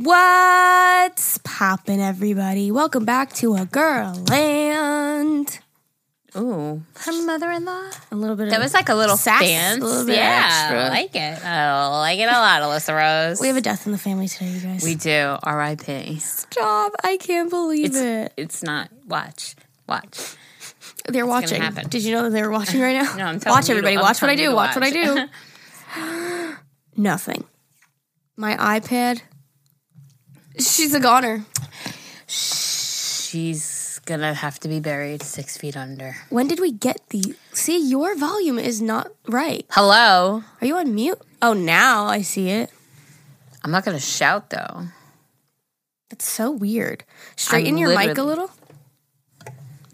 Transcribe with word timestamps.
What's 0.00 1.38
poppin', 1.42 1.98
everybody? 1.98 2.70
Welcome 2.70 3.04
back 3.04 3.32
to 3.32 3.56
a 3.56 3.64
girl 3.64 4.14
land. 4.30 5.58
Ooh, 6.36 6.82
her 7.00 7.12
mother-in-law. 7.24 7.90
A 8.12 8.14
little 8.14 8.36
bit. 8.36 8.44
Of 8.44 8.50
that 8.50 8.58
of 8.58 8.62
was 8.62 8.74
like 8.74 8.88
a 8.90 8.94
little 8.94 9.16
sass, 9.16 9.40
dance. 9.40 9.82
A 9.82 9.84
little 9.84 10.06
bit 10.06 10.14
yeah, 10.14 10.50
extra. 10.68 10.84
I 10.84 10.88
like 10.90 11.16
it. 11.16 11.44
I 11.44 11.98
like 11.98 12.18
it 12.20 12.28
a 12.28 12.30
lot, 12.30 12.62
Alyssa 12.62 12.94
Rose. 12.96 13.40
we 13.40 13.48
have 13.48 13.56
a 13.56 13.60
death 13.60 13.86
in 13.86 13.92
the 13.92 13.98
family 13.98 14.28
today, 14.28 14.50
you 14.50 14.60
guys. 14.60 14.84
we 14.84 14.94
do. 14.94 15.36
R.I.P. 15.42 16.20
Stop! 16.20 16.92
I 17.02 17.16
can't 17.16 17.50
believe 17.50 17.86
It's 17.86 17.96
it. 17.96 18.32
it's 18.36 18.62
not. 18.62 18.90
Watch, 19.08 19.56
watch. 19.88 20.36
They're 21.08 21.26
watching. 21.26 21.60
happen. 21.60 21.88
Did 21.88 22.04
you 22.04 22.12
know 22.12 22.22
that 22.22 22.30
they 22.30 22.42
were 22.42 22.52
watching 22.52 22.80
right 22.80 23.02
now? 23.02 23.12
No, 23.16 23.24
I'm 23.24 23.40
telling 23.40 23.56
Watch 23.56 23.68
you 23.68 23.74
to- 23.74 23.78
everybody. 23.78 23.96
I'm 23.96 24.02
watch 24.02 24.22
what 24.22 24.30
I 24.30 24.36
do. 24.36 24.54
Watch 24.54 24.76
what 24.76 24.84
I 24.84 24.90
do. 26.46 26.56
Nothing. 26.96 27.42
My 28.36 28.54
iPad. 28.78 29.22
She's 30.58 30.94
a 30.94 31.00
goner. 31.00 31.44
She's 32.26 34.00
gonna 34.04 34.34
have 34.34 34.58
to 34.60 34.68
be 34.68 34.80
buried 34.80 35.22
six 35.22 35.56
feet 35.56 35.76
under. 35.76 36.16
When 36.30 36.48
did 36.48 36.60
we 36.60 36.72
get 36.72 37.00
the? 37.10 37.36
See, 37.52 37.78
your 37.78 38.16
volume 38.16 38.58
is 38.58 38.82
not 38.82 39.12
right. 39.28 39.66
Hello. 39.70 40.42
Are 40.60 40.66
you 40.66 40.76
on 40.76 40.94
mute? 40.94 41.20
Oh, 41.40 41.52
now 41.52 42.06
I 42.06 42.22
see 42.22 42.50
it. 42.50 42.70
I'm 43.62 43.70
not 43.70 43.84
gonna 43.84 44.00
shout 44.00 44.50
though. 44.50 44.88
That's 46.10 46.26
so 46.28 46.50
weird. 46.50 47.04
Straighten 47.36 47.74
I'm 47.74 47.78
your 47.78 47.96
mic 47.96 48.18
a 48.18 48.22
little. 48.22 48.50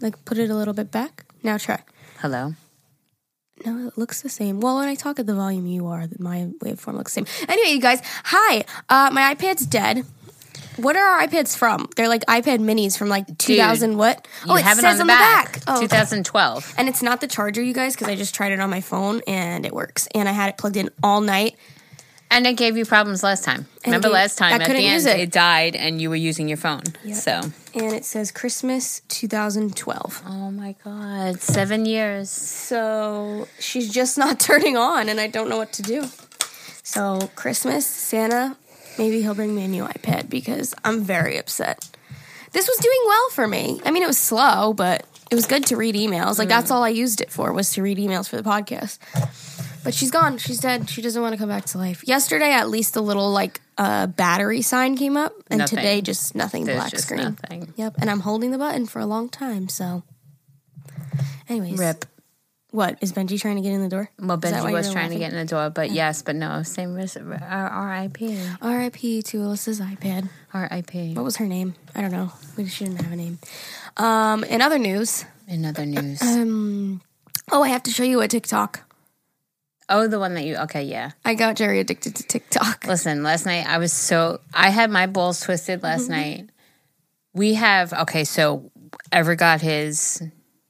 Like 0.01 0.23
put 0.25 0.37
it 0.37 0.49
a 0.49 0.55
little 0.55 0.73
bit 0.73 0.91
back. 0.91 1.25
Now 1.43 1.57
try. 1.57 1.81
Hello. 2.19 2.53
No, 3.65 3.87
it 3.87 3.97
looks 3.97 4.21
the 4.21 4.29
same. 4.29 4.59
Well, 4.59 4.77
when 4.77 4.87
I 4.87 4.95
talk 4.95 5.19
at 5.19 5.27
the 5.27 5.33
volume 5.35 5.65
you 5.65 5.87
are, 5.87 6.05
my 6.19 6.49
waveform 6.59 6.95
looks 6.95 7.15
the 7.15 7.25
same. 7.25 7.47
Anyway, 7.47 7.73
you 7.73 7.81
guys, 7.81 8.01
hi. 8.25 8.65
Uh, 8.89 9.09
my 9.13 9.33
iPad's 9.33 9.65
dead. 9.65 10.05
What 10.77 10.95
are 10.95 11.03
our 11.21 11.27
iPads 11.27 11.57
from? 11.57 11.87
They're 11.95 12.07
like 12.09 12.25
iPad 12.25 12.59
minis 12.59 12.97
from 12.97 13.07
like 13.09 13.37
2000 13.37 13.97
what? 13.97 14.27
Oh, 14.47 14.55
it 14.55 14.63
have 14.63 14.77
says 14.77 14.97
it 14.97 15.01
on 15.01 15.07
the 15.07 15.11
back. 15.11 15.61
Oh, 15.67 15.77
okay. 15.77 15.87
2012. 15.87 16.75
And 16.77 16.89
it's 16.89 17.01
not 17.01 17.21
the 17.21 17.27
charger, 17.27 17.61
you 17.61 17.73
guys, 17.73 17.95
because 17.95 18.07
I 18.07 18.15
just 18.15 18.35
tried 18.35 18.51
it 18.51 18.59
on 18.59 18.69
my 18.69 18.81
phone 18.81 19.21
and 19.27 19.65
it 19.65 19.73
works. 19.73 20.07
And 20.13 20.27
I 20.27 20.31
had 20.31 20.49
it 20.49 20.57
plugged 20.57 20.77
in 20.77 20.89
all 21.03 21.21
night. 21.21 21.55
And 22.31 22.45
it 22.47 22.57
gave 22.57 22.75
you 22.75 22.85
problems 22.85 23.21
last 23.23 23.43
time. 23.43 23.67
Remember 23.85 24.07
gave- 24.07 24.13
last 24.13 24.37
time 24.37 24.51
I 24.53 24.55
at 24.55 24.65
couldn't 24.65 24.81
end 24.81 24.93
use 24.95 25.05
it. 25.05 25.19
it. 25.19 25.31
died 25.31 25.75
and 25.75 26.01
you 26.01 26.09
were 26.09 26.15
using 26.15 26.47
your 26.47 26.57
phone. 26.57 26.83
So. 27.13 27.39
And 27.75 27.93
it 27.93 28.03
says 28.03 28.31
Christmas 28.31 29.01
2012. 29.09 30.23
Oh 30.27 30.49
my 30.51 30.75
god, 30.83 31.39
seven 31.39 31.85
years. 31.85 32.29
So 32.31 33.47
she's 33.59 33.91
just 33.93 34.17
not 34.17 34.39
turning 34.49 34.75
on, 34.75 35.07
and 35.07 35.19
I 35.21 35.27
don't 35.27 35.49
know 35.49 35.57
what 35.57 35.71
to 35.73 35.81
do. 35.83 36.05
So, 36.83 37.29
Christmas, 37.35 37.85
Santa, 37.85 38.57
maybe 38.97 39.21
he'll 39.21 39.35
bring 39.35 39.55
me 39.55 39.63
a 39.65 39.67
new 39.67 39.83
iPad 39.83 40.29
because 40.29 40.73
I'm 40.83 41.03
very 41.03 41.37
upset. 41.37 41.89
This 42.51 42.67
was 42.67 42.77
doing 42.77 42.99
well 43.05 43.29
for 43.31 43.47
me. 43.47 43.81
I 43.85 43.91
mean, 43.91 44.03
it 44.03 44.07
was 44.07 44.17
slow, 44.17 44.73
but 44.73 45.05
it 45.29 45.35
was 45.35 45.45
good 45.45 45.65
to 45.67 45.75
read 45.75 45.95
emails. 45.95 46.39
Like, 46.39 46.47
that's 46.47 46.71
all 46.71 46.83
I 46.83 46.89
used 46.89 47.19
it 47.19 47.29
for, 47.29 47.51
was 47.51 47.71
to 47.73 47.81
read 47.81 47.97
emails 47.97 48.29
for 48.29 48.37
the 48.37 48.43
podcast. 48.49 48.97
But 49.83 49.93
she's 49.93 50.09
gone. 50.09 50.37
She's 50.37 50.59
dead. 50.61 50.89
She 50.89 51.01
doesn't 51.01 51.21
want 51.21 51.33
to 51.33 51.37
come 51.37 51.49
back 51.49 51.65
to 51.65 51.77
life. 51.77 52.07
Yesterday, 52.07 52.51
at 52.53 52.69
least 52.69 52.95
a 52.95 53.01
little, 53.01 53.31
like, 53.31 53.59
uh, 53.77 54.07
battery 54.07 54.61
sign 54.61 54.95
came 54.97 55.17
up, 55.17 55.33
and 55.49 55.59
Nothing. 55.59 55.77
today, 55.77 56.01
just 56.01 56.33
nothing 56.33 56.63
There's 56.63 56.77
black 56.79 56.91
just 56.91 57.03
screen. 57.03 57.23
nothing. 57.23 57.73
Yep, 57.75 57.95
and 57.99 58.09
I'm 58.09 58.21
holding 58.21 58.51
the 58.51 58.57
button 58.57 58.85
for 58.85 58.99
a 58.99 59.05
long 59.05 59.27
time, 59.27 59.67
so. 59.67 60.03
Anyways. 61.49 61.77
Rip. 61.77 62.05
What 62.75 62.97
is 62.99 63.13
Benji 63.13 63.39
trying 63.39 63.55
to 63.55 63.61
get 63.61 63.71
in 63.71 63.81
the 63.81 63.87
door? 63.87 64.09
Well, 64.19 64.35
Is 64.43 64.51
that 64.51 64.61
why 64.63 64.71
Benji 64.71 64.73
was 64.73 64.91
trying 64.91 65.09
to 65.11 65.17
get 65.17 65.31
in 65.31 65.37
the 65.37 65.45
door, 65.45 65.69
but 65.69 65.91
yes, 65.91 66.21
but 66.21 66.35
no. 66.35 66.61
Same 66.63 66.97
as 66.99 67.15
R.I.P. 67.15 68.37
R.I.P. 68.61 69.21
to 69.21 69.37
Alyssa's 69.37 69.79
iPad. 69.79 70.27
R.I.P. 70.53 71.13
What 71.13 71.23
was 71.23 71.37
her 71.37 71.45
name? 71.45 71.75
I 71.95 72.01
don't 72.01 72.11
know. 72.11 72.33
We 72.57 72.67
she 72.67 72.83
didn't 72.83 73.01
have 73.01 73.13
a 73.13 73.15
name. 73.15 73.39
Um, 73.95 74.43
in 74.43 74.61
other 74.61 74.77
news, 74.77 75.23
In 75.47 75.63
other 75.65 75.85
news. 75.85 76.21
um, 76.21 77.01
oh, 77.51 77.63
I 77.63 77.69
have 77.69 77.83
to 77.83 77.91
show 77.91 78.03
you 78.03 78.19
a 78.21 78.27
TikTok. 78.27 78.81
oh, 79.87 80.07
the 80.07 80.19
one 80.19 80.33
that 80.33 80.43
you. 80.43 80.57
Okay, 80.57 80.83
yeah. 80.83 81.11
I 81.23 81.35
got 81.35 81.55
Geri 81.55 81.79
addicted 81.79 82.15
to 82.17 82.23
TikTok. 82.23 82.85
Listen, 82.87 83.23
last 83.23 83.45
night 83.45 83.65
I 83.67 83.77
was 83.77 83.93
so. 83.93 84.41
I 84.53 84.69
had 84.69 84.91
my 84.91 85.07
balls 85.07 85.39
twisted 85.39 85.81
last 85.81 86.03
Mm-hmm. 86.09 86.11
night. 86.11 86.49
We 87.33 87.53
have. 87.53 87.93
Okay, 87.93 88.25
so 88.25 88.69
Ever 89.11 89.35
got 89.35 89.61
his 89.61 90.21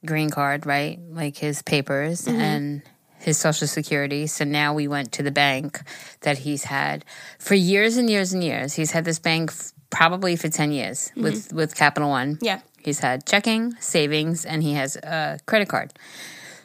green 0.06 0.30
card, 0.30 0.66
right? 0.66 0.98
Like 1.10 1.36
his 1.36 1.62
papers 1.62 2.22
Mm-hmm. 2.26 2.40
and 2.40 2.82
his 3.18 3.38
social 3.38 3.66
security. 3.66 4.26
So 4.26 4.44
now 4.44 4.72
we 4.74 4.86
went 4.88 5.12
to 5.12 5.22
the 5.22 5.30
bank 5.32 5.80
that 6.20 6.38
he's 6.38 6.64
had 6.64 7.04
for 7.38 7.54
years 7.54 7.96
and 7.96 8.08
years 8.08 8.32
and 8.32 8.44
years. 8.44 8.74
He's 8.74 8.92
had 8.92 9.04
this 9.04 9.18
bank 9.18 9.50
f- 9.50 9.72
probably 9.90 10.36
for 10.36 10.48
10 10.48 10.70
years 10.70 11.10
with, 11.16 11.52
with 11.52 11.74
Capital 11.74 12.08
One. 12.10 12.34
Mm-hmm. 12.36 12.44
Yeah. 12.44 12.60
He's 12.84 13.00
had 13.00 13.26
checking, 13.26 13.74
savings, 13.80 14.44
and 14.44 14.62
he 14.62 14.74
has 14.74 14.94
a 14.96 15.40
credit 15.46 15.68
card. 15.68 15.92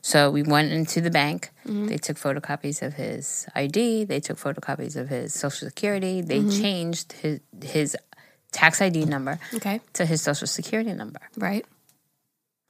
So 0.04 0.30
we 0.30 0.44
went 0.44 0.72
into 0.72 1.00
the 1.02 1.10
bank. 1.10 1.50
Mm-hmm. 1.66 1.88
They 1.88 1.98
took 1.98 2.18
photocopies 2.18 2.82
of 2.82 2.94
his 2.96 3.48
ID. 3.56 4.04
They 4.06 4.20
took 4.20 4.38
photocopies 4.38 4.96
of 4.96 5.10
his 5.10 5.34
social 5.34 5.68
security. 5.68 6.22
They 6.22 6.40
Mm-hmm. 6.42 6.62
changed 6.62 7.14
his 7.14 7.40
his 7.64 7.98
tax 8.52 8.82
ID 8.82 9.06
number 9.06 9.40
Okay. 9.56 9.80
to 9.94 10.06
his 10.06 10.22
social 10.22 10.48
security 10.48 10.92
number. 10.94 11.22
Right. 11.38 11.66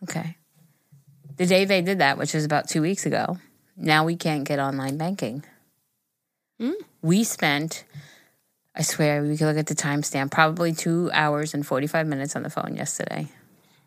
Okay. 0.03 0.37
The 1.37 1.45
day 1.45 1.65
they 1.65 1.81
did 1.81 1.99
that, 1.99 2.17
which 2.17 2.33
was 2.33 2.45
about 2.45 2.67
two 2.67 2.81
weeks 2.81 3.05
ago, 3.05 3.37
now 3.75 4.05
we 4.05 4.15
can't 4.15 4.43
get 4.43 4.59
online 4.59 4.97
banking. 4.97 5.43
Hmm? 6.59 6.73
We 7.01 7.23
spent, 7.23 7.83
I 8.75 8.83
swear, 8.83 9.23
we 9.23 9.37
could 9.37 9.47
look 9.47 9.57
at 9.57 9.67
the 9.67 9.75
timestamp, 9.75 10.31
probably 10.31 10.73
two 10.73 11.09
hours 11.13 11.53
and 11.53 11.65
45 11.65 12.07
minutes 12.07 12.35
on 12.35 12.43
the 12.43 12.49
phone 12.49 12.75
yesterday. 12.75 13.29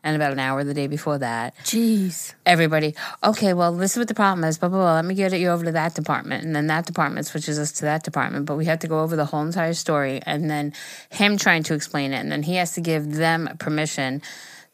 And 0.03 0.17
about 0.17 0.33
an 0.33 0.39
hour 0.39 0.65
the 0.65 0.75
day 0.75 0.87
before 0.87 1.17
that. 1.19 1.57
Jeez. 1.65 2.35
Everybody, 2.45 2.95
okay, 3.23 3.55
well, 3.55 3.73
this 3.73 3.93
is 3.93 3.99
what 3.99 4.09
the 4.09 4.15
problem 4.15 4.45
is. 4.45 4.59
Blah, 4.59 4.69
blah, 4.69 4.79
blah. 4.79 4.95
Let 4.97 5.05
me 5.07 5.15
get 5.15 5.33
you 5.33 5.49
over 5.49 5.65
to 5.65 5.73
that 5.73 5.95
department. 5.95 6.45
And 6.45 6.55
then 6.55 6.67
that 6.67 6.85
department 6.85 7.27
switches 7.27 7.59
us 7.59 7.73
to 7.73 7.87
that 7.87 8.03
department. 8.03 8.45
But 8.45 8.57
we 8.57 8.67
have 8.67 8.81
to 8.81 8.87
go 8.87 9.01
over 9.01 9.17
the 9.17 9.25
whole 9.25 9.41
entire 9.41 9.73
story. 9.73 10.21
And 10.27 10.51
then 10.51 10.75
him 11.09 11.39
trying 11.39 11.63
to 11.63 11.75
explain 11.75 12.13
it. 12.13 12.19
And 12.19 12.31
then 12.31 12.43
he 12.43 12.57
has 12.57 12.73
to 12.73 12.83
give 12.83 13.15
them 13.15 13.49
permission 13.59 14.21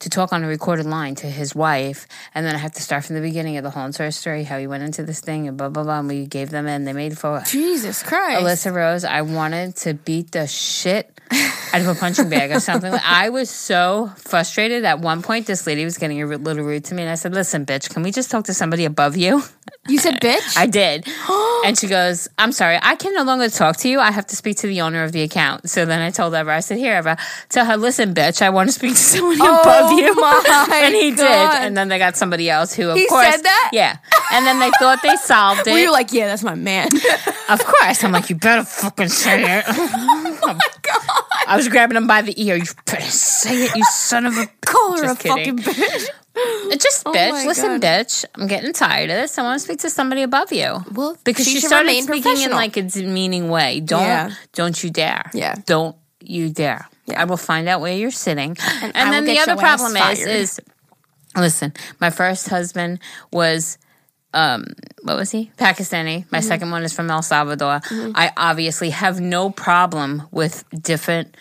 to 0.00 0.11
talk 0.11 0.33
on 0.33 0.43
a 0.43 0.47
recorded 0.47 0.87
line 0.87 1.15
to 1.16 1.27
his 1.27 1.55
wife. 1.55 2.06
And 2.34 2.44
then 2.44 2.55
I 2.55 2.59
have 2.59 2.72
to 2.72 2.83
start 2.83 3.05
from 3.05 3.16
the 3.16 3.22
beginning 3.22 3.56
of 3.56 3.65
the 3.65 3.71
whole 3.71 3.84
entire 3.84 4.11
story, 4.11 4.44
how 4.44 4.59
he 4.59 4.66
went 4.66 4.83
into 4.83 5.03
this 5.03 5.21
thing 5.21 5.47
and 5.47 5.56
blah, 5.56 5.69
blah, 5.69 5.84
blah. 5.84 6.00
And 6.00 6.09
we 6.09 6.27
gave 6.27 6.50
them 6.50 6.66
in. 6.66 6.84
They 6.84 6.93
made 6.93 7.19
for 7.19 7.43
Jesus 7.47 8.03
Christ. 8.03 8.43
Alyssa 8.43 8.75
Rose, 8.75 9.05
I 9.05 9.22
wanted 9.22 9.77
to 9.77 9.94
beat 9.94 10.33
the 10.33 10.47
shit 10.47 11.21
out 11.72 11.81
of 11.81 11.89
a 11.89 11.94
punching 11.94 12.28
bag 12.28 12.50
or 12.50 12.60
something. 12.60 12.93
I 13.05 13.28
was 13.28 13.50
so 13.50 14.10
frustrated. 14.16 14.84
At 14.84 15.00
one 15.00 15.22
point, 15.22 15.47
this 15.47 15.66
lady 15.66 15.84
was 15.84 15.99
getting 15.99 16.22
a 16.22 16.27
little 16.27 16.65
rude 16.65 16.84
to 16.87 16.94
me, 16.94 17.03
and 17.03 17.10
I 17.10 17.15
said, 17.15 17.33
"Listen, 17.33 17.66
bitch, 17.66 17.91
can 17.91 18.03
we 18.03 18.10
just 18.10 18.31
talk 18.31 18.44
to 18.44 18.55
somebody 18.55 18.84
above 18.84 19.16
you?" 19.16 19.43
You 19.89 19.99
said 19.99 20.15
bitch? 20.21 20.56
I 20.56 20.66
did, 20.66 21.06
and 21.65 21.78
she 21.78 21.87
goes, 21.87 22.28
"I'm 22.39 22.53
sorry, 22.53 22.78
I 22.81 22.97
can 22.97 23.15
no 23.15 23.22
longer 23.22 23.49
talk 23.49 23.77
to 23.78 23.89
you. 23.89 24.00
I 24.00 24.10
have 24.10 24.27
to 24.28 24.37
speak 24.37 24.59
to 24.59 24.66
the 24.66 24.81
owner 24.81 25.05
of 25.05 25.12
the 25.12 25.22
account." 25.22 25.71
So 25.71 25.84
then 25.84 26.00
I 26.00 26.10
told 26.10 26.34
Ever, 26.34 26.50
I 26.50 26.60
said, 26.60 26.78
"Here, 26.78 26.94
Ever, 26.94 27.16
tell 27.49 27.65
her, 27.65 27.77
listen, 27.77 28.15
bitch, 28.15 28.43
I 28.43 28.50
want 28.50 28.69
to 28.69 28.72
speak 28.72 28.93
to 28.93 28.97
somebody 28.97 29.41
oh, 29.43 29.60
above 29.60 29.90
you." 29.93 30.15
my 30.15 30.43
oh 30.47 30.69
and 30.73 30.95
he 30.95 31.11
God. 31.12 31.17
did, 31.61 31.67
and 31.67 31.77
then 31.77 31.89
they 31.89 31.99
got 31.99 32.17
somebody 32.17 32.49
else 32.51 32.73
who, 32.75 32.89
of 32.91 32.97
He 32.97 33.06
course, 33.09 33.27
said 33.34 33.43
that? 33.45 33.71
yeah. 33.73 33.97
And 34.33 34.47
then 34.47 34.59
they 34.59 34.71
thought 34.78 35.01
they 35.03 35.17
solved 35.17 35.61
it. 35.67 35.73
Were 35.73 35.78
you 35.78 35.93
like, 35.93 36.12
yeah, 36.12 36.27
that's 36.28 36.43
my 36.45 36.55
man? 36.55 36.89
Of 37.49 37.65
course. 37.65 38.05
I'm 38.05 38.12
like, 38.12 38.31
you 38.31 38.37
better 38.37 38.65
fucking 38.65 39.09
say 39.09 39.59
it. 39.59 39.65
Oh 39.69 40.59
I 41.47 41.56
was 41.56 41.69
grabbing 41.69 41.97
him 41.97 42.06
by 42.06 42.23
the 42.23 42.41
ear. 42.43 42.56
You 42.56 42.65
better 42.87 43.01
say 43.03 43.65
it, 43.65 43.77
you 43.77 43.84
son 43.84 44.27
of 44.27 44.37
a. 44.39 44.47
Call 44.65 44.97
her 44.98 45.03
Just 45.03 45.25
a 45.25 45.28
fucking 45.28 45.59
bitch. 45.59 46.07
It's 46.37 46.84
Just, 46.84 47.03
Oh 47.07 47.13
bitch. 47.13 47.31
my 47.33 47.45
Listen, 47.45 47.81
God. 47.81 47.83
bitch. 47.83 48.25
I'm 48.37 48.47
getting 48.47 48.72
tired 48.72 49.10
of 49.10 49.16
this. 49.16 49.37
I 49.37 49.42
want 49.42 49.59
to 49.59 49.65
speak 49.65 49.81
to 49.81 49.91
somebody 49.91 50.22
above 50.22 50.53
you. 50.53 50.84
Well, 50.92 51.16
because 51.25 51.45
she 51.45 51.54
she, 51.54 51.66
started 51.66 52.03
speaking 52.04 52.41
in 52.42 52.53
like 52.53 52.77
a 52.77 52.83
demeaning 52.83 53.48
way. 53.48 53.81
Don't, 53.81 54.03
Yeah. 54.03 54.31
don't 54.54 54.83
you 54.83 54.91
dare. 54.91 55.28
Yeah. 55.34 55.57
Don't 55.66 55.97
you 56.21 56.51
dare. 56.51 56.89
Yeah. 57.10 57.22
I 57.22 57.24
will 57.24 57.36
find 57.36 57.68
out 57.68 57.80
where 57.80 57.95
you're 57.97 58.10
sitting. 58.10 58.57
And, 58.83 58.92
will 58.95 59.10
then 59.12 59.24
the 59.24 59.39
other 59.39 59.57
problem 59.57 59.97
is, 59.97 60.27
is, 60.27 60.60
listen, 61.36 61.72
my 62.01 62.10
first 62.10 62.48
husband 62.48 62.98
was 63.33 63.78
um 64.33 64.65
what 65.03 65.16
was 65.16 65.33
he 65.33 65.51
pakistani 65.59 66.24
my 66.30 66.39
Mm-hmm. 66.39 66.47
second 66.47 66.71
one 66.71 66.84
is 66.84 66.92
from 66.92 67.10
el 67.10 67.21
salvador 67.21 67.80
i 68.15 68.30
obviously 68.36 68.91
have 68.91 69.21
no 69.21 69.51
problem 69.51 70.22
with 70.30 70.62
different 70.71 71.36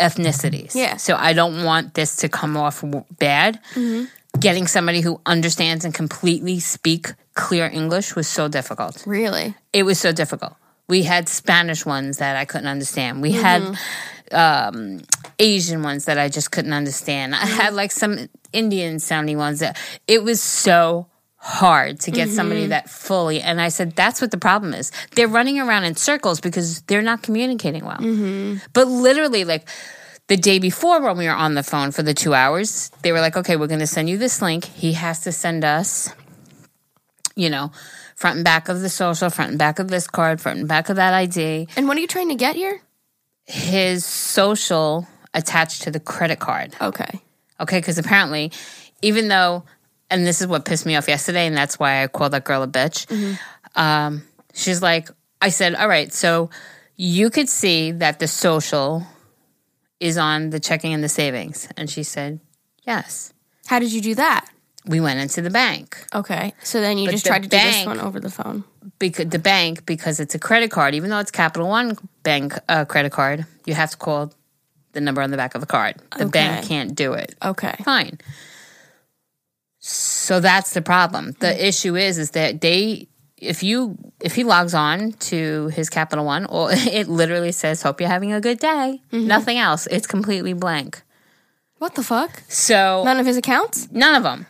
ethnicities 0.00 0.74
Yeah. 0.74 0.96
so 0.96 1.14
i 1.16 1.32
don't 1.32 1.64
want 1.64 1.94
this 1.94 2.16
to 2.16 2.28
come 2.28 2.56
off 2.56 2.82
bad 3.18 3.60
Mm-hmm. 3.74 4.06
getting 4.40 4.66
somebody 4.66 5.00
who 5.00 5.20
understands 5.26 5.84
and 5.84 5.94
completely 5.94 6.58
speak 6.60 7.12
clear 7.34 7.66
english 7.72 8.16
was 8.16 8.26
so 8.28 8.48
difficult 8.48 9.04
Really? 9.06 9.54
it 9.72 9.84
was 9.84 9.98
so 10.00 10.10
difficult 10.12 10.54
we 10.88 11.02
had 11.04 11.28
spanish 11.28 11.86
ones 11.86 12.18
that 12.18 12.34
i 12.36 12.44
couldn't 12.44 12.68
understand 12.68 13.22
we 13.22 13.32
had 13.32 13.62
um 14.32 15.00
asian 15.38 15.82
ones 15.82 16.04
that 16.06 16.18
i 16.18 16.28
just 16.28 16.50
couldn't 16.50 16.72
understand 16.72 17.34
i 17.34 17.46
had 17.46 17.74
like 17.74 17.90
some 17.92 18.28
indian 18.52 18.98
sounding 18.98 19.38
ones 19.38 19.60
that 19.60 19.76
it 20.06 20.22
was 20.22 20.42
so 20.42 21.06
hard 21.40 22.00
to 22.00 22.10
get 22.10 22.28
somebody 22.28 22.66
that 22.66 22.90
fully 22.90 23.40
and 23.40 23.60
I 23.60 23.68
said 23.68 23.94
that's 23.94 24.20
what 24.20 24.32
the 24.32 24.38
problem 24.38 24.74
is. 24.74 24.90
They're 25.14 25.28
running 25.28 25.60
around 25.60 25.84
in 25.84 25.94
circles 25.94 26.40
because 26.40 26.82
they're 26.82 27.00
not 27.00 27.22
communicating 27.22 27.84
well. 27.84 28.00
But 28.72 28.88
literally 28.88 29.44
like 29.44 29.68
the 30.26 30.36
day 30.36 30.58
before 30.58 31.00
when 31.00 31.16
we 31.16 31.26
were 31.26 31.32
on 31.46 31.54
the 31.54 31.62
phone 31.62 31.92
for 31.92 32.02
the 32.02 32.12
2 32.12 32.34
hours, 32.34 32.90
they 33.02 33.12
were 33.12 33.20
like, 33.20 33.36
"Okay, 33.36 33.54
we're 33.56 33.68
going 33.68 33.80
to 33.80 33.86
send 33.86 34.10
you 34.10 34.18
this 34.18 34.42
link. 34.42 34.64
He 34.64 34.94
has 34.94 35.20
to 35.20 35.32
send 35.32 35.64
us 35.64 36.10
you 37.38 37.48
know, 37.48 37.70
front 38.16 38.36
and 38.36 38.44
back 38.44 38.68
of 38.68 38.80
the 38.80 38.88
social, 38.88 39.30
front 39.30 39.50
and 39.50 39.58
back 39.58 39.78
of 39.78 39.88
this 39.88 40.08
card, 40.08 40.40
front 40.40 40.58
and 40.58 40.68
back 40.68 40.88
of 40.88 40.96
that 40.96 41.14
ID, 41.14 41.68
And 41.76 41.86
what 41.86 41.96
are 41.96 42.00
you 42.00 42.08
trying 42.08 42.28
to 42.30 42.34
get 42.34 42.56
here? 42.56 42.82
His 43.48 44.04
social 44.04 45.08
attached 45.32 45.82
to 45.82 45.90
the 45.90 45.98
credit 45.98 46.38
card. 46.38 46.76
Okay. 46.80 47.22
Okay, 47.58 47.78
because 47.78 47.98
apparently, 47.98 48.52
even 49.02 49.28
though, 49.28 49.64
and 50.10 50.26
this 50.26 50.40
is 50.40 50.46
what 50.46 50.64
pissed 50.64 50.84
me 50.84 50.96
off 50.96 51.08
yesterday, 51.08 51.46
and 51.46 51.56
that's 51.56 51.78
why 51.78 52.02
I 52.02 52.06
called 52.08 52.32
that 52.32 52.44
girl 52.44 52.62
a 52.62 52.68
bitch. 52.68 53.10
Um, 53.74 54.22
she's 54.52 54.82
like, 54.82 55.08
I 55.40 55.48
said, 55.48 55.74
all 55.74 55.88
right, 55.88 56.12
so 56.12 56.50
you 56.96 57.30
could 57.30 57.48
see 57.48 57.92
that 57.92 58.18
the 58.18 58.28
social 58.28 59.06
is 59.98 60.18
on 60.18 60.50
the 60.50 60.60
checking 60.60 60.92
and 60.92 61.02
the 61.02 61.08
savings. 61.08 61.68
And 61.76 61.88
she 61.88 62.02
said, 62.02 62.40
yes. 62.86 63.32
How 63.66 63.78
did 63.78 63.92
you 63.92 64.00
do 64.00 64.14
that? 64.16 64.48
We 64.88 65.00
went 65.00 65.20
into 65.20 65.42
the 65.42 65.50
bank. 65.50 66.04
Okay. 66.14 66.54
So 66.62 66.80
then 66.80 66.96
you 66.98 67.06
But 67.06 67.12
just 67.12 67.26
tried 67.26 67.42
to 67.44 67.48
do 67.48 67.56
this 67.58 67.84
one 67.86 68.00
over 68.00 68.18
the 68.20 68.30
phone. 68.30 68.64
because 68.98 69.28
the 69.28 69.38
bank 69.38 69.84
because 69.86 70.18
it's 70.18 70.34
a 70.34 70.38
credit 70.38 70.70
card 70.70 70.94
even 70.94 71.10
though 71.10 71.18
it's 71.18 71.30
capital 71.30 71.68
one 71.68 71.96
bank 72.22 72.58
uh, 72.68 72.84
credit 72.86 73.12
card 73.12 73.44
you 73.66 73.74
have 73.74 73.90
to 73.90 73.96
call 73.98 74.32
the 74.92 75.00
number 75.00 75.20
on 75.22 75.30
the 75.30 75.36
back 75.36 75.54
of 75.54 75.60
the 75.60 75.66
card 75.66 75.96
the 76.16 76.26
bank 76.26 76.66
can't 76.66 76.94
do 76.94 77.12
it 77.12 77.34
Okay. 77.44 77.74
fine 77.84 78.18
so 79.78 80.40
that's 80.40 80.72
the 80.74 80.82
problem 80.82 81.34
the 81.40 81.66
issue 81.68 81.96
is 81.96 82.18
is 82.18 82.30
that 82.32 82.60
they 82.60 83.06
if 83.36 83.62
you 83.62 83.96
if 84.20 84.34
he 84.34 84.42
logs 84.42 84.74
on 84.74 85.12
to 85.12 85.68
his 85.68 85.88
capital 85.90 86.24
one 86.24 86.46
or 86.46 86.70
it 86.72 87.08
literally 87.08 87.52
says 87.52 87.82
hope 87.82 88.00
you're 88.00 88.08
having 88.10 88.32
a 88.32 88.40
good 88.40 88.58
day 88.58 89.00
nothing 89.12 89.58
else 89.58 89.86
it's 89.88 90.06
completely 90.06 90.52
blank 90.54 91.02
What 91.78 91.94
the 91.94 92.02
fuck? 92.02 92.42
so 92.48 93.02
None 93.04 93.20
of 93.20 93.26
his 93.26 93.36
accounts? 93.36 93.86
None 93.92 94.14
of 94.16 94.22
them. 94.24 94.46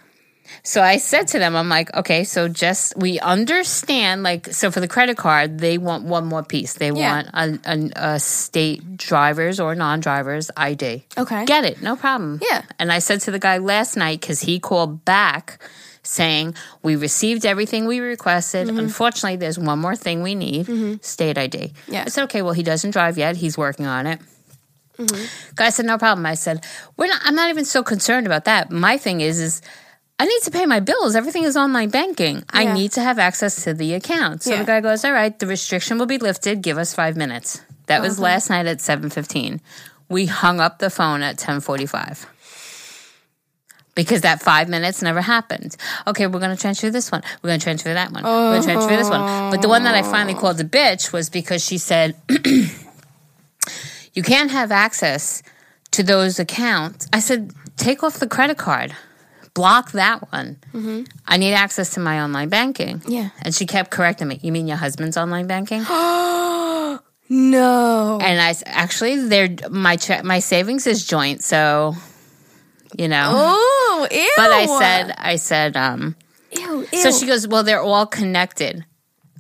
So 0.63 0.83
I 0.83 0.97
said 0.99 1.29
to 1.29 1.39
them, 1.39 1.55
I'm 1.57 1.69
like, 1.69 1.95
okay, 1.95 2.25
so 2.25 2.49
just 2.49 2.97
we 2.97 3.19
understand, 3.21 4.23
like, 4.23 4.47
so 4.53 4.71
for 4.71 4.81
the 4.81 4.89
credit 4.89 5.17
card, 5.17 5.59
they 5.59 5.79
want 5.79 6.05
one 6.05 6.27
more 6.27 6.43
piece. 6.43 6.75
They 6.75 6.91
Yeah. 6.91 7.23
want 7.33 7.61
a, 7.67 7.71
a, 7.73 8.15
a 8.15 8.21
state 8.21 8.97
driver's 8.97 9.61
or 9.61 9.75
non 9.75 10.01
driver's 10.01 10.51
ID. 10.57 11.05
Okay. 11.17 11.45
Get 11.45 11.65
it, 11.65 11.83
no 11.83 11.97
problem. 11.97 12.41
Yeah. 12.49 12.63
And 12.79 12.91
I 12.93 12.99
said 13.01 13.21
to 13.23 13.31
the 13.31 13.39
guy 13.39 13.59
last 13.59 13.97
night, 13.97 14.21
because 14.21 14.41
he 14.41 14.59
called 14.59 15.05
back 15.05 15.59
saying, 16.03 16.55
we 16.83 16.97
received 16.97 17.45
everything 17.45 17.87
we 17.87 18.01
requested. 18.01 18.69
Mm-hmm. 18.69 18.79
Unfortunately, 18.79 19.37
there's 19.37 19.59
one 19.59 19.79
more 19.79 19.95
thing 19.97 20.23
we 20.23 20.35
need 20.35 21.05
state 21.05 21.37
ID. 21.37 21.73
Yeah. 21.87 22.05
I 22.07 22.09
said, 22.09 22.25
okay, 22.25 22.41
well, 22.41 22.55
he 22.55 22.63
doesn't 22.63 22.93
drive 22.93 23.19
yet. 23.19 23.37
He's 23.37 23.59
working 23.59 23.85
on 23.87 24.07
it. 24.07 24.21
Guy 25.55 25.69
said, 25.71 25.87
no 25.87 25.97
problem. 25.99 26.27
I 26.27 26.35
said, 26.35 26.65
we're 26.97 27.07
not, 27.07 27.21
I'm 27.25 27.35
not 27.37 27.51
even 27.51 27.65
so 27.65 27.83
concerned 27.83 28.27
about 28.27 28.47
that. 28.47 28.71
My 28.73 28.97
thing 28.97 29.21
is, 29.21 29.39
is 29.39 29.63
I 30.21 30.27
need 30.27 30.43
to 30.43 30.51
pay 30.51 30.67
my 30.67 30.81
bills. 30.81 31.15
Everything 31.15 31.45
is 31.45 31.57
online 31.57 31.91
banking. 31.91 32.43
I 32.51 32.73
need 32.73 32.93
to 32.93 33.03
have 33.03 33.19
access 33.19 33.65
to 33.65 33.75
the 33.75 33.95
account. 33.95 34.43
So 34.43 34.51
Yeah. 34.51 34.61
the 34.61 34.65
guy 34.65 34.81
goes, 34.81 35.05
all 35.05 35.13
right, 35.13 35.39
the 35.39 35.47
restriction 35.47 35.99
will 35.99 36.07
be 36.07 36.19
lifted. 36.19 36.61
Give 36.61 36.77
us 36.77 36.93
five 36.93 37.17
minutes. 37.17 37.61
That 37.87 38.03
was 38.03 38.15
uh-huh. 38.15 38.23
last 38.23 38.51
night 38.51 38.67
at 38.67 38.79
7.15. 38.79 39.61
We 40.09 40.27
hung 40.27 40.61
up 40.61 40.79
the 40.81 40.91
phone 40.91 41.23
at 41.23 41.37
10.45 41.37 42.27
because 43.95 44.21
that 44.23 44.41
five 44.41 44.69
minutes 44.69 45.03
never 45.03 45.21
happened. 45.21 45.77
Okay, 46.07 46.27
we're 46.27 46.39
going 46.39 46.55
to 46.55 46.61
transfer 46.61 46.89
this 46.91 47.11
one. 47.11 47.23
We're 47.43 47.49
going 47.49 47.61
to 47.61 47.65
transfer 47.65 47.93
that 47.95 48.13
one. 48.13 48.23
We're 48.23 48.53
going 48.53 48.63
to 48.63 48.69
transfer 48.69 48.97
this 48.97 49.11
one. 49.11 49.51
But 49.51 49.61
the 49.61 49.69
one 49.69 49.83
that 49.85 49.95
I 49.97 50.03
finally 50.03 50.35
oh. 50.35 50.39
called 50.39 50.61
a 50.61 50.65
bitch 50.65 51.13
was 51.13 51.29
because 51.29 51.65
she 51.65 51.79
said, 51.79 52.15
you 54.15 54.23
can't 54.23 54.51
have 54.51 54.71
access 54.71 55.43
to 55.93 56.03
those 56.03 56.39
accounts. 56.39 57.09
I 57.13 57.21
said, 57.21 57.53
take 57.77 58.03
off 58.05 58.21
the 58.21 58.29
credit 58.29 58.57
card, 58.57 58.95
block 59.55 59.93
that 59.93 60.31
one. 60.33 60.59
I 61.27 61.37
need 61.37 61.55
access 61.55 61.95
to 61.95 62.01
my 62.01 62.21
online 62.23 62.49
banking. 62.49 63.03
Yeah. 63.07 63.31
And 63.43 63.55
she 63.55 63.67
kept 63.67 63.91
correcting 63.91 64.29
me. 64.29 64.39
You 64.43 64.53
mean 64.53 64.67
your 64.69 64.77
husband's 64.77 65.17
online 65.17 65.47
banking? 65.47 65.85
Oh 65.89 67.01
no. 67.29 68.19
and 68.23 68.41
I 68.41 68.55
actually, 68.67 69.29
they're 69.29 69.55
my 69.71 69.97
che- 69.97 70.23
my 70.23 70.39
savings 70.39 70.87
is 70.87 71.07
joint, 71.07 71.43
so 71.43 71.95
you 72.97 73.09
know. 73.09 73.31
Oh, 73.35 74.09
ew. 74.11 74.33
But 74.37 74.51
I 74.51 74.67
said, 74.67 75.15
I 75.19 75.37
said, 75.37 75.77
um, 75.77 76.17
ew, 76.53 76.87
ew. 76.93 76.99
so 76.99 77.11
she 77.11 77.27
goes, 77.27 77.47
well, 77.47 77.63
they're 77.63 77.83
all 77.83 78.07
connected. 78.07 78.85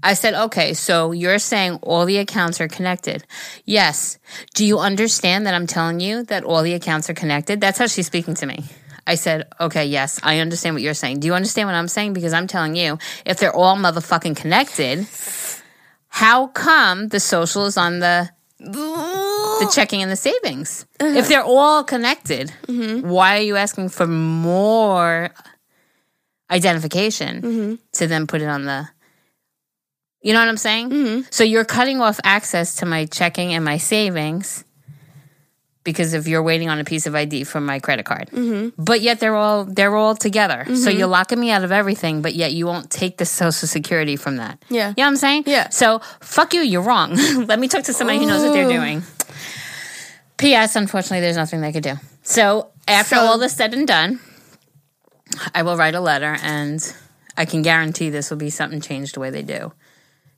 I 0.00 0.14
said, 0.14 0.34
okay, 0.34 0.74
so 0.74 1.10
you're 1.10 1.40
saying 1.40 1.80
all 1.82 2.04
the 2.04 2.18
accounts 2.18 2.60
are 2.60 2.68
connected. 2.68 3.24
Yes. 3.64 4.18
Do 4.54 4.64
you 4.64 4.78
understand 4.78 5.46
that 5.46 5.54
I'm 5.54 5.66
telling 5.66 5.98
you 5.98 6.22
that 6.24 6.44
all 6.44 6.62
the 6.62 6.74
accounts 6.74 7.10
are 7.10 7.14
connected? 7.14 7.60
That's 7.60 7.78
how 7.78 7.88
she's 7.88 8.06
speaking 8.06 8.34
to 8.34 8.46
me. 8.46 8.64
I 9.08 9.14
said, 9.14 9.48
okay, 9.58 9.86
yes, 9.86 10.20
I 10.22 10.40
understand 10.40 10.74
what 10.74 10.82
you're 10.82 10.92
saying. 10.92 11.20
Do 11.20 11.26
you 11.26 11.34
understand 11.34 11.66
what 11.66 11.74
I'm 11.74 11.88
saying? 11.88 12.12
Because 12.12 12.34
I'm 12.34 12.46
telling 12.46 12.76
you, 12.76 12.98
if 13.24 13.38
they're 13.38 13.56
all 13.56 13.74
motherfucking 13.74 14.36
connected, 14.36 15.08
how 16.08 16.48
come 16.48 17.08
the 17.08 17.18
social 17.18 17.64
is 17.64 17.78
on 17.78 18.00
the 18.00 18.28
the 18.60 19.70
checking 19.72 20.02
and 20.02 20.10
the 20.10 20.16
savings? 20.16 20.84
If 21.00 21.28
they're 21.28 21.42
all 21.42 21.84
connected, 21.84 22.52
why 22.68 23.38
are 23.38 23.42
you 23.42 23.56
asking 23.56 23.88
for 23.88 24.06
more 24.06 25.30
identification 26.50 27.78
to 27.92 28.06
then 28.06 28.26
put 28.26 28.42
it 28.42 28.48
on 28.48 28.64
the 28.64 28.88
you 30.22 30.32
know 30.32 30.40
what 30.40 30.48
i'm 30.48 30.56
saying 30.56 30.90
mm-hmm. 30.90 31.20
so 31.30 31.44
you're 31.44 31.64
cutting 31.64 32.00
off 32.00 32.18
access 32.24 32.76
to 32.76 32.86
my 32.86 33.04
checking 33.04 33.52
and 33.52 33.64
my 33.64 33.76
savings 33.76 34.64
because 35.88 36.12
if 36.12 36.28
you're 36.28 36.42
waiting 36.42 36.68
on 36.68 36.78
a 36.78 36.84
piece 36.84 37.06
of 37.06 37.14
id 37.14 37.44
from 37.44 37.64
my 37.64 37.78
credit 37.78 38.04
card. 38.04 38.28
Mm-hmm. 38.30 38.82
But 38.82 39.00
yet 39.00 39.20
they're 39.20 39.34
all 39.34 39.64
they're 39.64 39.96
all 39.96 40.14
together. 40.14 40.64
So 40.66 40.72
mm-hmm. 40.72 40.98
you're 40.98 41.08
locking 41.08 41.40
me 41.40 41.50
out 41.50 41.64
of 41.64 41.72
everything 41.72 42.20
but 42.20 42.34
yet 42.34 42.52
you 42.52 42.66
won't 42.66 42.90
take 42.90 43.16
the 43.16 43.24
social 43.24 43.66
security 43.66 44.16
from 44.16 44.36
that. 44.36 44.62
Yeah. 44.68 44.88
you 44.88 44.94
know 44.98 45.04
what 45.04 45.06
i'm 45.08 45.16
saying? 45.16 45.44
Yeah. 45.46 45.70
so 45.70 46.00
fuck 46.20 46.52
you 46.52 46.60
you're 46.60 46.82
wrong. 46.82 47.14
Let 47.46 47.58
me 47.58 47.68
talk 47.68 47.84
to 47.84 47.94
somebody 47.94 48.18
who 48.18 48.26
knows 48.26 48.42
what 48.42 48.52
they're 48.52 48.68
doing. 48.68 49.02
Ps 50.36 50.76
unfortunately 50.76 51.20
there's 51.20 51.36
nothing 51.36 51.62
they 51.62 51.72
could 51.72 51.82
do. 51.82 51.94
So 52.22 52.68
after 52.86 53.14
So- 53.14 53.22
all 53.22 53.38
this 53.38 53.56
said 53.56 53.72
and 53.72 53.88
done 53.88 54.20
I 55.54 55.62
will 55.62 55.76
write 55.78 55.94
a 55.94 56.00
letter 56.00 56.36
and 56.42 56.80
I 57.34 57.46
can 57.46 57.62
guarantee 57.62 58.10
this 58.10 58.28
will 58.28 58.36
be 58.36 58.50
something 58.50 58.82
changed 58.82 59.14
the 59.14 59.20
way 59.20 59.30
they 59.30 59.42
do. 59.42 59.72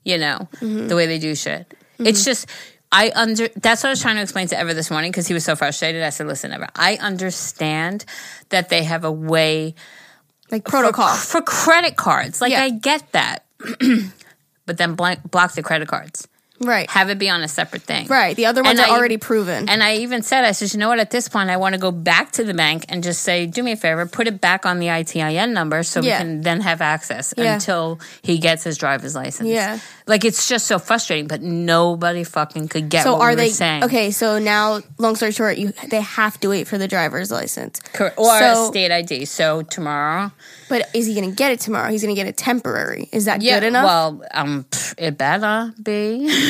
You 0.05 0.19
know, 0.19 0.49
mm-hmm. 0.57 0.87
the 0.87 0.95
way 0.95 1.07
they 1.07 1.19
do 1.19 1.35
shit. 1.35 1.75
It's 1.99 2.25
just 2.25 2.47
I 2.93 3.13
under 3.15 3.49
that's 3.49 3.83
what 3.83 3.89
I 3.89 3.93
was 3.93 4.03
trying 4.03 4.17
to 4.17 4.23
explain 4.23 4.49
to 4.49 4.59
Ever 4.59 4.75
this 4.75 4.91
morning 4.91 5.11
because 5.13 5.29
he 5.29 5.35
was 5.35 5.45
so 5.45 5.55
frustrated. 5.55 6.03
I 6.03 6.11
said, 6.11 6.27
Listen, 6.27 6.53
Ever, 6.53 6.69
I 6.75 6.97
understand 6.97 8.05
that 8.49 8.69
they 8.69 8.83
have 8.83 9.05
a 9.05 9.13
way 9.13 9.75
like 10.51 10.65
protocol. 10.65 11.15
for 11.15 11.41
credit 11.41 11.97
cards. 11.97 12.41
Like 12.41 12.53
Yeah. 12.53 12.65
I 12.65 12.71
get 12.71 13.13
that. 13.13 13.45
but 14.67 14.77
then 14.79 14.95
blank, 14.97 15.31
block 15.31 15.53
the 15.55 15.63
credit 15.63 15.87
cards. 15.89 16.27
Right. 16.61 16.89
Have 16.91 17.09
it 17.09 17.19
be 17.19 17.31
on 17.31 17.43
a 17.43 17.49
separate 17.49 17.83
thing. 17.83 18.07
Right. 18.07 18.37
The 18.37 18.47
other 18.47 18.63
ones 18.63 18.79
And 18.79 18.89
are 18.89 18.95
I- 18.95 18.99
already 18.99 19.17
proven. 19.17 19.69
And 19.69 19.83
I 19.83 19.97
even 19.97 20.23
said, 20.23 20.45
I 20.45 20.53
said, 20.53 20.73
you 20.73 20.79
know 20.79 20.89
what, 20.89 21.01
at 21.01 21.11
this 21.11 21.27
point, 21.29 21.49
I 21.49 21.57
want 21.57 21.75
to 21.75 21.81
go 21.81 21.91
back 21.91 22.33
to 22.33 22.45
the 22.45 22.53
bank 22.55 22.85
and 22.91 23.03
just 23.03 23.23
say, 23.23 23.47
do 23.47 23.63
me 23.63 23.73
a 23.73 23.77
favor, 23.77 24.05
put 24.07 24.27
it 24.29 24.41
back 24.41 24.67
on 24.67 24.79
the 24.79 24.89
ITIN 24.89 25.53
number 25.53 25.83
so 25.83 26.01
Yeah. 26.03 26.19
we 26.19 26.25
can 26.25 26.41
then 26.43 26.61
have 26.61 26.81
access 26.83 27.33
Yeah. 27.37 27.55
until 27.55 27.99
he 28.23 28.39
gets 28.39 28.63
his 28.63 28.77
driver's 28.77 29.15
license. 29.15 29.49
Yeah. 29.49 29.79
Like, 30.07 30.25
it's 30.25 30.49
just 30.49 30.67
so 30.67 30.79
frustrating, 30.79 31.29
but 31.29 31.41
nobody 31.41 32.25
fucking 32.25 32.69
could 32.69 32.89
get 32.89 33.05
so 33.05 33.21
are 33.21 33.31
we 33.31 33.37
they 33.37 33.49
saying. 33.51 33.85
okay? 33.85 34.11
So 34.11 34.39
now, 34.39 34.81
long 34.99 35.17
story 35.17 35.33
short, 35.33 35.57
you 35.57 35.73
they 35.89 36.01
have 36.03 36.39
to 36.41 36.49
wait 36.49 36.67
for 36.69 36.77
the 36.79 36.89
driver's 36.89 37.31
license. 37.31 37.81
Cor- 37.95 38.13
Or 38.17 38.39
So- 38.39 38.65
a 38.65 38.67
state 38.67 38.91
ID. 38.93 39.25
So 39.25 39.63
tomorrow. 39.63 40.33
But 40.69 40.89
is 40.95 41.07
he 41.07 41.15
going 41.15 41.29
to 41.31 41.35
get 41.35 41.51
it 41.53 41.61
tomorrow? 41.61 41.91
He's 41.91 42.03
going 42.03 42.15
to 42.15 42.21
get 42.21 42.29
it 42.29 42.37
temporary. 42.37 43.09
Is 43.13 43.25
that 43.25 43.41
good 43.41 43.63
enough? 43.65 43.85
Well, 43.85 44.23
um, 44.33 44.67
it 44.99 45.17
better 45.19 45.73
be. 45.83 46.29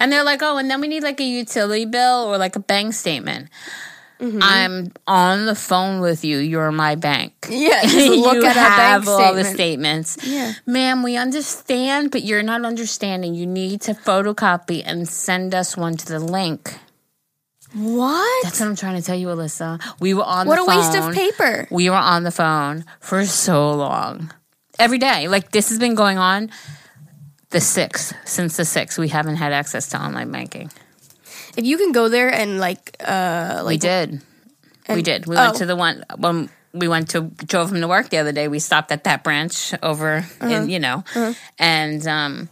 And 0.00 0.12
they're 0.12 0.24
like, 0.24 0.42
oh, 0.42 0.58
and 0.58 0.70
then 0.70 0.80
we 0.80 0.88
need 0.88 1.02
like 1.02 1.20
a 1.20 1.24
utility 1.24 1.84
bill 1.84 2.24
or 2.24 2.38
like 2.38 2.56
a 2.56 2.60
bank 2.60 2.94
statement. 2.94 3.48
Mm-hmm. 4.20 4.38
I'm 4.42 4.92
on 5.06 5.46
the 5.46 5.54
phone 5.54 6.00
with 6.00 6.24
you. 6.24 6.38
You're 6.38 6.70
my 6.72 6.94
bank. 6.94 7.46
yeah. 7.50 7.82
Look 7.84 8.36
you 8.36 8.44
at 8.44 8.56
have 8.56 9.04
bank 9.04 9.08
all 9.08 9.34
the 9.34 9.44
statements. 9.44 10.18
Yeah. 10.22 10.52
Ma'am, 10.66 11.02
we 11.02 11.16
understand, 11.16 12.10
but 12.10 12.22
you're 12.22 12.42
not 12.42 12.64
understanding. 12.64 13.34
You 13.34 13.46
need 13.46 13.80
to 13.82 13.92
photocopy 13.92 14.82
and 14.84 15.08
send 15.08 15.54
us 15.54 15.76
one 15.76 15.96
to 15.96 16.06
the 16.06 16.20
link. 16.20 16.78
What? 17.74 18.44
That's 18.44 18.60
what 18.60 18.68
I'm 18.68 18.76
trying 18.76 18.96
to 18.96 19.02
tell 19.02 19.16
you, 19.16 19.26
Alyssa. 19.26 19.82
We 19.98 20.14
were 20.14 20.22
on 20.22 20.46
What 20.46 20.56
the 20.56 20.64
phone. 20.64 20.76
What 20.76 20.94
a 20.94 21.00
waste 21.00 21.08
of 21.08 21.14
paper. 21.14 21.66
We 21.70 21.90
were 21.90 21.96
on 21.96 22.22
the 22.22 22.30
phone 22.30 22.84
for 23.00 23.24
so 23.26 23.72
long. 23.72 24.32
Every 24.78 24.98
day. 24.98 25.26
Like 25.26 25.50
this 25.50 25.70
has 25.70 25.78
been 25.78 25.96
going 25.96 26.18
on 26.18 26.50
the 27.54 27.60
sixth. 27.60 28.12
Since 28.26 28.56
the 28.58 28.64
sixth, 28.66 28.98
we 28.98 29.08
haven't 29.08 29.36
had 29.36 29.52
access 29.52 29.88
to 29.90 29.96
online 29.96 30.30
banking. 30.30 30.70
If 31.56 31.64
you 31.64 31.78
can 31.78 31.92
go 31.92 32.08
there 32.10 32.28
and 32.28 32.58
like, 32.58 32.96
uh, 32.98 33.62
We 33.62 33.78
like 33.78 33.80
did. 33.80 34.20
we 34.90 35.02
did. 35.02 35.26
We 35.26 35.36
went 35.36 35.54
oh. 35.54 35.58
to 35.58 35.66
the 35.66 35.76
one 35.76 36.04
when 36.18 36.50
we 36.74 36.88
went 36.88 37.10
to 37.10 37.30
drove 37.46 37.70
him 37.72 37.80
to 37.80 37.86
work 37.88 38.10
the 38.10 38.18
other 38.18 38.32
day. 38.32 38.48
We 38.48 38.58
stopped 38.58 38.90
at 38.90 39.04
that 39.04 39.22
branch 39.22 39.72
over 39.82 40.26
Uh-huh. 40.26 40.50
in 40.50 40.68
you 40.68 40.80
know, 40.80 41.04
and 41.58 42.02
um, 42.08 42.48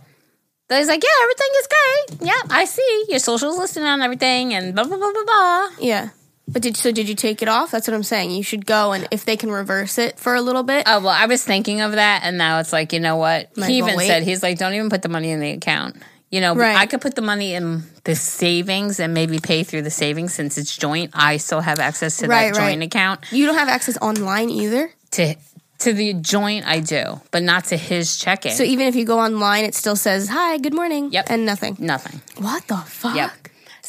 he's 0.71 0.87
like, 0.87 1.03
"Yeah, 1.03 1.19
everything 1.27 1.53
is 1.61 1.67
great. 1.75 2.29
Yeah, 2.31 2.43
I 2.61 2.65
see 2.65 2.91
your 3.09 3.19
socials 3.19 3.59
listed 3.59 3.83
on 3.83 4.01
everything, 4.07 4.55
and 4.55 4.73
blah 4.75 4.85
blah 4.87 4.97
blah 4.97 5.13
blah 5.13 5.25
blah." 5.27 5.69
Yeah. 5.83 6.09
But 6.53 6.63
did 6.63 6.77
so 6.77 6.93
did 6.93 7.09
you 7.09 7.15
take 7.15 7.41
it 7.43 7.49
off? 7.49 7.71
That's 7.71 7.89
what 7.89 7.95
I'm 7.95 8.03
saying. 8.03 8.31
You 8.31 8.43
should 8.43 8.67
go 8.67 8.93
and 8.93 9.09
if 9.11 9.25
they 9.25 9.37
can 9.37 9.51
reverse 9.51 9.99
it 9.99 10.19
for 10.19 10.35
a 10.35 10.41
little 10.43 10.63
bit. 10.63 10.85
Oh 10.87 11.01
well, 11.01 11.09
I 11.09 11.27
was 11.27 11.43
thinking 11.45 11.81
of 11.81 11.93
that, 11.93 12.23
and 12.25 12.37
now 12.39 12.59
it's 12.61 12.73
like, 12.73 12.93
you 12.93 13.01
know 13.01 13.17
what? 13.17 13.57
Might 13.57 13.69
he 13.71 13.79
even 13.79 13.97
wait. 13.97 14.07
said 14.07 14.23
he's 14.23 14.43
like, 14.43 14.59
don't 14.59 14.75
even 14.75 14.91
put 14.91 15.03
the 15.03 15.09
money 15.09 15.31
in 15.31 15.41
the 15.41 15.51
account. 15.51 15.97
You 16.31 16.41
know, 16.41 16.55
Right. 16.55 16.77
I 16.77 16.87
could 16.87 17.01
put 17.03 17.15
the 17.15 17.21
money 17.23 17.53
in 17.55 17.83
the 18.05 18.15
savings 18.15 19.01
and 19.01 19.13
maybe 19.13 19.39
pay 19.39 19.65
through 19.65 19.83
the 19.83 19.91
savings 19.91 20.33
since 20.33 20.57
it's 20.57 20.75
joint. 20.77 21.11
I 21.13 21.37
still 21.37 21.61
have 21.61 21.79
access 21.79 22.17
to 22.19 22.27
Right, 22.27 22.53
that 22.55 22.59
joint 22.59 22.79
right. 22.81 22.87
account. 22.87 23.21
You 23.31 23.45
don't 23.47 23.57
have 23.57 23.69
access 23.69 23.99
online 23.99 24.49
either. 24.49 24.91
To 25.13 25.35
to 25.81 25.93
the 25.93 26.15
joint, 26.15 26.65
I 26.67 26.79
do, 26.81 27.21
but 27.33 27.43
not 27.43 27.65
to 27.67 27.77
his 27.77 28.17
checking. 28.17 28.53
So 28.53 28.63
even 28.63 28.87
if 28.87 28.95
you 28.95 29.05
go 29.05 29.19
online, 29.19 29.65
it 29.65 29.75
still 29.75 29.97
says 29.97 30.29
hi, 30.29 30.57
good 30.59 30.75
morning, 30.75 31.11
Yep. 31.13 31.27
and 31.29 31.45
nothing. 31.45 31.77
Nothing. 31.81 32.21
What 32.39 32.67
the 32.69 32.77
fuck? 32.77 33.17
Yep. 33.17 33.31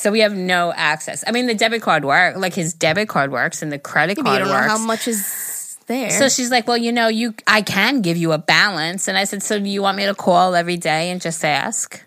So 0.03 0.12
we 0.12 0.19
have 0.19 0.36
no 0.36 0.74
access. 0.75 1.24
I 1.25 1.31
mean, 1.31 1.48
the 1.48 1.55
debit 1.55 1.81
card 1.81 2.03
work, 2.03 2.36
like 2.36 2.53
his 2.53 2.74
debit 2.74 3.07
card 3.07 3.31
works, 3.31 3.62
and 3.62 3.72
the 3.72 3.79
credit 3.79 4.17
you 4.17 4.24
card 4.24 4.39
don't 4.39 4.50
know 4.50 4.53
works. 4.53 4.67
how 4.67 4.77
much 4.77 5.07
is 5.07 5.77
there. 5.88 6.10
So 6.10 6.27
she's 6.27 6.51
like, 6.51 6.67
"Well, 6.67 6.75
you 6.75 6.91
know, 6.91 7.07
you 7.07 7.36
I 7.48 7.62
can 7.62 8.01
give 8.01 8.17
you 8.17 8.33
a 8.33 8.38
balance." 8.38 9.07
And 9.07 9.17
I 9.17 9.24
said, 9.24 9.41
"So 9.41 9.57
do 9.57 9.69
you 9.69 9.81
want 9.81 9.95
me 9.95 10.05
to 10.05 10.13
call 10.13 10.55
every 10.55 10.75
day 10.75 11.10
and 11.10 11.22
just 11.22 11.45
ask 11.45 12.03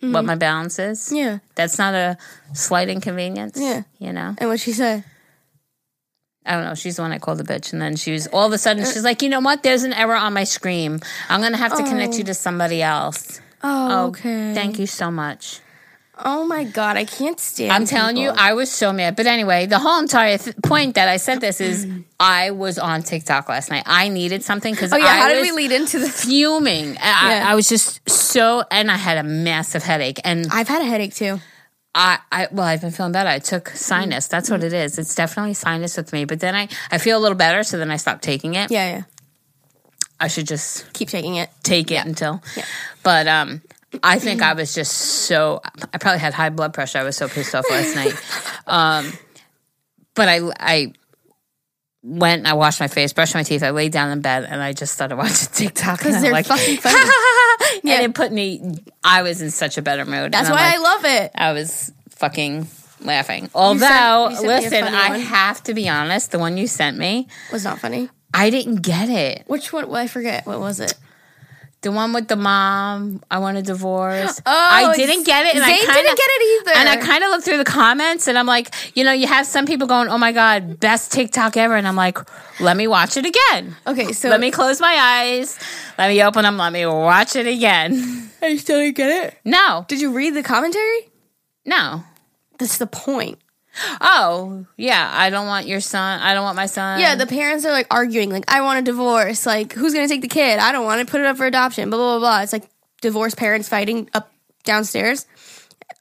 what 0.00 0.26
my 0.26 0.34
balance 0.34 0.78
is?" 0.78 1.06
Mm-hmm. 1.06 1.16
yeah. 1.16 1.38
That's 1.54 1.78
not 1.78 1.94
a 1.94 2.18
slight 2.52 2.90
inconvenience. 2.90 3.58
Yeah. 3.58 3.84
You 3.98 4.12
know? 4.12 4.34
And 4.36 4.50
what 4.50 4.60
she 4.60 4.72
said? 4.72 5.04
I 6.44 6.56
don't 6.56 6.64
know. 6.64 6.74
She's 6.74 6.96
the 6.96 7.02
one 7.02 7.12
I 7.12 7.18
called 7.18 7.38
the 7.38 7.44
bitch. 7.44 7.72
And 7.72 7.80
then 7.80 7.96
she 7.96 8.12
was 8.12 8.26
all 8.26 8.46
of 8.46 8.52
a 8.52 8.58
sudden, 8.58 8.84
she's 8.84 9.04
like, 9.04 9.22
you 9.22 9.30
know 9.30 9.40
what? 9.40 9.62
There's 9.62 9.84
an 9.84 9.94
error 9.94 10.16
on 10.16 10.34
my 10.34 10.44
screen. 10.44 11.00
I'm 11.30 11.40
going 11.40 11.52
to 11.52 11.58
have 11.58 11.74
to 11.76 11.84
connect 11.84 12.18
you 12.18 12.24
to 12.24 12.34
somebody 12.34 12.82
else. 12.82 13.40
Oh, 13.62 14.08
okay. 14.08 14.52
Thank 14.52 14.78
you 14.78 14.86
so 14.86 15.10
much. 15.10 15.60
Oh 16.24 16.46
my 16.46 16.64
god, 16.64 16.96
I 16.96 17.04
can't 17.04 17.38
stand. 17.40 17.72
I'm 17.72 17.86
telling 17.86 18.16
you. 18.16 18.30
I 18.30 18.52
was 18.54 18.70
so 18.70 18.92
mad. 18.92 19.16
But 19.16 19.26
anyway, 19.26 19.66
the 19.66 19.78
whole 19.78 19.98
entire 20.00 20.38
th- 20.38 20.56
point 20.62 20.94
that 20.96 21.08
I 21.08 21.16
said 21.16 21.40
this 21.40 21.60
is 21.60 21.86
I 22.20 22.50
was 22.50 22.78
on 22.78 23.02
TikTok 23.02 23.48
last 23.48 23.70
night. 23.70 23.84
I 23.86 24.08
needed 24.08 24.42
something 24.44 24.74
because 24.74 24.92
Oh 24.92 24.96
yeah, 24.96 25.06
I 25.06 25.16
how 25.18 25.28
did 25.28 25.42
we 25.42 25.52
lead 25.52 25.72
into 25.72 25.98
this? 25.98 26.24
fuming. 26.24 26.96
I, 26.98 27.34
Yeah. 27.38 27.44
I 27.50 27.54
was 27.54 27.68
just 27.68 28.08
so, 28.08 28.64
and 28.70 28.90
I 28.90 28.96
had 28.96 29.18
a 29.18 29.22
massive 29.22 29.82
headache. 29.82 30.20
And 30.24 30.46
I've 30.52 30.68
had 30.68 30.82
a 30.82 30.86
headache 30.86 31.14
too. 31.14 31.40
I, 31.94 32.18
I 32.30 32.48
well, 32.52 32.66
I've 32.66 32.80
been 32.82 32.92
feeling 32.92 33.12
better. 33.12 33.28
I 33.28 33.38
took 33.40 33.70
sinus. 33.70 34.28
That's 34.28 34.48
what 34.50 34.62
it 34.62 34.72
is. 34.72 34.98
It's 34.98 35.14
definitely 35.14 35.54
sinus 35.54 35.96
with 35.96 36.12
me. 36.12 36.24
But 36.24 36.40
then 36.40 36.54
I, 36.54 36.68
I 36.90 36.98
feel 36.98 37.18
a 37.18 37.22
little 37.22 37.36
better, 37.38 37.62
so 37.64 37.78
then 37.78 37.90
I 37.90 37.96
stopped 37.96 38.22
taking 38.22 38.54
it. 38.54 38.70
Yeah, 38.70 38.88
yeah. 38.90 39.02
I 40.20 40.28
should 40.28 40.46
just 40.46 40.92
Keep 40.92 41.08
taking 41.08 41.36
it. 41.36 41.48
take 41.62 41.90
it 41.90 42.04
until. 42.04 42.42
Yeah. 42.56 42.64
But 43.02 43.26
um, 43.26 43.62
I 44.02 44.18
think 44.18 44.42
I 44.42 44.52
was 44.52 44.74
just 44.74 44.92
so. 44.92 45.60
I 45.92 45.98
probably 45.98 46.20
had 46.20 46.32
high 46.34 46.50
blood 46.50 46.72
pressure. 46.72 46.98
I 46.98 47.02
was 47.02 47.16
so 47.16 47.28
pissed 47.28 47.54
off 47.54 47.64
last 47.70 47.94
night. 47.96 48.14
Um, 48.66 49.12
but 50.14 50.28
I 50.28 50.40
I 50.58 50.92
went. 52.02 52.46
I 52.46 52.54
washed 52.54 52.80
my 52.80 52.88
face, 52.88 53.12
brushed 53.12 53.34
my 53.34 53.42
teeth. 53.42 53.62
I 53.62 53.70
laid 53.70 53.92
down 53.92 54.10
in 54.10 54.20
bed, 54.20 54.44
and 54.48 54.62
I 54.62 54.72
just 54.72 54.92
started 54.94 55.16
watching 55.16 55.48
TikTok. 55.52 55.98
Because 55.98 56.14
and 56.16 56.24
they're 56.24 56.32
like, 56.32 56.46
fucking 56.46 56.76
funny. 56.80 57.10
Yeah. 57.82 57.96
and 57.96 58.04
it 58.04 58.14
put 58.14 58.32
me. 58.32 58.76
I 59.02 59.22
was 59.22 59.42
in 59.42 59.50
such 59.50 59.76
a 59.76 59.82
better 59.82 60.04
mood. 60.04 60.32
That's 60.32 60.48
why 60.48 60.56
like, 60.56 60.74
I 60.74 60.78
love 60.78 61.04
it. 61.04 61.30
I 61.34 61.52
was 61.52 61.92
fucking 62.10 62.68
laughing. 63.00 63.50
Although, 63.54 64.30
sent 64.32 64.44
a 64.44 64.46
listen, 64.46 64.84
I 64.84 65.08
one. 65.10 65.20
have 65.20 65.62
to 65.64 65.74
be 65.74 65.88
honest. 65.88 66.30
The 66.32 66.38
one 66.38 66.56
you 66.56 66.66
sent 66.66 66.96
me, 66.96 67.26
Was 67.52 67.64
not 67.64 67.80
funny. 67.80 68.08
I 68.32 68.50
didn't 68.50 68.76
get 68.82 69.08
it. 69.08 69.44
Which 69.48 69.72
one? 69.72 69.88
Well, 69.88 69.96
I 69.96 70.06
forget. 70.06 70.46
What 70.46 70.60
was 70.60 70.78
it? 70.80 70.94
The 71.82 71.90
one 71.90 72.12
with 72.12 72.28
the 72.28 72.36
mom, 72.36 73.22
I 73.30 73.38
want 73.38 73.56
a 73.56 73.62
divorce. 73.62 74.40
Oh, 74.46 74.52
I 74.52 74.94
didn't 74.96 75.24
get 75.24 75.46
it, 75.46 75.54
and 75.54 75.64
Zane 75.64 75.72
I 75.74 75.78
kinda, 75.78 75.94
didn't 75.94 76.16
get 76.18 76.26
it 76.28 76.60
either. 76.60 76.78
And 76.78 76.88
I 76.88 76.96
kind 76.96 77.24
of 77.24 77.30
looked 77.30 77.44
through 77.44 77.56
the 77.56 77.64
comments, 77.64 78.28
and 78.28 78.36
I'm 78.38 78.46
like, 78.46 78.74
you 78.94 79.02
know, 79.04 79.12
you 79.12 79.26
have 79.26 79.46
some 79.46 79.64
people 79.64 79.86
going, 79.86 80.08
"Oh 80.08 80.18
my 80.18 80.32
god, 80.32 80.78
best 80.78 81.10
TikTok 81.12 81.56
ever," 81.56 81.76
and 81.76 81.88
I'm 81.88 81.96
like, 81.96 82.18
let 82.60 82.76
me 82.76 82.86
watch 82.86 83.16
it 83.16 83.24
again. 83.24 83.76
Okay, 83.86 84.12
so 84.12 84.28
Let 84.28 84.40
me 84.40 84.50
close 84.50 84.80
my 84.80 84.94
eyes. 84.94 85.58
Let 85.96 86.08
me 86.08 86.22
open 86.22 86.42
them. 86.42 86.58
Let 86.58 86.72
me 86.72 86.84
watch 86.84 87.34
it 87.36 87.46
again. 87.46 88.30
I 88.42 88.56
still 88.56 88.78
didn't 88.78 88.96
get 88.96 89.24
it. 89.24 89.38
No, 89.44 89.84
Did 89.88 90.00
you 90.00 90.12
read 90.12 90.34
the 90.34 90.42
commentary? 90.42 91.08
no. 91.64 92.04
That's 92.58 92.76
the 92.76 92.86
point. 92.86 93.38
Oh, 94.00 94.66
yeah. 94.76 95.08
I 95.12 95.30
don't 95.30 95.46
want 95.46 95.66
your 95.66 95.80
son. 95.80 96.20
I 96.20 96.34
don't 96.34 96.42
want 96.44 96.56
my 96.56 96.66
son. 96.66 97.00
Yeah, 97.00 97.14
the 97.14 97.26
parents 97.26 97.64
are 97.64 97.72
like 97.72 97.86
arguing, 97.90 98.30
like, 98.30 98.50
I 98.50 98.62
want 98.62 98.80
a 98.80 98.82
divorce. 98.82 99.46
Like, 99.46 99.72
who's 99.72 99.94
gonna 99.94 100.08
take 100.08 100.22
the 100.22 100.28
kid? 100.28 100.58
I 100.58 100.72
don't 100.72 100.84
want 100.84 101.06
to 101.06 101.10
put 101.10 101.20
it 101.20 101.26
up 101.26 101.36
for 101.36 101.46
adoption. 101.46 101.90
Blah 101.90 101.98
blah 101.98 102.18
blah. 102.18 102.18
blah. 102.18 102.42
It's 102.42 102.52
like 102.52 102.68
divorced 103.00 103.36
parents 103.36 103.68
fighting 103.68 104.10
up 104.12 104.32
downstairs 104.64 105.26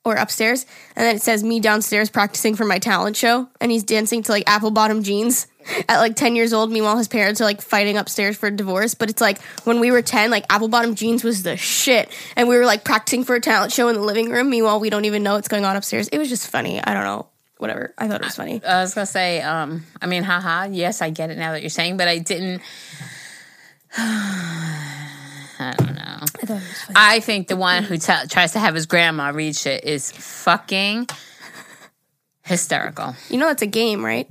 or 0.05 0.15
upstairs, 0.15 0.65
and 0.95 1.05
then 1.05 1.15
it 1.15 1.21
says 1.21 1.43
me 1.43 1.59
downstairs 1.59 2.09
practicing 2.09 2.55
for 2.55 2.65
my 2.65 2.79
talent 2.79 3.15
show, 3.15 3.49
and 3.61 3.71
he's 3.71 3.83
dancing 3.83 4.23
to 4.23 4.31
like 4.31 4.43
apple 4.47 4.71
bottom 4.71 5.03
jeans 5.03 5.47
at 5.87 5.99
like 5.99 6.15
ten 6.15 6.35
years 6.35 6.53
old. 6.53 6.71
Meanwhile, 6.71 6.97
his 6.97 7.07
parents 7.07 7.41
are 7.41 7.45
like 7.45 7.61
fighting 7.61 7.97
upstairs 7.97 8.37
for 8.37 8.49
divorce. 8.49 8.95
But 8.95 9.09
it's 9.09 9.21
like 9.21 9.41
when 9.65 9.79
we 9.79 9.91
were 9.91 10.01
ten, 10.01 10.31
like 10.31 10.45
apple 10.49 10.69
bottom 10.69 10.95
jeans 10.95 11.23
was 11.23 11.43
the 11.43 11.57
shit, 11.57 12.09
and 12.35 12.47
we 12.47 12.57
were 12.57 12.65
like 12.65 12.83
practicing 12.83 13.23
for 13.23 13.35
a 13.35 13.41
talent 13.41 13.71
show 13.71 13.89
in 13.89 13.95
the 13.95 14.01
living 14.01 14.29
room. 14.29 14.49
Meanwhile, 14.49 14.79
we 14.79 14.89
don't 14.89 15.05
even 15.05 15.21
know 15.21 15.35
what's 15.35 15.47
going 15.47 15.65
on 15.65 15.75
upstairs. 15.75 16.07
It 16.07 16.17
was 16.17 16.29
just 16.29 16.47
funny. 16.49 16.81
I 16.83 16.93
don't 16.93 17.03
know. 17.03 17.28
Whatever. 17.59 17.93
I 17.97 18.07
thought 18.07 18.21
it 18.21 18.25
was 18.25 18.35
funny. 18.35 18.63
I 18.65 18.81
was 18.81 18.93
gonna 18.95 19.05
say, 19.05 19.41
um, 19.41 19.85
I 20.01 20.07
mean, 20.07 20.23
haha, 20.23 20.63
yes, 20.71 21.01
I 21.01 21.11
get 21.11 21.29
it 21.29 21.37
now 21.37 21.51
that 21.51 21.61
you're 21.61 21.69
saying, 21.69 21.97
but 21.97 22.07
I 22.07 22.17
didn't. 22.17 22.61
I 23.97 25.73
don't 25.77 25.93
know. 25.95 26.01
I 26.01 26.25
thought 26.25 26.49
it 26.49 26.53
was 26.53 26.81
funny. 26.83 26.95
I 26.95 27.19
think 27.19 27.49
the 27.49 27.57
one 27.57 27.83
who 27.83 27.97
t- 27.97 28.13
tries 28.29 28.53
to 28.53 28.59
have 28.59 28.73
his 28.75 28.85
grandma 28.85 29.29
read 29.29 29.55
shit 29.57 29.83
is 29.83 30.09
fucking 30.11 31.07
hysterical. 32.43 33.13
You 33.29 33.37
know, 33.37 33.49
it's 33.49 33.61
a 33.61 33.67
game, 33.67 34.03
right? 34.05 34.29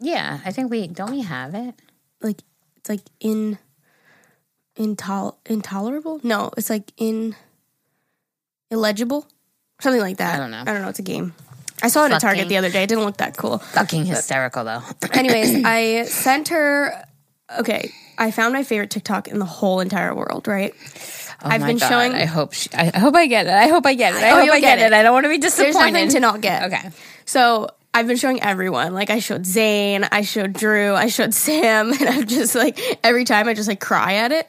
Yeah, 0.00 0.40
I 0.44 0.52
think 0.52 0.70
we 0.70 0.86
don't 0.86 1.10
we 1.10 1.20
have 1.22 1.54
it. 1.54 1.74
like 2.22 2.40
it's 2.78 2.88
like 2.88 3.02
in 3.20 3.58
intol 4.76 5.36
intolerable 5.44 6.20
no 6.22 6.50
it's 6.56 6.70
like 6.70 6.92
in 6.96 7.34
illegible 8.70 9.26
something 9.80 10.00
like 10.00 10.18
that 10.18 10.34
I 10.36 10.38
don't 10.38 10.50
know. 10.50 10.60
i 10.60 10.64
don't 10.72 10.82
know 10.82 10.88
it's 10.88 10.98
a 10.98 11.02
game 11.02 11.34
i 11.82 11.88
saw 11.88 12.04
it 12.06 12.12
at 12.12 12.20
target 12.20 12.48
the 12.48 12.56
other 12.56 12.70
day 12.70 12.82
it 12.84 12.88
didn't 12.88 13.04
look 13.04 13.16
that 13.18 13.36
cool 13.36 13.58
Fucking 13.58 14.04
hysterical 14.06 14.64
though. 14.64 14.82
anyways 15.12 15.64
i 15.64 16.04
sent 16.04 16.48
her 16.48 17.04
okay 17.58 17.90
i 18.18 18.30
found 18.30 18.52
my 18.52 18.62
favorite 18.62 18.90
tiktok 18.90 19.28
in 19.28 19.38
the 19.38 19.44
whole 19.46 19.80
entire 19.80 20.14
world 20.14 20.46
right 20.48 20.74
Oh 21.42 21.48
I've 21.48 21.62
my 21.62 21.68
been 21.68 21.78
God, 21.78 21.88
showing- 21.88 22.12
I 22.12 22.26
hope. 22.26 22.52
She, 22.52 22.68
I 22.74 22.98
hope 22.98 23.14
I 23.14 23.24
get 23.26 23.46
it. 23.46 23.52
I 23.54 23.68
hope 23.68 23.86
I 23.86 23.94
get 23.94 24.12
it. 24.14 24.18
Oh, 24.22 24.26
I 24.26 24.30
Oh, 24.32 24.40
hope 24.44 24.50
I 24.50 24.60
get, 24.60 24.78
it. 24.78 24.82
it. 24.82 24.92
I 24.92 25.02
don't 25.02 25.14
want 25.14 25.24
to 25.24 25.30
be 25.30 25.38
there's 25.38 25.54
disappointed. 25.56 25.92
nothing 25.94 26.08
to 26.10 26.20
not 26.20 26.42
get 26.42 26.64
Okay. 26.64 26.90
so 27.24 27.70
I've 27.94 28.06
been 28.06 28.18
showing 28.18 28.42
everyone. 28.42 28.92
Like 28.92 29.08
I 29.08 29.20
showed 29.20 29.46
Zane, 29.46 30.04
I 30.12 30.20
showed 30.20 30.52
Drew, 30.52 30.92
I 30.94 31.06
showed 31.06 31.32
Sam, 31.32 31.92
and 31.98 32.08
I'm 32.10 32.26
just 32.26 32.54
like 32.54 32.78
every 33.02 33.24
time 33.24 33.48
I 33.48 33.54
just 33.54 33.68
like 33.68 33.80
cry 33.80 34.16
at 34.16 34.32
it. 34.32 34.46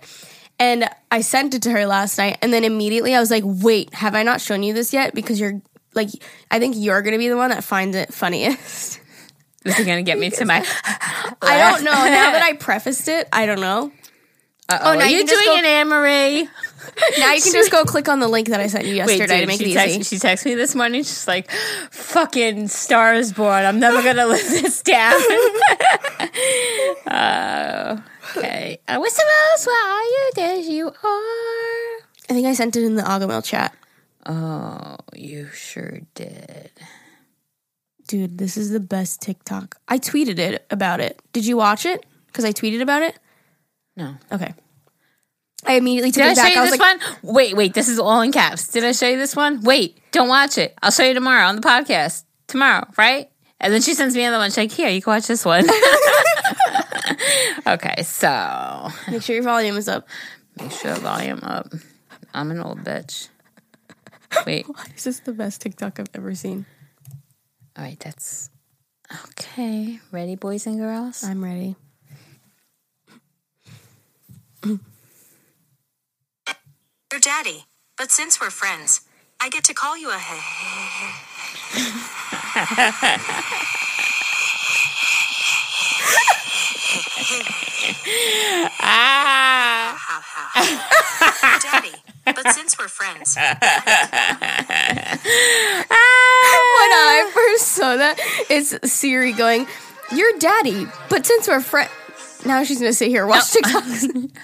And 0.62 0.88
I 1.10 1.22
sent 1.22 1.56
it 1.56 1.64
to 1.64 1.72
her 1.72 1.86
last 1.88 2.18
night, 2.20 2.38
and 2.44 2.54
then 2.54 2.64
immediately 2.64 3.16
I 3.16 3.20
was 3.20 3.32
like, 3.32 3.44
"Wait, 3.46 3.94
have 3.96 4.14
I 4.14 4.22
not 4.22 4.40
shown 4.42 4.62
you 4.62 4.74
this 4.74 4.94
yet?" 4.94 5.16
Because 5.16 5.40
you're 5.40 5.60
like, 5.96 6.10
I 6.52 6.60
think 6.60 6.76
you're 6.78 7.02
gonna 7.02 7.18
be 7.18 7.28
the 7.30 7.36
one 7.36 7.50
that 7.50 7.64
finds 7.64 7.98
it 7.98 8.14
funniest. 8.14 9.00
This 9.64 9.78
is 9.78 9.86
gonna 9.86 10.02
get 10.02 10.18
me 10.18 10.30
to 10.32 10.46
my. 10.46 10.66
I 11.44 11.72
don't 11.72 11.84
know. 11.84 11.92
Now 11.92 12.32
that 12.32 12.42
I 12.44 12.54
prefaced 12.60 13.08
it, 13.08 13.28
I 13.32 13.46
don't 13.46 13.60
know. 13.62 13.92
oh, 14.70 14.76
now 14.76 15.00
are 15.02 15.06
you 15.08 15.18
you 15.18 15.26
doing 15.28 15.46
go- 15.46 15.58
an 15.58 15.66
Anne 15.66 15.88
Marie? 15.88 16.50
Now 17.20 17.34
you 17.34 17.42
can 17.44 17.54
just 17.54 17.72
go 17.72 17.84
click 17.84 18.10
on 18.10 18.20
the 18.20 18.28
link 18.28 18.48
that 18.50 18.60
I 18.60 18.66
sent 18.68 18.86
you 18.86 18.96
yesterday 18.96 19.28
to 19.28 19.38
dude, 19.42 19.48
make 19.48 19.60
she 19.60 19.72
it 19.72 19.76
text- 19.76 19.96
easy. 20.00 20.16
she 20.18 20.20
texted 20.20 20.46
me 20.46 20.56
this 20.56 20.74
morning. 20.74 21.04
She's 21.04 21.28
like, 21.28 21.52
"Fucking 21.92 22.70
stars 22.70 23.34
born. 23.34 23.66
I'm 23.66 23.80
never 23.80 24.02
gonna 24.02 24.26
live 24.26 24.50
this 24.50 24.82
down." 24.82 25.14
Oh, 27.08 28.04
okay. 28.38 28.80
I 28.88 28.96
else 28.96 29.68
where 29.68 29.94
are 29.94 30.04
you? 30.04 30.32
There 30.36 30.56
you 30.56 30.88
are. 30.88 32.02
I 32.30 32.34
think 32.34 32.48
I 32.48 32.54
sent 32.54 32.76
it 32.76 32.84
in 32.84 32.96
the 32.96 33.04
Agamail 33.04 33.44
chat. 33.44 33.76
Oh, 34.26 34.98
you 35.14 35.50
sure 35.54 36.02
did. 36.16 36.72
Dude, 38.08 38.38
this 38.38 38.58
is 38.58 38.72
the 38.72 38.80
best 38.80 39.22
TikTok. 39.22 39.78
I 39.88 39.98
tweeted 39.98 40.38
it 40.38 40.66
about 40.70 41.00
it. 41.00 41.22
Did 41.34 41.46
you 41.46 41.58
watch 41.58 41.86
it? 41.86 42.06
Because 42.28 42.46
I 42.46 42.52
tweeted 42.52 42.82
about 42.82 43.02
it. 43.02 43.18
No. 43.96 44.16
Okay. 44.32 44.54
I 45.66 45.74
immediately 45.74 46.12
took 46.12 46.24
Did 46.24 46.28
I 46.28 46.32
it 46.32 46.36
show 46.36 46.42
back. 46.44 46.54
you 46.54 46.60
I 46.60 46.62
was 46.64 46.72
this 46.72 46.80
like, 46.80 47.02
one? 47.24 47.34
Wait, 47.34 47.56
wait. 47.56 47.74
This 47.74 47.88
is 47.88 48.00
all 48.00 48.22
in 48.22 48.32
caps. 48.32 48.68
Did 48.70 48.84
I 48.84 48.92
show 48.94 49.08
you 49.08 49.18
this 49.18 49.36
one? 49.36 49.62
Wait, 49.62 50.00
don't 50.12 50.28
watch 50.28 50.58
it. 50.58 50.78
I'll 50.82 50.92
show 50.92 51.04
you 51.04 51.14
tomorrow 51.14 51.48
on 51.48 51.56
the 51.56 51.62
podcast. 51.62 52.24
Tomorrow, 52.48 52.88
right? 52.98 53.30
And 53.60 53.72
then 53.74 53.82
she 53.82 53.94
sends 53.94 54.16
me 54.16 54.24
another 54.24 54.40
one. 54.40 54.50
She's 54.50 54.58
like, 54.58 54.72
"Here, 54.72 54.90
you 54.90 55.02
can 55.02 55.14
watch 55.14 55.28
this 55.28 55.46
one." 55.46 55.66
okay, 57.68 58.04
so 58.04 58.90
make 59.10 59.22
sure 59.22 59.36
your 59.36 59.44
volume 59.44 59.78
is 59.78 59.88
up. 59.88 60.08
make 60.60 60.72
sure 60.72 60.96
volume 60.96 61.40
up. 61.44 61.68
I'm 62.34 62.52
an 62.52 62.60
old 62.60 62.84
bitch. 62.84 63.30
Wait. 64.46 64.66
This 64.94 65.08
is 65.08 65.20
the 65.22 65.34
best 65.34 65.62
TikTok 65.62 66.00
I've 66.00 66.10
ever 66.14 66.36
seen. 66.36 66.66
All 67.78 67.84
right, 67.84 68.00
that's 68.00 68.50
Okay, 69.32 70.00
ready, 70.12 70.36
boys 70.36 70.68
and 70.68 70.78
girls? 70.80 71.24
I'm 71.24 71.44
ready. 71.44 71.76
Your 74.64 74.80
daddy. 77.20 77.66
But 77.98 78.12
since 78.12 78.40
we're 78.40 78.52
friends, 78.52 79.02
I 79.42 79.50
get 79.50 79.64
to 79.66 79.74
call 79.74 79.98
you 79.98 80.12
a 80.12 80.18
Ah! 88.84 89.96
how 89.98 90.22
how. 90.22 91.60
Daddy. 91.60 91.96
But 92.26 92.52
since 92.54 92.78
we're 92.78 92.88
friends, 92.88 93.36
when 93.36 93.46
I 96.94 97.32
first 97.34 97.68
saw 97.70 97.96
that, 97.98 98.18
it's 98.50 98.92
Siri 98.92 99.32
going, 99.34 99.68
"Your 100.12 100.32
daddy." 100.40 100.86
But 101.10 101.26
since 101.26 101.48
we're 101.48 101.62
friends, 101.62 101.90
now 102.46 102.64
she's 102.64 102.80
gonna 102.80 102.94
sit 102.94 103.08
here 103.10 103.22
and 103.24 103.30
watch 103.30 103.52
TikToks. 103.52 104.30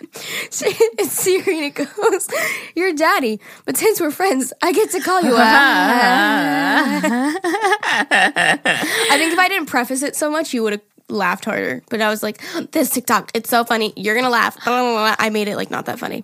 She- 0.52 0.66
it's 0.98 1.12
Siri 1.12 1.58
and 1.58 1.66
it 1.66 1.76
goes, 1.76 2.28
"Your 2.76 2.94
daddy." 2.94 3.40
But 3.66 3.78
since 3.78 4.00
we're 4.02 4.12
friends, 4.12 4.52
I 4.62 4.72
get 4.72 4.90
to 4.92 5.00
call 5.00 5.22
you. 5.22 5.36
a 5.36 5.40
I 5.40 7.34
think 9.18 9.34
if 9.34 9.40
I 9.40 9.48
didn't 9.50 9.68
preface 9.68 10.02
it 10.04 10.16
so 10.16 10.32
much, 10.32 10.54
you 10.54 10.64
would 10.64 10.74
have 10.74 10.82
laughed 11.10 11.46
harder. 11.46 11.84
But 11.90 12.02
I 12.02 12.10
was 12.10 12.24
like, 12.24 12.42
"This 12.72 12.90
TikTok, 12.90 13.32
it's 13.34 13.50
so 13.50 13.64
funny. 13.64 13.94
You're 13.96 14.16
gonna 14.16 14.30
laugh." 14.30 14.58
I 14.66 15.30
made 15.30 15.48
it 15.48 15.56
like 15.56 15.72
not 15.72 15.86
that 15.86 16.00
funny, 16.00 16.24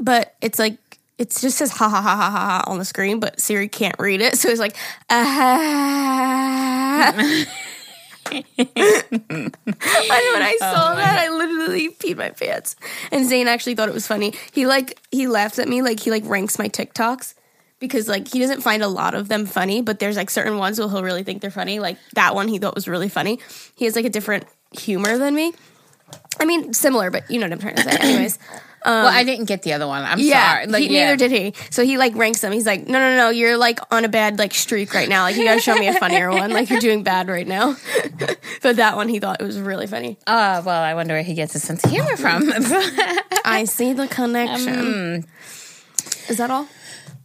but 0.00 0.34
it's 0.40 0.58
like. 0.58 0.78
It 1.18 1.30
just 1.30 1.58
says 1.58 1.72
ha 1.72 1.88
ha 1.88 2.00
ha 2.00 2.14
ha 2.14 2.30
ha 2.30 2.38
ha 2.38 2.62
on 2.68 2.78
the 2.78 2.84
screen, 2.84 3.18
but 3.18 3.40
Siri 3.40 3.66
can't 3.66 3.96
read 3.98 4.20
it, 4.20 4.38
so 4.38 4.50
it's 4.50 4.60
like 4.60 4.76
ah. 5.10 7.10
and 7.10 7.48
when 8.30 8.42
I 10.42 10.56
saw 10.60 10.94
that, 10.94 11.18
I 11.18 11.28
literally 11.28 11.90
peed 11.90 12.18
my 12.18 12.30
pants. 12.30 12.76
And 13.10 13.28
Zane 13.28 13.48
actually 13.48 13.74
thought 13.74 13.88
it 13.88 13.94
was 13.94 14.06
funny. 14.06 14.32
He 14.52 14.68
like 14.68 14.96
he 15.10 15.26
laughs 15.26 15.58
at 15.58 15.66
me 15.66 15.82
like 15.82 15.98
he 15.98 16.12
like 16.12 16.22
ranks 16.24 16.56
my 16.56 16.68
TikToks 16.68 17.34
because 17.80 18.08
like 18.08 18.28
he 18.28 18.38
doesn't 18.38 18.62
find 18.62 18.82
a 18.82 18.88
lot 18.88 19.14
of 19.14 19.28
them 19.28 19.46
funny, 19.46 19.82
but 19.82 19.98
there's 19.98 20.16
like 20.16 20.30
certain 20.30 20.58
ones 20.58 20.78
where 20.78 20.88
he'll 20.88 21.02
really 21.02 21.22
think 21.22 21.40
they're 21.40 21.50
funny. 21.50 21.80
Like 21.80 21.98
that 22.14 22.34
one 22.34 22.48
he 22.48 22.58
thought 22.58 22.74
was 22.74 22.88
really 22.88 23.08
funny. 23.08 23.38
He 23.74 23.84
has 23.84 23.96
like 23.96 24.04
a 24.04 24.10
different 24.10 24.46
humor 24.72 25.18
than 25.18 25.34
me. 25.34 25.52
I 26.40 26.44
mean, 26.44 26.72
similar, 26.72 27.10
but 27.10 27.30
you 27.30 27.38
know 27.38 27.46
what 27.46 27.52
I'm 27.52 27.58
trying 27.58 27.76
to 27.76 27.82
say. 27.82 27.96
Anyways, 28.00 28.38
um, 28.84 28.92
well, 28.92 29.06
I 29.08 29.24
didn't 29.24 29.46
get 29.46 29.62
the 29.62 29.72
other 29.72 29.86
one. 29.86 30.02
I'm 30.04 30.18
yeah, 30.18 30.54
sorry. 30.54 30.66
Like, 30.66 30.82
he, 30.82 30.94
yeah. 30.94 31.06
neither 31.06 31.16
did 31.16 31.30
he. 31.30 31.54
So 31.70 31.84
he 31.84 31.98
like 31.98 32.14
ranks 32.14 32.40
them. 32.40 32.52
He's 32.52 32.66
like, 32.66 32.86
no, 32.86 32.98
no, 32.98 33.16
no, 33.16 33.30
you're 33.30 33.56
like 33.56 33.80
on 33.90 34.04
a 34.04 34.08
bad 34.08 34.38
like 34.38 34.54
streak 34.54 34.94
right 34.94 35.08
now. 35.08 35.22
Like 35.22 35.36
you 35.36 35.44
gotta 35.44 35.60
show 35.60 35.74
me 35.74 35.88
a 35.88 35.94
funnier 35.94 36.30
one. 36.30 36.50
Like 36.52 36.70
you're 36.70 36.80
doing 36.80 37.02
bad 37.02 37.28
right 37.28 37.46
now. 37.46 37.76
but 38.62 38.76
that 38.76 38.96
one 38.96 39.08
he 39.08 39.18
thought 39.18 39.40
it 39.40 39.44
was 39.44 39.58
really 39.58 39.86
funny. 39.86 40.16
Oh, 40.26 40.62
well, 40.62 40.82
I 40.82 40.94
wonder 40.94 41.14
where 41.14 41.22
he 41.22 41.34
gets 41.34 41.54
his 41.54 41.62
sense 41.62 41.84
of 41.84 41.90
humor 41.90 42.16
from. 42.16 42.44
I 43.44 43.64
see 43.68 43.92
the 43.92 44.06
connection. 44.06 44.78
Um, 44.78 45.24
Is 46.28 46.36
that 46.36 46.50
all? 46.50 46.68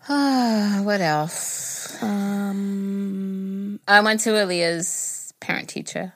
Ah, 0.10 0.82
what 0.84 1.02
else? 1.02 2.02
Um, 2.04 3.80
I 3.88 4.02
went 4.02 4.20
to 4.22 4.32
Aaliyah's 4.32 5.34
parent 5.40 5.70
teacher 5.70 6.14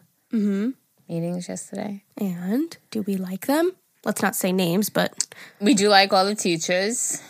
meetings 1.10 1.48
yesterday. 1.48 2.03
and 2.17 2.77
do 2.91 3.01
we 3.03 3.15
like 3.15 3.48
them? 3.48 3.72
Let's 4.03 4.22
not 4.22 4.36
say 4.36 4.51
names, 4.51 4.89
but 4.89 5.13
We 5.60 5.74
do 5.74 5.89
like 5.89 6.13
all 6.13 6.25
the 6.25 6.36
teachers. 6.36 7.22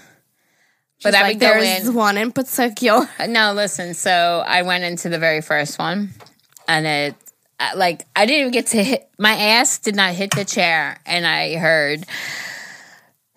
But 1.03 1.13
She's 1.13 1.15
I 1.15 1.21
like, 1.23 1.33
would 1.35 1.39
go 1.41 1.47
there's 1.61 1.87
in. 1.89 1.93
one 1.93 2.17
in 2.17 2.31
particular. 2.31 3.07
No, 3.27 3.53
listen. 3.53 3.93
So 3.93 4.43
I 4.45 4.63
went 4.63 4.83
into 4.83 5.09
the 5.09 5.19
very 5.19 5.41
first 5.41 5.77
one, 5.77 6.09
and 6.67 6.87
it, 6.87 7.15
uh, 7.59 7.71
like, 7.75 8.05
I 8.15 8.25
didn't 8.25 8.39
even 8.41 8.51
get 8.51 8.67
to 8.67 8.83
hit. 8.83 9.07
My 9.19 9.33
ass 9.33 9.77
did 9.77 9.95
not 9.95 10.13
hit 10.15 10.31
the 10.31 10.43
chair, 10.45 10.99
and 11.05 11.25
I 11.25 11.55
heard, 11.57 12.03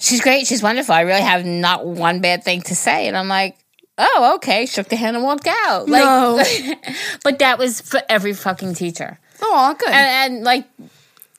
"She's 0.01 0.21
great. 0.21 0.47
She's 0.47 0.63
wonderful. 0.63 0.95
I 0.95 1.03
really 1.03 1.21
have 1.21 1.45
not 1.45 1.87
one 1.87 2.21
bad 2.21 2.43
thing 2.43 2.63
to 2.63 2.75
say." 2.75 3.07
And 3.07 3.17
I'm 3.17 3.29
like, 3.29 3.57
"Oh, 3.97 4.33
okay." 4.37 4.67
Shook 4.67 4.89
the 4.89 4.97
hand 4.97 5.17
and 5.17 5.25
walked 5.25 5.47
out. 5.47 5.89
Like, 5.89 6.03
No. 6.03 6.43
but 7.25 7.39
that 7.39 7.59
was 7.59 7.81
for 7.81 8.01
every 8.09 8.33
fucking 8.33 8.75
teacher, 8.75 9.19
Oh, 9.43 9.75
good. 9.79 9.89
and, 9.91 10.35
and 10.35 10.45
like 10.45 10.67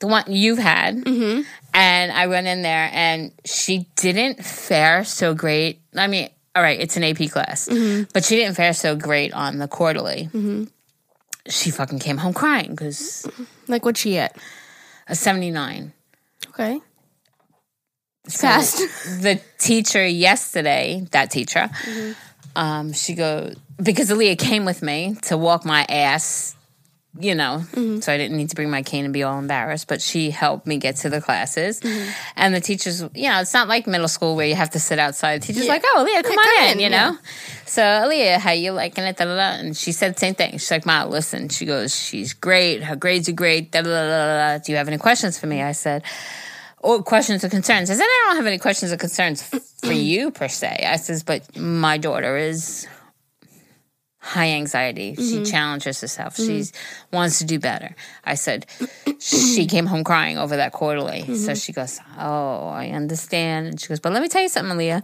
the 0.00 0.06
one 0.06 0.24
you've 0.28 0.58
had. 0.58 0.96
Mm-hmm. 1.04 1.42
And 1.74 2.12
I 2.12 2.26
went 2.26 2.46
in 2.46 2.62
there, 2.62 2.90
and 2.92 3.32
she 3.44 3.86
didn't 3.96 4.44
fare 4.44 5.04
so 5.04 5.34
great. 5.34 5.80
I 5.94 6.06
mean, 6.06 6.28
all 6.54 6.62
right, 6.62 6.78
it's 6.78 6.96
an 6.96 7.04
AP 7.04 7.30
class, 7.30 7.68
mm-hmm. 7.68 8.04
but 8.12 8.24
she 8.24 8.36
didn't 8.36 8.56
fare 8.56 8.74
so 8.74 8.94
great 8.96 9.32
on 9.32 9.58
the 9.58 9.68
quarterly. 9.68 10.28
Mm-hmm. 10.32 10.64
She 11.48 11.70
fucking 11.70 11.98
came 11.98 12.18
home 12.18 12.34
crying 12.34 12.70
because 12.70 13.26
like 13.68 13.84
what'd 13.84 13.98
she 13.98 14.16
at? 14.18 14.36
a 15.08 15.14
79. 15.16 15.92
Okay. 16.50 16.80
Fast. 18.28 18.80
The 19.22 19.40
teacher 19.58 20.06
yesterday, 20.06 21.06
that 21.10 21.30
teacher, 21.30 21.68
mm-hmm. 21.72 22.12
um, 22.56 22.92
she 22.92 23.14
goes, 23.14 23.56
because 23.82 24.10
Aaliyah 24.10 24.38
came 24.38 24.64
with 24.64 24.82
me 24.82 25.16
to 25.22 25.36
walk 25.36 25.64
my 25.64 25.84
ass, 25.88 26.54
you 27.18 27.34
know, 27.34 27.62
mm-hmm. 27.72 28.00
so 28.00 28.12
I 28.12 28.16
didn't 28.16 28.36
need 28.36 28.50
to 28.50 28.54
bring 28.56 28.70
my 28.70 28.82
cane 28.82 29.04
and 29.04 29.12
be 29.12 29.22
all 29.22 29.38
embarrassed, 29.38 29.86
but 29.88 30.00
she 30.00 30.30
helped 30.30 30.66
me 30.66 30.78
get 30.78 30.96
to 30.96 31.10
the 31.10 31.20
classes. 31.20 31.80
Mm-hmm. 31.80 32.10
And 32.36 32.54
the 32.54 32.60
teachers, 32.60 33.02
you 33.14 33.28
know, 33.28 33.40
it's 33.40 33.52
not 33.52 33.68
like 33.68 33.86
middle 33.86 34.08
school 34.08 34.34
where 34.36 34.46
you 34.46 34.54
have 34.54 34.70
to 34.70 34.78
sit 34.80 34.98
outside. 34.98 35.42
The 35.42 35.46
teacher's 35.48 35.66
Yeah. 35.66 35.72
like, 35.72 35.82
oh, 35.84 36.06
Aaliyah, 36.06 36.22
come 36.22 36.32
Yeah, 36.32 36.38
on 36.38 36.44
come 36.44 36.64
in, 36.64 36.72
in, 36.72 36.78
you 36.78 36.90
yeah. 36.90 37.10
know? 37.10 37.18
So, 37.66 37.82
Aaliyah, 37.82 38.38
how 38.38 38.52
you 38.52 38.72
liking 38.72 39.04
it? 39.04 39.16
Da, 39.16 39.24
da, 39.24 39.34
da. 39.34 39.58
And 39.60 39.76
she 39.76 39.92
said 39.92 40.14
the 40.14 40.20
same 40.20 40.34
thing. 40.34 40.52
She's 40.52 40.70
like, 40.70 40.86
Ma, 40.86 41.04
listen. 41.04 41.48
She 41.48 41.66
goes, 41.66 41.94
she's 41.94 42.32
great. 42.32 42.82
Her 42.84 42.96
grades 42.96 43.28
are 43.28 43.32
great. 43.32 43.72
Da, 43.72 43.82
da, 43.82 43.90
da, 43.90 44.06
da, 44.06 44.56
da. 44.56 44.58
Do 44.64 44.72
you 44.72 44.78
have 44.78 44.88
any 44.88 44.98
questions 44.98 45.38
for 45.38 45.46
me? 45.46 45.60
I 45.60 45.72
said, 45.72 46.02
or 46.82 47.02
questions 47.02 47.44
or 47.44 47.48
concerns. 47.48 47.90
I 47.90 47.94
said, 47.94 48.02
I 48.02 48.24
don't 48.26 48.36
have 48.36 48.46
any 48.46 48.58
questions 48.58 48.92
or 48.92 48.96
concerns 48.96 49.42
for 49.42 49.92
you 49.92 50.30
per 50.30 50.48
se. 50.48 50.84
I 50.86 50.96
says, 50.96 51.22
but 51.22 51.56
my 51.56 51.96
daughter 51.98 52.36
is 52.36 52.86
high 54.22 54.50
anxiety. 54.50 55.14
She 55.16 55.22
mm-hmm. 55.22 55.44
challenges 55.44 56.00
herself. 56.00 56.36
Mm-hmm. 56.36 56.62
She 56.62 56.70
wants 57.12 57.38
to 57.38 57.44
do 57.44 57.58
better. 57.58 57.94
I 58.24 58.34
said, 58.34 58.66
she 59.18 59.66
came 59.70 59.86
home 59.86 60.04
crying 60.04 60.38
over 60.38 60.56
that 60.56 60.72
quarterly. 60.72 61.22
So 61.22 61.32
mm-hmm. 61.32 61.54
she 61.54 61.72
goes, 61.72 61.98
oh, 62.18 62.68
I 62.68 62.90
understand. 62.90 63.66
And 63.66 63.80
she 63.80 63.88
goes, 63.88 64.00
but 64.00 64.12
let 64.12 64.22
me 64.22 64.28
tell 64.28 64.42
you 64.42 64.48
something, 64.48 64.76
Aaliyah. 64.76 65.02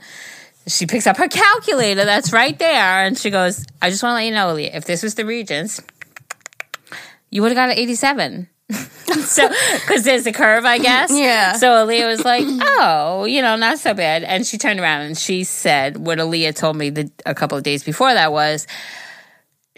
She 0.68 0.86
picks 0.86 1.06
up 1.06 1.16
her 1.16 1.28
calculator 1.28 2.04
that's 2.04 2.30
right 2.30 2.56
there, 2.58 3.06
and 3.06 3.16
she 3.16 3.30
goes, 3.30 3.64
I 3.80 3.88
just 3.88 4.02
want 4.02 4.12
to 4.12 4.16
let 4.16 4.26
you 4.26 4.32
know, 4.32 4.54
Aaliyah, 4.54 4.76
if 4.76 4.84
this 4.84 5.02
was 5.02 5.14
the 5.14 5.24
Regents, 5.24 5.80
you 7.30 7.40
would 7.40 7.48
have 7.48 7.56
got 7.56 7.70
an 7.70 7.78
87. 7.78 8.48
so, 9.24 9.48
because 9.48 10.04
there's 10.04 10.26
a 10.26 10.32
curve, 10.32 10.64
I 10.64 10.78
guess. 10.78 11.10
Yeah. 11.12 11.54
So 11.54 11.68
Aaliyah 11.68 12.06
was 12.06 12.24
like, 12.24 12.44
oh, 12.46 13.24
you 13.24 13.40
know, 13.40 13.56
not 13.56 13.78
so 13.78 13.94
bad. 13.94 14.22
And 14.24 14.46
she 14.46 14.58
turned 14.58 14.80
around 14.80 15.02
and 15.02 15.16
she 15.16 15.44
said 15.44 15.96
what 15.96 16.18
Aaliyah 16.18 16.54
told 16.54 16.76
me 16.76 16.90
the, 16.90 17.10
a 17.24 17.34
couple 17.34 17.56
of 17.56 17.64
days 17.64 17.82
before 17.82 18.12
that 18.12 18.32
was 18.32 18.66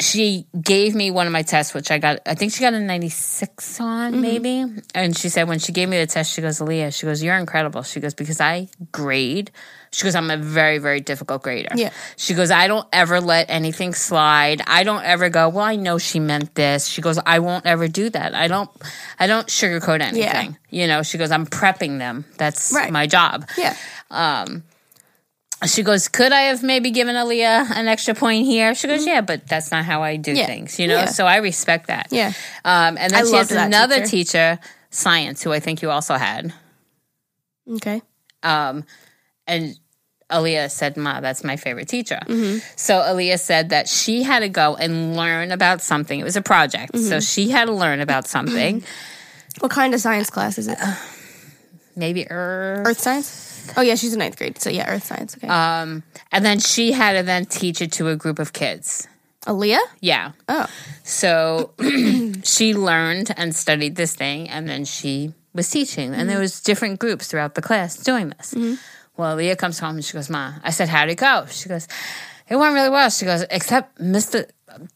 she 0.01 0.47
gave 0.61 0.95
me 0.95 1.11
one 1.11 1.27
of 1.27 1.33
my 1.33 1.43
tests, 1.43 1.75
which 1.75 1.91
I 1.91 1.99
got, 1.99 2.21
I 2.27 2.35
think 2.35 2.53
she 2.53 2.61
got 2.61 2.73
a 2.75 2.81
96 2.81 3.81
on, 3.81 4.13
Mm-hmm. 4.13 4.21
maybe. 4.21 4.65
And 4.95 5.17
she 5.17 5.29
said, 5.29 5.47
when 5.49 5.59
she 5.59 5.73
gave 5.73 5.89
me 5.89 5.99
the 5.99 6.07
test, 6.07 6.33
she 6.33 6.41
goes, 6.41 6.59
Aaliyah, 6.59 6.95
she 6.99 7.07
goes, 7.07 7.23
you're 7.23 7.37
incredible. 7.37 7.83
She 7.83 8.01
goes, 8.01 8.15
because 8.15 8.41
I 8.41 8.69
grade. 8.93 9.51
She 9.93 10.05
goes, 10.05 10.15
I'm 10.15 10.31
a 10.31 10.37
very, 10.37 10.79
very 10.79 11.01
difficult 11.01 11.43
grader. 11.43 11.71
Yeah. 11.75 11.91
She 12.17 12.35
goes, 12.35 12.51
I 12.51 12.69
don't 12.69 12.87
ever 12.93 13.21
let 13.21 13.51
anything 13.51 13.93
slide. 13.93 14.63
I 14.67 14.85
don't 14.85 15.03
ever 15.05 15.29
go, 15.29 15.49
well, 15.49 15.65
I 15.65 15.77
know 15.77 15.99
she 15.99 16.21
meant 16.21 16.55
this. 16.55 16.87
She 16.87 17.03
goes, 17.03 17.19
I 17.27 17.41
won't 17.41 17.67
ever 17.67 17.89
do 17.89 18.09
that. 18.11 18.35
I 18.35 18.47
don't, 18.49 18.71
I 19.19 19.27
don't 19.27 19.49
sugarcoat 19.49 20.01
anything. 20.01 20.57
You 20.71 20.87
know, 20.87 21.03
she 21.03 21.19
goes, 21.19 21.31
I'm 21.33 21.45
prepping 21.47 21.99
them. 21.99 22.25
That's 22.39 22.73
Right. 22.73 22.93
my 22.93 23.07
job. 23.09 23.49
yeah. 23.59 23.75
She 25.67 25.83
goes, 25.83 26.09
could 26.09 26.33
I 26.33 26.43
have 26.43 26.63
maybe 26.63 26.91
given 26.91 27.17
Aaliyah 27.17 27.71
an 27.73 27.87
extra 27.87 28.15
point 28.15 28.47
here? 28.47 28.75
She 28.75 28.89
goes, 28.89 29.07
yeah, 29.07 29.21
but 29.21 29.47
that's 29.47 29.71
not 29.71 29.85
how 29.85 30.03
I 30.03 30.17
do 30.17 30.31
Mm-hmm. 30.31 30.39
Yeah. 30.39 30.47
things, 30.47 30.79
you 30.79 30.87
know? 30.89 30.95
Yeah. 30.95 31.05
So 31.07 31.27
I 31.27 31.37
respect 31.37 31.89
that. 31.89 32.09
Yeah. 32.11 32.33
Um, 32.65 32.97
and 32.97 33.13
then 33.13 33.25
I 33.27 33.29
she 33.29 33.37
has 33.37 33.51
another 33.53 33.97
teacher. 34.07 34.57
teacher, 34.57 34.59
science, 34.91 35.43
who 35.43 35.53
I 35.53 35.61
think 35.61 35.83
you 35.83 35.91
also 35.91 36.15
had. 36.15 36.55
Okay. 37.69 38.01
Um, 38.43 38.85
and 39.47 39.77
Aaliyah 40.31 40.71
said, 40.71 40.97
Ma, 40.97 41.21
that's 41.21 41.45
my 41.45 41.57
favorite 41.57 41.89
teacher. 41.89 42.21
Mm-hmm. 42.25 42.59
So 42.77 42.95
Aaliyah 42.95 43.39
said 43.39 43.69
that 43.69 43.87
she 43.89 44.23
had 44.23 44.41
to 44.41 44.49
go 44.49 44.77
and 44.77 45.15
learn 45.17 45.51
about 45.53 45.83
something. 45.83 46.19
It 46.19 46.25
was 46.25 46.37
a 46.37 46.43
project. 46.43 46.95
Mm-hmm. 46.95 47.05
So 47.09 47.21
she 47.21 47.51
had 47.51 47.67
to 47.67 47.73
learn 47.73 48.01
about 48.01 48.27
something. 48.27 48.83
What 49.59 49.73
kind 49.73 49.93
of 49.95 50.01
science 50.01 50.31
class 50.31 50.59
is 50.59 50.69
it? 50.69 50.79
Maybe 51.97 52.27
Earth. 52.31 52.87
Earth 52.87 52.99
science? 53.01 53.73
Oh 53.77 53.83
yeah, 53.83 53.95
she's 53.95 54.13
in 54.13 54.19
ninth 54.19 54.37
grade. 54.37 54.61
So 54.61 54.71
yeah, 54.71 54.91
earth 54.91 55.05
science. 55.05 55.37
Okay. 55.37 55.49
Um, 55.49 56.03
and 56.33 56.45
then 56.45 56.59
she 56.59 56.93
had 56.93 57.15
to 57.15 57.23
then 57.23 57.47
teach 57.47 57.81
it 57.81 57.93
to 57.93 58.09
a 58.09 58.17
group 58.17 58.39
of 58.39 58.53
kids. 58.53 59.07
Aaliyah? 59.47 59.79
Yeah. 60.01 60.33
Oh. 60.49 60.67
So 61.05 61.73
she 62.45 62.75
learned 62.75 63.33
and 63.37 63.55
studied 63.55 63.97
this 63.97 64.15
thing, 64.15 64.49
and 64.49 64.69
then 64.69 64.85
she 64.85 65.33
was 65.55 65.69
teaching, 65.71 66.15
and 66.15 66.29
there 66.29 66.37
mm-hmm. 66.37 66.43
was 66.43 66.61
different 66.61 66.99
groups 66.99 67.29
throughout 67.29 67.55
the 67.55 67.63
class 67.63 67.97
doing 67.97 68.31
this. 68.31 68.55
Mm-hmm. 68.55 68.75
Well, 69.17 69.37
Aaliyah 69.37 69.59
comes 69.59 69.79
home 69.79 69.97
and 69.97 70.05
she 70.05 70.13
goes, 70.13 70.31
"Ma," 70.31 70.55
I 70.63 70.71
said, 70.71 70.89
"How'd 70.89 71.09
it 71.09 71.17
go?" 71.17 71.47
She 71.51 71.69
goes, 71.69 71.89
"It 72.49 72.57
went 72.57 72.75
really 72.75 72.91
well." 72.91 73.09
She 73.11 73.25
goes, 73.25 73.45
"Except 73.51 73.99
Mister 74.01 74.47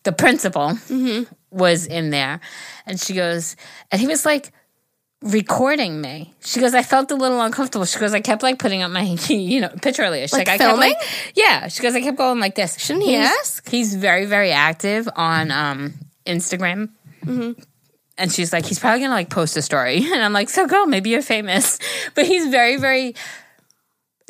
the 0.02 0.12
principal 0.12 0.68
mm-hmm. 0.70 1.24
was 1.50 1.87
in 1.87 2.11
there, 2.11 2.40
and 2.87 3.00
she 3.00 3.14
goes, 3.14 3.57
and 3.90 4.00
he 4.00 4.07
was 4.07 4.24
like 4.24 4.52
recording 5.24 6.00
me. 6.00 6.32
She 6.44 6.60
goes, 6.60 6.74
I 6.74 6.82
felt 6.82 7.10
a 7.10 7.16
little 7.16 7.40
uncomfortable. 7.40 7.84
She 7.87 7.98
goes, 7.98 8.12
I 8.14 8.20
kept 8.20 8.42
like 8.42 8.58
putting 8.58 8.82
up 8.82 8.90
my, 8.90 9.02
you 9.28 9.60
know, 9.62 9.68
picture 9.82 10.02
earlier. 10.02 10.26
She's 10.26 10.32
Like 10.34 10.46
like, 10.46 10.60
I 10.60 10.64
kept 10.64 10.70
filming? 10.78 10.90
like, 10.94 11.32
yeah. 11.34 11.68
She 11.68 11.82
goes, 11.82 11.94
I 11.94 12.00
kept 12.02 12.16
going 12.18 12.38
like 12.40 12.54
this. 12.54 12.78
Shouldn't 12.78 13.04
he 13.04 13.12
He's- 13.16 13.34
ask? 13.40 13.68
He's 13.68 13.94
very, 13.94 14.26
very 14.26 14.52
active 14.52 15.08
on 15.16 15.50
um 15.50 15.94
Instagram. 16.26 16.90
And 18.16 18.30
she's 18.30 18.52
like, 18.52 18.64
he's 18.66 18.78
probably 18.78 19.00
gonna 19.00 19.12
like 19.14 19.30
post 19.30 19.56
a 19.56 19.62
story. 19.62 19.96
And 20.12 20.22
I'm 20.22 20.32
like, 20.32 20.48
so 20.50 20.66
go, 20.68 20.87
maybe 20.87 21.10
you're 21.10 21.22
famous. 21.22 21.78
But 22.14 22.26
he's 22.26 22.46
very, 22.48 22.76
very 22.76 23.14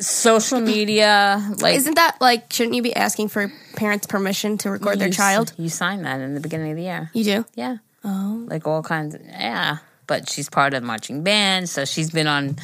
social 0.01 0.59
media. 0.59 1.41
Like, 1.59 1.75
Isn't 1.75 1.95
that 1.95 2.17
like? 2.19 2.51
Shouldn't 2.51 2.75
you 2.75 2.81
be 2.81 2.95
asking 2.95 3.29
for 3.29 3.51
parents' 3.75 4.07
permission 4.07 4.57
to 4.59 4.71
record 4.71 4.99
their 4.99 5.07
you 5.09 5.13
child? 5.13 5.53
You 5.57 5.69
signed 5.69 6.05
that 6.05 6.19
in 6.21 6.33
the 6.33 6.39
beginning 6.41 6.71
of 6.71 6.77
the 6.77 6.83
year. 6.83 7.11
You 7.13 7.23
do. 7.23 7.45
Yeah. 7.55 7.77
Oh. 8.03 8.45
Like 8.47 8.65
all 8.67 8.81
kinds 8.83 9.15
of, 9.15 9.21
yeah. 9.21 9.77
But 10.07 10.29
she's 10.29 10.49
part 10.49 10.73
of 10.73 10.81
the 10.81 10.87
marching 10.87 11.23
band. 11.23 11.69
So 11.69 11.85
she's 11.85 12.11
been 12.11 12.27
on, 12.27 12.57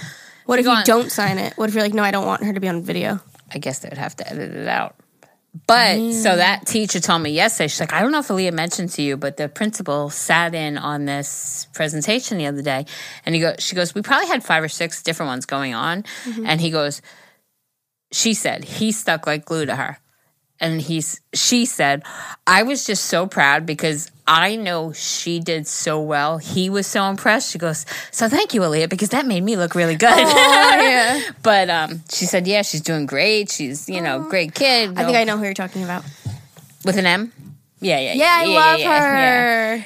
What 0.46 0.60
if 0.60 0.66
you 0.66 0.72
on. 0.72 0.84
don't 0.86 1.12
sign 1.12 1.38
it? 1.38 1.54
What 1.58 1.70
if 1.70 1.76
you're 1.76 1.84
like, 1.84 1.94
no, 1.94 2.04
I 2.04 2.12
don't 2.12 2.26
want 2.26 2.44
her 2.44 2.54
to 2.54 2.60
be 2.60 2.68
on 2.68 2.84
video? 2.84 3.20
I 3.54 3.58
guess 3.58 3.80
they 3.80 3.90
would 3.90 3.98
have 3.98 4.16
to 4.18 4.30
edit 4.30 4.54
it 4.56 4.68
out. 4.68 4.96
But 5.68 6.14
so 6.14 6.38
that 6.38 6.66
teacher 6.66 7.02
told 7.02 7.22
me 7.22 7.32
yesterday, 7.32 7.68
she's 7.68 7.82
like, 7.82 7.92
I 7.92 8.02
don't 8.02 8.14
know 8.14 8.20
if 8.20 8.30
Aaliyah 8.30 8.54
mentioned 8.54 8.92
to 8.92 9.02
you, 9.02 9.18
but 9.18 9.36
the 9.36 9.50
principal 9.50 10.10
sat 10.10 10.56
in 10.56 10.78
on 10.78 11.04
this 11.04 11.68
presentation 11.74 12.38
the 12.38 12.46
other 12.46 12.62
day, 12.62 12.86
and 13.26 13.36
he 13.36 13.42
goes, 13.42 13.56
she 13.60 13.76
goes, 13.76 13.94
we 13.94 14.02
probably 14.02 14.28
had 14.28 14.46
five 14.46 14.64
or 14.64 14.70
six 14.70 15.04
different 15.04 15.28
ones 15.28 15.46
going 15.46 15.74
on, 15.74 16.04
mm-hmm. 16.24 16.46
and 16.46 16.62
he 16.62 16.72
goes, 16.72 17.02
she 18.14 18.34
said 18.34 18.64
he 18.64 18.94
stuck 18.94 19.28
like 19.28 19.44
glue 19.44 19.66
to 19.66 19.76
her, 19.76 20.00
and 20.62 20.80
he's 20.80 21.20
she 21.34 21.66
said, 21.66 22.04
I 22.48 22.64
was 22.64 22.86
just 22.86 23.06
so 23.06 23.28
proud 23.28 23.66
because 23.66 24.10
I 24.28 24.56
know 24.56 24.94
she 24.94 25.40
did 25.40 25.68
so 25.68 26.00
well. 26.00 26.38
He 26.38 26.70
was 26.70 26.88
so 26.88 27.04
impressed. 27.10 27.52
She 27.52 27.58
goes, 27.58 27.86
so 28.12 28.30
thank 28.30 28.54
you, 28.54 28.62
Aaliyah, 28.62 28.90
because 28.90 29.10
that 29.10 29.26
made 29.26 29.44
me 29.44 29.58
look 29.58 29.76
really 29.76 29.96
good. 29.96 30.18
yeah. 30.18 31.20
But 31.44 31.70
um, 31.70 32.04
she 32.10 32.26
said, 32.26 32.48
yeah, 32.48 32.62
she's 32.62 32.82
doing 32.82 33.08
great. 33.08 33.50
She's, 33.50 33.90
you 33.90 34.02
know, 34.02 34.22
great 34.22 34.54
kid. 34.54 34.98
I 34.98 35.04
think 35.04 35.18
I 35.18 35.24
know 35.26 35.38
who 35.38 35.44
you're 35.44 35.54
talking 35.54 35.84
about. 35.84 36.06
With 36.86 36.98
an 36.98 37.06
M? 37.06 37.34
Yeah, 37.82 38.00
yeah. 38.00 38.14
Yeah, 38.14 38.38
I 38.40 38.46
love 38.46 38.82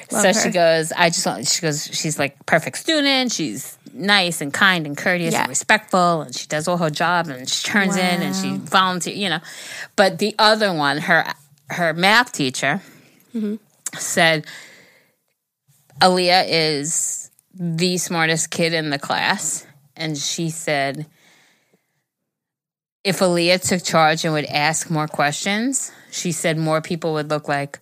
Love 0.12 0.22
so 0.22 0.28
her. 0.28 0.44
she 0.46 0.50
goes, 0.50 0.92
I 0.92 1.08
just 1.08 1.24
want, 1.26 1.46
she 1.48 1.62
goes, 1.62 1.84
she's 1.92 2.18
like 2.18 2.44
perfect 2.46 2.76
student. 2.78 3.32
She's 3.32 3.76
nice 3.94 4.40
and 4.42 4.52
kind 4.52 4.86
and 4.86 4.96
courteous 4.96 5.32
Yeah. 5.32 5.40
and 5.42 5.48
respectful. 5.48 6.20
And 6.22 6.34
she 6.36 6.46
does 6.46 6.68
all 6.68 6.76
her 6.76 6.90
job 6.90 7.28
and 7.28 7.48
she 7.48 7.66
turns 7.66 7.96
in 7.96 8.22
and 8.22 8.36
she 8.36 8.50
Wow. 8.52 8.56
volunteers, 8.66 9.16
you 9.16 9.30
know. 9.30 9.40
But 9.96 10.18
the 10.18 10.34
other 10.38 10.72
one, 10.74 10.98
her, 10.98 11.24
her 11.70 11.94
math 11.94 12.32
teacher 12.32 12.82
Mm-hmm. 13.34 13.56
said, 13.98 14.46
Aaliyah 16.00 16.44
is 16.48 17.30
the 17.54 17.96
smartest 17.98 18.50
kid 18.50 18.74
in 18.74 18.90
the 18.90 18.98
class. 18.98 19.66
And 19.96 20.16
she 20.18 20.50
said, 20.50 21.06
if 23.06 23.20
Aaliyah 23.20 23.66
took 23.66 23.84
charge 23.84 24.24
and 24.24 24.34
would 24.34 24.46
ask 24.46 24.90
more 24.90 25.06
questions, 25.06 25.92
she 26.10 26.32
said 26.32 26.58
more 26.58 26.80
people 26.80 27.12
would 27.12 27.30
look 27.30 27.46
like, 27.46 27.78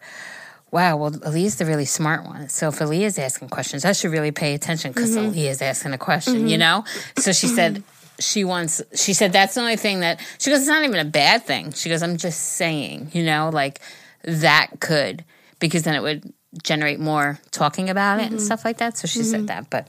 wow, 0.70 0.98
well, 0.98 1.12
Aaliyah's 1.12 1.56
the 1.56 1.64
really 1.64 1.86
smart 1.86 2.26
one. 2.26 2.50
So 2.50 2.68
if 2.68 2.78
Aaliyah's 2.78 3.18
asking 3.18 3.48
questions, 3.48 3.86
I 3.86 3.92
should 3.92 4.10
really 4.12 4.32
pay 4.32 4.52
attention 4.52 4.92
because 4.92 5.16
mm-hmm. 5.16 5.30
Aaliyah's 5.30 5.62
asking 5.62 5.94
a 5.94 5.98
question, 5.98 6.46
you 6.46 6.58
mm-hmm. 6.58 6.60
know? 6.60 6.84
So 7.16 7.32
she 7.32 7.46
said, 7.46 7.76
mm-hmm. 7.76 8.20
she 8.20 8.44
wants, 8.44 8.82
she 8.94 9.14
said, 9.14 9.32
that's 9.32 9.54
the 9.54 9.62
only 9.62 9.76
thing 9.76 10.00
that, 10.00 10.20
she 10.38 10.50
goes, 10.50 10.60
it's 10.60 10.68
not 10.68 10.84
even 10.84 11.00
a 11.00 11.10
bad 11.10 11.44
thing. 11.44 11.72
She 11.72 11.88
goes, 11.88 12.02
I'm 12.02 12.18
just 12.18 12.40
saying, 12.40 13.12
you 13.14 13.24
know, 13.24 13.48
like 13.50 13.80
that 14.24 14.72
could, 14.78 15.24
because 15.58 15.84
then 15.84 15.94
it 15.94 16.02
would 16.02 16.34
generate 16.62 17.00
more 17.00 17.38
talking 17.50 17.90
about 17.90 18.20
it 18.20 18.24
and 18.24 18.36
mm-hmm. 18.36 18.44
stuff 18.44 18.64
like 18.64 18.78
that. 18.78 18.96
So 18.96 19.06
she 19.06 19.22
said 19.22 19.40
mm-hmm. 19.40 19.46
that. 19.46 19.70
But 19.70 19.88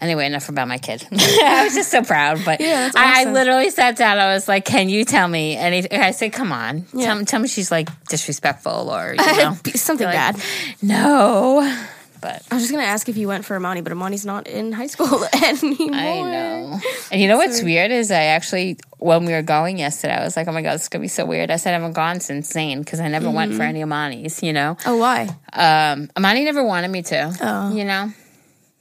anyway, 0.00 0.26
enough 0.26 0.48
about 0.48 0.68
my 0.68 0.78
kid. 0.78 1.06
I 1.12 1.64
was 1.64 1.74
just 1.74 1.90
so 1.90 2.02
proud. 2.02 2.44
But 2.44 2.60
Yeah, 2.60 2.90
that's 2.90 2.96
I, 2.96 3.22
I 3.22 3.24
literally 3.30 3.70
sat 3.70 3.96
down. 3.96 4.18
I 4.18 4.34
was 4.34 4.48
like, 4.48 4.64
"Can 4.64 4.88
you 4.88 5.04
tell 5.04 5.28
me 5.28 5.56
anything?" 5.56 6.00
I 6.00 6.10
said, 6.12 6.32
"Come 6.32 6.52
on, 6.52 6.86
Yeah. 6.92 7.06
tell, 7.06 7.16
me- 7.16 7.24
tell 7.24 7.40
me 7.40 7.48
she's 7.48 7.70
like 7.70 7.88
disrespectful 8.08 8.90
or 8.90 9.14
you 9.18 9.36
know 9.36 9.56
Something 9.74 10.06
like, 10.06 10.14
bad. 10.14 10.42
no." 10.82 11.86
But 12.20 12.42
I 12.50 12.54
was 12.54 12.62
just 12.64 12.72
gonna 12.72 12.84
ask 12.84 13.08
if 13.08 13.16
you 13.16 13.28
went 13.28 13.44
for 13.44 13.56
Amani, 13.56 13.80
but 13.82 13.92
Amani's 13.92 14.24
not 14.26 14.46
in 14.46 14.72
high 14.72 14.86
school 14.86 15.24
anymore. 15.42 15.94
I 15.94 16.22
know. 16.22 16.80
And 17.12 17.20
you 17.20 17.28
know 17.28 17.36
what's 17.36 17.62
weird 17.62 17.90
is 17.90 18.10
I 18.10 18.24
actually, 18.24 18.78
when 18.98 19.24
we 19.26 19.32
were 19.32 19.42
going 19.42 19.78
yesterday, 19.78 20.14
I 20.14 20.24
was 20.24 20.36
like, 20.36 20.48
"Oh 20.48 20.52
my 20.52 20.62
god, 20.62 20.74
this 20.74 20.82
is 20.82 20.88
gonna 20.88 21.02
be 21.02 21.08
so 21.08 21.24
weird." 21.24 21.50
I 21.50 21.56
said, 21.56 21.70
"I 21.70 21.78
haven't 21.78 21.92
gone 21.94 22.20
since 22.20 22.50
Zane 22.50 22.80
because 22.80 23.00
I 23.00 23.08
never 23.08 23.30
went 23.30 23.54
for 23.54 23.62
any 23.62 23.82
Amani's." 23.82 24.42
You 24.42 24.52
know, 24.52 24.76
Oh, 24.86 24.96
why? 24.96 25.28
um, 25.52 26.10
Amani 26.16 26.44
never 26.44 26.64
wanted 26.64 26.88
me 26.90 27.02
to. 27.02 27.36
Oh. 27.40 27.74
You 27.74 27.84
know, 27.84 28.12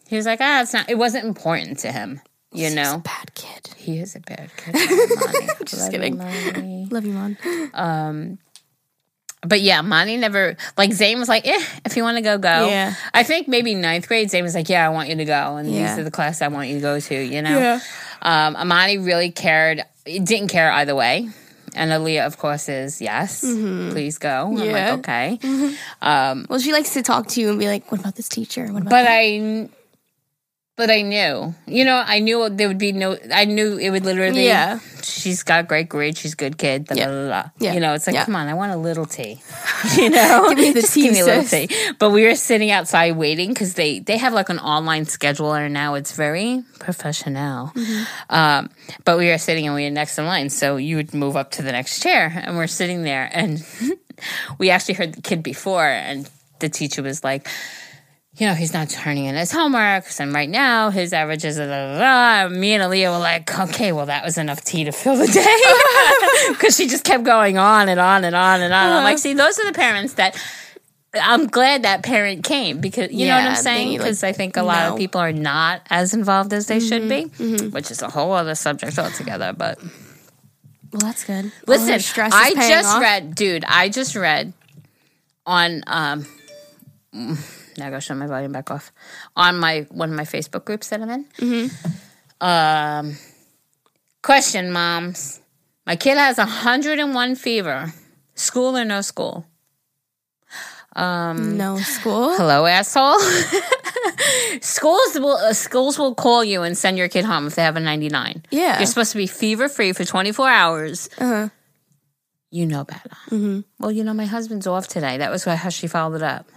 he 0.08 0.15
was 0.15 0.26
like, 0.26 0.39
"Ah, 0.41 0.62
it's 0.62 0.74
not." 0.74 0.89
It 0.89 0.98
wasn't 0.98 1.26
important 1.26 1.80
to 1.80 1.91
him. 1.91 2.21
You 2.52 2.69
know, 2.74 3.02
Bad 3.04 3.34
kid. 3.36 3.67
he 3.76 4.00
is 4.00 4.15
a 4.15 4.21
bad 4.21 4.50
kid. 4.56 4.76
Just 5.65 5.82
Love 5.82 5.91
kidding. 5.91 6.17
Love 6.89 7.06
you, 7.06 7.12
Mon. 7.12 7.38
But 9.41 9.62
yeah, 9.62 9.82
Monty 9.82 10.17
never 10.17 10.58
like 10.78 10.91
Zane 10.93 11.19
was 11.19 11.30
like, 11.30 11.45
eh, 11.45 11.63
if 11.86 11.95
you 11.95 12.04
want 12.04 12.17
to 12.17 12.21
go, 12.24 12.38
go. 12.38 12.67
Yeah. 12.67 12.95
I 13.13 13.24
think 13.24 13.48
maybe 13.48 13.76
ninth 13.76 14.08
grade, 14.08 14.32
Zane 14.32 14.43
was 14.43 14.56
like, 14.56 14.69
yeah, 14.69 14.86
I 14.86 14.89
want 14.89 15.10
you 15.10 15.15
to 15.17 15.26
go, 15.26 15.58
and 15.58 15.69
Yeah. 15.71 15.89
these 15.89 16.00
are 16.00 16.04
the 16.04 16.12
class 16.12 16.41
I 16.41 16.48
want 16.48 16.69
you 16.69 16.76
to 16.76 16.82
go 16.82 17.00
to. 17.00 17.15
You 17.15 17.41
know, 17.43 17.58
Yeah. 17.60 17.80
um, 18.24 18.56
Amani 18.56 18.98
really 18.98 19.30
cared, 19.32 19.84
didn't 20.06 20.48
care 20.48 20.71
either 20.71 20.95
way. 20.95 21.30
And 21.78 21.91
Aaliyah, 21.91 22.26
of 22.26 22.38
course, 22.38 22.69
is 22.69 23.02
yes, 23.02 23.41
please 23.41 24.17
go. 24.17 24.48
I'm 24.48 24.56
Mm-hmm. 24.56 24.63
Yeah. 24.65 24.89
like, 24.91 25.00
okay. 25.39 26.45
Well, 26.50 26.60
she 26.60 26.71
likes 26.71 26.93
to 26.93 27.02
talk 27.04 27.28
to 27.30 27.41
you 27.41 27.50
and 27.50 27.60
be 27.60 27.67
like, 27.67 27.91
"What 27.91 28.00
about 28.00 28.15
this 28.15 28.30
teacher? 28.30 28.63
What 28.71 28.82
about?" 28.84 28.91
But 28.91 29.04
that?" 29.04 29.12
I, 29.12 29.69
but 30.77 30.89
I 30.91 31.01
knew, 31.01 31.55
you 31.67 31.85
know, 31.85 32.03
I 32.05 32.19
knew 32.19 32.49
there 32.49 32.67
would 32.67 32.77
be 32.77 32.91
no, 32.91 33.17
I 33.33 33.45
knew 33.45 33.77
it 33.77 33.89
would 33.91 34.03
literally, 34.05 34.45
Yeah. 34.47 34.79
she's 35.01 35.41
got 35.43 35.67
great 35.67 35.88
grades, 35.88 36.19
she's 36.19 36.33
a 36.33 36.35
good 36.35 36.57
kid, 36.57 36.85
blah, 36.85 36.97
Yeah. 36.97 37.07
blah, 37.07 37.25
blah. 37.27 37.43
Yeah. 37.59 37.73
You 37.73 37.79
know, 37.79 37.93
it's 37.93 38.07
like, 38.07 38.13
Yeah. 38.15 38.25
come 38.25 38.35
on, 38.35 38.47
I 38.47 38.53
want 38.53 38.73
a 38.73 38.77
little 38.77 39.05
tea. 39.05 39.39
You 39.97 40.09
know, 40.09 40.49
Give 40.49 40.57
me 40.57 40.71
the 40.71 40.81
Just 40.81 40.93
tea, 40.93 41.03
give 41.03 41.13
me 41.13 41.19
a 41.21 41.25
little 41.25 41.43
tea. 41.45 41.69
But 41.99 42.09
we 42.11 42.25
were 42.25 42.35
sitting 42.35 42.71
outside 42.71 43.15
waiting 43.15 43.49
because 43.49 43.75
they 43.75 43.99
they 43.99 44.17
have 44.17 44.33
like 44.33 44.49
an 44.49 44.59
online 44.59 45.05
scheduler 45.05 45.69
now. 45.71 45.93
It's 45.95 46.11
very 46.11 46.63
professional. 46.79 47.67
Mm-hmm. 47.67 48.03
Um, 48.35 48.69
but 49.05 49.17
we 49.17 49.27
were 49.29 49.38
sitting 49.38 49.65
and 49.67 49.75
we 49.75 49.83
were 49.85 49.89
next 49.91 50.17
in 50.17 50.25
line, 50.25 50.49
so 50.49 50.75
you 50.77 50.97
would 50.97 51.13
move 51.13 51.35
up 51.38 51.51
to 51.51 51.61
the 51.61 51.71
next 51.71 52.01
chair, 52.03 52.31
and 52.45 52.57
we're 52.57 52.67
sitting 52.67 53.03
there, 53.03 53.29
and 53.31 53.63
we 54.59 54.69
actually 54.71 54.95
heard 54.95 55.13
the 55.13 55.21
kid 55.21 55.41
before, 55.43 55.85
and 55.88 56.29
the 56.59 56.69
teacher 56.69 57.01
was 57.03 57.23
like 57.23 57.47
you 58.38 58.48
know, 58.48 58.54
he's 58.54 58.74
not 58.74 58.89
turning 58.89 59.26
in 59.26 59.36
his 59.36 59.52
homework. 59.52 60.06
And 60.19 60.34
right 60.34 60.50
now, 60.50 60.89
his 60.89 61.13
average 61.13 61.45
is, 61.45 61.56
blah, 61.56 61.65
blah, 61.67 62.48
blah. 62.48 62.58
me 62.58 62.74
and 62.74 62.84
Aaliyah 62.84 63.12
were 63.12 63.19
like, 63.19 63.58
okay, 63.58 63.91
well, 63.91 64.08
that 64.08 64.26
was 64.26 64.38
enough 64.38 64.63
tea 64.63 64.84
to 64.84 64.91
fill 64.91 65.15
the 65.15 65.28
day. 65.28 65.45
Because 66.54 66.76
she 66.76 66.88
just 66.88 67.04
kept 67.04 67.24
going 67.24 67.58
on 67.58 67.89
and 67.89 68.00
on 68.00 68.24
and 68.24 68.36
on 68.36 68.62
and 68.62 68.74
on. 68.74 68.91
I'm 68.91 69.04
like, 69.04 69.13
uh-huh. 69.13 69.17
see, 69.17 69.34
those 69.34 69.58
are 69.60 69.65
the 69.65 69.74
parents 69.74 70.13
that 70.15 70.38
I'm 71.19 71.48
glad 71.48 71.84
that 71.84 72.04
parent 72.04 72.43
came 72.43 72.82
because, 72.82 73.12
you 73.12 73.28
know 73.28 73.36
what 73.36 73.45
I'm 73.45 73.56
saying? 73.56 73.88
need, 73.88 74.00
like, 74.00 74.06
Because 74.06 74.24
I 74.24 74.34
think 74.34 74.58
a 74.58 74.63
lot 74.63 74.88
know. 74.88 74.93
of 74.93 75.00
people 75.00 75.21
are 75.21 75.32
not 75.32 75.82
as 75.89 76.13
involved 76.13 76.52
as 76.52 76.67
they 76.67 76.80
should 76.80 77.04
mm-hmm, 77.04 77.38
be, 77.38 77.43
mm-hmm. 77.43 77.69
which 77.69 77.89
is 77.89 78.02
a 78.02 78.10
whole 78.10 78.34
other 78.34 78.56
subject 78.56 79.00
altogether. 79.00 79.54
But 79.54 79.82
well, 79.82 81.02
that's 81.02 81.24
good. 81.24 81.52
Listen, 81.67 81.93
I 82.32 82.54
just 82.54 82.95
off. 82.95 83.02
read, 83.02 83.36
dude. 83.36 83.63
I 83.65 83.89
just 83.89 84.15
read 84.15 84.54
on 85.45 85.84
um. 85.88 86.26
Now 87.77 87.88
I 87.88 87.89
gotta 87.89 88.01
shut 88.01 88.17
my 88.17 88.27
volume 88.27 88.51
back 88.51 88.71
off. 88.71 88.91
On 89.35 89.57
my 89.59 89.85
one 89.89 90.09
of 90.09 90.15
my 90.15 90.23
Facebook 90.23 90.65
groups 90.65 90.89
that 90.89 91.01
I'm 91.01 91.09
in. 91.09 91.25
Mm-hmm. 91.38 92.45
Um, 92.45 93.17
question, 94.21 94.71
moms. 94.71 95.39
My 95.85 95.95
kid 95.95 96.17
has 96.17 96.38
101 96.38 97.35
fever. 97.35 97.93
School 98.33 98.77
or 98.77 98.85
no 98.85 99.01
school? 99.01 99.45
no 100.95 101.77
school. 101.79 102.35
Hello, 102.38 102.65
asshole. 102.65 103.19
schools 104.61 105.15
will 105.19 105.38
uh, 105.38 105.53
schools 105.53 105.99
will 105.99 106.15
call 106.15 106.43
you 106.43 106.61
and 106.63 106.77
send 106.77 106.97
your 106.97 107.07
kid 107.09 107.25
home 107.25 107.47
if 107.47 107.55
they 107.55 107.63
have 107.63 107.75
a 107.75 107.79
99. 107.79 108.43
Yeah. 108.51 108.77
You're 108.79 108.88
supposed 108.88 109.11
to 109.11 109.17
be 109.17 109.27
fever 109.27 109.67
free 109.69 109.93
for 109.93 110.05
24 110.05 110.49
hours. 110.49 111.09
Uh-huh. 111.17 111.49
You 112.51 112.65
know 112.65 112.85
better. 112.85 113.09
Mm-hmm. 113.29 113.59
Well, 113.79 113.91
you 113.91 114.03
know, 114.03 114.13
my 114.13 114.25
husband's 114.25 114.67
off 114.67 114.88
today. 114.88 115.17
That 115.17 115.31
was 115.31 115.45
why- 115.45 115.55
how 115.55 115.69
she 115.69 115.88
followed 115.88 116.15
it 116.15 116.23
up. 116.23 116.47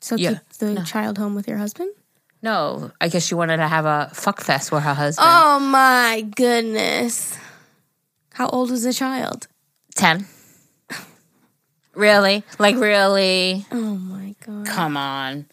So 0.00 0.16
Yeah. 0.16 0.30
keep 0.30 0.48
the 0.58 0.82
child 0.84 1.18
home 1.18 1.34
with 1.34 1.46
your 1.46 1.58
husband. 1.58 1.90
No, 2.42 2.90
I 3.00 3.08
guess 3.08 3.26
she 3.26 3.34
wanted 3.34 3.58
to 3.58 3.68
have 3.68 3.84
a 3.84 4.10
fuck 4.14 4.40
fest 4.40 4.72
with 4.72 4.82
her 4.82 4.94
husband. 4.94 5.28
Oh 5.30 5.60
my 5.60 6.22
goodness! 6.34 7.36
How 8.32 8.48
old 8.48 8.70
was 8.70 8.82
the 8.82 8.94
child? 8.94 9.46
10. 9.96 10.26
Really? 11.94 12.44
Like, 12.58 12.76
really? 12.76 13.66
Oh 13.70 13.96
my 13.96 14.34
god! 14.46 14.66
Come 14.66 14.96
on. 14.96 15.46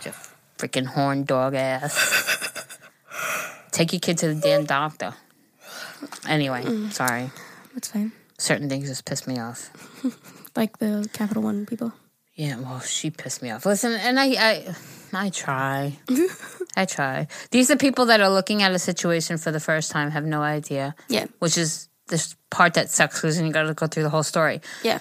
Just 0.00 0.30
freaking 0.58 0.86
horn 0.86 1.24
dog 1.24 1.54
ass. 1.54 2.68
Take 3.72 3.92
your 3.92 4.00
kid 4.00 4.18
to 4.18 4.34
the 4.34 4.40
damn 4.40 4.64
doctor. 4.64 5.14
Anyway, 6.28 6.62
mm. 6.62 6.92
sorry. 6.92 7.30
That's 7.74 7.88
fine. 7.88 8.12
Certain 8.38 8.68
things 8.68 8.88
just 8.88 9.04
piss 9.04 9.26
me 9.26 9.38
off. 9.38 9.70
Like 10.54 10.78
the 10.78 11.08
Capital 11.14 11.42
One 11.42 11.64
people. 11.64 11.94
Yeah, 12.34 12.58
well, 12.60 12.80
she 12.80 13.10
pissed 13.10 13.42
me 13.42 13.50
off. 13.50 13.66
Listen, 13.66 13.92
and 13.92 14.18
I, 14.18 14.26
I, 14.38 14.74
I 15.12 15.28
try, 15.30 15.98
I 16.76 16.86
try. 16.86 17.26
These 17.50 17.70
are 17.70 17.76
people 17.76 18.06
that 18.06 18.20
are 18.20 18.30
looking 18.30 18.62
at 18.62 18.72
a 18.72 18.78
situation 18.78 19.36
for 19.36 19.52
the 19.52 19.60
first 19.60 19.90
time, 19.90 20.10
have 20.10 20.24
no 20.24 20.40
idea. 20.42 20.94
Yeah. 21.08 21.26
which 21.40 21.58
is 21.58 21.88
this 22.08 22.34
part 22.50 22.74
that 22.74 22.90
sucks 22.90 23.20
because 23.20 23.40
you 23.40 23.50
got 23.52 23.64
to 23.64 23.74
go 23.74 23.86
through 23.86 24.02
the 24.04 24.10
whole 24.10 24.22
story. 24.22 24.60
Yeah. 24.82 25.00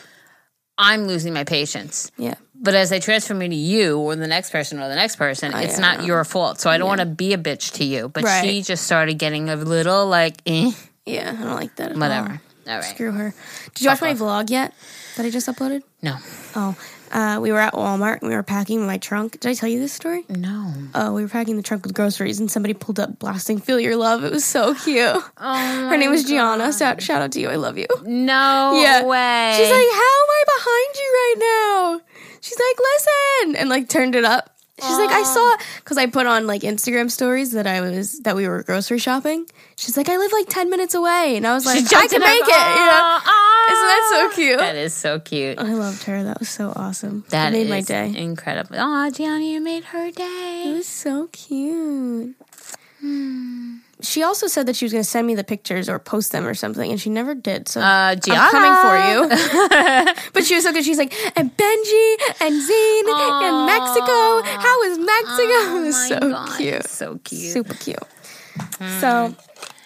I'm 0.78 1.06
losing 1.08 1.34
my 1.34 1.44
patience. 1.44 2.12
Yeah. 2.18 2.36
But 2.56 2.76
as 2.76 2.92
I 2.92 3.00
transfer 3.00 3.34
me 3.34 3.48
to 3.50 3.56
you 3.56 3.98
or 4.00 4.16
the 4.16 4.28
next 4.28 4.52
person 4.52 4.80
or 4.80 4.88
the 4.88 4.96
next 4.96 5.16
person, 5.16 5.54
it's 5.56 5.76
yeah. 5.76 5.80
not 5.80 6.06
your 6.06 6.24
fault. 6.26 6.60
So 6.60 6.70
I 6.70 6.78
don't 6.78 6.88
want 6.88 7.00
to 7.02 7.06
be 7.08 7.34
a 7.34 7.38
bitch 7.38 7.74
to 7.74 7.84
you. 7.86 8.10
But 8.10 8.24
Right. 8.24 8.44
she 8.44 8.62
just 8.62 8.84
started 8.86 9.16
getting 9.18 9.50
a 9.50 9.56
little 9.56 10.06
like, 10.08 10.38
eh, 10.46 10.72
Yeah. 11.06 11.36
I 11.40 11.44
don't 11.44 11.56
like 11.56 11.76
that. 11.78 11.92
At 11.92 11.98
whatever. 11.98 12.42
all. 12.68 12.74
All 12.74 12.80
right. 12.80 12.84
Screw 12.94 13.12
her. 13.12 13.34
Did 13.74 13.82
you 13.84 13.90
watch 13.90 14.02
my 14.02 14.14
vlog 14.14 14.50
yet 14.50 14.74
that 15.18 15.26
I 15.26 15.30
just 15.30 15.48
uploaded? 15.48 15.82
No, 16.02 16.18
Oh, 16.56 16.76
uh, 17.12 17.40
we 17.42 17.52
were 17.52 17.60
at 17.60 17.74
Walmart 17.74 18.20
and 18.22 18.30
we 18.30 18.36
were 18.36 18.44
packing 18.44 18.86
my 18.86 18.98
trunk. 18.98 19.40
Did 19.40 19.50
I 19.50 19.54
tell 19.54 19.70
you 19.70 19.80
this 19.80 19.94
story? 19.94 20.26
no. 20.30 20.74
Oh, 20.96 21.14
we 21.14 21.22
were 21.24 21.30
packing 21.30 21.56
the 21.58 21.64
trunk 21.64 21.84
with 21.84 21.94
groceries 21.94 22.40
and 22.40 22.50
somebody 22.52 22.74
pulled 22.74 23.00
up 23.00 23.20
blasting 23.20 23.60
Feel 23.60 23.80
Your 23.80 23.96
Love. 23.96 24.24
It 24.24 24.32
was 24.32 24.46
so 24.46 24.74
cute. 24.74 25.22
Oh, 25.38 25.90
Her 25.90 25.98
name 25.98 26.12
was 26.12 26.24
Gianna. 26.24 26.72
Shout, 26.74 27.02
shout 27.02 27.22
out 27.22 27.32
to 27.34 27.40
you. 27.42 27.50
I 27.50 27.56
love 27.56 27.78
you. 27.78 27.88
no 28.06 28.80
Yeah. 28.84 29.04
way. 29.04 29.54
She's 29.58 29.70
like, 29.70 29.92
How 29.92 30.14
am 30.22 30.30
I 30.30 30.44
behind 30.58 30.96
you 30.96 31.10
right 31.22 31.36
now? 32.00 32.02
She's 32.42 32.58
like, 32.60 32.78
Listen. 32.80 33.56
And 33.58 33.70
like 33.70 33.90
turned 33.90 34.16
it 34.16 34.24
up. 34.26 34.56
She's 34.82 34.98
like, 34.98 35.12
I 35.12 35.24
saw 35.24 35.58
because 35.78 35.98
I 35.98 36.08
put 36.08 36.26
on 36.26 36.48
like 36.48 36.62
Instagram 36.62 37.12
stories 37.12 37.52
that 37.52 37.68
I 37.68 37.82
was 37.82 38.20
that 38.22 38.36
we 38.36 38.48
were 38.48 38.64
grocery 38.64 38.98
shopping. 38.98 39.46
She's 39.76 39.96
like, 39.96 40.10
I 40.10 40.18
live 40.18 40.32
like 40.32 40.48
ten 40.50 40.70
minutes 40.70 40.94
away, 40.96 41.36
and 41.38 41.46
I 41.46 41.54
was 41.54 41.66
like, 41.66 41.78
I 41.94 42.08
can 42.08 42.20
make 42.20 42.42
it. 42.42 42.48
You 42.48 42.86
know? 42.90 43.20
Oh, 43.24 43.68
Isn't 43.72 43.88
that 43.88 44.10
so 44.12 44.36
cute? 44.36 44.60
That 44.60 44.76
is 44.76 44.94
so 44.94 45.20
cute. 45.20 45.60
I 45.60 45.74
loved 45.74 46.04
her. 46.04 46.24
That 46.24 46.40
was 46.40 46.50
so 46.50 46.74
awesome. 46.76 47.22
That 47.30 47.52
That 47.52 47.54
made 47.54 47.70
my 47.70 47.82
day. 47.82 48.12
incredible. 48.16 48.76
Oh, 48.80 49.10
Gianna, 49.12 49.44
you 49.44 49.62
made 49.62 49.84
her 49.86 50.10
day. 50.12 50.64
It 50.68 50.74
was 50.74 50.88
so 50.88 51.28
cute. 51.32 52.36
She 54.02 54.24
also 54.24 54.48
said 54.48 54.66
that 54.68 54.76
she 54.76 54.86
was 54.86 54.92
going 54.92 55.04
to 55.04 55.10
send 55.10 55.28
me 55.28 55.36
the 55.36 55.44
pictures 55.44 55.88
or 55.90 56.00
post 56.00 56.32
them 56.32 56.46
or 56.48 56.54
something, 56.54 56.90
and 56.92 57.00
she 57.00 57.10
never 57.10 57.34
did. 57.36 57.68
So 57.68 57.82
Uh, 57.82 58.16
Gianna. 58.16 58.42
I'm 58.42 58.52
coming 58.52 58.76
for 58.82 58.98
you. 59.12 60.14
but 60.34 60.44
she 60.44 60.56
was 60.56 60.64
so 60.64 60.74
good. 60.74 60.84
She's 60.84 60.98
like, 60.98 61.14
and 61.38 61.56
Benji 61.56 62.16
and 62.42 62.62
Zane 62.62 63.08
in 63.08 63.66
Mexico. 63.66 64.42
How 64.44 64.84
is 64.84 64.98
Mexico? 64.98 65.78
it 65.78 65.82
was 65.86 65.96
Oh 65.96 66.08
so 66.08 66.20
God, 66.20 66.58
cute. 66.58 66.84
So 66.86 67.20
cute. 67.24 67.54
Super 67.54 67.74
cute. 67.76 68.00
So, 69.00 69.36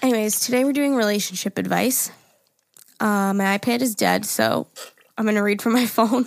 anyways, 0.01 0.39
today 0.39 0.63
we're 0.65 0.73
doing 0.73 0.95
relationship 0.95 1.57
advice. 1.57 2.11
Uh, 2.99 3.33
my 3.33 3.57
iPad 3.57 3.81
is 3.81 3.93
dead, 3.95 4.25
so 4.25 4.67
I'm 5.17 5.25
going 5.25 5.35
to 5.35 5.43
read 5.43 5.61
from 5.61 5.73
my 5.73 5.85
phone. 5.97 6.25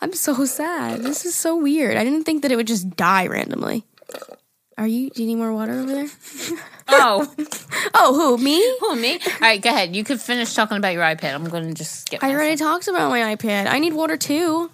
I'm 0.00 0.12
so 0.12 0.44
sad. 0.46 1.00
This 1.02 1.24
is 1.24 1.34
so 1.34 1.56
weird. 1.56 1.96
I 1.96 2.04
didn't 2.04 2.24
think 2.24 2.42
that 2.42 2.50
it 2.52 2.56
would 2.56 2.66
just 2.66 2.90
die 2.96 3.26
randomly. 3.26 3.84
Are 4.80 4.86
you? 4.86 5.10
Do 5.10 5.22
you 5.22 5.28
need 5.28 5.36
more 5.36 5.52
water 5.52 5.72
over 5.74 5.92
there? 5.92 6.08
Oh, 6.92 7.32
Oh, 7.94 8.14
who? 8.36 8.42
Me? 8.42 8.76
who, 8.80 8.96
me? 8.96 9.12
All 9.12 9.30
right, 9.42 9.62
go 9.62 9.70
ahead. 9.70 9.94
You 9.94 10.02
can 10.02 10.18
finish 10.18 10.54
talking 10.54 10.76
about 10.76 10.92
your 10.92 11.02
iPad. 11.04 11.34
I'm 11.34 11.44
going 11.44 11.68
to 11.68 11.74
just 11.74 12.00
skip. 12.00 12.24
I 12.24 12.32
already 12.32 12.56
talked 12.56 12.88
about 12.88 13.10
my 13.10 13.36
iPad. 13.36 13.66
I 13.68 13.78
need 13.78 13.92
water 13.92 14.16
too. 14.16 14.70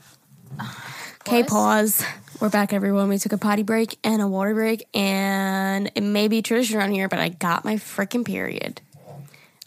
Okay, 1.29 1.43
pause. 1.43 2.03
We're 2.41 2.49
back, 2.49 2.73
everyone. 2.73 3.09
We 3.09 3.19
took 3.19 3.33
a 3.33 3.39
potty 3.39 3.65
break 3.65 3.99
and 4.05 4.23
a 4.23 4.27
water 4.29 4.55
break, 4.55 4.87
and 4.95 5.91
it 5.95 6.03
may 6.03 6.29
be 6.29 6.41
tradition 6.41 6.79
around 6.79 6.93
here, 6.93 7.09
but 7.09 7.19
I 7.19 7.29
got 7.29 7.65
my 7.67 7.75
freaking 7.77 8.25
period. 8.25 8.81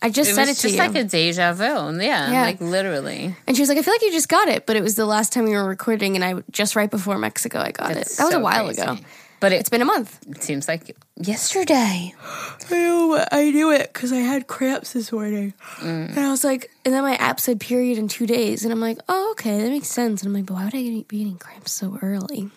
I 0.02 0.10
just 0.10 0.32
It 0.32 0.34
said 0.36 0.44
it 0.48 0.56
to 0.58 0.70
you. 0.70 0.74
It's 0.74 0.78
just 0.78 0.78
like 0.78 0.96
a 0.96 1.04
deja 1.04 1.54
vu. 1.54 1.64
Yeah, 2.02 2.32
Yeah. 2.32 2.42
like 2.44 2.62
literally. 2.62 3.36
and 3.46 3.56
she 3.56 3.62
was 3.62 3.68
like, 3.70 3.78
I 3.78 3.82
feel 3.84 3.94
like 3.94 4.02
you 4.02 4.12
just 4.12 4.30
got 4.30 4.48
it, 4.48 4.66
but 4.66 4.76
it 4.78 4.82
was 4.82 4.96
the 4.96 5.06
last 5.06 5.34
time 5.34 5.44
we 5.44 5.52
were 5.52 5.66
recording, 5.68 6.16
and 6.16 6.24
I 6.24 6.42
just 6.52 6.76
right 6.76 6.90
before 6.90 7.18
Mexico, 7.20 7.60
I 7.60 7.72
got 7.72 7.94
That's 7.94 8.14
it. 8.14 8.18
That 8.18 8.24
was 8.24 8.32
so 8.34 8.40
a 8.40 8.42
while 8.44 8.66
crazy. 8.66 8.82
ago. 8.82 8.98
But 9.40 9.52
It's 9.54 9.70
it, 9.70 9.72
been 9.72 9.82
a 9.82 9.86
month. 9.86 10.20
it 10.28 10.44
seems 10.44 10.68
like 10.68 10.96
yesterday. 11.16 12.14
I 12.70 12.74
know, 12.74 13.26
I 13.32 13.52
knew 13.52 13.72
it 13.72 13.92
because 13.94 14.12
I 14.12 14.18
had 14.18 14.48
cramps 14.48 14.94
this 14.94 15.12
morning. 15.12 15.54
Mm. 15.78 16.10
And 16.10 16.20
I 16.20 16.30
was 16.30 16.44
like, 16.44 16.70
and 16.86 16.94
then 16.94 17.04
my 17.04 17.16
app 17.16 17.40
said 17.40 17.60
period 17.60 17.98
in 17.98 18.08
two 18.08 18.28
days. 18.28 18.64
And 18.64 18.72
I'm 18.72 18.82
like, 18.82 19.00
oh, 19.08 19.32
okay, 19.32 19.62
that 19.62 19.70
makes 19.70 19.88
sense. 19.88 20.22
And 20.22 20.28
I'm 20.30 20.34
like, 20.34 20.46
but 20.46 20.54
why 20.56 20.66
would 20.66 20.76
I 20.76 21.06
be 21.08 21.18
getting 21.20 21.38
cramps 21.38 21.72
so 21.72 21.98
early? 22.02 22.50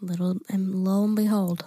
Little, 0.00 0.36
and 0.48 0.84
lo 0.84 1.04
and 1.04 1.16
behold, 1.16 1.64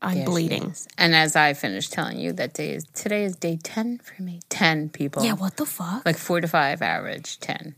I'm 0.00 0.18
There 0.18 0.26
bleeding. 0.26 0.74
And 0.96 1.14
as 1.14 1.34
I 1.34 1.54
finished 1.54 1.92
telling 1.92 2.18
you, 2.18 2.32
that 2.34 2.54
day 2.54 2.74
is 2.74 2.84
today 2.94 3.24
is 3.24 3.34
day 3.34 3.58
ten 3.60 3.98
for 3.98 4.22
me. 4.22 4.40
Ten 4.48 4.88
people. 4.90 5.24
Yeah, 5.24 5.32
what 5.32 5.56
the 5.56 5.66
fuck? 5.66 6.06
like 6.06 6.16
four 6.16 6.40
to 6.40 6.46
five 6.46 6.82
average 6.82 7.40
ten. 7.40 7.74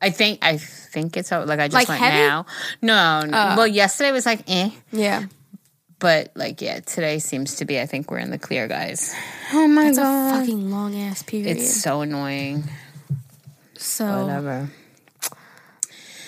I 0.00 0.10
think 0.10 0.38
I 0.42 0.58
think 0.58 1.16
it's 1.16 1.30
like 1.32 1.58
I 1.58 1.66
just 1.68 1.74
Like 1.74 1.88
went 1.88 2.00
heavy? 2.00 2.26
now. 2.28 2.46
No, 2.82 3.20
no. 3.22 3.54
well, 3.56 3.66
yesterday 3.66 4.12
was 4.12 4.24
like 4.26 4.44
eh, 4.48 4.70
yeah. 4.92 5.24
but 5.98 6.30
like 6.36 6.60
yeah, 6.62 6.80
today 6.80 7.18
seems 7.18 7.56
to 7.56 7.64
be. 7.64 7.80
I 7.80 7.86
think 7.86 8.10
we're 8.10 8.18
in 8.18 8.30
the 8.30 8.38
clear, 8.38 8.68
guys. 8.68 9.12
Oh 9.52 9.66
my 9.66 9.88
It's 9.88 9.98
a 9.98 10.02
god, 10.02 10.40
fucking 10.40 10.70
long 10.70 10.94
ass 11.00 11.22
period. 11.24 11.56
it's 11.56 11.74
so 11.82 12.02
annoying. 12.02 12.62
so 13.76 14.22
Whatever. 14.26 14.70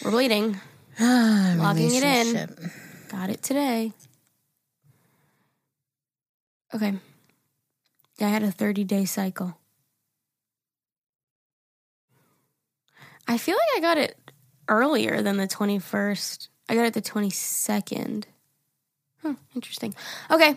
we're 0.05 0.11
bleeding. 0.11 0.61
Logging 1.01 1.95
it 1.95 2.03
in. 2.03 2.71
Got 3.09 3.31
it 3.31 3.43
today. 3.43 3.93
Okay. 6.75 6.95
Yeah, 8.19 8.27
I 8.27 8.31
had 8.31 8.43
a 8.43 8.51
30 8.51 8.85
day 8.85 9.05
cycle. 9.05 9.57
I 13.31 13.39
feel 13.39 13.55
like 13.55 13.79
I 13.79 13.81
got 13.81 13.97
it 13.97 14.19
earlier 14.67 15.23
than 15.23 15.37
the 15.37 15.47
21st. 15.47 16.49
I 16.69 16.75
got 16.75 16.87
it 16.87 16.95
the 16.95 17.01
22nd. 17.01 18.25
Hmm, 19.23 19.35
interesting. 19.55 19.95
Okay. 20.29 20.57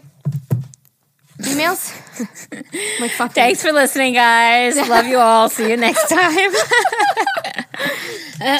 Emails? 1.39 1.93
Like, 2.99 3.11
fuck 3.11 3.33
Thanks 3.33 3.61
for 3.61 3.71
listening, 3.71 4.13
guys. 4.13 4.75
Love 4.75 5.05
you 5.05 5.17
all. 5.17 5.49
See 5.49 5.69
you 5.69 5.77
next 5.77 6.07
time. 6.07 6.51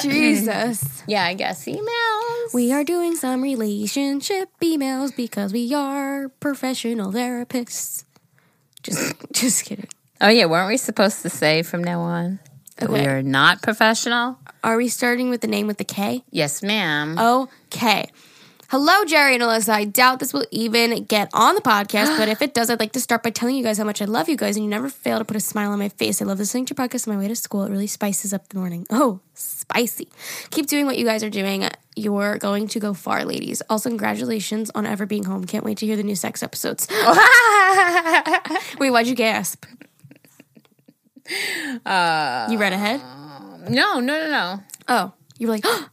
Jesus. 0.02 1.02
yeah, 1.08 1.24
I 1.24 1.34
guess 1.34 1.64
emails. 1.64 2.54
We 2.54 2.72
are 2.72 2.84
doing 2.84 3.16
some 3.16 3.42
relationship 3.42 4.50
emails 4.60 5.16
because 5.16 5.52
we 5.52 5.74
are 5.74 6.28
professional 6.40 7.10
therapists. 7.10 8.04
Just, 8.82 9.14
just 9.32 9.64
kidding. 9.64 9.88
Oh 10.20 10.28
yeah, 10.28 10.46
weren't 10.46 10.68
we 10.68 10.76
supposed 10.76 11.22
to 11.22 11.30
say 11.30 11.62
from 11.62 11.82
now 11.82 12.00
on 12.00 12.38
that 12.76 12.90
we 12.90 13.00
are 13.00 13.22
not 13.22 13.62
professional? 13.62 14.38
Are 14.62 14.76
we 14.76 14.88
starting 14.88 15.30
with 15.30 15.40
the 15.40 15.46
name 15.46 15.66
with 15.66 15.78
the 15.78 15.84
K? 15.84 16.24
Yes, 16.30 16.62
ma'am. 16.62 17.18
Okay. 17.18 18.08
Hello, 18.68 19.04
Geri 19.04 19.34
and 19.34 19.42
Alyssa. 19.42 19.68
I 19.68 19.84
doubt 19.84 20.18
this 20.18 20.32
will 20.32 20.46
even 20.50 21.04
get 21.04 21.28
on 21.32 21.54
the 21.54 21.60
podcast, 21.60 22.16
but 22.18 22.28
if 22.28 22.42
it 22.42 22.54
does, 22.54 22.70
I'd 22.70 22.80
like 22.80 22.92
to 22.92 23.00
start 23.00 23.22
by 23.22 23.30
telling 23.30 23.54
you 23.54 23.62
guys 23.62 23.78
how 23.78 23.84
much 23.84 24.02
I 24.02 24.06
love 24.06 24.28
you 24.28 24.36
guys, 24.36 24.56
and 24.56 24.64
you 24.64 24.70
never 24.70 24.88
fail 24.88 25.18
to 25.18 25.24
put 25.24 25.36
a 25.36 25.40
smile 25.40 25.70
on 25.70 25.78
my 25.78 25.90
face. 25.90 26.20
I 26.20 26.24
love 26.24 26.38
listening 26.38 26.64
to 26.66 26.74
your 26.76 26.88
podcast 26.88 27.06
on 27.06 27.14
my 27.14 27.20
way 27.20 27.28
to 27.28 27.36
school. 27.36 27.62
It 27.64 27.70
really 27.70 27.86
spices 27.86 28.32
up 28.32 28.48
the 28.48 28.58
morning. 28.58 28.86
Oh, 28.90 29.20
spicy. 29.34 30.08
Keep 30.50 30.66
doing 30.66 30.86
what 30.86 30.98
you 30.98 31.04
guys 31.04 31.22
are 31.22 31.30
doing. 31.30 31.68
You're 31.94 32.38
going 32.38 32.66
to 32.68 32.80
go 32.80 32.94
far, 32.94 33.24
ladies. 33.24 33.62
Also, 33.70 33.90
congratulations 33.90 34.70
on 34.74 34.86
Ever 34.86 35.06
being 35.06 35.24
home. 35.24 35.44
Can't 35.44 35.64
wait 35.64 35.78
to 35.78 35.86
hear 35.86 35.96
the 35.96 36.02
new 36.02 36.16
sex 36.16 36.42
episodes. 36.42 36.88
Wait, 38.80 38.90
why'd 38.90 39.06
you 39.06 39.14
gasp? 39.14 39.66
Uh, 41.86 42.48
you 42.50 42.58
read 42.58 42.72
ahead? 42.72 43.00
no, 43.68 44.00
no, 44.00 44.00
no, 44.00 44.30
no. 44.30 44.60
Oh, 44.88 45.12
you 45.38 45.46
were 45.46 45.54
like, 45.54 45.64
Oh, 45.66 45.88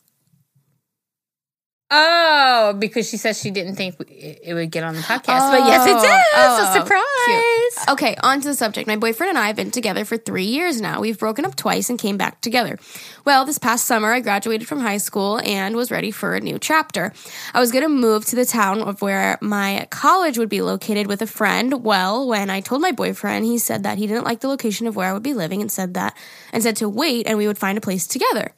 Oh, 1.93 2.73
because 2.79 3.09
she 3.09 3.17
says 3.17 3.37
she 3.37 3.51
didn't 3.51 3.75
think 3.75 3.95
it 3.99 4.53
would 4.53 4.71
get 4.71 4.83
on 4.85 4.95
the 4.95 5.01
podcast, 5.01 5.51
but 5.51 5.65
yes, 5.67 5.85
it 5.85 5.93
Oh, 5.97 6.01
did. 6.01 6.21
oh, 6.35 6.69
a 6.69 6.79
surprise. 6.79 7.85
cute. 7.85 7.89
Okay, 7.89 8.15
on 8.23 8.39
to 8.39 8.47
the 8.47 8.53
subject. 8.55 8.87
My 8.87 8.95
boyfriend 8.95 9.29
and 9.31 9.37
I 9.37 9.47
have 9.47 9.57
been 9.57 9.71
together 9.71 10.05
for 10.05 10.15
three 10.15 10.45
years 10.45 10.79
now. 10.79 11.01
We've 11.01 11.19
broken 11.19 11.43
up 11.43 11.55
twice 11.57 11.89
and 11.89 11.99
came 11.99 12.15
back 12.15 12.39
together. 12.39 12.79
Well, 13.25 13.43
this 13.43 13.57
past 13.57 13.85
summer, 13.87 14.13
I 14.13 14.21
graduated 14.21 14.69
from 14.69 14.79
high 14.79 14.99
school 14.99 15.41
and 15.43 15.75
was 15.75 15.91
ready 15.91 16.11
for 16.11 16.33
a 16.33 16.39
new 16.39 16.57
chapter. 16.59 17.11
I 17.53 17.59
was 17.59 17.73
going 17.73 17.83
to 17.83 17.89
move 17.89 18.25
to 18.27 18.37
the 18.37 18.45
town 18.45 18.81
of 18.81 19.01
where 19.01 19.37
my 19.41 19.85
college 19.89 20.37
would 20.37 20.49
be 20.49 20.61
located 20.61 21.07
with 21.07 21.21
a 21.21 21.27
friend. 21.27 21.83
Well, 21.83 22.25
when 22.25 22.49
I 22.49 22.61
told 22.61 22.81
my 22.81 22.93
boyfriend, 22.93 23.43
he 23.45 23.57
said 23.57 23.83
that 23.83 23.97
he 23.97 24.07
didn't 24.07 24.23
like 24.23 24.39
the 24.39 24.47
location 24.47 24.87
of 24.87 24.95
where 24.95 25.09
I 25.09 25.13
would 25.13 25.23
be 25.23 25.33
living 25.33 25.59
and 25.61 25.69
said 25.71 25.93
that 25.95 26.15
and 26.53 26.63
said 26.63 26.77
to 26.77 26.87
wait 26.87 27.27
and 27.27 27.37
we 27.37 27.47
would 27.47 27.57
find 27.57 27.77
a 27.77 27.81
place 27.81 28.07
together. 28.07 28.51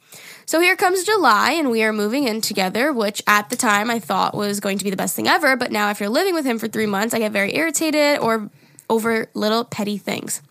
So 0.46 0.60
here 0.60 0.76
comes 0.76 1.04
July, 1.04 1.52
and 1.52 1.70
we 1.70 1.82
are 1.82 1.92
moving 1.92 2.28
in 2.28 2.40
together, 2.40 2.92
which 2.92 3.22
at 3.26 3.48
the 3.50 3.56
time 3.56 3.90
I 3.90 3.98
thought 3.98 4.34
was 4.34 4.60
going 4.60 4.78
to 4.78 4.84
be 4.84 4.90
the 4.90 4.96
best 4.96 5.16
thing 5.16 5.28
ever. 5.28 5.56
But 5.56 5.72
now, 5.72 5.88
after 5.88 6.08
living 6.08 6.34
with 6.34 6.44
him 6.44 6.58
for 6.58 6.68
three 6.68 6.86
months, 6.86 7.14
I 7.14 7.18
get 7.18 7.32
very 7.32 7.54
irritated 7.56 8.18
or 8.18 8.50
over 8.90 9.30
little 9.34 9.64
petty 9.64 9.96
things. 9.96 10.42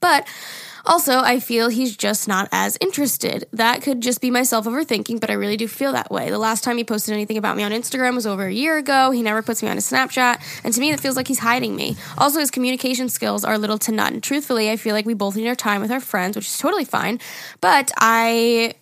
But 0.00 0.28
also, 0.86 1.18
I 1.18 1.40
feel 1.40 1.68
he's 1.68 1.96
just 1.96 2.28
not 2.28 2.48
as 2.52 2.78
interested. 2.80 3.46
That 3.52 3.82
could 3.82 4.00
just 4.00 4.20
be 4.20 4.30
myself 4.30 4.64
overthinking, 4.64 5.20
but 5.20 5.28
I 5.28 5.34
really 5.34 5.56
do 5.56 5.68
feel 5.68 5.92
that 5.92 6.10
way. 6.10 6.30
The 6.30 6.38
last 6.38 6.64
time 6.64 6.78
he 6.78 6.84
posted 6.84 7.12
anything 7.12 7.36
about 7.36 7.56
me 7.56 7.62
on 7.62 7.72
Instagram 7.72 8.14
was 8.14 8.26
over 8.26 8.46
a 8.46 8.52
year 8.52 8.78
ago. 8.78 9.10
He 9.10 9.22
never 9.22 9.42
puts 9.42 9.62
me 9.62 9.68
on 9.68 9.76
a 9.76 9.80
Snapchat, 9.80 10.40
and 10.64 10.72
to 10.72 10.80
me, 10.80 10.90
it 10.90 11.00
feels 11.00 11.16
like 11.16 11.28
he's 11.28 11.40
hiding 11.40 11.76
me. 11.76 11.96
Also, 12.16 12.38
his 12.38 12.50
communication 12.50 13.08
skills 13.08 13.44
are 13.44 13.58
little 13.58 13.78
to 13.78 13.92
none. 13.92 14.20
Truthfully, 14.20 14.70
I 14.70 14.76
feel 14.76 14.94
like 14.94 15.04
we 15.04 15.14
both 15.14 15.36
need 15.36 15.48
our 15.48 15.54
time 15.54 15.82
with 15.82 15.90
our 15.90 16.00
friends, 16.00 16.36
which 16.36 16.46
is 16.46 16.56
totally 16.56 16.84
fine. 16.84 17.20
But 17.60 17.90
I 17.98 18.74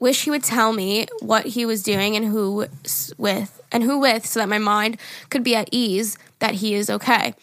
wish 0.00 0.24
he 0.24 0.30
would 0.30 0.42
tell 0.42 0.72
me 0.72 1.06
what 1.20 1.46
he 1.46 1.64
was 1.64 1.82
doing 1.82 2.16
and 2.16 2.24
who 2.24 2.66
with 3.16 3.62
and 3.70 3.82
who 3.84 3.98
with 3.98 4.26
so 4.26 4.40
that 4.40 4.48
my 4.48 4.58
mind 4.58 4.98
could 5.28 5.44
be 5.44 5.54
at 5.54 5.68
ease 5.70 6.18
that 6.40 6.54
he 6.54 6.74
is 6.74 6.90
okay. 6.90 7.34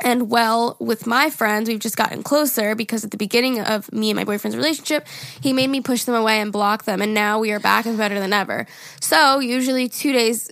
And 0.00 0.28
well, 0.28 0.76
with 0.80 1.06
my 1.06 1.30
friends, 1.30 1.68
we've 1.68 1.78
just 1.78 1.96
gotten 1.96 2.22
closer 2.22 2.74
because 2.74 3.04
at 3.04 3.12
the 3.12 3.16
beginning 3.16 3.60
of 3.60 3.92
me 3.92 4.10
and 4.10 4.16
my 4.16 4.24
boyfriend's 4.24 4.56
relationship, 4.56 5.06
he 5.40 5.52
made 5.52 5.70
me 5.70 5.80
push 5.80 6.04
them 6.04 6.16
away 6.16 6.40
and 6.40 6.50
block 6.52 6.84
them. 6.84 7.00
And 7.00 7.14
now 7.14 7.38
we 7.38 7.52
are 7.52 7.60
back 7.60 7.86
and 7.86 7.96
better 7.96 8.18
than 8.18 8.32
ever. 8.32 8.66
So, 9.00 9.38
usually 9.38 9.88
two 9.88 10.12
days, 10.12 10.50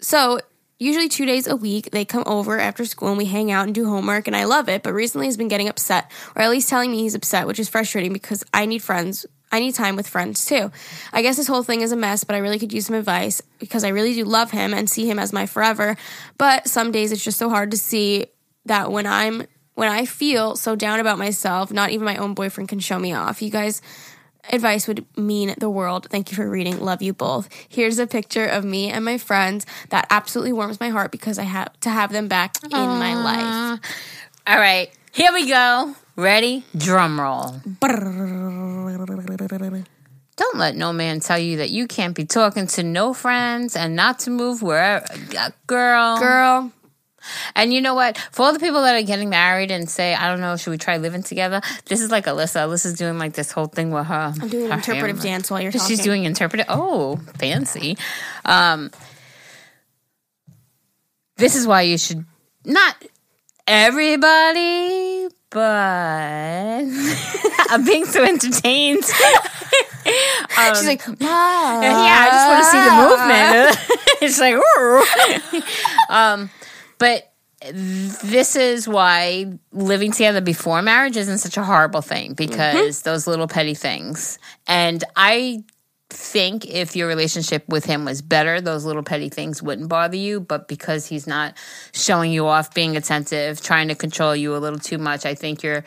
so 0.00 0.40
usually 0.78 1.08
two 1.08 1.24
days 1.24 1.46
a 1.46 1.56
week, 1.56 1.90
they 1.90 2.04
come 2.04 2.24
over 2.26 2.58
after 2.58 2.84
school 2.84 3.08
and 3.08 3.18
we 3.18 3.24
hang 3.24 3.50
out 3.50 3.64
and 3.64 3.74
do 3.74 3.86
homework. 3.86 4.26
And 4.26 4.36
I 4.36 4.44
love 4.44 4.68
it. 4.68 4.82
But 4.82 4.92
recently 4.92 5.26
he's 5.26 5.38
been 5.38 5.48
getting 5.48 5.68
upset, 5.68 6.10
or 6.36 6.42
at 6.42 6.50
least 6.50 6.68
telling 6.68 6.90
me 6.90 6.98
he's 6.98 7.14
upset, 7.14 7.46
which 7.46 7.58
is 7.58 7.70
frustrating 7.70 8.12
because 8.12 8.44
I 8.52 8.66
need 8.66 8.82
friends. 8.82 9.24
I 9.52 9.60
need 9.60 9.74
time 9.74 9.94
with 9.94 10.08
friends 10.08 10.46
too. 10.46 10.72
I 11.12 11.22
guess 11.22 11.36
this 11.36 11.46
whole 11.46 11.62
thing 11.62 11.82
is 11.82 11.92
a 11.92 11.96
mess, 11.96 12.24
but 12.24 12.34
I 12.34 12.38
really 12.38 12.58
could 12.58 12.72
use 12.72 12.86
some 12.86 12.96
advice 12.96 13.42
because 13.58 13.84
I 13.84 13.88
really 13.88 14.14
do 14.14 14.24
love 14.24 14.50
him 14.50 14.72
and 14.72 14.88
see 14.88 15.06
him 15.06 15.18
as 15.18 15.32
my 15.32 15.46
forever. 15.46 15.96
But 16.38 16.66
some 16.66 16.90
days 16.90 17.12
it's 17.12 17.22
just 17.22 17.38
so 17.38 17.50
hard 17.50 17.70
to 17.70 17.76
see 17.76 18.26
that 18.64 18.90
when 18.90 19.06
I'm 19.06 19.46
when 19.74 19.88
I 19.88 20.06
feel 20.06 20.56
so 20.56 20.74
down 20.74 21.00
about 21.00 21.18
myself, 21.18 21.72
not 21.72 21.90
even 21.90 22.04
my 22.04 22.16
own 22.16 22.34
boyfriend 22.34 22.68
can 22.68 22.80
show 22.80 22.98
me 22.98 23.12
off. 23.12 23.42
You 23.42 23.50
guys 23.50 23.82
advice 24.50 24.88
would 24.88 25.04
mean 25.16 25.54
the 25.58 25.70
world. 25.70 26.08
Thank 26.10 26.30
you 26.30 26.36
for 26.36 26.48
reading. 26.48 26.80
Love 26.80 27.02
you 27.02 27.12
both. 27.12 27.48
Here's 27.68 27.98
a 27.98 28.06
picture 28.06 28.46
of 28.46 28.64
me 28.64 28.90
and 28.90 29.04
my 29.04 29.18
friends 29.18 29.66
that 29.90 30.06
absolutely 30.10 30.52
warms 30.52 30.80
my 30.80 30.88
heart 30.88 31.12
because 31.12 31.38
I 31.38 31.44
have 31.44 31.78
to 31.80 31.90
have 31.90 32.10
them 32.10 32.28
back 32.28 32.56
in 32.64 32.70
my 32.70 33.14
life. 33.14 33.80
All 34.46 34.58
right, 34.58 34.90
here 35.12 35.32
we 35.32 35.48
go. 35.48 35.94
Ready? 36.16 36.64
Drum 36.76 37.20
roll. 37.20 37.60
Don't 40.36 40.56
let 40.56 40.74
no 40.76 40.92
man 40.92 41.20
tell 41.20 41.38
you 41.38 41.58
that 41.58 41.70
you 41.70 41.86
can't 41.86 42.14
be 42.14 42.24
talking 42.24 42.66
to 42.68 42.82
no 42.82 43.12
friends 43.14 43.76
and 43.76 43.94
not 43.96 44.18
to 44.20 44.30
move 44.30 44.62
wherever. 44.62 45.06
Girl. 45.66 46.18
Girl, 46.18 46.72
And 47.54 47.72
you 47.72 47.80
know 47.80 47.94
what? 47.94 48.18
For 48.32 48.42
all 48.42 48.52
the 48.52 48.58
people 48.58 48.82
that 48.82 48.94
are 48.94 49.06
getting 49.06 49.28
married 49.30 49.70
and 49.70 49.88
say, 49.88 50.14
I 50.14 50.28
don't 50.28 50.40
know, 50.40 50.56
should 50.56 50.70
we 50.70 50.78
try 50.78 50.96
living 50.96 51.22
together? 51.22 51.60
This 51.86 52.00
is 52.00 52.10
like 52.10 52.26
Alyssa. 52.26 52.66
Alyssa's 52.66 52.94
doing 52.94 53.18
like 53.18 53.34
this 53.34 53.52
whole 53.52 53.66
thing 53.66 53.90
with 53.90 54.06
her. 54.06 54.34
I'm 54.40 54.48
doing 54.48 54.68
her 54.70 54.76
interpretive 54.76 55.20
dance 55.20 55.50
while 55.50 55.60
you're 55.60 55.72
talking. 55.72 55.88
She's 55.88 56.02
doing 56.02 56.24
interpretive. 56.24 56.66
Oh, 56.68 57.16
fancy. 57.38 57.96
Um, 58.44 58.90
this 61.36 61.54
is 61.56 61.66
why 61.66 61.82
you 61.82 61.98
should 61.98 62.24
not 62.64 62.96
everybody, 63.66 65.28
but 65.52 66.84
I'm 67.70 67.84
being 67.84 68.06
so 68.06 68.24
entertained. 68.24 69.04
She's 70.04 70.86
like, 70.86 71.02
"Ah." 71.20 71.82
yeah, 71.82 72.18
I 72.20 72.30
just 72.30 72.48
want 72.48 72.60
to 72.62 72.70
see 72.70 72.82
the 72.84 72.94
movement. 73.08 73.76
it's 74.22 74.40
like, 74.40 74.56
um, 76.10 76.50
but 76.98 77.32
this 77.70 78.56
is 78.56 78.88
why 78.88 79.46
living 79.72 80.10
together 80.12 80.40
before 80.40 80.82
marriage 80.82 81.16
isn't 81.16 81.38
such 81.38 81.56
a 81.56 81.62
horrible 81.62 82.02
thing 82.02 82.34
because 82.34 83.02
those 83.02 83.26
little 83.26 83.46
petty 83.46 83.74
things. 83.74 84.38
And 84.66 85.04
I 85.14 85.62
think 86.12 86.66
if 86.66 86.94
your 86.94 87.08
relationship 87.08 87.68
with 87.68 87.84
him 87.84 88.04
was 88.04 88.22
better, 88.22 88.60
those 88.60 88.84
little 88.84 89.02
petty 89.02 89.28
things 89.28 89.62
wouldn't 89.62 89.88
bother 89.88 90.16
you. 90.16 90.40
But 90.40 90.68
because 90.68 91.06
he's 91.06 91.26
not 91.26 91.56
showing 91.92 92.32
you 92.32 92.46
off, 92.46 92.74
being 92.74 92.96
attentive, 92.96 93.60
trying 93.60 93.88
to 93.88 93.94
control 93.94 94.36
you 94.36 94.54
a 94.54 94.58
little 94.58 94.78
too 94.78 94.98
much, 94.98 95.26
I 95.26 95.34
think 95.34 95.62
you're 95.62 95.84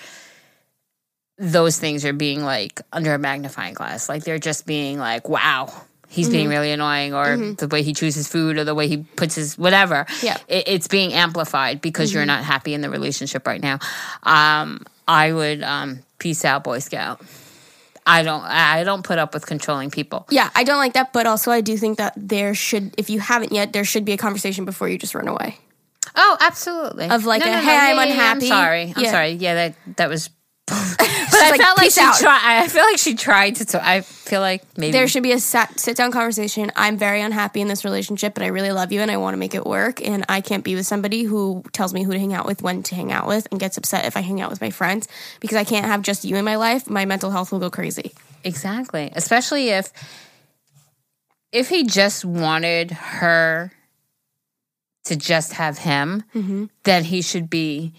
those 1.38 1.78
things 1.78 2.06
are 2.06 2.14
being 2.14 2.44
like 2.44 2.82
under 2.94 3.14
a 3.14 3.20
magnifying 3.20 3.74
glass. 3.74 4.08
Like 4.08 4.24
they're 4.24 4.40
just 4.40 4.66
being 4.66 5.00
like, 5.00 5.28
wow, 5.28 5.74
he's 6.08 6.30
being 6.30 6.48
really 6.48 6.72
annoying, 6.72 7.14
or 7.14 7.36
the 7.36 7.68
way 7.68 7.84
he 7.84 7.94
chooses 7.94 8.28
food, 8.28 8.58
or 8.58 8.64
the 8.64 8.76
way 8.76 8.88
he 8.88 8.98
puts 8.98 9.36
his 9.36 9.58
whatever. 9.58 10.06
Yeah. 10.24 10.38
It, 10.48 10.68
it's 10.68 10.88
being 10.88 11.14
amplified 11.14 11.82
because 11.82 12.14
you're 12.14 12.26
not 12.26 12.44
happy 12.44 12.74
in 12.74 12.82
the 12.82 12.90
relationship 12.90 13.46
right 13.46 13.62
now. 13.62 13.80
Um, 14.24 14.86
I 15.08 15.34
would 15.34 15.62
um, 15.62 16.00
peace 16.18 16.46
out, 16.46 16.64
Boy 16.64 16.80
Scout. 16.80 17.22
I 18.06 18.22
don't. 18.24 18.44
I 18.44 18.84
don't 18.84 19.04
put 19.04 19.18
up 19.18 19.34
with 19.34 19.46
controlling 19.48 19.89
people. 19.89 20.28
Yeah, 20.30 20.50
I 20.56 20.63
don't 20.63 20.78
like 20.78 20.94
that, 20.94 21.12
but 21.12 21.26
also 21.26 21.52
I 21.52 21.62
do 21.62 21.76
think 21.76 21.98
that 21.98 22.13
there 22.15 22.54
should, 22.54 22.94
if 22.98 23.10
you 23.10 23.20
haven't 23.20 23.52
yet, 23.52 23.74
there 23.74 23.84
should 23.84 24.06
be 24.06 24.12
a 24.13 24.18
conversation 24.18 24.63
before 24.65 24.88
you 24.89 24.98
just 24.98 25.15
run 25.15 25.28
away. 25.28 25.58
Oh, 26.15 26.38
absolutely. 26.39 27.10
Of 27.10 27.26
like 27.26 27.41
a, 27.41 27.46
"Hey, 27.46 27.76
I'm 27.78 27.98
unhappy." 28.00 28.46
I'm 28.46 28.48
sorry. 28.48 28.94
I'm 28.96 29.04
Yeah. 29.04 29.12
sorry. 29.12 29.32
Yeah, 29.32 29.54
that 29.56 29.76
that 29.98 30.10
was. 30.10 30.30
But 30.67 30.75
I 30.78 31.49
like, 31.51 31.62
felt 31.62 31.78
like 31.78 31.91
she 31.91 32.01
out." 32.01 32.15
tried. 32.17 32.62
I 32.63 32.67
feel 32.67 32.84
like 32.84 32.97
she 32.97 33.13
tried 33.15 33.56
to. 33.58 33.86
I 33.88 34.01
feel 34.01 34.41
like 34.41 34.63
maybe 34.78 34.91
There 34.93 35.08
should 35.08 35.21
be 35.23 35.32
a 35.32 35.39
sat, 35.39 35.80
sit 35.80 35.95
down 35.95 36.12
conversation. 36.12 36.71
I'm 36.75 36.97
very 36.97 37.21
unhappy 37.21 37.62
in 37.62 37.67
this 37.67 37.86
relationship, 37.86 38.34
but 38.34 38.41
I 38.43 38.47
really 38.47 38.71
love 38.71 38.91
you 38.91 39.01
and 39.01 39.12
I 39.12 39.17
want 39.17 39.34
to 39.36 39.38
make 39.38 39.54
it 39.54 39.65
work. 39.65 40.01
And 40.01 40.25
I 40.28 40.41
can't 40.41 40.63
be 40.63 40.73
with 40.73 40.88
somebody 40.88 41.23
who 41.23 41.63
tells 41.71 41.93
me 41.93 42.01
who 42.04 42.13
to 42.13 42.19
hang 42.19 42.34
out 42.34 42.47
with, 42.47 42.63
when 42.63 42.82
to 42.84 42.95
hang 42.95 43.12
out 43.12 43.28
with, 43.28 43.47
and 43.51 43.60
gets 43.60 43.78
upset 43.78 44.06
if 44.06 44.17
I 44.17 44.21
hang 44.21 44.41
out 44.41 44.49
with 44.49 44.62
my 44.62 44.71
friends 44.71 45.08
because 45.39 45.58
I 45.58 45.63
can't 45.65 45.86
have 45.86 46.01
just 46.01 46.25
you 46.25 46.36
in 46.36 46.45
my 46.45 46.56
life. 46.56 46.89
My 46.89 47.06
mental 47.06 47.30
health 47.30 47.51
will 47.51 47.60
go 47.60 47.69
crazy. 47.69 48.13
Exactly. 48.43 49.12
Especially 49.15 49.69
if 49.69 49.91
if 51.51 51.69
he 51.69 51.84
just 51.86 52.25
wanted 52.25 52.91
her 52.91 53.71
to 55.06 55.15
just 55.15 55.54
have 55.54 55.78
him, 55.78 56.23
Mm-hmm. 56.34 56.65
then 56.84 57.04
he 57.04 57.21
should 57.21 57.49
be 57.49 57.93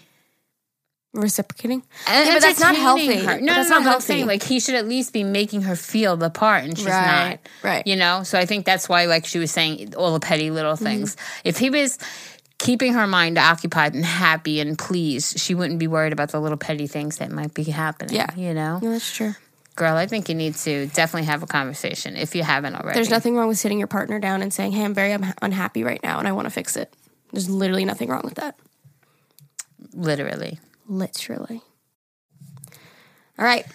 Reciprocating. 1.17 1.83
and 2.07 2.27
Yeah, 2.27 2.33
but 2.35 2.41
that's 2.43 2.59
not 2.59 2.75
healthy. 2.75 3.17
her. 3.17 3.39
No, 3.41 3.53
that's 3.55 3.69
no, 3.69 3.75
not 3.77 3.83
no, 3.83 3.89
healthy. 3.91 4.05
saying 4.05 4.27
like 4.27 4.43
he 4.43 4.59
should 4.59 4.75
at 4.75 4.87
least 4.87 5.11
be 5.13 5.23
making 5.23 5.63
her 5.63 5.75
feel 5.75 6.15
the 6.15 6.29
part, 6.29 6.63
and 6.63 6.77
she's 6.77 6.85
Right, 6.87 7.31
not. 7.31 7.39
right. 7.63 7.79
Mm-hmm. 7.79 7.89
You 7.89 7.95
know. 7.95 8.23
So 8.23 8.37
I 8.37 8.45
think 8.45 8.65
that's 8.65 8.87
why, 8.87 9.05
like 9.05 9.25
she 9.25 9.39
was 9.39 9.51
saying, 9.51 9.95
all 9.95 10.13
the 10.13 10.19
petty 10.19 10.51
little 10.51 10.75
things. 10.75 11.17
If 11.43 11.57
he 11.57 11.69
was 11.69 11.97
keeping 12.59 12.93
her 12.93 13.07
mind 13.07 13.37
occupied 13.37 13.93
and 13.93 14.05
happy 14.05 14.59
and 14.59 14.77
pleased, 14.77 15.39
she 15.39 15.53
wouldn't 15.55 15.79
be 15.79 15.87
worried 15.87 16.13
about 16.13 16.29
the 16.31 16.39
little 16.39 16.57
petty 16.57 16.87
things 16.87 17.17
that 17.17 17.31
might 17.31 17.53
be 17.53 17.63
happening. 17.63 18.15
Yeah. 18.15 18.27
You 18.35 18.53
know, 18.53 18.79
Yeah, 18.81 18.89
that's 18.91 19.11
true. 19.15 19.33
girl, 19.75 19.95
I 19.95 20.07
think 20.07 20.27
you 20.29 20.35
need 20.35 20.55
to 20.55 20.87
definitely 20.87 21.27
have 21.27 21.43
a 21.43 21.47
conversation 21.47 22.15
if 22.15 22.33
you 22.35 22.43
haven't 22.43 22.75
already. 22.75 22.95
There's 22.95 23.09
nothing 23.11 23.35
wrong 23.35 23.47
with 23.47 23.59
sitting 23.59 23.77
your 23.79 23.87
partner 23.87 24.19
down 24.19 24.41
and 24.41 24.51
saying, 24.53 24.71
"Hey, 24.71 24.83
I'm 24.85 24.93
very 24.95 25.13
un- 25.13 25.33
unhappy 25.41 25.83
right 25.83 26.01
now, 26.03 26.17
and 26.19 26.27
I 26.27 26.31
want 26.31 26.45
to 26.45 26.51
fix 26.51 26.75
it." 26.75 26.91
There's 27.31 27.49
literally 27.49 27.85
nothing 27.85 28.09
wrong 28.09 28.21
with 28.23 28.35
that. 28.35 28.55
literally. 29.93 30.59
Literally. 30.87 31.61
All 33.37 33.45
right. 33.45 33.65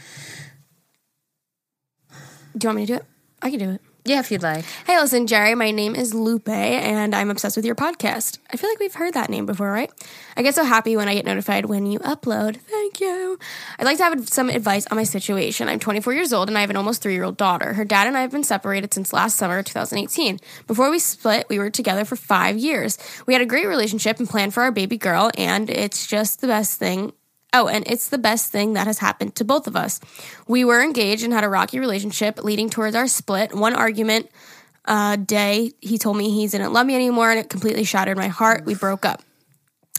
Do 2.56 2.64
you 2.64 2.68
want 2.68 2.76
me 2.76 2.86
to 2.86 2.92
do 2.92 2.96
it? 2.96 3.04
I 3.40 3.50
can 3.50 3.58
do 3.58 3.70
it. 3.70 3.80
Yeah, 4.04 4.18
if 4.18 4.32
you'd 4.32 4.42
like. 4.42 4.64
Hey, 4.84 4.98
listen, 4.98 5.26
Geri. 5.26 5.54
My 5.54 5.70
name 5.70 5.94
is 5.94 6.12
Lupe, 6.12 6.48
and 6.48 7.14
I'm 7.14 7.30
obsessed 7.30 7.54
with 7.54 7.64
your 7.64 7.76
podcast. 7.76 8.38
I 8.52 8.56
feel 8.56 8.68
like 8.68 8.80
we've 8.80 8.94
heard 8.94 9.14
that 9.14 9.30
name 9.30 9.46
before, 9.46 9.70
right? 9.70 9.92
I 10.36 10.42
get 10.42 10.56
so 10.56 10.64
happy 10.64 10.96
when 10.96 11.08
I 11.08 11.14
get 11.14 11.24
notified 11.24 11.66
when 11.66 11.86
you 11.86 12.00
upload. 12.00 12.56
Thank 12.56 12.98
you. 12.98 13.38
I'd 13.78 13.84
like 13.84 13.98
to 13.98 14.02
have 14.02 14.28
some 14.28 14.50
advice 14.50 14.88
on 14.88 14.96
my 14.96 15.04
situation. 15.04 15.68
I'm 15.68 15.78
24 15.78 16.14
years 16.14 16.32
old, 16.32 16.48
and 16.48 16.58
I 16.58 16.62
have 16.62 16.70
an 16.70 16.76
almost 16.76 17.00
three 17.00 17.12
year 17.14 17.22
old 17.22 17.36
daughter. 17.36 17.74
Her 17.74 17.84
dad 17.84 18.08
and 18.08 18.16
I 18.16 18.22
have 18.22 18.32
been 18.32 18.42
separated 18.42 18.92
since 18.92 19.12
last 19.12 19.36
summer, 19.36 19.62
2018. 19.62 20.40
Before 20.66 20.90
we 20.90 20.98
split, 20.98 21.46
we 21.48 21.60
were 21.60 21.70
together 21.70 22.04
for 22.04 22.16
five 22.16 22.58
years. 22.58 22.98
We 23.26 23.34
had 23.34 23.42
a 23.42 23.46
great 23.46 23.68
relationship 23.68 24.18
and 24.18 24.28
planned 24.28 24.52
for 24.52 24.64
our 24.64 24.72
baby 24.72 24.98
girl, 24.98 25.30
and 25.38 25.70
it's 25.70 26.08
just 26.08 26.40
the 26.40 26.48
best 26.48 26.76
thing 26.76 27.12
Oh, 27.54 27.68
and 27.68 27.84
it's 27.86 28.08
the 28.08 28.18
best 28.18 28.50
thing 28.50 28.72
that 28.72 28.86
has 28.86 28.98
happened 28.98 29.34
to 29.36 29.44
both 29.44 29.66
of 29.66 29.76
us. 29.76 30.00
We 30.48 30.64
were 30.64 30.82
engaged 30.82 31.22
and 31.22 31.32
had 31.32 31.44
a 31.44 31.48
rocky 31.48 31.78
relationship 31.78 32.42
leading 32.42 32.70
towards 32.70 32.96
our 32.96 33.06
split. 33.06 33.54
One 33.54 33.74
argument 33.74 34.30
uh, 34.86 35.16
day, 35.16 35.72
he 35.80 35.98
told 35.98 36.16
me 36.16 36.30
he 36.30 36.46
didn't 36.48 36.72
love 36.72 36.86
me 36.86 36.94
anymore, 36.94 37.30
and 37.30 37.38
it 37.38 37.50
completely 37.50 37.84
shattered 37.84 38.16
my 38.16 38.28
heart. 38.28 38.64
We 38.64 38.74
broke 38.74 39.04
up. 39.04 39.22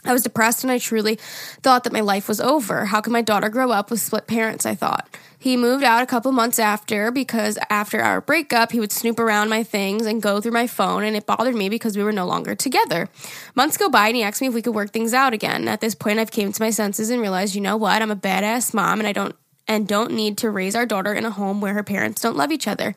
I 0.06 0.14
was 0.14 0.24
depressed 0.24 0.64
and 0.64 0.72
I 0.72 0.78
truly 0.80 1.16
thought 1.62 1.84
that 1.84 1.94
my 1.94 2.02
life 2.02 2.28
was 2.28 2.42
over. 2.42 2.86
How 2.86 3.02
could 3.02 3.14
my 3.14 3.22
daughter 3.22 3.50
grow 3.50 3.72
up 3.72 3.90
with 3.90 4.02
split 4.02 4.28
parents? 4.28 4.66
I 4.66 4.76
thought. 4.76 5.10
He 5.44 5.58
moved 5.58 5.84
out 5.84 6.02
a 6.02 6.06
couple 6.06 6.32
months 6.32 6.58
after 6.58 7.12
because 7.12 7.60
after 7.70 8.02
our 8.02 8.22
breakup, 8.22 8.72
he 8.72 8.80
would 8.80 8.94
snoop 8.94 9.20
around 9.20 9.50
my 9.50 9.62
things 9.62 10.06
and 10.06 10.22
go 10.22 10.40
through 10.40 10.54
my 10.54 10.68
phone, 10.68 11.04
and 11.04 11.18
it 11.18 11.26
bothered 11.26 11.54
me 11.54 11.68
because 11.68 11.98
we 11.98 12.04
were 12.04 12.14
no 12.14 12.26
longer 12.26 12.56
together. 12.56 13.10
Months 13.54 13.76
go 13.76 13.90
by 13.90 14.08
and 14.08 14.16
he 14.16 14.24
asked 14.24 14.40
me 14.40 14.48
if 14.48 14.54
we 14.54 14.62
could 14.62 14.74
work 14.74 14.92
things 14.92 15.14
out 15.14 15.34
again. 15.34 15.68
At 15.68 15.82
this 15.82 15.96
point, 15.96 16.20
I've 16.20 16.32
came 16.32 16.54
to 16.54 16.62
my 16.62 16.70
senses 16.70 17.10
and 17.10 17.22
realized, 17.22 17.56
you 17.56 17.62
know 17.62 17.76
what? 17.76 18.02
I'm 18.02 18.10
a 18.10 18.16
badass 18.16 18.74
mom 18.74 19.00
and 19.00 19.08
I 19.08 19.12
don't 19.12 19.36
and 19.68 19.88
don't 19.88 20.12
need 20.12 20.38
to 20.38 20.50
raise 20.50 20.76
our 20.76 20.86
daughter 20.86 21.14
in 21.14 21.26
a 21.26 21.32
home 21.32 21.62
where 21.62 21.74
her 21.74 21.84
parents 21.84 22.22
don't 22.22 22.36
love 22.36 22.52
each 22.52 22.68
other. 22.68 22.96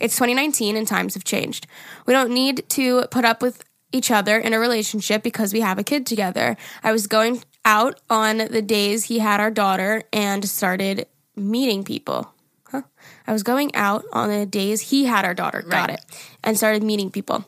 It's 0.00 0.16
2019 0.16 0.76
and 0.76 0.86
times 0.86 1.14
have 1.14 1.24
changed. 1.24 1.66
We 2.06 2.12
don't 2.12 2.30
need 2.30 2.68
to 2.70 3.06
put 3.10 3.24
up 3.24 3.42
with 3.42 3.64
each 3.92 4.10
other 4.10 4.38
in 4.38 4.52
a 4.52 4.58
relationship 4.58 5.22
because 5.22 5.52
we 5.52 5.60
have 5.60 5.78
a 5.78 5.84
kid 5.84 6.06
together. 6.06 6.56
I 6.82 6.92
was 6.92 7.06
going 7.06 7.42
out 7.64 8.00
on 8.08 8.38
the 8.38 8.62
days 8.62 9.04
he 9.04 9.18
had 9.18 9.40
our 9.40 9.50
daughter 9.50 10.02
and 10.12 10.44
started 10.48 11.06
meeting 11.36 11.84
people. 11.84 12.32
Huh? 12.70 12.82
I 13.26 13.32
was 13.32 13.42
going 13.42 13.74
out 13.74 14.04
on 14.12 14.28
the 14.28 14.46
days 14.46 14.90
he 14.90 15.06
had 15.06 15.24
our 15.24 15.34
daughter, 15.34 15.62
got 15.62 15.90
it, 15.90 16.04
and 16.44 16.56
started 16.56 16.82
meeting 16.82 17.10
people. 17.10 17.44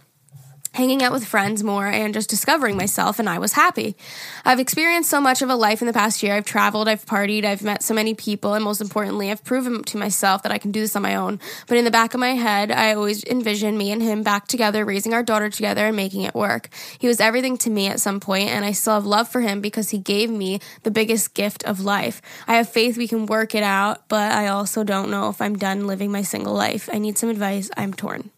Hanging 0.73 1.03
out 1.03 1.12
with 1.12 1.27
friends 1.27 1.64
more 1.64 1.87
and 1.87 2.14
just 2.14 2.31
discovering 2.31 2.77
myself, 2.77 3.18
and 3.18 3.29
I 3.29 3.39
was 3.39 3.55
happy. 3.55 3.97
I've 4.45 4.61
experienced 4.61 5.11
so 5.11 5.21
much 5.21 5.43
of 5.43 5.51
a 5.51 5.55
life 5.55 5.81
in 5.81 5.87
the 5.87 5.93
past 5.93 6.23
year. 6.23 6.35
I've 6.35 6.45
traveled, 6.45 6.89
I've 6.89 7.05
partied, 7.05 7.45
I've 7.45 7.62
met 7.62 7.83
so 7.83 7.95
many 7.95 8.14
people, 8.14 8.55
and 8.55 8.64
most 8.64 8.81
importantly, 8.81 9.31
I've 9.31 9.45
proven 9.45 9.83
to 9.85 9.99
myself 9.99 10.43
that 10.43 10.53
I 10.53 10.59
can 10.59 10.71
do 10.71 10.81
this 10.81 10.95
on 10.95 11.03
my 11.03 11.16
own. 11.16 11.41
But 11.66 11.79
in 11.79 11.85
the 11.85 11.91
back 11.91 12.14
of 12.14 12.21
my 12.21 12.35
head, 12.35 12.71
I 12.71 12.95
always 12.95 13.25
envisioned 13.25 13.79
me 13.79 13.91
and 13.91 14.03
him 14.03 14.23
back 14.23 14.47
together, 14.47 14.85
raising 14.85 15.12
our 15.12 15.23
daughter 15.23 15.51
together 15.51 15.87
and 15.87 15.97
making 15.97 16.23
it 16.23 16.35
work. 16.35 16.68
He 16.99 17.09
was 17.09 17.21
everything 17.21 17.57
to 17.59 17.71
me 17.71 17.89
at 17.89 18.01
some 18.01 18.21
point, 18.21 18.51
and 18.51 18.64
I 18.64 18.73
still 18.73 18.95
have 18.95 19.07
love 19.07 19.29
for 19.29 19.41
him 19.41 19.61
because 19.61 19.91
he 19.91 19.99
gave 19.99 20.31
me 20.31 20.61
the 20.83 20.91
biggest 20.91 21.35
gift 21.35 21.64
of 21.64 21.81
life. 21.81 22.23
I 22.47 22.55
have 22.55 22.68
faith 22.68 22.97
we 22.97 23.09
can 23.09 23.27
work 23.27 23.55
it 23.55 23.62
out, 23.62 24.09
but 24.09 24.33
I 24.33 24.49
also 24.49 24.85
don't 24.85 25.11
know 25.11 25.29
if 25.29 25.41
I'm 25.41 25.57
done 25.57 25.87
living 25.87 26.12
my 26.12 26.23
single 26.23 26.55
life. 26.55 26.89
I 26.93 26.99
need 26.99 27.18
some 27.18 27.29
advice. 27.29 27.71
I'm 27.77 27.93
torn. 27.93 28.31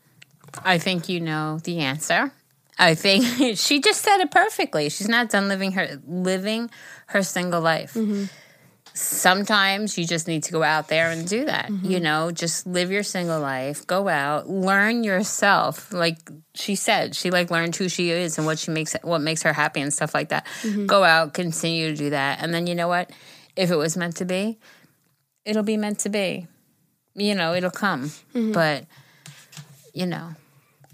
I 0.64 0.78
think 0.78 1.08
you 1.08 1.20
know 1.20 1.58
the 1.62 1.80
answer. 1.80 2.32
I 2.78 2.94
think 2.94 3.24
she 3.56 3.80
just 3.80 4.02
said 4.02 4.20
it 4.20 4.30
perfectly. 4.30 4.88
She's 4.88 5.08
not 5.08 5.30
done 5.30 5.48
living 5.48 5.72
her 5.72 6.00
living 6.06 6.70
her 7.08 7.22
single 7.22 7.60
life. 7.60 7.94
Mm-hmm. 7.94 8.24
Sometimes 8.94 9.96
you 9.96 10.06
just 10.06 10.28
need 10.28 10.42
to 10.44 10.52
go 10.52 10.62
out 10.62 10.88
there 10.88 11.10
and 11.10 11.26
do 11.26 11.46
that. 11.46 11.68
Mm-hmm. 11.68 11.90
You 11.90 12.00
know, 12.00 12.30
just 12.30 12.66
live 12.66 12.90
your 12.90 13.02
single 13.02 13.40
life. 13.40 13.86
Go 13.86 14.06
out, 14.06 14.50
learn 14.50 15.02
yourself. 15.02 15.92
Like 15.94 16.18
she 16.54 16.74
said, 16.74 17.16
she 17.16 17.30
like 17.30 17.50
learned 17.50 17.74
who 17.74 17.88
she 17.88 18.10
is 18.10 18.36
and 18.36 18.46
what 18.46 18.58
she 18.58 18.70
makes 18.70 18.94
what 19.02 19.20
makes 19.20 19.42
her 19.44 19.52
happy 19.52 19.80
and 19.80 19.92
stuff 19.92 20.14
like 20.14 20.28
that. 20.28 20.46
Mm-hmm. 20.62 20.86
Go 20.86 21.04
out, 21.04 21.32
continue 21.32 21.90
to 21.90 21.96
do 21.96 22.10
that. 22.10 22.42
And 22.42 22.52
then 22.52 22.66
you 22.66 22.74
know 22.74 22.88
what? 22.88 23.10
If 23.56 23.70
it 23.70 23.76
was 23.76 23.96
meant 23.96 24.16
to 24.16 24.24
be, 24.24 24.58
it'll 25.44 25.62
be 25.62 25.76
meant 25.76 26.00
to 26.00 26.08
be. 26.08 26.46
You 27.14 27.34
know, 27.34 27.54
it'll 27.54 27.70
come. 27.70 28.10
But 28.52 28.86
you 29.94 30.06
know, 30.06 30.34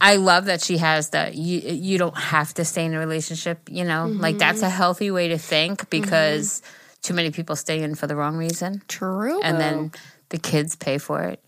I 0.01 0.17
love 0.17 0.45
that 0.47 0.61
she 0.63 0.79
has 0.79 1.11
that 1.11 1.35
you 1.35 1.61
you 1.61 1.99
don't 1.99 2.17
have 2.17 2.55
to 2.55 2.65
stay 2.65 2.85
in 2.85 2.95
a 2.95 2.99
relationship, 2.99 3.69
you 3.71 3.85
know? 3.85 4.07
Like 4.07 4.39
that's 4.39 4.63
a 4.63 4.71
healthy 4.71 5.11
way 5.11 5.29
to 5.29 5.39
think 5.39 5.91
because 5.91 6.63
too 7.03 7.15
many 7.15 7.31
people 7.31 7.57
stay 7.57 7.83
in 7.83 7.95
for 7.95 8.07
the 8.07 8.15
wrong 8.17 8.37
reason 8.37 8.83
True. 8.89 9.41
and 9.43 9.59
then 9.61 9.93
the 10.29 10.39
kids 10.39 10.77
pay 10.77 10.99
for 10.99 11.23
it. 11.25 11.43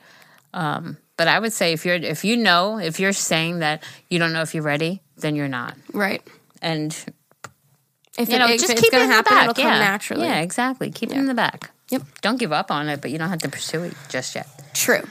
Um 0.53 0.97
but 1.17 1.29
I 1.29 1.39
would 1.39 1.53
say 1.53 1.73
if 1.75 1.85
you're 1.85 1.97
if 1.97 2.25
you 2.25 2.37
know, 2.37 2.79
if 2.79 2.99
you're 2.99 3.13
saying 3.13 3.59
that 3.61 3.85
you 4.09 4.19
don't 4.19 4.33
know 4.33 4.43
if 4.43 4.55
you're 4.55 4.65
ready, 4.65 5.03
then 5.17 5.37
you're 5.37 5.49
not. 5.49 5.77
right. 5.93 6.23
And 6.63 6.93
If, 8.19 8.29
you 8.31 8.39
know, 8.39 8.47
it, 8.49 8.55
if 8.57 8.61
just 8.61 8.73
it's 8.73 8.81
keep 8.81 8.93
it 8.93 8.97
in 8.97 9.03
to 9.03 9.07
the 9.09 9.15
happen, 9.15 9.35
back. 9.47 9.59
yeah. 9.59 9.79
naturally. 9.79 10.25
Yeah, 10.27 10.41
exactly. 10.41 10.91
Keep 10.91 11.11
it 11.13 11.17
in 11.17 11.27
the 11.27 11.35
back. 11.35 11.71
Yep. 11.91 12.03
Don't 12.21 12.39
give 12.39 12.53
up 12.53 12.71
on 12.71 12.89
it, 12.89 13.01
but 13.01 13.11
you 13.11 13.19
don't 13.19 13.29
have 13.31 13.39
to 13.41 13.49
pursue 13.49 13.83
it 13.85 13.95
just 14.09 14.35
yet. 14.35 14.47
True. 14.75 15.03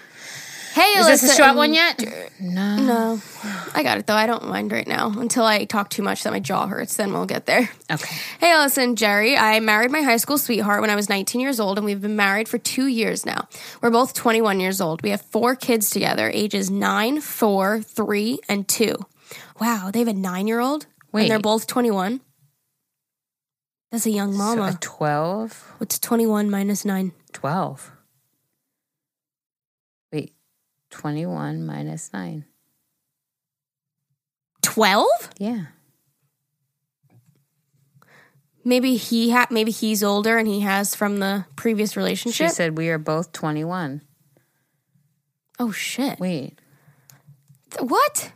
Hey, 0.74 1.00
Is 1.00 1.08
this 1.08 1.32
a 1.32 1.36
short 1.36 1.56
one 1.56 1.74
yet? 1.74 2.00
No. 2.40 2.76
No, 2.78 3.22
I 3.74 3.84
got 3.84 3.98
it 3.98 4.08
though. 4.08 4.16
I 4.16 4.28
don't 4.28 4.48
mind 4.48 4.72
right 4.72 4.88
now 4.88 5.12
until 5.18 5.44
I 5.46 5.66
talk 5.66 5.90
too 5.90 6.04
much 6.04 6.24
that 6.24 6.32
my 6.32 6.40
jaw 6.40 6.68
hurts. 6.68 6.96
Then 6.96 7.12
we'll 7.12 7.26
get 7.26 7.46
there. 7.46 7.70
Okay. 7.92 8.16
Hey, 8.40 8.52
Allison, 8.52 8.96
Geri. 8.96 9.36
I 9.38 9.60
married 9.60 9.92
my 9.92 10.02
high 10.02 10.18
school 10.18 10.38
sweetheart 10.38 10.82
when 10.82 10.90
I 10.90 10.96
was 10.96 11.10
19 11.10 11.42
years 11.42 11.60
old, 11.60 11.78
and 11.78 11.86
we've 11.86 12.02
been 12.02 12.16
married 12.16 12.48
for 12.48 12.58
two 12.58 12.88
years 12.88 13.26
now. 13.26 13.48
We're 13.82 13.90
both 13.90 14.14
21 14.14 14.60
years 14.60 14.80
old. 14.80 15.02
We 15.02 15.10
have 15.10 15.22
four 15.22 15.56
kids 15.56 15.90
together, 15.90 16.30
ages 16.34 16.70
nine, 16.70 17.20
four, 17.22 17.82
three, 17.82 18.40
and 18.48 18.68
two. 18.68 18.96
Wow, 19.60 19.90
they 19.92 20.00
have 20.00 20.08
a 20.08 20.14
nine 20.14 20.48
year 20.48 20.60
old, 20.60 20.86
Wait. 21.12 21.24
and 21.24 21.32
they're 21.32 21.40
both 21.40 21.68
21. 21.68 22.22
That's 23.92 24.06
a 24.06 24.12
young 24.12 24.34
So 24.34 24.38
mama. 24.38 24.72
a 24.76 24.78
12? 24.80 25.74
What's 25.80 25.98
21 26.00 26.50
minus 26.50 26.86
nine? 26.86 27.12
12. 27.34 27.92
Wait, 30.92 31.00
21 31.02 31.66
minus 31.66 32.12
9. 32.14 32.46
12? 34.62 35.08
Yeah. 35.38 35.66
Maybe 38.64 38.98
he 38.98 39.32
ha- 39.32 39.48
maybe 39.50 39.72
he's 39.72 40.04
older 40.04 40.38
and 40.38 40.48
he 40.48 40.60
has 40.62 40.94
from 40.94 41.18
the 41.18 41.46
previous 41.56 41.96
relationship. 41.96 42.36
She 42.36 42.44
relationship. 42.44 42.56
said 42.74 42.78
we 42.78 42.90
are 42.90 42.98
both 42.98 43.32
21. 43.32 44.02
oh 45.60 45.72
shit! 45.72 46.20
Wait. 46.20 46.60
Th- 47.72 47.90
What? 47.90 48.32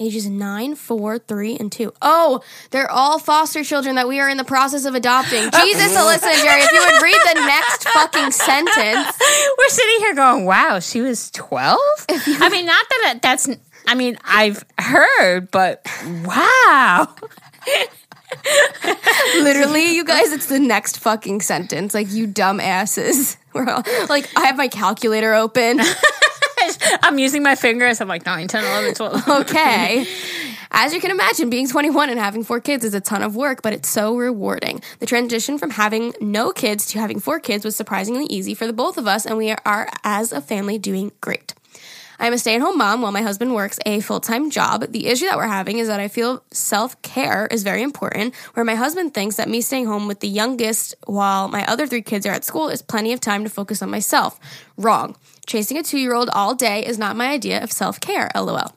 Ages 0.00 0.26
nine, 0.26 0.74
four, 0.74 1.20
three, 1.20 1.56
and 1.56 1.70
two. 1.70 1.92
Oh, 2.02 2.42
they're 2.72 2.90
all 2.90 3.20
foster 3.20 3.62
children 3.62 3.94
that 3.94 4.08
we 4.08 4.18
are 4.18 4.28
in 4.28 4.36
the 4.36 4.44
process 4.44 4.86
of 4.86 4.96
adopting. 4.96 5.38
Jesus, 5.62 5.96
Alyssa 5.96 6.24
and 6.24 6.42
Geri, 6.42 6.62
if 6.62 6.72
you 6.72 6.80
would 6.80 7.00
read 7.00 7.20
the 7.32 7.40
next 7.46 7.88
fucking 7.88 8.32
sentence. 8.32 9.20
We're 9.58 9.68
sitting 9.68 9.98
here 10.00 10.14
going, 10.16 10.46
wow, 10.46 10.80
she 10.80 11.00
was 11.00 11.30
12? 11.30 11.78
I 12.10 12.48
mean, 12.50 12.66
not 12.66 12.84
that 12.88 13.20
that's, 13.22 13.48
I 13.86 13.94
mean, 13.94 14.18
I've 14.24 14.64
heard, 14.80 15.52
but 15.52 15.86
wow. 16.24 17.14
Literally, 19.36 19.94
you 19.94 20.04
guys, 20.04 20.32
it's 20.32 20.46
the 20.46 20.58
next 20.58 20.98
fucking 20.98 21.40
sentence. 21.40 21.94
Like, 21.94 22.10
you 22.10 22.26
dumb 22.26 22.58
asses. 22.58 23.36
We're 23.52 23.68
all, 23.68 23.84
like, 24.08 24.28
I 24.36 24.46
have 24.46 24.56
my 24.56 24.66
calculator 24.66 25.34
open. 25.34 25.78
I'm 27.02 27.18
using 27.18 27.42
my 27.42 27.54
fingers. 27.54 28.00
I'm 28.00 28.08
like 28.08 28.26
9, 28.26 28.48
10, 28.48 28.64
11, 28.64 28.94
12. 28.94 29.28
okay. 29.40 30.06
As 30.70 30.92
you 30.92 31.00
can 31.00 31.12
imagine, 31.12 31.50
being 31.50 31.68
21 31.68 32.10
and 32.10 32.18
having 32.18 32.42
four 32.42 32.60
kids 32.60 32.84
is 32.84 32.94
a 32.94 33.00
ton 33.00 33.22
of 33.22 33.36
work, 33.36 33.62
but 33.62 33.72
it's 33.72 33.88
so 33.88 34.16
rewarding. 34.16 34.82
The 34.98 35.06
transition 35.06 35.56
from 35.56 35.70
having 35.70 36.14
no 36.20 36.50
kids 36.50 36.86
to 36.86 36.98
having 36.98 37.20
four 37.20 37.38
kids 37.38 37.64
was 37.64 37.76
surprisingly 37.76 38.26
easy 38.26 38.54
for 38.54 38.66
the 38.66 38.72
both 38.72 38.98
of 38.98 39.06
us, 39.06 39.24
and 39.24 39.36
we 39.36 39.52
are, 39.52 39.88
as 40.02 40.32
a 40.32 40.40
family, 40.40 40.78
doing 40.78 41.12
great. 41.20 41.54
I 42.18 42.26
am 42.26 42.32
a 42.32 42.38
stay 42.38 42.54
at 42.54 42.60
home 42.60 42.78
mom 42.78 43.02
while 43.02 43.12
my 43.12 43.22
husband 43.22 43.54
works 43.54 43.78
a 43.86 44.00
full 44.00 44.20
time 44.20 44.50
job. 44.50 44.86
The 44.90 45.06
issue 45.06 45.26
that 45.26 45.36
we're 45.36 45.46
having 45.46 45.78
is 45.78 45.88
that 45.88 46.00
I 46.00 46.08
feel 46.08 46.42
self 46.52 47.00
care 47.02 47.46
is 47.46 47.62
very 47.62 47.82
important, 47.82 48.34
where 48.54 48.64
my 48.64 48.74
husband 48.74 49.14
thinks 49.14 49.36
that 49.36 49.48
me 49.48 49.60
staying 49.60 49.86
home 49.86 50.06
with 50.06 50.20
the 50.20 50.28
youngest 50.28 50.94
while 51.06 51.48
my 51.48 51.64
other 51.66 51.86
three 51.86 52.02
kids 52.02 52.26
are 52.26 52.32
at 52.32 52.44
school 52.44 52.68
is 52.68 52.82
plenty 52.82 53.12
of 53.12 53.20
time 53.20 53.44
to 53.44 53.50
focus 53.50 53.82
on 53.82 53.90
myself. 53.90 54.38
Wrong. 54.76 55.16
Chasing 55.46 55.76
a 55.76 55.82
two 55.82 55.98
year 55.98 56.14
old 56.14 56.30
all 56.30 56.54
day 56.54 56.84
is 56.84 56.98
not 56.98 57.16
my 57.16 57.30
idea 57.30 57.62
of 57.62 57.72
self 57.72 58.00
care, 58.00 58.30
lol. 58.34 58.74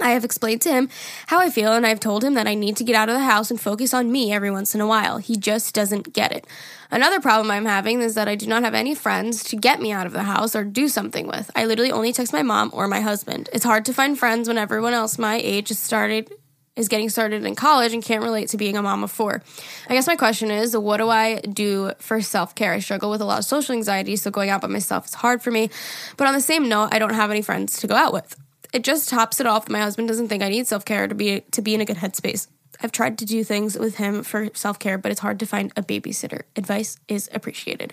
I 0.00 0.10
have 0.12 0.24
explained 0.24 0.62
to 0.62 0.72
him 0.72 0.88
how 1.26 1.38
I 1.38 1.50
feel, 1.50 1.72
and 1.74 1.86
I've 1.86 2.00
told 2.00 2.24
him 2.24 2.32
that 2.34 2.46
I 2.46 2.54
need 2.54 2.76
to 2.78 2.84
get 2.84 2.96
out 2.96 3.10
of 3.10 3.14
the 3.14 3.24
house 3.24 3.50
and 3.50 3.60
focus 3.60 3.92
on 3.92 4.10
me 4.10 4.32
every 4.32 4.50
once 4.50 4.74
in 4.74 4.80
a 4.80 4.86
while. 4.86 5.18
He 5.18 5.36
just 5.36 5.74
doesn't 5.74 6.14
get 6.14 6.32
it. 6.32 6.46
Another 6.90 7.20
problem 7.20 7.50
I'm 7.50 7.66
having 7.66 8.00
is 8.00 8.14
that 8.14 8.26
I 8.28 8.34
do 8.34 8.46
not 8.46 8.62
have 8.62 8.74
any 8.74 8.94
friends 8.94 9.44
to 9.44 9.56
get 9.56 9.82
me 9.82 9.92
out 9.92 10.06
of 10.06 10.12
the 10.12 10.22
house 10.22 10.56
or 10.56 10.64
do 10.64 10.88
something 10.88 11.26
with. 11.26 11.50
I 11.54 11.66
literally 11.66 11.92
only 11.92 12.12
text 12.12 12.32
my 12.32 12.42
mom 12.42 12.70
or 12.72 12.88
my 12.88 13.00
husband. 13.00 13.50
It's 13.52 13.64
hard 13.64 13.84
to 13.84 13.92
find 13.92 14.18
friends 14.18 14.48
when 14.48 14.58
everyone 14.58 14.94
else 14.94 15.18
my 15.18 15.36
age 15.36 15.68
has 15.68 15.78
started 15.78 16.32
is 16.74 16.88
getting 16.88 17.08
started 17.10 17.44
in 17.44 17.54
college 17.54 17.92
and 17.92 18.02
can't 18.02 18.22
relate 18.22 18.48
to 18.48 18.56
being 18.56 18.76
a 18.76 18.82
mom 18.82 19.04
of 19.04 19.10
four. 19.10 19.42
I 19.88 19.94
guess 19.94 20.06
my 20.06 20.16
question 20.16 20.50
is, 20.50 20.76
what 20.76 20.96
do 20.98 21.08
I 21.08 21.40
do 21.40 21.92
for 21.98 22.20
self 22.22 22.54
care? 22.54 22.72
I 22.72 22.78
struggle 22.78 23.10
with 23.10 23.20
a 23.20 23.24
lot 23.26 23.38
of 23.38 23.44
social 23.44 23.74
anxiety, 23.74 24.16
so 24.16 24.30
going 24.30 24.48
out 24.50 24.62
by 24.62 24.68
myself 24.68 25.06
is 25.06 25.14
hard 25.14 25.42
for 25.42 25.50
me. 25.50 25.70
But 26.16 26.26
on 26.28 26.34
the 26.34 26.40
same 26.40 26.68
note, 26.68 26.88
I 26.92 26.98
don't 26.98 27.14
have 27.14 27.30
any 27.30 27.42
friends 27.42 27.78
to 27.80 27.86
go 27.86 27.94
out 27.94 28.12
with. 28.12 28.36
It 28.72 28.84
just 28.84 29.10
tops 29.10 29.38
it 29.38 29.46
off 29.46 29.66
that 29.66 29.72
my 29.72 29.80
husband 29.80 30.08
doesn't 30.08 30.28
think 30.28 30.42
I 30.42 30.48
need 30.48 30.66
self 30.66 30.84
care 30.84 31.06
to 31.06 31.14
be 31.14 31.40
to 31.50 31.60
be 31.60 31.74
in 31.74 31.80
a 31.82 31.84
good 31.84 31.98
headspace. 31.98 32.46
I've 32.82 32.90
tried 32.92 33.18
to 33.18 33.26
do 33.26 33.44
things 33.44 33.78
with 33.78 33.96
him 33.96 34.22
for 34.22 34.48
self 34.54 34.78
care, 34.78 34.96
but 34.96 35.12
it's 35.12 35.20
hard 35.20 35.38
to 35.40 35.46
find 35.46 35.72
a 35.76 35.82
babysitter. 35.82 36.42
Advice 36.56 36.96
is 37.06 37.28
appreciated. 37.34 37.92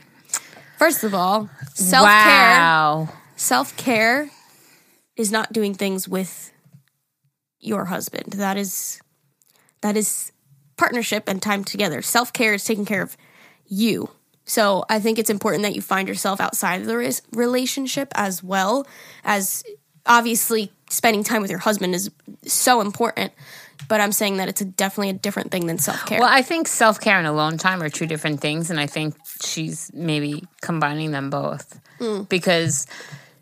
First 0.77 1.03
of 1.03 1.13
all, 1.13 1.49
self 1.73 2.07
care 2.07 2.57
Wow. 2.57 3.09
self 3.36 3.75
care 3.75 4.30
is 5.17 5.32
not 5.34 5.51
doing 5.51 5.73
things 5.73 6.07
with 6.07 6.53
your 7.60 7.86
husband. 7.86 8.34
That 8.34 8.57
is 8.57 9.01
that 9.82 9.95
is 9.95 10.32
partnership 10.78 11.28
and 11.28 11.41
time 11.41 11.64
together. 11.64 12.01
Self 12.01 12.34
care 12.34 12.53
is 12.53 12.64
taking 12.64 12.86
care 12.86 13.01
of 13.01 13.16
you. 13.68 14.10
So 14.45 14.84
I 14.89 14.99
think 14.99 15.20
it's 15.20 15.30
important 15.30 15.64
that 15.64 15.76
you 15.76 15.82
find 15.82 16.07
yourself 16.07 16.41
outside 16.41 16.82
of 16.82 16.88
the 16.88 17.22
relationship 17.34 18.12
as 18.16 18.41
well 18.41 18.88
as 19.24 19.64
obviously 20.07 20.72
spending 20.89 21.24
time 21.24 21.41
with 21.41 21.51
your 21.51 21.60
husband 21.60 21.93
is 21.93 22.10
so 22.43 22.82
important. 22.82 23.32
But 23.88 24.01
I'm 24.01 24.12
saying 24.12 24.38
that 24.38 24.49
it's 24.49 24.62
a, 24.62 24.66
definitely 24.66 25.10
a 25.10 25.14
different 25.14 25.51
thing 25.51 25.68
than 25.68 25.78
self 25.78 26.05
care. 26.05 26.20
Well, 26.20 26.30
I 26.30 26.41
think 26.41 26.68
self 26.68 26.99
care 26.99 27.18
and 27.18 27.28
alone 27.28 27.57
time 27.57 27.82
are 27.82 27.89
two 27.89 28.05
different 28.05 28.41
things, 28.41 28.70
and 28.70 28.80
I 28.80 28.88
think 28.88 29.16
she's 29.41 29.89
maybe 29.93 30.43
combining 30.62 31.12
them 31.12 31.30
both 31.30 31.80
hmm. 31.97 32.24
because 32.24 32.88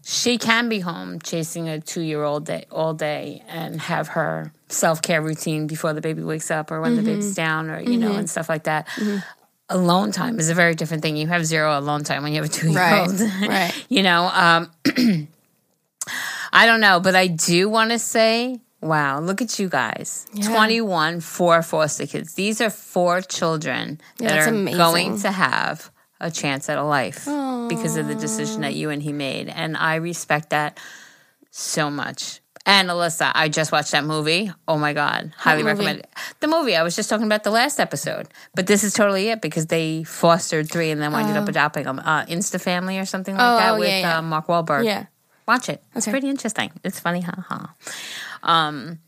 she 0.09 0.37
can 0.37 0.69
be 0.69 0.79
home 0.79 1.19
chasing 1.19 1.67
a 1.67 1.81
two 1.81 1.99
year 1.99 2.23
old 2.23 2.45
day 2.45 2.63
all 2.71 2.93
day 2.93 3.43
and 3.49 3.81
have 3.81 4.07
her 4.07 4.53
self 4.69 5.01
care 5.01 5.21
routine 5.21 5.67
before 5.67 5.91
the 5.91 5.99
baby 5.99 6.23
wakes 6.23 6.49
up 6.49 6.71
or 6.71 6.79
when 6.79 6.95
the 6.95 7.01
baby's 7.01 7.25
mm-hmm. 7.25 7.33
down 7.33 7.69
or 7.69 7.81
you 7.81 7.97
know 7.97 8.07
and 8.07 8.19
mm-hmm. 8.19 8.25
stuff 8.27 8.47
like 8.47 8.63
that. 8.63 8.87
Mm-hmm. 8.87 9.17
Alone 9.67 10.13
time 10.13 10.39
is 10.39 10.49
a 10.49 10.53
very 10.53 10.75
different 10.75 11.03
thing. 11.03 11.17
You 11.17 11.27
have 11.27 11.45
zero 11.45 11.77
alone 11.77 12.05
time 12.05 12.23
when 12.23 12.31
you 12.31 12.41
have 12.41 12.49
a 12.49 12.53
two 12.53 12.71
year 12.71 12.99
old, 12.99 13.19
Right, 13.19 13.41
right. 13.49 13.85
you 13.89 14.01
know. 14.01 14.31
Um, 14.33 14.71
I 16.53 16.65
don't 16.65 16.79
know, 16.79 17.01
but 17.01 17.13
I 17.13 17.27
do 17.27 17.67
want 17.67 17.91
to 17.91 17.99
say, 17.99 18.61
wow, 18.79 19.19
look 19.19 19.41
at 19.41 19.59
you 19.59 19.67
guys. 19.67 20.25
21, 20.41 21.19
four 21.19 21.61
foster 21.61 22.07
kids. 22.07 22.35
These 22.35 22.61
are 22.61 22.69
four 22.69 23.19
children 23.19 23.99
that 24.19 24.29
that's 24.29 24.47
are 24.47 24.51
amazing. 24.51 24.77
going 24.77 25.19
to 25.19 25.31
have 25.31 25.91
a 26.19 26.31
chance 26.31 26.69
at 26.69 26.77
a 26.77 26.83
life 26.83 27.25
because 27.69 27.95
of 27.97 28.07
the 28.07 28.15
decision 28.15 28.61
that 28.61 28.73
you 28.75 28.89
and 28.89 29.01
he 29.03 29.13
made. 29.13 29.49
And 29.49 29.75
I 29.77 29.95
respect 29.95 30.49
that 30.51 30.79
so 31.51 31.89
much. 31.89 32.39
And 32.65 32.89
Alyssa, 32.89 33.31
I 33.33 33.47
just 33.47 33.71
watched 33.71 33.91
that 33.93 34.03
movie. 34.03 34.51
Oh 34.67 34.77
my 34.77 34.91
God. 34.91 35.31
Highly 35.37 35.63
recommend 35.63 35.99
it. 35.99 36.09
The 36.41 36.47
movie, 36.49 36.75
I 36.75 36.83
was 36.83 36.97
just 36.97 37.09
talking 37.09 37.25
about 37.25 37.43
the 37.45 37.49
last 37.51 37.79
episode. 37.79 38.27
But 38.55 38.67
this 38.67 38.83
is 38.83 38.93
totally 38.93 39.29
it 39.29 39.41
because 39.41 39.67
they 39.67 40.03
fostered 40.03 40.69
three 40.69 40.91
and 40.91 41.01
then 41.01 41.13
ended 41.13 41.37
up 41.37 41.47
adopting 41.47 41.85
them. 41.85 41.99
Uh, 41.99 42.25
Instant 42.27 42.61
Family 42.61 42.99
or 42.99 43.05
something 43.05 43.35
like 43.35 43.41
Oh, 43.43 43.57
that 43.57 43.69
oh, 43.75 43.79
with 43.79 43.87
yeah, 43.87 43.99
yeah. 43.99 44.17
Uh, 44.17 44.21
Mark 44.21 44.47
Wahlberg. 44.47 44.83
Yeah. 44.83 45.05
Watch 45.47 45.69
it. 45.69 45.81
It's 45.95 46.05
Okay. 46.07 46.11
pretty 46.11 46.29
interesting. 46.29 46.71
It's 46.83 46.99
funny, 46.99 47.21
haha. 47.21 47.67
Um, 48.43 48.99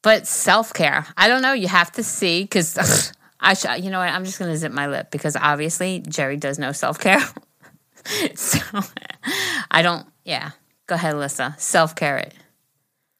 but 0.00 0.26
self 0.26 0.72
care, 0.72 1.06
I 1.18 1.28
don't 1.28 1.42
know. 1.42 1.52
You 1.52 1.68
have 1.68 1.92
to 1.92 2.02
see 2.02 2.44
because 2.44 3.12
I, 3.40 3.54
sh- 3.54 3.80
you 3.80 3.90
know 3.90 3.98
what? 4.00 4.08
I'm 4.08 4.24
just 4.24 4.38
gonna 4.38 4.56
zip 4.56 4.72
my 4.72 4.86
lip 4.88 5.10
because 5.10 5.36
obviously 5.36 6.00
Geri 6.00 6.36
does 6.36 6.58
no 6.58 6.72
self 6.72 6.98
care. 6.98 7.20
so 8.34 8.58
I 9.70 9.82
don't. 9.82 10.06
Yeah, 10.24 10.50
go 10.86 10.94
ahead, 10.96 11.14
Alyssa. 11.14 11.58
Self 11.60 11.94
care 11.94 12.18
it. 12.18 12.34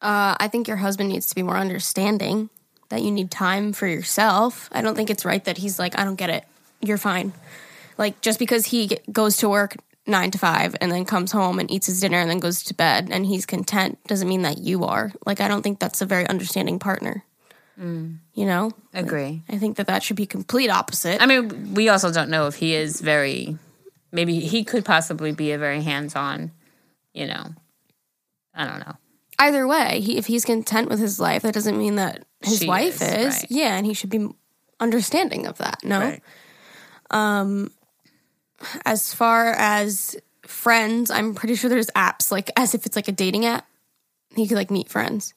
Uh, 0.01 0.35
I 0.39 0.47
think 0.47 0.67
your 0.67 0.77
husband 0.77 1.09
needs 1.09 1.27
to 1.27 1.35
be 1.35 1.43
more 1.43 1.57
understanding 1.57 2.49
that 2.89 3.01
you 3.01 3.11
need 3.11 3.31
time 3.31 3.73
for 3.73 3.87
yourself. 3.87 4.69
I 4.71 4.81
don't 4.81 4.95
think 4.95 5.09
it's 5.09 5.25
right 5.25 5.43
that 5.45 5.57
he's 5.57 5.77
like, 5.77 5.97
I 5.99 6.03
don't 6.05 6.15
get 6.15 6.29
it. 6.29 6.45
You're 6.81 6.97
fine. 6.97 7.33
Like, 7.97 8.21
just 8.21 8.39
because 8.39 8.65
he 8.67 8.87
g- 8.87 8.97
goes 9.11 9.37
to 9.37 9.49
work 9.49 9.75
nine 10.07 10.31
to 10.31 10.37
five 10.37 10.75
and 10.81 10.91
then 10.91 11.05
comes 11.05 11.31
home 11.33 11.59
and 11.59 11.69
eats 11.69 11.87
his 11.87 11.99
dinner 11.99 12.17
and 12.17 12.29
then 12.29 12.39
goes 12.39 12.63
to 12.63 12.73
bed 12.73 13.09
and 13.11 13.25
he's 13.25 13.45
content 13.45 13.99
doesn't 14.07 14.27
mean 14.29 14.43
that 14.43 14.57
you 14.57 14.85
are. 14.85 15.11
Like, 15.25 15.41
I 15.41 15.47
don't 15.49 15.61
think 15.61 15.79
that's 15.79 16.01
a 16.01 16.05
very 16.05 16.25
understanding 16.27 16.79
partner. 16.79 17.23
You 18.39 18.45
know? 18.45 18.71
Agree. 18.93 19.43
I 19.49 19.57
think 19.57 19.75
that 19.75 19.87
that 19.87 20.01
should 20.01 20.15
be 20.15 20.25
complete 20.25 20.69
opposite. 20.69 21.21
I 21.21 21.25
mean, 21.25 21.73
we 21.73 21.89
also 21.89 22.09
don't 22.09 22.29
know 22.29 22.47
if 22.47 22.55
he 22.55 22.73
is 22.73 23.01
very. 23.01 23.57
Maybe 24.13 24.39
he 24.39 24.63
could 24.63 24.85
possibly 24.85 25.33
be 25.33 25.51
a 25.51 25.57
very 25.57 25.81
hands 25.81 26.15
on. 26.15 26.51
You 27.13 27.27
know, 27.27 27.53
I 28.55 28.65
don't 28.65 28.79
know. 28.79 28.95
Either 29.39 29.67
way, 29.67 29.99
he, 29.99 30.17
if 30.17 30.27
he's 30.27 30.45
content 30.45 30.87
with 30.87 30.99
his 30.99 31.19
life, 31.19 31.41
that 31.41 31.53
doesn't 31.53 31.77
mean 31.77 31.95
that 31.95 32.23
his 32.41 32.59
She 32.59 32.67
wife 32.67 33.01
is, 33.01 33.01
is. 33.01 33.35
right. 33.35 33.45
Yeah, 33.49 33.75
and 33.75 33.85
he 33.85 33.93
should 33.93 34.09
be 34.09 34.29
understanding 34.79 35.45
of 35.45 35.57
that. 35.57 35.79
No? 35.83 36.15
Um 37.11 37.71
as 38.85 39.13
far 39.13 39.51
as 39.51 40.15
friends, 40.43 41.11
I'm 41.11 41.35
pretty 41.35 41.55
sure 41.55 41.69
there's 41.69 41.91
apps 41.91 42.31
like 42.31 42.51
as 42.55 42.73
if 42.73 42.85
it's 42.85 42.95
like 42.95 43.09
a 43.09 43.11
dating 43.11 43.45
app. 43.45 43.67
You 44.37 44.47
could 44.47 44.55
like 44.55 44.71
meet 44.71 44.87
friends. 44.87 45.33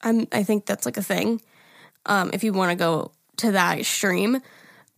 I'm 0.00 0.26
I 0.32 0.42
think 0.42 0.64
that's 0.64 0.86
like 0.86 0.96
a 0.96 1.02
thing. 1.02 1.42
Um, 2.06 2.30
if 2.32 2.44
you 2.44 2.52
want 2.52 2.70
to 2.70 2.76
go 2.76 3.12
to 3.38 3.52
that 3.52 3.78
extreme, 3.78 4.38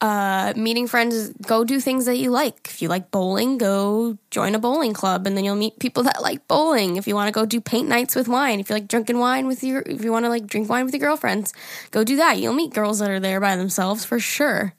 uh, 0.01 0.53
meeting 0.57 0.87
friends, 0.87 1.31
go 1.47 1.65
do 1.65 1.81
things 1.81 2.07
that 2.07 2.17
you 2.17 2.31
like. 2.31 2.69
If 2.71 2.83
you 2.83 2.89
like 2.89 3.11
bowling, 3.11 3.59
go 3.59 4.19
join 4.31 4.55
a 4.55 4.59
bowling 4.59 4.93
club, 4.93 5.27
and 5.27 5.37
then 5.37 5.45
you'll 5.45 5.57
meet 5.57 5.79
people 5.79 6.03
that 6.03 6.23
like 6.23 6.47
bowling. 6.49 6.97
If 6.97 7.07
you 7.07 7.15
want 7.15 7.29
to 7.29 7.33
go 7.33 7.47
do 7.47 7.61
paint 7.61 7.89
nights 7.89 8.15
with 8.15 8.29
wine, 8.29 8.61
if 8.61 8.69
you 8.69 8.75
like 8.75 8.89
drinking 8.89 9.19
wine 9.19 9.47
with 9.47 9.63
your, 9.63 9.83
if 9.87 10.05
you 10.05 10.13
want 10.13 10.25
to 10.25 10.29
like 10.29 10.47
drink 10.47 10.69
wine 10.69 10.85
with 10.85 10.95
your 10.95 11.01
girlfriends, 11.01 11.53
go 11.91 12.05
do 12.05 12.17
that. 12.17 12.39
You'll 12.39 12.55
meet 12.55 12.75
girls 12.75 12.99
that 12.99 13.11
are 13.11 13.21
there 13.21 13.41
by 13.41 13.57
themselves 13.57 14.05
for 14.05 14.19
sure 14.19 14.75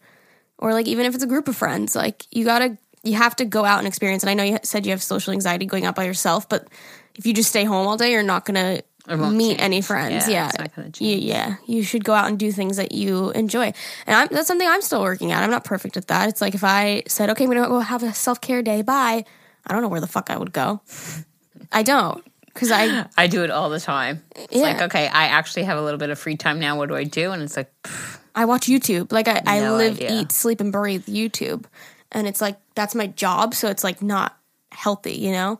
or 0.57 0.73
like 0.73 0.87
even 0.87 1.05
if 1.05 1.13
it's 1.13 1.23
a 1.23 1.27
group 1.27 1.47
of 1.47 1.55
friends 1.55 1.95
like 1.95 2.25
you 2.31 2.45
gotta 2.45 2.77
you 3.03 3.15
have 3.15 3.35
to 3.35 3.45
go 3.45 3.65
out 3.65 3.79
and 3.79 3.87
experience 3.87 4.23
and 4.23 4.29
i 4.29 4.33
know 4.33 4.43
you 4.43 4.57
said 4.63 4.85
you 4.85 4.91
have 4.91 5.03
social 5.03 5.33
anxiety 5.33 5.65
going 5.65 5.85
out 5.85 5.95
by 5.95 6.03
yourself 6.03 6.47
but 6.49 6.67
if 7.15 7.25
you 7.25 7.33
just 7.33 7.49
stay 7.49 7.63
home 7.63 7.87
all 7.87 7.97
day 7.97 8.11
you're 8.11 8.23
not 8.23 8.45
gonna 8.45 8.81
meet 9.07 9.49
change. 9.49 9.61
any 9.61 9.81
friends 9.81 10.27
Yeah, 10.27 10.51
yeah, 10.57 10.87
You- 10.99 11.17
yeah 11.17 11.55
you 11.67 11.83
should 11.83 12.03
go 12.03 12.13
out 12.13 12.27
and 12.27 12.37
do 12.39 12.51
things 12.51 12.77
that 12.77 12.91
you 12.91 13.31
enjoy 13.31 13.73
and 14.07 14.15
I'm, 14.15 14.27
that's 14.31 14.47
something 14.47 14.67
i'm 14.67 14.81
still 14.81 15.01
working 15.01 15.31
at 15.31 15.43
i'm 15.43 15.51
not 15.51 15.63
perfect 15.63 15.97
at 15.97 16.07
that 16.07 16.29
it's 16.29 16.41
like 16.41 16.55
if 16.55 16.63
i 16.63 17.03
said 17.07 17.29
okay 17.31 17.43
i'm 17.45 17.51
gonna 17.51 17.67
go 17.67 17.79
have 17.79 18.03
a 18.03 18.13
self-care 18.13 18.61
day 18.63 18.81
bye 18.81 19.23
i 19.67 19.73
don't 19.73 19.81
know 19.81 19.87
where 19.89 20.01
the 20.01 20.07
fuck 20.07 20.29
i 20.29 20.37
would 20.37 20.53
go 20.53 20.81
i 21.71 21.83
don't 21.83 22.23
because 22.53 22.71
i 22.71 23.05
I 23.17 23.27
do 23.27 23.43
it 23.43 23.51
all 23.51 23.69
the 23.69 23.79
time. 23.81 24.23
It's 24.35 24.53
Yeah. 24.55 24.61
like, 24.61 24.81
okay, 24.83 25.07
I 25.07 25.25
actually 25.25 25.63
have 25.63 25.77
a 25.77 25.81
little 25.81 25.97
bit 25.97 26.09
of 26.09 26.17
free 26.17 26.37
time 26.37 26.59
now. 26.59 26.77
What 26.77 26.87
do 26.89 26.95
I 26.95 27.03
do? 27.03 27.31
And 27.33 27.41
it's 27.43 27.57
like, 27.57 27.69
I 28.33 28.45
watch 28.45 28.67
YouTube. 28.67 29.11
Like 29.11 29.27
I, 29.27 29.41
I 29.45 29.69
live, 29.71 29.95
idea. 29.97 30.21
eat, 30.21 30.31
sleep, 30.31 30.61
and 30.61 30.71
breathe 30.71 31.05
YouTube, 31.05 31.65
and 32.13 32.27
it's 32.27 32.39
like 32.39 32.57
that's 32.75 32.95
my 32.95 33.07
job. 33.07 33.53
So 33.55 33.67
it's 33.69 33.83
like 33.83 34.01
not 34.01 34.37
healthy, 34.71 35.13
you 35.15 35.31
know. 35.33 35.59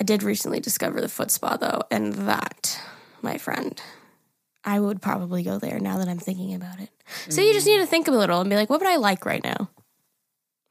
I 0.00 0.02
did 0.02 0.22
recently 0.22 0.60
discover 0.60 1.00
the 1.00 1.08
foot 1.08 1.30
spa 1.30 1.56
though, 1.58 1.82
and 1.90 2.14
that, 2.14 2.80
my 3.20 3.36
friend, 3.36 3.80
I 4.64 4.80
would 4.80 5.02
probably 5.02 5.42
go 5.42 5.58
there 5.58 5.78
now 5.78 5.98
that 5.98 6.08
I'm 6.08 6.18
thinking 6.18 6.54
about 6.54 6.80
it. 6.80 6.90
So 7.28 7.42
you 7.42 7.52
just 7.52 7.66
need 7.66 7.78
to 7.78 7.86
think 7.86 8.08
a 8.08 8.12
little 8.12 8.40
and 8.40 8.48
be 8.48 8.56
like, 8.56 8.70
what 8.70 8.80
would 8.80 8.88
I 8.88 8.96
like 8.96 9.26
right 9.26 9.44
now? 9.44 9.68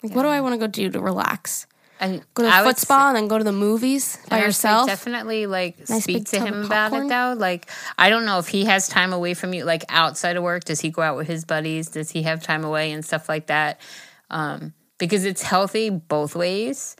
Like, 0.01 0.15
what 0.15 0.23
do 0.23 0.29
I 0.29 0.41
want 0.41 0.53
to 0.53 0.57
go 0.57 0.67
do 0.67 0.89
to 0.89 0.99
relax? 0.99 1.67
and 1.99 2.23
Go 2.33 2.43
to 2.43 2.49
the 2.49 2.55
I 2.55 2.63
foot 2.63 2.77
spa 2.77 3.09
and 3.09 3.17
then 3.17 3.27
go 3.27 3.37
to 3.37 3.43
the 3.43 3.51
movies 3.51 4.17
by 4.29 4.37
And 4.37 4.43
I 4.43 4.47
would 4.47 4.55
say 4.55 4.69
yourself. 4.69 4.87
Definitely, 4.87 5.45
like 5.47 5.77
Nice 5.89 6.03
speak 6.03 6.25
to 6.29 6.39
him 6.39 6.65
about 6.65 6.93
it 6.93 7.07
though. 7.09 7.35
Like, 7.37 7.69
I 7.97 8.09
don't 8.09 8.25
know 8.25 8.39
if 8.39 8.47
he 8.47 8.65
has 8.65 8.87
time 8.87 9.13
away 9.13 9.33
from 9.33 9.53
you, 9.53 9.65
like 9.65 9.83
outside 9.89 10.37
of 10.37 10.43
work. 10.43 10.63
Does 10.63 10.79
he 10.79 10.89
go 10.89 11.01
out 11.01 11.17
with 11.17 11.27
his 11.27 11.45
buddies? 11.45 11.89
Does 11.89 12.09
he 12.09 12.23
have 12.23 12.41
time 12.41 12.63
away 12.63 12.91
and 12.91 13.03
stuff 13.03 13.27
like 13.27 13.47
that? 13.47 13.81
Um, 14.29 14.73
because 14.97 15.25
it's 15.25 15.41
healthy 15.41 15.89
both 15.89 16.35
ways, 16.35 16.95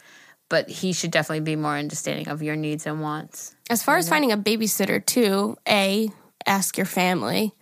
but 0.49 0.69
he 0.69 0.93
should 0.93 1.11
definitely 1.11 1.41
be 1.41 1.55
more 1.55 1.77
understanding 1.77 2.27
of 2.27 2.41
your 2.41 2.55
needs 2.55 2.85
and 2.85 3.01
wants. 3.01 3.55
As 3.69 3.83
far 3.83 3.97
as 3.97 4.09
finding 4.09 4.31
a 4.31 4.37
babysitter, 4.37 5.03
too, 5.05 5.55
A, 5.67 6.09
ask 6.45 6.75
your 6.77 6.85
family, 6.85 7.53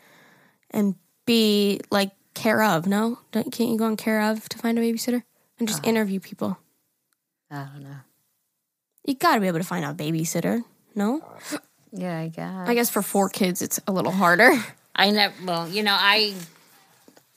and 0.72 0.96
B, 1.26 1.82
like 1.92 2.12
care 2.34 2.64
of. 2.64 2.88
No, 2.88 3.20
Don't, 3.32 3.52
can't 3.52 3.70
you 3.72 3.78
go 3.78 3.86
on 3.86 3.98
care 3.98 4.22
of 4.22 4.48
to 4.50 4.58
find 4.58 4.80
a 4.80 4.82
babysitter 4.82 5.24
and 5.60 5.68
just 5.68 5.82
uh-huh. 5.82 5.90
interview 5.90 6.20
people? 6.20 6.58
I 7.52 7.68
don't 7.74 7.84
know. 7.84 7.98
You 9.06 9.16
got 9.16 9.36
to 9.36 9.42
be 9.42 9.48
able 9.48 9.60
to 9.60 9.66
find 9.66 9.86
a 9.86 9.94
babysitter. 9.94 10.64
No, 10.96 11.24
Yeah, 11.92 12.20
I 12.20 12.28
guess. 12.30 12.70
I 12.70 12.74
guess 12.74 12.90
for 12.90 13.02
four 13.02 13.30
kids, 13.30 13.62
it's 13.62 13.80
a 13.88 13.92
little 13.92 14.12
harder. 14.12 14.52
I 14.96 15.12
never. 15.12 15.34
Well, 15.46 15.70
you 15.70 15.84
know, 15.84 15.96
I 15.98 16.34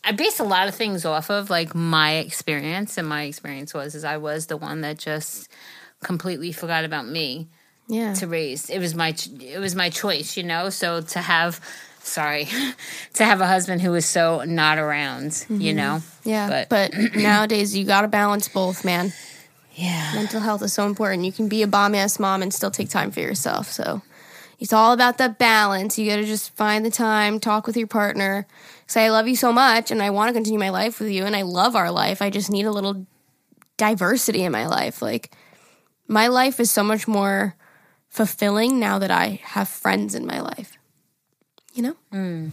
I 0.02 0.12
base 0.12 0.40
a 0.40 0.44
lot 0.44 0.66
of 0.68 0.74
things 0.74 1.04
off 1.04 1.30
of 1.30 1.50
like 1.50 1.74
my 1.74 2.16
experience, 2.16 2.96
and 2.98 3.06
my 3.08 3.24
experience 3.24 3.74
was 3.74 3.94
is 3.94 4.04
I 4.04 4.16
was 4.16 4.46
the 4.46 4.56
one 4.56 4.80
that 4.80 4.98
just 4.98 5.48
completely 6.02 6.52
forgot 6.52 6.84
about 6.84 7.06
me 7.06 7.48
Yeah, 7.86 8.14
to 8.14 8.26
raise. 8.26 8.70
It 8.70 8.78
was 8.78 8.94
my 8.94 9.12
ch- 9.12 9.28
it 9.40 9.58
was 9.58 9.74
my 9.74 9.90
choice, 9.90 10.36
you 10.36 10.42
know. 10.42 10.70
So 10.70 11.02
to 11.02 11.18
have, 11.20 11.60
sorry, 12.02 12.48
to 13.14 13.24
have 13.24 13.40
a 13.42 13.46
husband 13.46 13.82
who 13.82 13.90
was 13.90 14.06
so 14.06 14.42
not 14.44 14.78
around, 14.78 15.44
you 15.50 15.74
mm-hmm. 15.74 15.76
know. 15.76 16.02
yeah. 16.24 16.48
but- 16.48 16.68
But, 16.70 17.14
nowadays, 17.16 17.76
you 17.76 17.84
got 17.84 18.00
to 18.02 18.08
balance 18.08 18.48
both, 18.48 18.84
man. 18.84 19.12
Yeah. 19.74 20.12
Mental 20.14 20.40
health 20.40 20.62
is 20.62 20.72
so 20.72 20.86
important. 20.86 21.24
You 21.24 21.32
can 21.32 21.48
be 21.48 21.62
a 21.62 21.66
bomb 21.66 21.94
ass 21.94 22.18
mom 22.18 22.42
and 22.42 22.52
still 22.52 22.70
take 22.70 22.88
time 22.90 23.10
for 23.10 23.20
yourself. 23.20 23.70
So 23.70 24.02
it's 24.60 24.74
all 24.74 24.92
about 24.92 25.18
that 25.18 25.38
balance. 25.38 25.98
You 25.98 26.08
got 26.08 26.16
to 26.16 26.24
just 26.24 26.54
find 26.54 26.84
the 26.84 26.90
time, 26.90 27.40
talk 27.40 27.66
with 27.66 27.78
your 27.78 27.86
partner, 27.86 28.46
say, 28.86 29.06
I 29.06 29.10
love 29.10 29.26
you 29.26 29.34
so 29.34 29.52
much 29.52 29.90
and 29.90 30.02
I 30.02 30.10
want 30.10 30.28
to 30.28 30.34
continue 30.34 30.60
my 30.60 30.68
life 30.68 31.00
with 31.00 31.10
you 31.10 31.24
and 31.24 31.34
I 31.34 31.42
love 31.42 31.74
our 31.74 31.90
life. 31.90 32.20
I 32.20 32.28
just 32.28 32.50
need 32.50 32.66
a 32.66 32.70
little 32.70 33.06
diversity 33.78 34.44
in 34.44 34.52
my 34.52 34.66
life. 34.66 35.00
Like, 35.00 35.34
my 36.06 36.28
life 36.28 36.60
is 36.60 36.70
so 36.70 36.84
much 36.84 37.08
more 37.08 37.56
fulfilling 38.10 38.78
now 38.78 38.98
that 38.98 39.10
I 39.10 39.40
have 39.42 39.68
friends 39.68 40.14
in 40.14 40.26
my 40.26 40.40
life. 40.40 40.76
You 41.72 41.82
know? 41.82 41.96
Mm. 42.12 42.50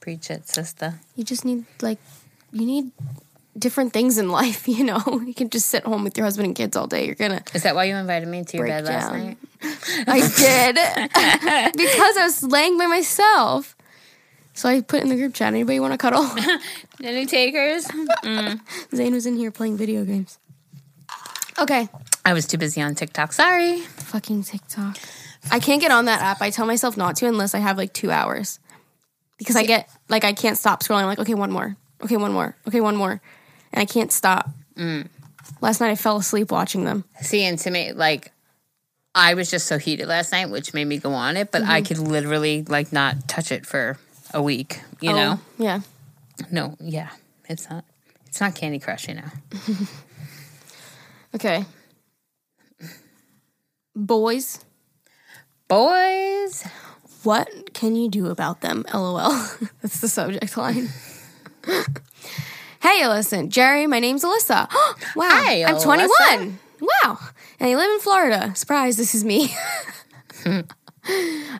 Preach 0.00 0.30
it, 0.30 0.48
sister. 0.48 0.98
You 1.14 1.22
just 1.22 1.44
need, 1.44 1.64
like, 1.80 1.98
you 2.50 2.66
need 2.66 2.90
different 3.60 3.92
things 3.92 4.18
in 4.18 4.30
life, 4.40 4.66
you 4.66 4.84
know? 4.84 5.02
You 5.24 5.34
can 5.34 5.50
just 5.50 5.66
sit 5.68 5.84
home 5.84 6.04
with 6.04 6.16
your 6.16 6.24
husband 6.24 6.46
and 6.46 6.56
kids 6.56 6.76
all 6.76 6.86
day. 6.86 7.06
You're 7.06 7.14
to 7.14 7.42
Is 7.54 7.62
that 7.62 7.74
why 7.74 7.84
you 7.84 7.94
invited 7.94 8.28
me 8.28 8.44
to 8.44 8.56
your 8.56 8.66
bed 8.66 8.84
last 8.84 9.12
night? 9.12 9.38
I 9.62 10.20
did 10.20 10.74
because 11.76 12.16
I 12.16 12.22
was 12.24 12.42
laying 12.42 12.78
by 12.78 12.86
myself. 12.86 13.76
So 14.54 14.68
I 14.68 14.80
put 14.80 15.02
in 15.02 15.08
the 15.08 15.16
group 15.16 15.34
chat. 15.34 15.48
Anybody 15.48 15.80
want 15.80 15.92
to 15.92 15.98
cuddle? 15.98 16.28
Any 17.02 17.26
takers? 17.26 17.86
Mm. 17.86 18.60
Zane 18.94 19.14
was 19.14 19.26
in 19.26 19.36
here 19.36 19.50
playing 19.50 19.76
video 19.76 20.04
games. 20.04 20.38
Okay, 21.58 21.88
I 22.24 22.32
was 22.32 22.46
too 22.46 22.58
busy 22.58 22.80
on 22.80 22.94
TikTok. 22.94 23.32
Sorry. 23.32 23.80
fucking 23.80 24.42
TikTok. 24.44 24.96
I 25.50 25.60
can't 25.60 25.80
get 25.80 25.90
on 25.90 26.06
that 26.06 26.20
app. 26.20 26.42
I 26.42 26.50
tell 26.50 26.66
myself 26.66 26.96
not 26.96 27.16
to 27.16 27.26
unless 27.26 27.54
I 27.54 27.58
have 27.58 27.78
like 27.78 27.92
two 27.92 28.10
hours 28.10 28.58
because 29.38 29.56
I 29.56 29.64
get 29.64 29.88
like 30.08 30.24
I 30.24 30.32
can't 30.32 30.58
stop 30.58 30.82
scrolling. 30.82 31.02
I'm 31.02 31.06
like, 31.06 31.18
okay, 31.20 31.34
one 31.34 31.50
more. 31.50 31.76
Okay, 32.02 32.16
one 32.16 32.32
more. 32.32 32.56
Okay, 32.66 32.80
one 32.80 32.96
more, 32.96 33.20
and 33.72 33.80
I 33.80 33.84
can't 33.84 34.12
stop. 34.12 34.48
Mm. 34.76 35.08
Last 35.60 35.80
night 35.80 35.90
I 35.90 35.94
fell 35.94 36.16
asleep 36.16 36.50
watching 36.50 36.84
them. 36.84 37.04
See, 37.20 37.44
and 37.44 37.58
to 37.60 37.70
me, 37.70 37.92
like, 37.92 38.32
I 39.14 39.34
was 39.34 39.50
just 39.50 39.66
so 39.66 39.78
heated 39.78 40.06
last 40.08 40.32
night, 40.32 40.50
which 40.50 40.72
made 40.72 40.86
me 40.86 40.98
go 40.98 41.12
on 41.12 41.36
it, 41.36 41.50
but 41.50 41.62
I 41.62 41.80
mm-hmm. 41.80 41.86
could 41.86 41.98
literally, 41.98 42.62
like, 42.62 42.92
not 42.92 43.28
touch 43.28 43.52
it 43.52 43.66
for 43.66 43.98
a 44.32 44.42
week, 44.42 44.80
you 45.00 45.10
oh, 45.10 45.14
know? 45.14 45.38
Oh, 45.38 45.42
yeah. 45.58 45.80
No, 46.50 46.76
yeah. 46.80 47.10
It's 47.48 47.68
not. 47.68 47.84
It's 48.26 48.40
not 48.40 48.54
Candy 48.54 48.78
Crush, 48.78 49.08
you 49.08 49.14
know. 49.14 49.28
Okay. 51.32 51.64
Boys, 53.94 54.64
Boys. 55.70 56.64
What 57.22 57.72
can 57.74 57.94
you 57.94 58.08
do 58.08 58.26
about 58.26 58.60
them? 58.60 58.84
LOL. 58.92 59.30
That's 59.80 60.00
the 60.00 60.08
subject 60.08 60.56
line. 60.56 60.88
hey, 62.80 63.06
listen, 63.08 63.48
Geri, 63.48 63.86
my 63.86 64.00
name's 64.00 64.24
Alyssa. 64.24 64.68
wow. 65.16 65.28
Hi, 65.30 65.64
I'm 65.64 65.76
Alyssa. 65.76 65.82
21. 65.84 66.58
Wow. 66.80 67.18
And 67.58 67.70
I 67.70 67.76
live 67.76 67.90
in 67.90 68.00
Florida. 68.00 68.54
Surprise, 68.56 68.96
this 68.96 69.14
is 69.14 69.24
me. 69.24 69.54
I 70.46 70.64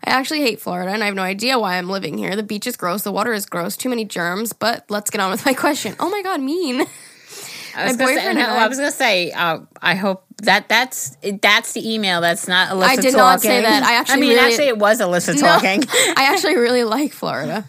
actually 0.05 0.41
hate 0.41 0.61
Florida 0.61 0.93
and 0.93 1.03
I 1.03 1.07
have 1.07 1.14
no 1.14 1.23
idea 1.23 1.59
why 1.59 1.77
I'm 1.77 1.89
living 1.89 2.16
here. 2.18 2.37
The 2.37 2.43
beach 2.43 2.66
is 2.66 2.77
gross, 2.77 3.03
the 3.03 3.12
water 3.12 3.33
is 3.33 3.47
gross, 3.47 3.77
too 3.77 3.89
many 3.89 4.05
germs, 4.05 4.53
but 4.53 4.85
let's 4.91 5.11
get 5.11 5.21
on 5.21 5.31
with 5.31 5.45
my 5.47 5.55
question. 5.55 5.95
Oh 5.99 6.11
my 6.11 6.23
god, 6.23 6.41
mean. 6.41 6.87
I 7.77 7.85
was 7.85 7.97
My 7.97 8.05
gonna 8.05 8.09
say, 8.09 8.14
boyfriend 8.16 8.39
no, 8.39 8.45
I- 8.47 8.64
I 8.64 8.68
was 8.68 8.79
gonna 8.79 8.91
say. 8.91 9.31
Uh, 9.31 9.61
I 9.81 9.95
hope 9.95 10.25
that 10.43 10.68
that's 10.68 11.16
that's 11.41 11.73
the 11.73 11.95
email. 11.95 12.21
That's 12.21 12.49
not 12.49 12.71
Alyssa. 12.71 12.83
I 12.83 12.97
did 12.97 13.14
not 13.14 13.41
say 13.41 13.62
that. 13.62 13.85
I 13.85 13.95
actually 13.95 14.14
I 14.14 14.21
mean, 14.21 14.31
really- 14.31 14.41
actually, 14.51 14.68
it 14.68 14.79
was 14.79 15.01
Alyssa 15.01 15.35
No, 15.41 15.41
talking. 15.41 15.85
I 16.16 16.33
actually 16.35 16.57
really 16.57 16.83
like 16.83 17.12
Florida. 17.12 17.64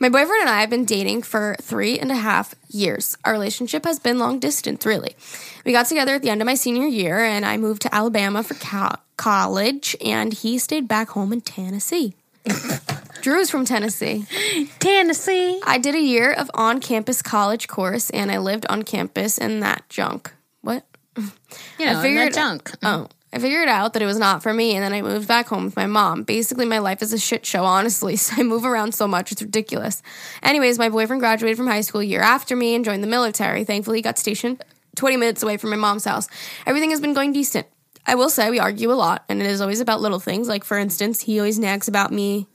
My 0.00 0.08
boyfriend 0.08 0.42
and 0.42 0.50
I 0.50 0.60
have 0.60 0.70
been 0.70 0.84
dating 0.84 1.22
for 1.22 1.56
three 1.60 1.98
and 1.98 2.12
a 2.12 2.16
half 2.16 2.54
years. 2.68 3.16
Our 3.24 3.32
relationship 3.32 3.84
has 3.84 3.98
been 3.98 4.18
long 4.18 4.38
distance, 4.38 4.86
really. 4.86 5.16
We 5.64 5.72
got 5.72 5.86
together 5.86 6.14
at 6.14 6.22
the 6.22 6.30
end 6.30 6.40
of 6.40 6.46
my 6.46 6.54
senior 6.54 6.86
year, 6.86 7.18
and 7.18 7.44
I 7.44 7.56
moved 7.56 7.82
to 7.82 7.94
Alabama 7.94 8.44
for 8.44 8.54
co- 8.54 8.96
college, 9.16 9.96
and 10.04 10.32
he 10.32 10.58
stayed 10.58 10.86
back 10.86 11.10
home 11.10 11.32
in 11.32 11.40
Tennessee. 11.40 12.14
Drew's 13.22 13.50
from 13.50 13.64
Tennessee. 13.64 14.24
Tennessee. 14.78 15.60
I 15.66 15.78
did 15.78 15.96
a 15.96 16.00
year 16.00 16.32
of 16.32 16.48
on 16.54 16.80
campus 16.80 17.20
college 17.20 17.66
course, 17.66 18.08
and 18.10 18.30
I 18.30 18.38
lived 18.38 18.66
on 18.68 18.84
campus 18.84 19.36
in 19.36 19.60
that 19.60 19.88
junk. 19.88 20.32
What? 20.60 20.84
You 21.16 21.24
I 21.80 21.84
know, 21.92 21.98
in 21.98 22.02
figured 22.02 22.28
that 22.28 22.34
junk. 22.34 22.70
Oh, 22.84 23.08
I 23.38 23.40
figured 23.40 23.68
out 23.68 23.92
that 23.92 24.02
it 24.02 24.06
was 24.06 24.18
not 24.18 24.42
for 24.42 24.52
me, 24.52 24.74
and 24.74 24.82
then 24.82 24.92
I 24.92 25.00
moved 25.00 25.28
back 25.28 25.46
home 25.46 25.66
with 25.66 25.76
my 25.76 25.86
mom. 25.86 26.24
Basically, 26.24 26.66
my 26.66 26.80
life 26.80 27.02
is 27.02 27.12
a 27.12 27.18
shit 27.18 27.46
show, 27.46 27.64
honestly. 27.64 28.16
So 28.28 28.34
I 28.36 28.42
move 28.42 28.64
around 28.64 28.96
so 28.96 29.06
much, 29.06 29.30
it's 29.30 29.40
ridiculous. 29.40 30.02
Anyways, 30.42 30.76
my 30.76 30.88
boyfriend 30.88 31.20
graduated 31.20 31.56
from 31.56 31.68
high 31.68 31.82
school 31.82 32.00
a 32.00 32.04
year 32.04 32.20
after 32.20 32.56
me 32.56 32.74
and 32.74 32.84
joined 32.84 33.02
the 33.02 33.06
military. 33.06 33.62
Thankfully, 33.62 33.98
he 33.98 34.02
got 34.02 34.18
stationed 34.18 34.62
20 34.96 35.16
minutes 35.16 35.42
away 35.44 35.56
from 35.56 35.70
my 35.70 35.76
mom's 35.76 36.04
house. 36.04 36.26
Everything 36.66 36.90
has 36.90 37.00
been 37.00 37.14
going 37.14 37.32
decent. 37.32 37.68
I 38.04 38.16
will 38.16 38.28
say 38.28 38.50
we 38.50 38.58
argue 38.58 38.90
a 38.90 38.94
lot, 38.94 39.24
and 39.28 39.40
it 39.40 39.46
is 39.46 39.60
always 39.60 39.80
about 39.80 40.00
little 40.00 40.18
things. 40.18 40.48
Like, 40.48 40.64
for 40.64 40.76
instance, 40.76 41.20
he 41.20 41.38
always 41.38 41.60
nags 41.60 41.86
about 41.86 42.12
me 42.12 42.48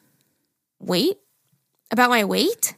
weight, 0.79 1.17
about 1.91 2.09
my 2.09 2.25
weight. 2.25 2.75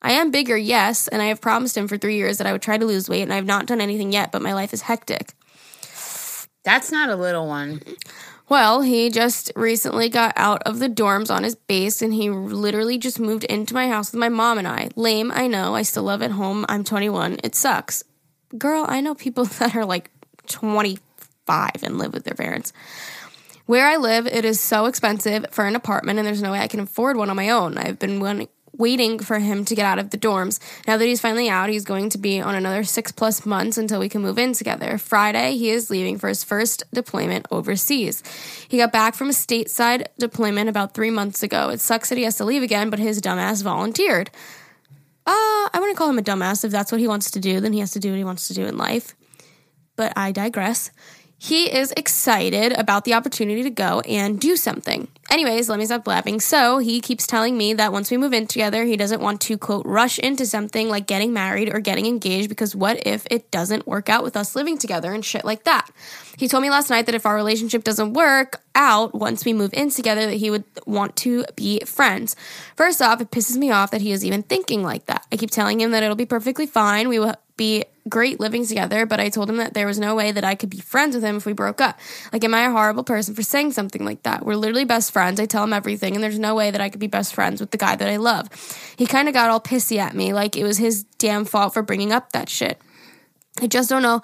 I 0.00 0.12
am 0.12 0.30
bigger, 0.30 0.56
yes, 0.56 1.08
and 1.08 1.20
I 1.20 1.26
have 1.26 1.40
promised 1.40 1.76
him 1.76 1.88
for 1.88 1.98
three 1.98 2.16
years 2.16 2.38
that 2.38 2.46
I 2.46 2.52
would 2.52 2.62
try 2.62 2.78
to 2.78 2.86
lose 2.86 3.08
weight, 3.08 3.22
and 3.22 3.32
I 3.32 3.36
have 3.36 3.46
not 3.46 3.66
done 3.66 3.80
anything 3.80 4.12
yet, 4.12 4.30
but 4.30 4.42
my 4.42 4.52
life 4.52 4.72
is 4.72 4.82
hectic. 4.82 5.32
That's 6.66 6.90
not 6.90 7.10
a 7.10 7.14
little 7.14 7.46
one. 7.46 7.80
Well, 8.48 8.80
he 8.80 9.08
just 9.08 9.52
recently 9.54 10.08
got 10.08 10.32
out 10.34 10.64
of 10.64 10.80
the 10.80 10.88
dorms 10.88 11.32
on 11.32 11.44
his 11.44 11.54
base 11.54 12.02
and 12.02 12.12
he 12.12 12.28
literally 12.28 12.98
just 12.98 13.20
moved 13.20 13.44
into 13.44 13.72
my 13.72 13.88
house 13.88 14.10
with 14.10 14.18
my 14.18 14.28
mom 14.28 14.58
and 14.58 14.66
I. 14.66 14.88
Lame, 14.96 15.30
I 15.30 15.46
know. 15.46 15.76
I 15.76 15.82
still 15.82 16.02
live 16.02 16.22
at 16.22 16.32
home. 16.32 16.66
I'm 16.68 16.82
21. 16.82 17.38
It 17.44 17.54
sucks. 17.54 18.02
Girl, 18.58 18.84
I 18.88 19.00
know 19.00 19.14
people 19.14 19.44
that 19.60 19.76
are 19.76 19.84
like 19.84 20.10
25 20.48 21.70
and 21.84 21.98
live 21.98 22.12
with 22.12 22.24
their 22.24 22.34
parents. 22.34 22.72
Where 23.66 23.86
I 23.86 23.96
live, 23.96 24.26
it 24.26 24.44
is 24.44 24.58
so 24.58 24.86
expensive 24.86 25.46
for 25.52 25.66
an 25.66 25.76
apartment 25.76 26.18
and 26.18 26.26
there's 26.26 26.42
no 26.42 26.50
way 26.50 26.58
I 26.58 26.66
can 26.66 26.80
afford 26.80 27.16
one 27.16 27.30
on 27.30 27.36
my 27.36 27.50
own. 27.50 27.78
I've 27.78 28.00
been 28.00 28.18
waiting 28.78 29.18
for 29.18 29.38
him 29.38 29.64
to 29.64 29.74
get 29.74 29.84
out 29.84 29.98
of 29.98 30.10
the 30.10 30.18
dorms. 30.18 30.58
Now 30.86 30.96
that 30.96 31.04
he's 31.04 31.20
finally 31.20 31.48
out, 31.48 31.68
he's 31.68 31.84
going 31.84 32.10
to 32.10 32.18
be 32.18 32.40
on 32.40 32.54
another 32.54 32.84
six 32.84 33.12
plus 33.12 33.46
months 33.46 33.78
until 33.78 34.00
we 34.00 34.08
can 34.08 34.22
move 34.22 34.38
in 34.38 34.52
together. 34.52 34.98
Friday, 34.98 35.56
he 35.56 35.70
is 35.70 35.90
leaving 35.90 36.18
for 36.18 36.28
his 36.28 36.44
first 36.44 36.84
deployment 36.92 37.46
overseas. 37.50 38.22
He 38.68 38.78
got 38.78 38.92
back 38.92 39.14
from 39.14 39.28
a 39.28 39.32
stateside 39.32 40.06
deployment 40.18 40.68
about 40.68 40.94
three 40.94 41.10
months 41.10 41.42
ago. 41.42 41.70
It 41.70 41.80
sucks 41.80 42.08
that 42.08 42.18
he 42.18 42.24
has 42.24 42.36
to 42.38 42.44
leave 42.44 42.62
again, 42.62 42.90
but 42.90 42.98
his 42.98 43.20
dumbass 43.20 43.62
volunteered. 43.62 44.30
Uh, 45.26 45.66
I 45.72 45.78
wouldn't 45.80 45.98
call 45.98 46.08
him 46.08 46.18
a 46.18 46.22
dumbass. 46.22 46.64
If 46.64 46.70
that's 46.70 46.92
what 46.92 47.00
he 47.00 47.08
wants 47.08 47.32
to 47.32 47.40
do, 47.40 47.60
then 47.60 47.72
he 47.72 47.80
has 47.80 47.90
to 47.92 47.98
do 47.98 48.10
what 48.10 48.18
he 48.18 48.24
wants 48.24 48.46
to 48.48 48.54
do 48.54 48.66
in 48.66 48.76
life. 48.76 49.16
But 49.96 50.12
I 50.16 50.30
digress. 50.30 50.90
He 51.38 51.70
is 51.70 51.92
excited 51.96 52.72
about 52.72 53.04
the 53.04 53.12
opportunity 53.12 53.62
to 53.62 53.70
go 53.70 54.00
and 54.00 54.40
do 54.40 54.56
something. 54.56 55.08
Anyways, 55.30 55.68
let 55.68 55.78
me 55.78 55.84
stop 55.84 56.02
blabbing. 56.02 56.40
So 56.40 56.78
he 56.78 57.00
keeps 57.00 57.26
telling 57.26 57.58
me 57.58 57.74
that 57.74 57.92
once 57.92 58.10
we 58.10 58.16
move 58.16 58.32
in 58.32 58.46
together, 58.46 58.84
he 58.84 58.96
doesn't 58.96 59.20
want 59.20 59.42
to, 59.42 59.58
quote, 59.58 59.84
rush 59.84 60.18
into 60.18 60.46
something 60.46 60.88
like 60.88 61.06
getting 61.06 61.34
married 61.34 61.74
or 61.74 61.80
getting 61.80 62.06
engaged 62.06 62.48
because 62.48 62.74
what 62.74 63.06
if 63.06 63.26
it 63.30 63.50
doesn't 63.50 63.86
work 63.86 64.08
out 64.08 64.22
with 64.22 64.36
us 64.36 64.56
living 64.56 64.78
together 64.78 65.12
and 65.12 65.24
shit 65.24 65.44
like 65.44 65.64
that? 65.64 65.90
He 66.38 66.48
told 66.48 66.62
me 66.62 66.70
last 66.70 66.88
night 66.88 67.04
that 67.06 67.14
if 67.14 67.26
our 67.26 67.34
relationship 67.34 67.84
doesn't 67.84 68.14
work 68.14 68.62
out 68.74 69.14
once 69.14 69.44
we 69.44 69.52
move 69.52 69.74
in 69.74 69.90
together, 69.90 70.26
that 70.26 70.36
he 70.36 70.50
would 70.50 70.64
want 70.86 71.16
to 71.16 71.44
be 71.54 71.80
friends. 71.80 72.34
First 72.76 73.02
off, 73.02 73.20
it 73.20 73.30
pisses 73.30 73.56
me 73.56 73.70
off 73.70 73.90
that 73.90 74.00
he 74.00 74.12
is 74.12 74.24
even 74.24 74.42
thinking 74.42 74.82
like 74.82 75.04
that. 75.06 75.26
I 75.30 75.36
keep 75.36 75.50
telling 75.50 75.80
him 75.80 75.90
that 75.90 76.02
it'll 76.02 76.16
be 76.16 76.26
perfectly 76.26 76.66
fine. 76.66 77.08
We 77.08 77.18
will 77.18 77.34
be 77.56 77.84
great 78.08 78.38
living 78.38 78.66
together, 78.66 79.06
but 79.06 79.18
I 79.18 79.28
told 79.28 79.50
him 79.50 79.56
that 79.56 79.74
there 79.74 79.86
was 79.86 79.98
no 79.98 80.14
way 80.14 80.30
that 80.32 80.44
I 80.44 80.54
could 80.54 80.70
be 80.70 80.78
friends 80.78 81.14
with 81.14 81.24
him 81.24 81.36
if 81.36 81.46
we 81.46 81.52
broke 81.52 81.80
up. 81.80 81.98
Like, 82.32 82.44
am 82.44 82.54
I 82.54 82.66
a 82.66 82.70
horrible 82.70 83.04
person 83.04 83.34
for 83.34 83.42
saying 83.42 83.72
something 83.72 84.04
like 84.04 84.22
that? 84.22 84.44
We're 84.44 84.56
literally 84.56 84.84
best 84.84 85.12
friends. 85.12 85.40
I 85.40 85.46
tell 85.46 85.64
him 85.64 85.72
everything, 85.72 86.14
and 86.14 86.22
there's 86.22 86.38
no 86.38 86.54
way 86.54 86.70
that 86.70 86.80
I 86.80 86.88
could 86.88 87.00
be 87.00 87.06
best 87.06 87.34
friends 87.34 87.60
with 87.60 87.70
the 87.70 87.78
guy 87.78 87.96
that 87.96 88.08
I 88.08 88.16
love. 88.16 88.48
He 88.96 89.06
kind 89.06 89.28
of 89.28 89.34
got 89.34 89.50
all 89.50 89.60
pissy 89.60 89.98
at 89.98 90.14
me, 90.14 90.32
like 90.32 90.56
it 90.56 90.64
was 90.64 90.78
his 90.78 91.04
damn 91.18 91.44
fault 91.44 91.74
for 91.74 91.82
bringing 91.82 92.12
up 92.12 92.32
that 92.32 92.48
shit. 92.48 92.80
I 93.60 93.66
just 93.66 93.88
don't 93.88 94.02
know. 94.02 94.20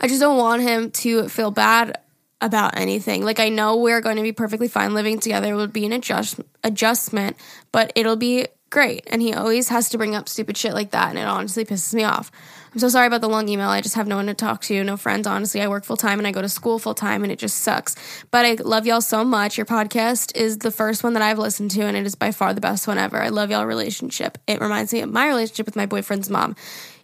I 0.00 0.08
just 0.08 0.20
don't 0.20 0.38
want 0.38 0.62
him 0.62 0.90
to 0.90 1.28
feel 1.28 1.50
bad 1.50 1.98
about 2.40 2.76
anything. 2.76 3.24
Like 3.24 3.40
I 3.40 3.48
know 3.48 3.76
we're 3.76 4.00
going 4.00 4.16
to 4.16 4.22
be 4.22 4.32
perfectly 4.32 4.68
fine 4.68 4.92
living 4.92 5.18
together. 5.18 5.52
It 5.52 5.56
would 5.56 5.72
be 5.72 5.86
an 5.86 5.92
adjust 5.92 6.40
adjustment, 6.62 7.36
but 7.72 7.92
it'll 7.94 8.16
be 8.16 8.48
great. 8.74 9.06
And 9.06 9.22
he 9.22 9.32
always 9.32 9.68
has 9.68 9.88
to 9.90 9.98
bring 9.98 10.16
up 10.16 10.28
stupid 10.28 10.56
shit 10.56 10.74
like 10.74 10.90
that, 10.90 11.08
and 11.08 11.18
it 11.18 11.24
honestly 11.24 11.64
pisses 11.64 11.94
me 11.94 12.02
off. 12.02 12.30
I'm 12.72 12.80
so 12.80 12.88
sorry 12.88 13.06
about 13.06 13.20
the 13.20 13.28
long 13.28 13.48
email. 13.48 13.68
I 13.68 13.80
just 13.80 13.94
have 13.94 14.08
no 14.08 14.16
one 14.16 14.26
to 14.26 14.34
talk 14.34 14.60
to, 14.62 14.82
no 14.82 14.96
friends. 14.96 15.28
Honestly, 15.28 15.62
I 15.62 15.68
work 15.68 15.84
full 15.84 15.96
time 15.96 16.18
and 16.18 16.26
I 16.26 16.32
go 16.32 16.42
to 16.42 16.48
school 16.48 16.80
full 16.80 16.94
time, 16.94 17.22
and 17.22 17.30
it 17.30 17.38
just 17.38 17.58
sucks. 17.58 17.94
But 18.32 18.44
I 18.44 18.54
love 18.54 18.84
y'all 18.84 19.00
so 19.00 19.24
much. 19.24 19.56
Your 19.56 19.64
podcast 19.64 20.36
is 20.36 20.58
the 20.58 20.72
first 20.72 21.04
one 21.04 21.12
that 21.12 21.22
I've 21.22 21.38
listened 21.38 21.70
to, 21.70 21.82
and 21.82 21.96
it 21.96 22.04
is 22.04 22.16
by 22.16 22.32
far 22.32 22.52
the 22.52 22.60
best 22.60 22.88
one 22.88 22.98
ever. 22.98 23.22
I 23.22 23.28
love 23.28 23.52
y'all 23.52 23.64
relationship. 23.64 24.38
It 24.48 24.60
reminds 24.60 24.92
me 24.92 25.02
of 25.02 25.10
my 25.10 25.28
relationship 25.28 25.66
with 25.66 25.76
my 25.76 25.86
boyfriend's 25.86 26.28
mom. 26.28 26.56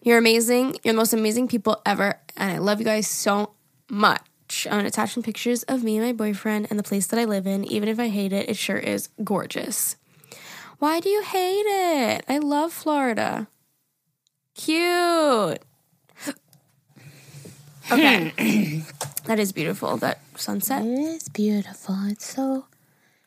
You're 0.02 0.18
amazing. 0.18 0.76
You're 0.82 0.92
the 0.94 0.98
most 0.98 1.12
amazing 1.12 1.46
people 1.46 1.80
ever, 1.86 2.18
and 2.36 2.50
I 2.50 2.58
love 2.58 2.80
you 2.80 2.84
guys 2.84 3.06
so 3.06 3.52
much. 3.88 4.66
I'm 4.66 4.78
gonna 4.78 4.88
attach 4.88 5.14
some 5.14 5.22
pictures 5.22 5.62
of 5.64 5.84
me 5.84 5.96
and 5.96 6.04
my 6.04 6.12
boyfriend 6.12 6.66
and 6.68 6.80
the 6.80 6.82
place 6.82 7.06
that 7.06 7.20
I 7.20 7.26
live 7.26 7.46
in. 7.46 7.64
Even 7.64 7.88
if 7.88 8.00
I 8.00 8.08
hate 8.08 8.32
it, 8.32 8.48
it 8.48 8.56
sure 8.56 8.76
is 8.76 9.08
gorgeous. 9.22 9.94
Why 10.80 10.98
do 10.98 11.10
you 11.10 11.22
hate 11.22 11.66
it? 11.66 12.24
I 12.26 12.38
love 12.38 12.72
Florida. 12.72 13.48
Cute. 14.54 15.58
Okay. 17.92 18.32
that 19.26 19.38
is 19.38 19.52
beautiful, 19.52 19.98
that 19.98 20.20
sunset. 20.36 20.82
It's 20.86 21.28
beautiful. 21.28 21.96
It's 22.06 22.24
so. 22.24 22.64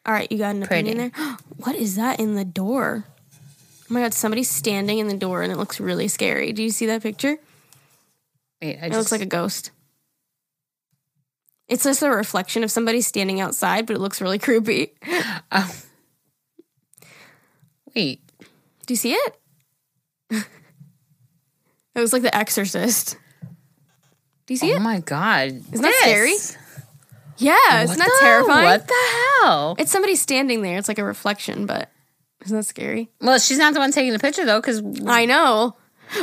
All 0.05 0.13
right, 0.13 0.29
you 0.31 0.39
got 0.39 0.55
an 0.55 0.63
Pretty. 0.63 0.89
opinion 0.89 1.11
there? 1.15 1.37
What 1.57 1.75
is 1.75 1.95
that 1.95 2.19
in 2.19 2.33
the 2.33 2.43
door? 2.43 3.05
Oh 3.07 3.93
my 3.93 4.01
god, 4.01 4.15
somebody's 4.15 4.49
standing 4.49 4.97
in 4.97 5.07
the 5.07 5.15
door 5.15 5.43
and 5.43 5.51
it 5.51 5.57
looks 5.57 5.79
really 5.79 6.07
scary. 6.07 6.53
Do 6.53 6.63
you 6.63 6.71
see 6.71 6.87
that 6.87 7.03
picture? 7.03 7.37
Wait, 8.61 8.79
I 8.81 8.87
It 8.87 8.89
just, 8.89 8.97
looks 8.97 9.11
like 9.11 9.21
a 9.21 9.25
ghost. 9.27 9.69
It's 11.67 11.83
just 11.83 12.01
a 12.01 12.09
reflection 12.09 12.63
of 12.63 12.71
somebody 12.71 13.01
standing 13.01 13.39
outside, 13.41 13.85
but 13.85 13.95
it 13.95 13.99
looks 13.99 14.21
really 14.21 14.39
creepy. 14.39 14.93
Oh. 15.51 15.75
Wait. 17.95 18.21
Do 18.85 18.93
you 18.93 18.97
see 18.97 19.13
it? 19.13 19.37
it 20.31 20.45
was 21.95 22.13
like 22.13 22.21
The 22.21 22.35
Exorcist. 22.35 23.17
Do 24.45 24.53
you 24.53 24.57
see 24.57 24.71
it? 24.71 24.73
Oh 24.73 24.77
it? 24.77 24.81
my 24.81 24.99
god. 24.99 25.47
Isn't 25.47 25.81
that 25.81 25.95
scary? 26.01 26.33
Yeah, 27.37 27.83
isn't 27.83 27.97
that 27.97 28.05
the- 28.05 28.17
terrifying? 28.19 28.65
What 28.65 28.87
the 28.87 29.41
hell? 29.41 29.75
It's 29.79 29.91
somebody 29.91 30.15
standing 30.15 30.61
there. 30.61 30.77
It's 30.77 30.87
like 30.87 30.99
a 30.99 31.03
reflection, 31.03 31.65
but 31.65 31.89
isn't 32.45 32.55
that 32.55 32.63
scary? 32.63 33.09
Well, 33.21 33.39
she's 33.39 33.57
not 33.57 33.73
the 33.73 33.79
one 33.79 33.91
taking 33.91 34.13
the 34.13 34.19
picture 34.19 34.45
though, 34.45 34.59
because 34.59 34.81
I 35.05 35.25
know. 35.25 35.75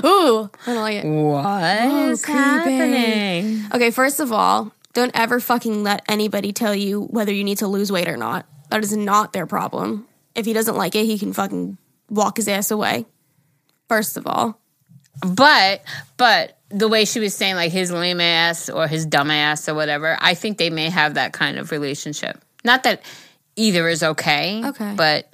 Ooh, 0.05 0.51
I 0.67 0.73
don't 0.73 0.77
like 0.77 1.05
it. 1.05 1.07
what 1.07 1.45
oh, 1.45 2.11
is 2.11 2.25
creepy. 2.25 2.39
happening? 2.39 3.63
Okay, 3.75 3.91
first 3.91 4.21
of 4.21 4.31
all, 4.31 4.73
don't 4.93 5.11
ever 5.15 5.41
fucking 5.41 5.83
let 5.83 6.05
anybody 6.09 6.53
tell 6.53 6.75
you 6.75 7.03
whether 7.07 7.33
you 7.33 7.43
need 7.43 7.59
to 7.59 7.67
lose 7.67 7.91
weight 7.91 8.09
or 8.09 8.17
not. 8.17 8.47
That 8.71 8.85
is 8.85 8.97
not 8.97 9.33
their 9.33 9.47
problem. 9.47 10.07
If 10.35 10.47
he 10.47 10.53
doesn't 10.53 10.77
like 10.77 10.95
it, 10.95 11.05
he 11.05 11.19
can 11.19 11.33
fucking 11.33 11.79
walk 12.09 12.37
his 12.37 12.49
ass 12.49 12.71
away. 12.71 13.07
First 13.89 14.17
of 14.17 14.27
all. 14.27 14.61
But 15.27 15.83
but 16.17 16.59
the 16.69 16.89
way 16.89 17.05
she 17.05 17.21
was 17.21 17.35
saying 17.35 17.57
like 17.57 17.73
his 17.73 17.91
lame 17.91 18.21
ass 18.21 18.69
or 18.71 18.87
his 18.87 19.05
dumb 19.05 19.31
ass 19.31 19.69
or 19.69 19.75
whatever, 19.75 20.17
I 20.21 20.35
think 20.35 20.59
they 20.59 20.71
may 20.71 20.89
have 20.89 21.15
that 21.15 21.33
kind 21.33 21.59
of 21.59 21.73
relationship. 21.73 22.43
Not 22.65 22.85
that 22.85 23.03
either 23.57 23.89
is 23.89 24.03
okay. 24.03 24.63
Okay. 24.65 24.95
But 24.97 25.33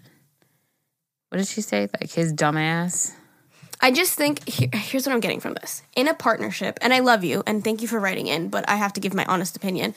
what 1.28 1.38
did 1.38 1.47
she 1.47 1.61
say? 1.61 1.88
Like 2.01 2.11
his 2.11 2.32
dumb 2.32 2.57
ass? 2.57 3.14
I 3.80 3.90
just 3.90 4.14
think 4.14 4.49
here, 4.49 4.70
here's 4.72 5.07
what 5.07 5.12
I'm 5.12 5.20
getting 5.20 5.40
from 5.40 5.55
this. 5.55 5.82
In 5.94 6.09
a 6.09 6.14
partnership, 6.14 6.78
and 6.80 6.94
I 6.94 7.01
love 7.01 7.24
you 7.24 7.42
and 7.47 7.62
thank 7.62 7.82
you 7.82 7.88
for 7.88 8.01
writing 8.01 8.26
in, 8.26 8.49
but 8.49 8.68
I 8.68 8.76
have 8.76 8.94
to 8.94 9.01
give 9.01 9.12
my 9.12 9.26
honest 9.26 9.57
opinion. 9.57 9.94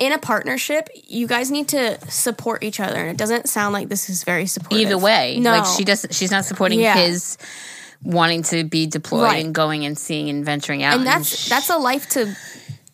In 0.00 0.12
a 0.12 0.18
partnership, 0.18 0.88
you 1.06 1.26
guys 1.26 1.50
need 1.50 1.68
to 1.68 1.98
support 2.10 2.64
each 2.64 2.80
other, 2.80 2.96
and 2.96 3.10
it 3.10 3.16
doesn't 3.18 3.48
sound 3.48 3.74
like 3.74 3.88
this 3.88 4.08
is 4.08 4.24
very 4.24 4.46
supportive. 4.46 4.80
Either 4.86 4.96
way. 4.98 5.38
no, 5.38 5.50
Like 5.52 5.66
she 5.76 5.84
doesn't 5.84 6.14
she's 6.14 6.30
not 6.30 6.44
supporting 6.46 6.80
Yeah. 6.80 6.96
his 6.96 7.36
wanting 8.02 8.42
to 8.44 8.64
be 8.64 8.86
deployed 8.86 9.24
Right. 9.24 9.44
and 9.44 9.54
going 9.54 9.84
and 9.84 9.98
seeing 9.98 10.30
and 10.30 10.42
venturing 10.44 10.82
out. 10.82 10.94
and 10.96 11.06
that's 11.06 11.28
sh- 11.28 11.48
that's 11.50 11.68
a 11.68 11.76
life 11.76 12.08
to 12.10 12.34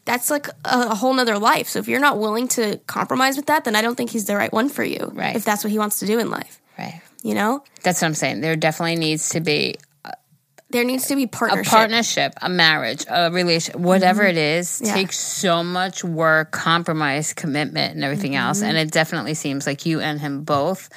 that's 0.04 0.30
like 0.30 0.48
a, 0.48 0.88
a 0.90 0.94
whole 0.96 1.14
nother 1.14 1.38
life. 1.38 1.68
So 1.68 1.78
if 1.78 1.86
you're 1.88 2.00
not 2.00 2.18
willing 2.18 2.48
to 2.48 2.78
compromise 2.88 3.36
with 3.36 3.46
that, 3.46 3.64
then 3.64 3.74
I 3.76 3.82
don't 3.82 3.94
think 3.96 4.10
he's 4.10 4.24
the 4.26 4.36
right 4.36 4.52
one 4.52 4.68
for 4.68 4.82
you. 4.84 5.10
Right. 5.14 5.34
If 5.36 5.44
that's 5.44 5.62
what 5.64 5.70
he 5.70 5.78
wants 5.78 6.00
to 6.00 6.06
do 6.06 6.18
in 6.18 6.28
life, 6.30 6.60
Right. 6.78 7.00
you 7.22 7.34
know, 7.34 7.62
That's 7.84 8.02
what 8.02 8.08
I'm 8.08 8.14
saying. 8.14 8.40
There 8.40 8.56
definitely 8.56 8.96
needs 8.96 9.28
to 9.30 9.40
be 9.40 9.76
there 10.70 10.84
needs 10.84 11.06
to 11.06 11.16
be 11.16 11.26
partnership. 11.26 11.66
a 11.66 11.70
partnership. 11.70 12.32
a 12.42 12.48
marriage, 12.48 13.04
a 13.08 13.30
relation, 13.30 13.82
whatever 13.82 14.22
it 14.24 14.36
is, 14.36 14.68
Mm-hmm. 14.68 14.86
Yeah. 14.86 14.94
takes 14.94 15.18
so 15.18 15.62
much 15.62 16.02
work, 16.02 16.50
compromise, 16.50 17.32
commitment, 17.32 17.94
and 17.94 18.02
everything 18.04 18.34
else. 18.34 18.58
Mm-hmm. 18.58 18.68
And 18.68 18.78
it 18.78 18.90
definitely 18.90 19.34
seems 19.34 19.66
like 19.66 19.86
you 19.86 20.00
and 20.00 20.20
him 20.20 20.42
both 20.42 20.88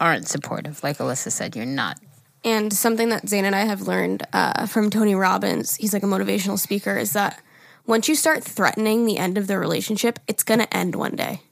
aren't 0.00 0.26
supportive. 0.28 0.82
Like 0.82 0.98
Alyssa 0.98 1.30
said, 1.30 1.54
you're 1.54 1.66
not. 1.66 1.98
And 2.44 2.72
something 2.72 3.10
that 3.10 3.28
Zane 3.28 3.44
and 3.44 3.54
I 3.54 3.64
have 3.66 3.82
learned 3.82 4.22
uh, 4.32 4.66
from 4.66 4.90
Tony 4.90 5.14
Robbins, 5.14 5.76
he's 5.76 5.92
like 5.92 6.02
a 6.04 6.06
motivational 6.06 6.58
speaker, 6.58 6.96
is 6.96 7.12
that 7.12 7.40
once 7.86 8.08
you 8.08 8.14
start 8.14 8.44
threatening 8.44 9.04
the 9.04 9.18
end 9.18 9.36
of 9.36 9.48
the 9.48 9.58
relationship, 9.58 10.18
it's 10.28 10.44
going 10.44 10.60
to 10.60 10.76
end 10.76 10.94
one 10.94 11.16
day. 11.16 11.42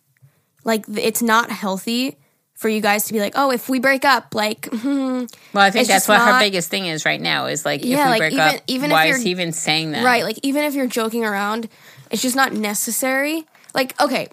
Like, 0.64 0.84
it's 0.88 1.22
not 1.22 1.50
healthy 1.50 2.18
for 2.56 2.68
you 2.68 2.80
guys 2.80 3.04
to 3.04 3.12
be 3.12 3.20
like, 3.20 3.34
oh, 3.36 3.50
if 3.50 3.68
we 3.68 3.78
break 3.78 4.04
up, 4.04 4.34
like, 4.34 4.66
hmm, 4.72 5.24
Well, 5.52 5.64
I 5.64 5.70
think 5.70 5.86
that's 5.88 6.08
what 6.08 6.20
her 6.20 6.38
biggest 6.40 6.70
thing 6.70 6.86
is 6.86 7.04
right 7.04 7.20
now. 7.20 7.46
Is 7.46 7.64
like, 7.64 7.80
if 7.82 7.86
Yeah, 7.86 8.04
we 8.06 8.10
like, 8.10 8.18
break 8.20 8.32
even- 8.32 8.44
up, 8.44 8.60
even 8.66 8.90
if 8.90 8.92
why 8.94 9.06
is 9.06 9.22
he 9.22 9.30
even 9.30 9.52
saying 9.52 9.92
that? 9.92 10.04
right? 10.04 10.24
Like, 10.24 10.38
even 10.42 10.64
if 10.64 10.74
you're 10.74 10.86
joking 10.86 11.24
around, 11.24 11.68
it's 12.10 12.22
just 12.22 12.34
not 12.36 12.52
necessary. 12.52 13.44
Like, 13.74 14.00
okay, 14.00 14.28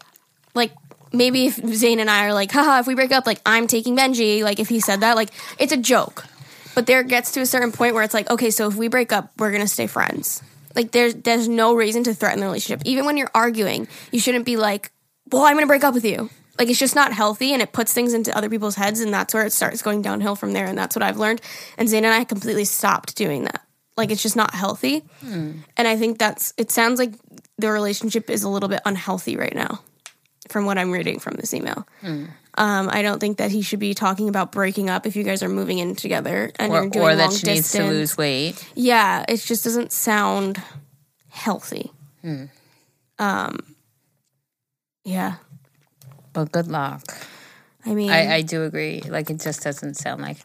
like, 0.55 0.71
maybe 1.11 1.47
if 1.47 1.55
Zane 1.55 1.99
and 1.99 2.09
I 2.09 2.25
are 2.25 2.33
like, 2.33 2.51
haha, 2.51 2.79
if 2.79 2.87
we 2.87 2.95
break 2.95 3.11
up, 3.11 3.25
like, 3.27 3.41
I'm 3.45 3.67
taking 3.67 3.95
Benji, 3.97 4.41
like, 4.41 4.59
if 4.59 4.69
he 4.69 4.79
said 4.79 5.01
that, 5.01 5.15
like, 5.17 5.29
it's 5.59 5.73
a 5.73 5.77
joke. 5.77 6.25
But 6.75 6.87
there 6.87 7.03
gets 7.03 7.33
to 7.33 7.41
a 7.41 7.45
certain 7.45 7.71
point 7.71 7.93
where 7.93 8.03
it's 8.03 8.13
like, 8.13 8.29
okay, 8.31 8.49
so 8.51 8.67
if 8.67 8.75
we 8.75 8.87
break 8.87 9.11
up, 9.11 9.31
we're 9.37 9.51
gonna 9.51 9.67
stay 9.67 9.85
friends. 9.85 10.41
Like, 10.75 10.91
there's 10.91 11.13
there's 11.13 11.47
no 11.47 11.75
reason 11.75 12.03
to 12.05 12.15
threaten 12.15 12.39
the 12.39 12.47
relationship. 12.47 12.81
Even 12.85 13.05
when 13.05 13.15
you're 13.17 13.29
arguing, 13.35 13.87
you 14.11 14.19
shouldn't 14.19 14.45
be 14.45 14.57
like, 14.57 14.91
well, 15.31 15.43
I'm 15.43 15.55
gonna 15.55 15.67
break 15.67 15.83
up 15.83 15.93
with 15.93 16.03
you. 16.05 16.31
Like, 16.59 16.69
it's 16.69 16.79
just 16.79 16.95
not 16.95 17.13
healthy, 17.13 17.51
and 17.53 17.61
it 17.61 17.71
puts 17.73 17.93
things 17.93 18.13
into 18.13 18.35
other 18.37 18.49
people's 18.49 18.75
heads, 18.75 18.99
and 18.99 19.13
that's 19.13 19.33
where 19.33 19.45
it 19.45 19.51
starts 19.53 19.81
going 19.81 20.01
downhill 20.03 20.35
from 20.35 20.53
there. 20.53 20.65
And 20.67 20.77
that's 20.77 20.95
what 20.95 21.01
I've 21.01 21.17
learned. 21.17 21.41
And 21.77 21.89
Zane 21.89 22.05
and 22.05 22.13
I 22.13 22.23
completely 22.25 22.65
stopped 22.65 23.15
doing 23.15 23.43
that. 23.45 23.61
Like, 23.97 24.11
it's 24.11 24.21
just 24.21 24.35
not 24.35 24.53
healthy. 24.53 25.03
And 25.21 25.63
I 25.77 25.97
think 25.97 26.19
that's. 26.19 26.53
It 26.57 26.69
sounds 26.71 26.99
like 26.99 27.13
the 27.57 27.71
relationship 27.71 28.29
is 28.29 28.43
a 28.43 28.49
little 28.49 28.69
bit 28.69 28.81
unhealthy 28.85 29.35
right 29.35 29.53
now, 29.55 29.81
from 30.49 30.65
what 30.65 30.77
I'm 30.77 30.91
reading 30.91 31.19
from 31.19 31.35
this 31.35 31.53
email. 31.53 31.87
Um, 32.55 32.87
I 32.91 33.01
don't 33.01 33.19
think 33.19 33.37
that 33.37 33.49
he 33.49 33.63
should 33.63 33.79
be 33.79 33.95
talking 33.95 34.29
about 34.29 34.51
breaking 34.51 34.87
up 34.89 35.07
if 35.07 35.15
you 35.15 35.23
guys 35.23 35.41
are 35.41 35.49
moving 35.49 35.79
in 35.79 35.95
together 35.95 36.51
and 36.59 36.71
Or, 36.71 36.81
you're 36.81 36.89
doing 36.91 37.05
or 37.05 37.15
long 37.15 37.17
that 37.17 37.33
she 37.33 37.47
needs 37.47 37.61
distance. 37.71 37.83
to 37.85 37.91
lose 37.91 38.15
weight. 38.15 38.63
Yeah, 38.75 39.25
it 39.27 39.37
just 39.37 39.63
doesn't 39.63 39.91
sound 39.91 40.61
healthy. 41.29 41.91
Hmm. 42.21 42.45
Um, 43.17 43.75
yeah, 45.03 45.35
But 46.33 46.51
good 46.51 46.67
luck. 46.67 47.01
I 47.85 47.93
mean, 47.93 48.09
I, 48.11 48.35
I 48.35 48.41
do 48.41 48.63
agree. 48.63 49.01
Like 49.01 49.29
it 49.29 49.39
just 49.41 49.61
doesn't 49.63 49.95
sound 49.95 50.21
like. 50.21 50.37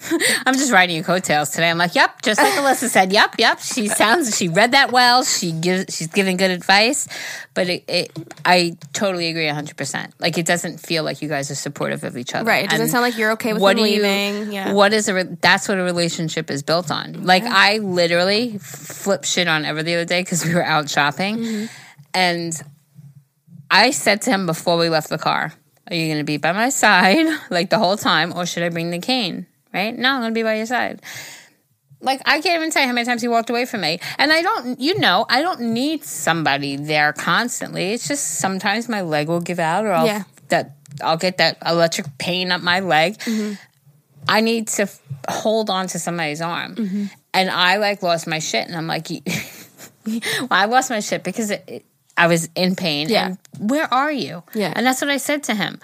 I'm 0.46 0.54
just 0.54 0.70
riding 0.72 0.94
your 0.94 1.04
coattails 1.04 1.50
today. 1.50 1.68
I'm 1.68 1.76
like, 1.76 1.96
yep, 1.96 2.22
just 2.22 2.40
like 2.40 2.52
Alyssa 2.52 2.88
said. 2.88 3.12
Yep, 3.12 3.34
yep. 3.36 3.58
She 3.60 3.88
sounds. 3.88 4.36
She 4.38 4.48
read 4.48 4.70
that 4.70 4.92
well. 4.92 5.24
She 5.24 5.50
gives. 5.50 5.94
She's 5.94 6.06
giving 6.06 6.36
good 6.36 6.52
advice. 6.52 7.08
But 7.52 7.68
it, 7.68 7.84
it 7.88 8.12
I 8.44 8.76
totally 8.92 9.28
agree 9.28 9.46
100. 9.46 9.76
percent 9.76 10.14
Like 10.20 10.38
it 10.38 10.46
doesn't 10.46 10.78
feel 10.78 11.02
like 11.02 11.20
you 11.20 11.28
guys 11.28 11.50
are 11.50 11.56
supportive 11.56 12.04
of 12.04 12.16
each 12.16 12.32
other. 12.34 12.46
right. 12.48 12.64
It 12.64 12.70
doesn't 12.70 12.82
And 12.84 12.90
sound 12.90 13.02
like 13.02 13.18
you're 13.18 13.32
okay 13.32 13.52
with 13.52 13.60
what 13.60 13.76
do 13.76 13.82
you? 13.84 14.00
leaving. 14.02 14.52
yeah, 14.52 14.72
What 14.72 14.92
is 14.94 15.08
a? 15.08 15.14
Re- 15.14 15.36
that's 15.40 15.68
what 15.68 15.78
a 15.78 15.82
relationship 15.82 16.48
is 16.50 16.62
built 16.62 16.90
on. 16.92 17.24
Like 17.24 17.42
I 17.42 17.78
literally 17.78 18.56
flipped 18.58 19.26
shit 19.26 19.48
on 19.48 19.64
Ever 19.64 19.82
the 19.82 19.94
other 19.94 20.04
day 20.06 20.22
because 20.22 20.44
we 20.44 20.54
were 20.54 20.64
out 20.64 20.88
shopping, 20.88 21.36
Mm-hmm. 21.38 21.66
and 22.14 22.62
I 23.70 23.90
said 23.90 24.22
to 24.22 24.30
him 24.30 24.46
before 24.46 24.76
we 24.78 24.88
left 24.88 25.08
the 25.10 25.18
car, 25.18 25.52
Are 25.90 25.94
you 25.94 26.06
going 26.06 26.18
to 26.18 26.24
be 26.24 26.36
by 26.38 26.52
my 26.52 26.68
side 26.70 27.26
like 27.50 27.70
the 27.70 27.78
whole 27.78 27.96
time, 27.96 28.32
or 28.36 28.46
should 28.46 28.62
I 28.62 28.68
bring 28.70 28.90
the 28.90 28.98
cane? 28.98 29.46
Right? 29.72 29.96
No, 29.96 30.10
I'm 30.12 30.20
going 30.20 30.30
to 30.32 30.34
be 30.34 30.42
by 30.42 30.54
your 30.56 30.66
side. 30.66 31.02
Like, 32.00 32.20
I 32.26 32.40
can't 32.40 32.56
even 32.60 32.70
tell 32.70 32.82
you 32.82 32.88
how 32.88 32.94
many 32.94 33.04
times 33.06 33.22
he 33.22 33.28
walked 33.28 33.50
away 33.50 33.64
from 33.66 33.80
me. 33.80 33.98
And 34.18 34.32
I 34.32 34.40
don't, 34.40 34.78
you 34.80 34.98
know, 35.00 35.26
I 35.28 35.42
don't 35.42 35.60
need 35.74 36.04
somebody 36.04 36.76
there 36.76 37.12
constantly. 37.12 37.92
It's 37.92 38.06
just 38.06 38.38
sometimes 38.38 38.88
my 38.88 39.00
leg 39.02 39.26
will 39.28 39.40
give 39.40 39.58
out, 39.58 39.84
or 39.84 39.92
I'll, 39.92 40.06
Yeah. 40.06 40.22
that, 40.48 40.76
I'll 41.02 41.16
get 41.16 41.38
that 41.38 41.58
electric 41.66 42.06
pain 42.18 42.52
up 42.52 42.62
my 42.62 42.80
leg. 42.80 43.20
I 44.28 44.40
need 44.42 44.68
to 44.68 44.82
f- 44.82 45.00
hold 45.28 45.70
on 45.70 45.88
to 45.88 45.98
somebody's 45.98 46.40
arm. 46.40 46.76
Mm-hmm. 46.76 47.04
And 47.34 47.50
I 47.50 47.76
like 47.78 48.02
lost 48.02 48.26
my 48.28 48.38
shit. 48.38 48.66
And 48.68 48.76
I'm 48.76 48.86
like, 48.86 49.08
well, 49.10 50.20
I 50.50 50.66
lost 50.66 50.90
my 50.90 51.00
shit 51.00 51.24
because 51.24 51.50
it, 51.50 51.64
it- 51.66 51.84
I 52.18 52.26
was 52.26 52.48
in 52.54 52.74
pain. 52.76 53.08
Yeah. 53.08 53.26
And 53.58 53.70
where 53.70 53.92
are 53.92 54.12
you? 54.12 54.42
Yeah. 54.54 54.72
And 54.76 54.84
that's 54.84 55.00
what 55.00 55.10
I 55.10 55.16
said 55.18 55.44
to 55.44 55.54
him. 55.54 55.80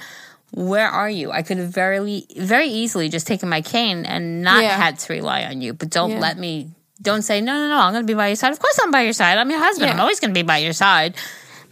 Where 0.52 0.88
are 0.88 1.08
you? 1.10 1.30
I 1.32 1.42
could 1.42 1.56
have 1.58 1.70
very, 1.70 2.26
very 2.36 2.68
easily 2.68 3.08
just 3.08 3.26
taken 3.26 3.48
my 3.48 3.60
cane 3.62 4.04
and 4.04 4.42
not 4.42 4.62
Yeah. 4.62 4.76
had 4.76 4.98
to 5.00 5.12
rely 5.12 5.44
on 5.44 5.60
you. 5.62 5.72
But 5.74 5.90
don't 5.90 6.10
Yeah. 6.10 6.18
let 6.20 6.38
me. 6.38 6.70
Don't 7.02 7.22
say 7.22 7.40
no, 7.40 7.52
no, 7.54 7.68
no. 7.68 7.78
I'm 7.78 7.92
going 7.92 8.04
to 8.06 8.10
be 8.10 8.14
by 8.16 8.28
your 8.28 8.36
side. 8.36 8.52
Of 8.52 8.60
course, 8.60 8.78
I'm 8.82 8.90
by 8.90 9.02
your 9.02 9.12
side. 9.12 9.36
I'm 9.38 9.50
your 9.50 9.58
husband. 9.58 9.88
Yeah. 9.88 9.94
I'm 9.94 10.00
always 10.00 10.20
going 10.20 10.30
to 10.32 10.38
be 10.38 10.42
by 10.46 10.58
your 10.58 10.72
side. 10.72 11.14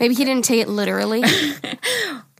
maybe 0.00 0.14
he 0.14 0.24
didn't 0.24 0.44
take 0.44 0.60
it 0.60 0.68
literally. 0.68 1.22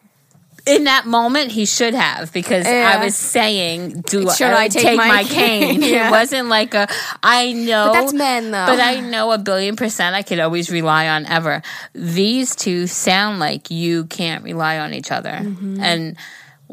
in 0.66 0.84
that 0.84 1.06
moment 1.06 1.50
he 1.52 1.66
should 1.66 1.94
have 1.94 2.32
because 2.32 2.66
Yeah. 2.66 2.94
I 2.96 3.04
was 3.04 3.16
saying, 3.16 4.02
"Do 4.06 4.30
Should 4.30 4.48
I, 4.48 4.64
I 4.64 4.68
take 4.68 4.96
my, 4.96 5.08
my 5.08 5.24
cane?" 5.24 5.80
cane? 5.80 5.82
Yeah. 5.82 6.08
It 6.08 6.10
wasn't 6.10 6.48
like 6.48 6.74
a. 6.74 6.88
I 7.22 7.52
know, 7.52 7.86
But 7.88 7.92
that's 7.92 8.12
men, 8.12 8.50
though. 8.50 8.66
But 8.66 8.80
I 8.80 9.00
know 9.00 9.32
a 9.32 9.38
billion 9.38 9.76
percent 9.76 10.14
I 10.14 10.22
could 10.22 10.38
always 10.38 10.70
rely 10.70 11.08
on 11.08 11.26
Ever. 11.26 11.62
These 11.94 12.56
two 12.56 12.86
sound 12.86 13.38
like 13.38 13.70
you 13.70 14.04
can't 14.06 14.44
rely 14.44 14.78
on 14.78 14.94
each 14.94 15.10
other, 15.10 15.40
mm-hmm. 15.42 15.80
and. 15.80 16.16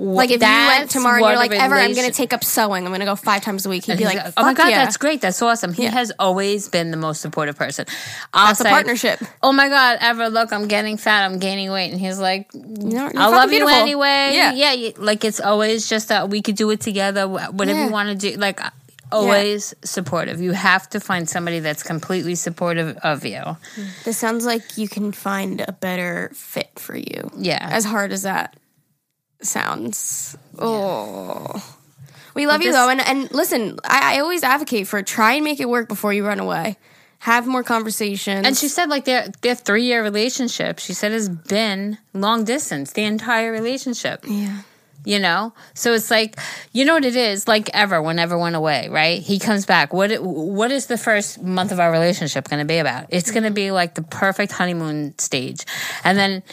Like 0.02 0.32
if 0.32 0.42
you 0.42 0.48
went 0.48 0.90
tomorrow 0.90 1.18
and 1.18 1.26
you're 1.26 1.36
like, 1.36 1.52
Ever, 1.52 1.76
I'm 1.76 1.94
going 1.94 2.08
to 2.08 2.14
take 2.14 2.32
up 2.32 2.42
sewing. 2.42 2.86
I'm 2.86 2.90
going 2.92 3.02
to 3.02 3.06
go 3.06 3.18
five 3.18 3.42
times 3.42 3.66
a 3.66 3.70
week. 3.70 3.84
He'd 3.84 3.98
be 3.98 4.06
like, 4.06 4.18
"Oh 4.38 4.44
my 4.44 4.54
god, 4.54 4.70
yeah." 4.70 4.86
that's 4.86 4.96
great! 4.96 5.20
That's 5.20 5.42
awesome." 5.42 5.74
He 5.74 5.84
Yeah. 5.84 5.92
has 5.92 6.14
always 6.18 6.70
been 6.70 6.92
the 6.92 6.98
most 6.98 7.20
supportive 7.20 7.58
person. 7.58 7.86
I'll 8.34 8.48
That's 8.48 8.62
a 8.62 8.64
partnership. 8.64 9.20
Oh 9.44 9.52
my 9.52 9.68
god, 9.68 9.98
Ever 10.00 10.30
look, 10.30 10.54
I'm 10.54 10.70
getting 10.70 10.96
fat, 10.96 11.26
I'm 11.26 11.38
gaining 11.38 11.70
weight, 11.70 11.92
and 11.92 12.00
he's 12.00 12.18
like, 12.18 12.50
"I 12.56 13.28
love 13.28 13.52
you 13.52 13.68
anyway." 13.68 14.32
Yeah. 14.34 14.54
yeah. 14.54 14.92
Like 14.98 15.26
it's 15.26 15.42
always 15.42 15.90
just 15.90 16.08
that 16.08 16.30
we 16.30 16.42
could 16.42 16.56
do 16.56 16.70
it 16.70 16.80
together, 16.80 17.28
whatever 17.28 17.80
Yeah. 17.80 17.86
you 17.88 17.92
want 17.92 18.08
to 18.10 18.16
do. 18.32 18.38
Like 18.38 18.62
always 19.12 19.74
supportive. 19.84 20.40
You 20.40 20.54
have 20.54 20.90
to 20.92 21.00
find 21.02 21.28
somebody 21.28 21.60
that's 21.60 21.84
completely 21.84 22.36
supportive 22.36 22.96
of 23.04 23.26
you. 23.26 23.58
This 24.06 24.18
sounds 24.18 24.46
like 24.46 24.78
you 24.78 24.88
can 24.88 25.12
find 25.12 25.60
a 25.68 25.74
better 25.74 26.32
fit 26.34 26.70
for 26.80 26.96
you. 26.96 27.32
Yeah. 27.36 27.68
As 27.70 27.84
hard 27.86 28.12
as 28.14 28.22
that 28.24 28.56
sounds. 29.42 30.38
Oh. 30.58 31.76
We 32.36 32.48
love 32.48 32.62
you 32.62 32.68
this- 32.70 32.76
though, 32.76 32.90
and, 32.90 33.02
and 33.02 33.32
listen, 33.32 33.80
I, 33.84 34.18
I 34.18 34.20
always 34.22 34.44
advocate 34.44 34.88
for 34.88 35.02
try 35.02 35.34
and 35.34 35.44
make 35.44 35.60
it 35.60 35.68
work 35.70 35.88
before 35.88 36.14
you 36.14 36.26
run 36.26 36.40
away. 36.40 36.78
Have 37.20 37.46
more 37.48 37.64
conversations. 37.64 38.46
And 38.48 38.56
she 38.56 38.70
said, 38.70 38.90
like 38.90 39.04
their 39.04 39.28
their 39.42 39.56
three 39.56 39.84
year 39.84 40.02
relationship, 40.04 40.80
she 40.80 40.94
said 40.94 41.12
has 41.12 41.28
been 41.28 41.98
long 42.14 42.46
distance 42.46 42.94
the 42.94 43.04
entire 43.04 43.52
relationship. 43.52 44.24
yeah. 44.26 44.62
you 45.06 45.18
know 45.18 45.54
so 45.74 45.94
it's 45.94 46.12
like 46.12 46.36
you 46.74 46.84
know 46.84 46.94
what 46.96 47.06
it 47.06 47.16
is 47.16 47.48
like 47.48 47.70
ever 47.74 48.02
whenever 48.02 48.38
went 48.38 48.54
away 48.56 48.90
right 48.90 49.22
he 49.22 49.40
comes 49.40 49.66
back 49.66 49.94
what 49.94 50.12
what 50.22 50.72
is 50.72 50.88
the 50.88 50.98
first 50.98 51.42
month 51.42 51.72
of 51.72 51.80
our 51.80 51.90
relationship 51.90 52.50
going 52.50 52.60
to 52.60 52.66
be 52.68 52.80
about 52.80 53.06
it's 53.10 53.32
going 53.32 53.44
to 53.46 53.52
be 53.52 53.72
like 53.72 53.96
the 53.96 54.02
perfect 54.02 54.52
honeymoon 54.52 55.18
stage 55.18 55.64
and 56.04 56.18
then 56.18 56.44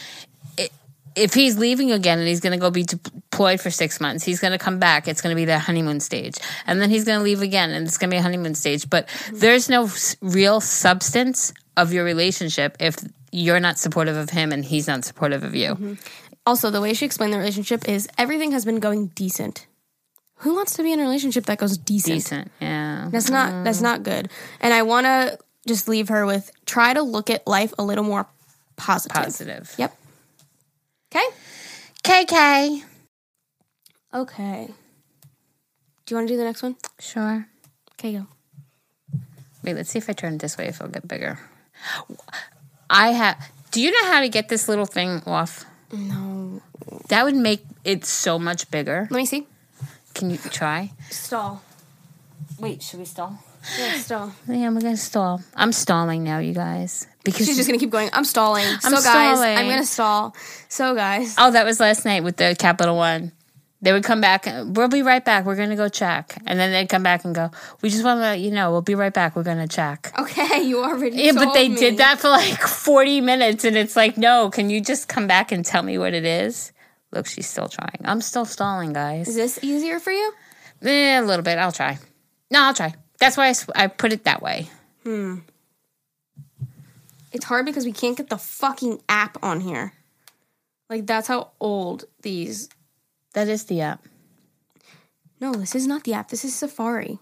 if 1.17 1.35
he's 1.35 1.59
leaving 1.59 1.93
again 1.93 2.19
and 2.19 2.29
he's 2.29 2.41
going 2.41 2.53
to 2.53 2.59
go 2.59 2.71
be 2.71 2.83
deployed 2.83 3.61
for 3.61 3.71
six 3.71 4.01
months 4.01 4.25
he's 4.25 4.41
going 4.41 4.53
to 4.53 4.59
come 4.59 4.79
back 4.79 5.09
it's 5.09 5.21
going 5.21 5.35
to 5.35 5.37
be 5.37 5.45
the 5.45 5.59
honeymoon 5.59 6.01
stage 6.01 6.37
and 6.67 6.81
then 6.81 6.91
he's 6.91 7.05
going 7.05 7.19
to 7.19 7.25
leave 7.25 7.43
again 7.43 7.71
and 7.71 7.87
it's 7.87 7.99
going 7.99 8.11
to 8.11 8.15
be 8.15 8.19
a 8.19 8.23
honeymoon 8.23 8.55
stage 8.55 8.89
but 8.89 9.09
there's 9.33 9.69
no 9.69 9.89
real 10.21 10.61
substance 10.61 11.53
of 11.77 11.93
your 11.93 12.05
relationship 12.05 12.77
if 12.81 12.97
you're 13.33 13.61
not 13.61 13.79
supportive 13.79 14.17
of 14.17 14.31
him 14.31 14.53
and 14.53 14.65
he's 14.65 14.87
not 14.87 15.05
supportive 15.05 15.43
of 15.43 15.55
you 15.55 15.75
mm-hmm. 15.75 15.95
Also, 16.47 16.71
the 16.71 16.81
way 16.81 16.95
she 16.95 17.05
explained 17.05 17.33
the 17.33 17.39
relationship 17.39 17.89
is 17.89 18.09
everything 18.17 18.53
has 18.53 18.65
been 18.65 18.79
going 18.79 19.09
decent. 19.09 19.67
Who 20.41 20.55
wants 20.55 20.75
to 20.75 20.83
be 20.85 20.93
in 20.93 21.01
a 21.01 21.03
relationship 21.03 21.47
that 21.47 21.59
goes 21.59 21.77
decent? 21.77 22.15
decent 22.15 22.53
yeah 22.61 23.09
That's 23.11 23.31
not 23.31 23.51
mm-hmm. 23.51 23.65
that's 23.65 23.81
not 23.81 24.03
good. 24.03 24.31
And 24.61 24.73
I 24.73 24.83
want 24.83 25.07
to 25.07 25.39
just 25.67 25.89
leave 25.89 26.09
her 26.09 26.25
with 26.25 26.53
try 26.65 26.95
to 26.95 27.03
look 27.03 27.31
at 27.31 27.47
life 27.47 27.73
a 27.79 27.83
little 27.83 28.05
more 28.05 28.29
positive. 28.77 29.17
positive 29.17 29.75
Yep. 29.77 29.97
Okay. 31.13 31.27
KK. 32.03 32.83
Okay. 34.15 34.69
Do 36.05 36.15
you 36.15 36.17
want 36.17 36.29
to 36.29 36.35
do 36.35 36.39
the 36.39 36.45
next 36.45 36.63
one? 36.63 36.77
Sure. 37.01 37.47
Okay, 37.95 38.13
go. 38.13 38.27
Wait, 39.63 39.75
let's 39.75 39.91
see 39.91 39.99
if 39.99 40.09
I 40.09 40.13
turn 40.13 40.35
it 40.35 40.41
this 40.41 40.57
way 40.57 40.67
if 40.67 40.77
it'll 40.77 40.93
get 40.93 41.09
bigger. 41.09 41.39
I 42.89 43.09
have. 43.09 43.51
Do 43.73 43.81
you 43.81 43.91
know 43.91 44.11
how 44.13 44.21
to 44.21 44.29
get 44.29 44.49
this 44.49 44.69
little 44.69 44.87
thing 44.87 45.23
off? 45.27 45.65
No. 45.93 46.63
That 47.09 47.25
would 47.25 47.35
make 47.35 47.65
it 47.85 48.05
so 48.05 48.39
much 48.39 48.71
bigger. 48.71 49.09
Let 49.11 49.19
me 49.19 49.27
see. 49.27 49.47
Can 50.15 50.31
you 50.31 50.39
try? 50.39 50.93
Stall. 51.11 51.63
Wait, 52.59 52.83
should 52.83 53.01
we 53.01 53.05
stall? 53.05 53.39
Yeah, 53.79 53.99
stall. 53.99 54.33
Yeah, 54.49 54.71
we're 54.71 54.81
gonna 54.81 54.97
stall. 54.97 55.43
I'm 55.55 55.73
stalling 55.73 56.23
now, 56.23 56.39
you 56.39 56.55
guys. 56.55 57.07
Because 57.27 57.47
She's 57.47 57.57
just 57.57 57.69
gonna 57.69 57.79
keep 57.79 57.91
going. 57.91 58.09
I'm 58.13 58.25
stalling. 58.25 58.65
so 58.81 58.91
guys, 58.91 59.03
stalling. 59.03 59.57
I'm 59.59 59.69
gonna 59.69 59.85
stall. 59.85 60.35
So 60.69 60.95
guys, 60.95 61.35
Oh, 61.39 61.51
that 61.51 61.65
was 61.67 61.79
last 61.81 62.05
night 62.05 62.25
with 62.25 62.37
the 62.37 62.57
Capital 62.59 62.97
One. 62.97 63.33
They 63.83 63.93
would 63.93 64.05
come 64.05 64.23
back. 64.23 64.47
We'll 64.47 64.89
be 64.89 65.03
right 65.03 65.23
back. 65.23 65.45
We're 65.45 65.55
to 65.55 65.77
go 65.77 65.89
check, 65.91 66.39
and 66.47 66.59
then 66.59 66.73
they'd 66.73 66.89
come 66.89 67.03
back 67.03 67.27
and 67.27 67.35
go. 67.35 67.51
We 67.83 67.91
just 67.91 68.03
want 68.05 68.17
to 68.17 68.23
let 68.23 68.41
you 68.41 68.51
know. 68.51 68.71
We'll 68.73 68.81
be 68.81 68.95
right 68.95 69.13
back. 69.13 69.37
We're 69.37 69.45
to 69.45 69.69
check. 69.69 70.13
okay, 70.19 70.63
you 70.65 70.83
already. 70.83 71.19
Yeah, 71.19 71.33
but 71.33 71.53
they 71.53 71.69
me. 71.69 71.77
did 71.77 71.99
that 71.99 72.19
for 72.19 72.29
like 72.31 72.59
forty 72.61 73.21
minutes, 73.21 73.65
and 73.65 73.77
it's 73.77 73.95
like, 73.95 74.17
no. 74.17 74.49
Can 74.51 74.71
you 74.71 74.81
just 74.81 75.09
come 75.09 75.27
back 75.27 75.53
and 75.53 75.65
tell 75.65 75.83
me 75.83 75.99
what 75.99 76.15
it 76.15 76.25
is? 76.25 76.73
Look, 77.13 77.27
she's 77.27 77.47
still 77.47 77.69
trying. 77.69 78.01
I'm 78.05 78.23
still 78.23 78.47
stalling, 78.47 78.93
guys. 78.95 79.29
Is 79.29 79.37
this 79.37 79.59
easier 79.63 80.01
for 80.01 80.11
you? 80.11 80.33
Eh, 80.83 81.21
a 81.21 81.23
little 81.23 81.45
bit. 81.45 81.59
I'll 81.59 81.71
try. 81.71 81.99
No, 82.51 82.63
I'll 82.63 82.75
try. 82.75 82.95
That's 83.19 83.37
why 83.37 83.53
I 83.75 83.87
put 83.89 84.13
it 84.13 84.25
that 84.25 84.43
way. 84.43 84.69
It's 87.37 87.45
hard 87.45 87.67
because 87.67 87.85
we 87.85 87.93
can't 87.93 88.17
get 88.17 88.31
the 88.31 88.39
fucking 88.39 89.03
app 89.11 89.37
on 89.43 89.61
here. 89.61 89.93
Like 90.89 91.07
that's 91.07 91.29
how 91.29 91.51
old 91.61 92.07
these. 92.23 92.71
That 93.35 93.47
is 93.47 93.65
the 93.65 93.83
app. 93.83 94.03
No, 95.39 95.53
this 95.53 95.75
is 95.75 95.87
not 95.87 96.05
the 96.05 96.15
app. 96.15 96.31
This 96.31 96.45
is 96.45 96.55
Safari. 96.55 97.19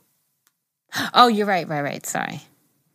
Oh, 1.13 1.27
you're 1.27 1.49
right. 1.49 1.69
Right. 1.69 1.83
Right. 1.83 2.07
Sorry. 2.07 2.43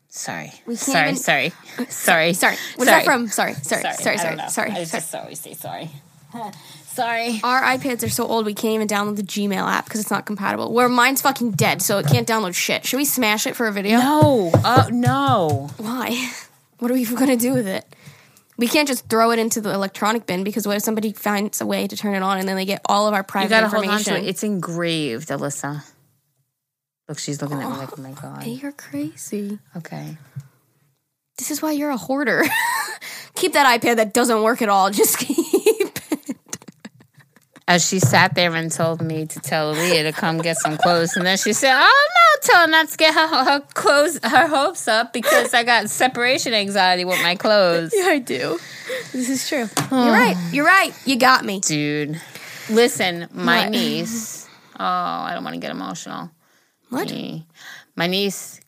Sorry. 0.07 0.53
We 0.65 0.77
can't 0.77 0.79
Sorry. 0.79 1.09
even- 1.09 1.17
Sorry. 1.17 1.49
Sorry. 1.89 2.33
Sorry, 2.33 2.55
what's 2.77 2.89
that 2.89 3.03
from? 3.03 3.27
Sorry, 3.27 3.53
sorry, 3.55 3.81
sorry, 3.81 3.95
sorry, 3.95 4.17
sorry, 4.17 4.35
know. 4.37 4.47
sorry. 4.47 4.71
I 4.71 4.83
sorry. 4.85 5.01
just 5.01 5.15
always 5.15 5.39
say 5.41 5.53
sorry. 5.55 5.89
sorry. 6.85 7.41
Our 7.43 7.61
iPads 7.61 8.05
are 8.05 8.09
so 8.09 8.25
old 8.25 8.45
we 8.45 8.53
can't 8.53 8.75
even 8.75 8.87
download 8.87 9.17
the 9.17 9.23
Gmail 9.23 9.69
app 9.69 9.83
because 9.83 9.99
it's 9.99 10.09
not 10.09 10.25
compatible. 10.25 10.71
Where 10.71 10.87
mine's 10.87 11.21
fucking 11.21 11.51
dead, 11.51 11.81
so 11.81 11.97
it 11.97 12.07
can't 12.07 12.25
download 12.25 12.55
shit. 12.55 12.85
Should 12.85 12.97
we 12.97 13.05
smash 13.05 13.45
it 13.45 13.57
for 13.57 13.67
a 13.67 13.73
video? 13.73 13.99
No. 13.99 14.51
Oh 14.53 14.87
no. 14.89 15.69
Why? 15.75 16.31
What 16.79 16.91
are 16.91 16.93
we 16.93 17.05
gonna 17.15 17.37
do 17.37 17.53
with 17.53 17.67
it? 17.67 17.85
We 18.57 18.67
can't 18.67 18.87
just 18.87 19.07
throw 19.07 19.31
it 19.31 19.39
into 19.39 19.61
the 19.61 19.73
electronic 19.73 20.25
bin 20.25 20.43
because 20.43 20.67
what 20.67 20.75
if 20.75 20.83
somebody 20.83 21.13
finds 21.13 21.61
a 21.61 21.65
way 21.65 21.87
to 21.87 21.95
turn 21.95 22.15
it 22.15 22.23
on 22.23 22.39
and 22.39 22.47
then 22.47 22.57
they 22.57 22.65
get 22.65 22.81
all 22.85 23.07
of 23.07 23.13
our 23.13 23.21
You 23.21 23.23
private 23.23 23.49
gotta 23.49 23.67
hold 23.69 23.85
on 23.85 23.91
information? 23.99 24.13
to 24.15 24.19
it. 24.19 24.29
It's 24.29 24.43
engraved, 24.43 25.29
Alyssa. 25.29 25.83
Look, 27.07 27.19
she's 27.19 27.41
looking 27.41 27.61
at 27.61 27.69
me 27.69 27.77
like, 27.77 27.97
oh 27.97 28.01
my 28.01 28.11
god. 28.11 28.45
You're 28.45 28.73
crazy. 28.73 29.59
Okay. 29.77 30.17
This 31.37 31.51
is 31.51 31.61
why 31.61 31.71
you're 31.71 31.89
a 31.89 31.97
hoarder. 31.97 32.43
keep 33.35 33.53
that 33.53 33.79
iPad 33.81 33.95
that 33.95 34.13
doesn't 34.13 34.43
work 34.43 34.61
at 34.61 34.67
all. 34.67 34.91
Just 34.91 35.17
keep 35.19 35.37
it. 35.38 35.38
As 37.69 37.85
she 37.87 37.99
sat 37.99 38.33
there 38.33 38.55
and 38.55 38.71
told 38.71 38.99
me 38.99 39.27
to 39.27 39.39
tell 39.39 39.69
Leah 39.73 40.01
to 40.01 40.11
come 40.11 40.39
get 40.39 40.57
some 40.57 40.75
clothes, 40.75 41.15
and 41.15 41.23
then 41.23 41.37
she 41.37 41.53
said, 41.53 41.71
"Oh 41.79 42.07
no, 42.17 42.39
tell 42.41 42.61
her 42.65 42.67
not 42.67 42.89
to 42.89 42.97
get 42.97 43.13
her, 43.13 43.27
her 43.27 43.59
clothes, 43.75 44.19
her 44.23 44.47
hopes 44.47 44.87
up 44.87 45.13
because 45.13 45.53
I 45.53 45.63
got 45.63 45.87
separation 45.87 46.55
anxiety 46.55 47.05
with 47.05 47.21
my 47.21 47.35
clothes." 47.35 47.93
Yeah, 47.95 48.07
I 48.07 48.17
do. 48.17 48.57
This 49.13 49.29
is 49.29 49.47
true. 49.47 49.69
You're 49.91 50.11
right. 50.23 50.35
You're 50.51 50.65
right. 50.65 50.93
You 51.05 51.17
got 51.17 51.45
me. 51.45 51.59
Dude, 51.59 52.19
listen, 52.71 53.27
my 53.31 53.65
What? 53.65 53.69
niece. 53.71 54.47
Oh, 54.81 54.83
I 54.83 55.33
don't 55.35 55.43
want 55.43 55.55
to 55.55 55.59
get 55.59 55.71
emotional. 55.71 56.31
What? 56.89 57.13
My 57.97 58.07
niece 58.07 58.61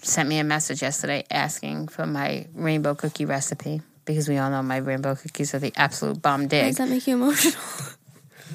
sent 0.00 0.28
me 0.28 0.38
a 0.38 0.44
message 0.44 0.80
yesterday 0.82 1.24
asking 1.32 1.88
for 1.88 2.06
my 2.06 2.46
rainbow 2.54 2.94
cookie 2.94 3.24
recipe 3.24 3.82
because 4.04 4.28
we 4.28 4.38
all 4.38 4.50
know 4.50 4.62
my 4.62 4.76
rainbow 4.76 5.16
cookies 5.16 5.52
are 5.52 5.58
the 5.58 5.72
absolute 5.76 6.22
bomb 6.22 6.46
dig. 6.46 6.66
does 6.66 6.76
that 6.76 6.88
make 6.88 7.06
you 7.08 7.16
emotional? 7.16 7.60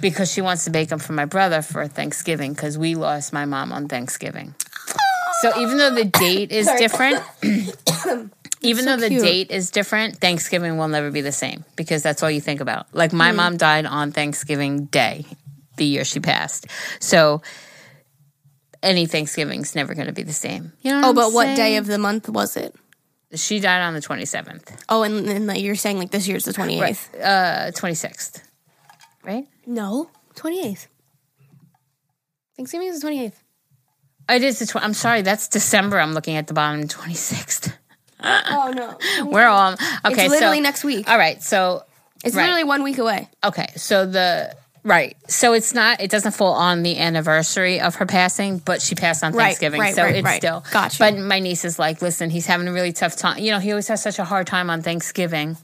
because 0.01 0.31
she 0.31 0.41
wants 0.41 0.65
to 0.65 0.69
bake 0.71 0.89
them 0.89 0.99
for 0.99 1.13
my 1.13 1.25
brother 1.25 1.61
for 1.61 1.87
Thanksgiving 1.87 2.53
because 2.53 2.77
we 2.77 2.95
lost 2.95 3.33
my 3.33 3.45
mom 3.45 3.71
on 3.71 3.87
Thanksgiving. 3.87 4.55
So 5.41 5.59
even 5.59 5.77
though 5.77 5.93
the 5.93 6.05
date 6.05 6.51
is 6.51 6.67
different, 6.77 7.21
even 8.61 8.85
though 8.85 8.97
the 8.97 9.09
cute. 9.09 9.21
date 9.21 9.51
is 9.51 9.69
different, 9.69 10.17
Thanksgiving 10.17 10.77
will 10.77 10.87
never 10.87 11.11
be 11.11 11.21
the 11.21 11.31
same 11.31 11.63
because 11.75 12.01
that's 12.01 12.23
all 12.23 12.31
you 12.31 12.41
think 12.41 12.59
about. 12.61 12.87
Like 12.93 13.13
my 13.13 13.31
mom 13.31 13.57
died 13.57 13.85
on 13.85 14.11
Thanksgiving 14.11 14.85
Day, 14.85 15.25
the 15.77 15.85
year 15.85 16.03
she 16.05 16.19
passed. 16.19 16.67
So 16.99 17.41
any 18.81 19.05
Thanksgiving's 19.05 19.75
never 19.75 19.93
going 19.93 20.07
to 20.07 20.13
be 20.13 20.23
the 20.23 20.33
same. 20.33 20.73
You 20.81 20.91
know? 20.93 21.01
Oh, 21.05 21.09
I'm 21.09 21.15
but 21.15 21.33
what 21.33 21.55
day 21.55 21.77
of 21.77 21.85
the 21.87 21.97
month 21.97 22.29
was 22.29 22.57
it? 22.57 22.75
she 23.35 23.59
died 23.59 23.81
on 23.81 23.93
the 23.93 23.99
twenty 24.01 24.23
seventh, 24.23 24.71
Oh, 24.87 25.03
and 25.03 25.27
then 25.27 25.47
like, 25.47 25.61
you're 25.61 25.75
saying 25.75 25.99
like 25.99 26.11
this 26.11 26.29
year's 26.29 26.45
the 26.45 26.53
28th. 26.53 27.09
uh, 27.21 27.71
twenty 27.71 27.93
sixth, 27.95 28.41
right? 29.27 29.45
No, 29.65 30.09
28th. 30.35 30.87
Thanksgiving 32.55 32.87
is 32.87 33.01
the 33.01 33.07
28th. 33.07 33.33
It 34.29 34.43
is 34.43 34.59
the. 34.59 34.65
Tw- 34.65 34.83
I'm 34.83 34.93
sorry, 34.93 35.21
that's 35.21 35.47
December. 35.47 35.99
I'm 35.99 36.13
looking 36.13 36.35
at 36.35 36.47
the 36.47 36.53
bottom, 36.53 36.87
twenty 36.87 37.13
sixth. 37.13 37.73
Oh, 38.19 38.73
no. 38.75 39.25
We're 39.31 39.45
all 39.45 39.73
okay. 39.73 40.25
it's 40.25 40.31
literally 40.31 40.57
so, 40.57 40.63
next 40.63 40.83
week. 40.83 41.07
All 41.07 41.19
right, 41.19 41.41
so 41.43 41.83
It's 42.25 42.35
right. 42.35 42.41
literally 42.45 42.63
one 42.63 42.81
week 42.81 42.97
away. 42.97 43.29
okay, 43.43 43.67
so 43.75 44.07
the 44.07 44.55
right, 44.83 45.15
so 45.29 45.53
it's 45.53 45.75
not. 45.75 46.01
It 46.01 46.09
doesn't 46.09 46.31
fall 46.31 46.53
on 46.53 46.81
the 46.81 46.97
anniversary 46.97 47.79
of 47.79 47.93
her 47.95 48.07
passing, 48.07 48.57
but 48.57 48.81
she 48.81 48.95
passed 48.95 49.23
on 49.23 49.33
Right, 49.33 49.43
Thanksgiving, 49.45 49.79
right, 49.79 49.93
so 49.95 50.01
right, 50.01 50.15
it's 50.15 50.25
right. 50.25 50.37
still. 50.41 50.65
Gotcha. 50.71 50.97
But 50.97 51.15
my 51.19 51.39
niece 51.39 51.63
is 51.63 51.77
like, 51.77 52.01
listen, 52.01 52.31
he's 52.31 52.47
having 52.47 52.67
a 52.67 52.73
really 52.73 52.91
tough 52.91 53.15
time. 53.15 53.37
You 53.37 53.51
know, 53.51 53.59
he 53.59 53.69
always 53.71 53.87
has 53.87 54.01
such 54.01 54.17
a 54.17 54.25
hard 54.25 54.47
time 54.47 54.71
on 54.71 54.81
Thanksgiving. 54.81 55.55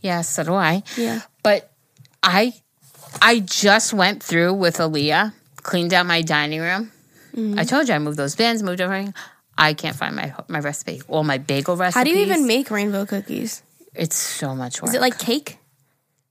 Yeah, 0.00 0.20
so 0.20 0.44
do 0.44 0.54
I. 0.54 0.84
Yeah. 0.96 1.22
But 1.42 1.72
I, 2.22 2.54
I 3.22 3.40
just 3.40 3.92
went 3.92 4.22
through 4.22 4.54
with 4.54 4.76
Aaliyah, 4.78 5.32
cleaned 5.62 5.92
out 5.94 6.06
my 6.06 6.22
dining 6.22 6.60
room. 6.60 6.92
Mm-hmm. 7.34 7.58
I 7.58 7.64
told 7.64 7.88
you 7.88 7.94
I 7.94 7.98
moved 7.98 8.16
those 8.16 8.34
bins, 8.36 8.62
moved 8.62 8.80
everything. 8.80 9.14
I 9.56 9.74
can't 9.74 9.96
find 9.96 10.14
my 10.16 10.34
my 10.48 10.58
recipe. 10.60 11.00
All 11.08 11.24
my 11.24 11.38
bagel 11.38 11.76
recipes. 11.76 11.94
How 11.94 12.04
do 12.04 12.10
you 12.10 12.18
even 12.18 12.46
make 12.46 12.70
rainbow 12.70 13.06
cookies? 13.06 13.62
It's 13.94 14.16
so 14.16 14.54
much 14.54 14.82
work. 14.82 14.88
Is 14.90 14.94
it 14.94 15.00
like 15.00 15.18
cake? 15.18 15.58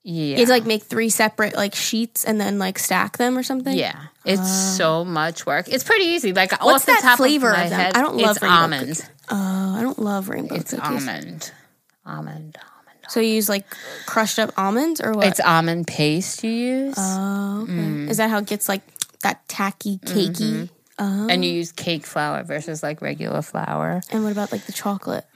yeah, 0.03 0.23
You 0.23 0.35
have 0.39 0.47
to 0.47 0.51
like 0.53 0.65
make 0.65 0.83
three 0.83 1.09
separate 1.09 1.55
like 1.55 1.73
sheets 1.75 2.25
and 2.25 2.39
then 2.39 2.59
like 2.59 2.77
stack 2.79 3.17
them 3.17 3.37
or 3.37 3.43
something? 3.43 3.77
yeah. 3.77 4.07
It's 4.25 4.49
so 4.77 5.03
much 5.05 5.45
work. 5.45 5.67
It's 5.69 5.83
pretty 5.83 6.05
easy. 6.05 6.33
Like 6.33 6.51
What's 6.61 6.83
off 6.83 6.85
the 6.85 6.91
that 6.93 7.01
top 7.01 7.17
flavor 7.17 7.51
of, 7.51 7.57
my 7.57 7.65
of 7.65 7.71
head, 7.71 7.95
I 7.95 8.01
don't 8.01 8.17
love 8.17 8.35
it's 8.37 8.41
rainbow 8.43 8.55
almond. 8.57 9.09
Oh, 9.29 9.75
I 9.77 9.81
don't 9.81 9.99
love 9.99 10.27
rainbow 10.29 10.55
It's 10.55 10.71
cookies. 10.71 10.85
almond, 11.07 11.51
almond, 12.05 12.57
almond. 12.57 12.57
So 13.13 13.19
you 13.19 13.35
use 13.35 13.47
like 13.47 13.65
crushed 14.07 14.39
up 14.39 14.51
almonds 14.57 14.99
or 14.99 15.11
what? 15.11 15.27
It's 15.27 15.39
almond 15.39 15.85
paste 15.85 16.43
you 16.43 16.49
use, 16.49 16.95
oh, 16.97 17.61
okay. 17.61 17.71
Mm. 17.71 18.09
Is 18.09 18.17
that 18.17 18.31
how 18.31 18.39
it 18.39 18.47
gets 18.47 18.67
like 18.67 18.81
that 19.21 19.47
tacky, 19.47 19.99
cakey? 19.99 20.67
and 20.97 21.45
you 21.45 21.51
use 21.51 21.71
cake 21.71 22.07
flour 22.07 22.41
versus 22.41 22.81
like 22.81 23.03
regular 23.03 23.43
flour. 23.43 24.01
And 24.09 24.23
what 24.23 24.31
about 24.31 24.51
like 24.51 24.65
the 24.65 24.71
chocolate? 24.71 25.27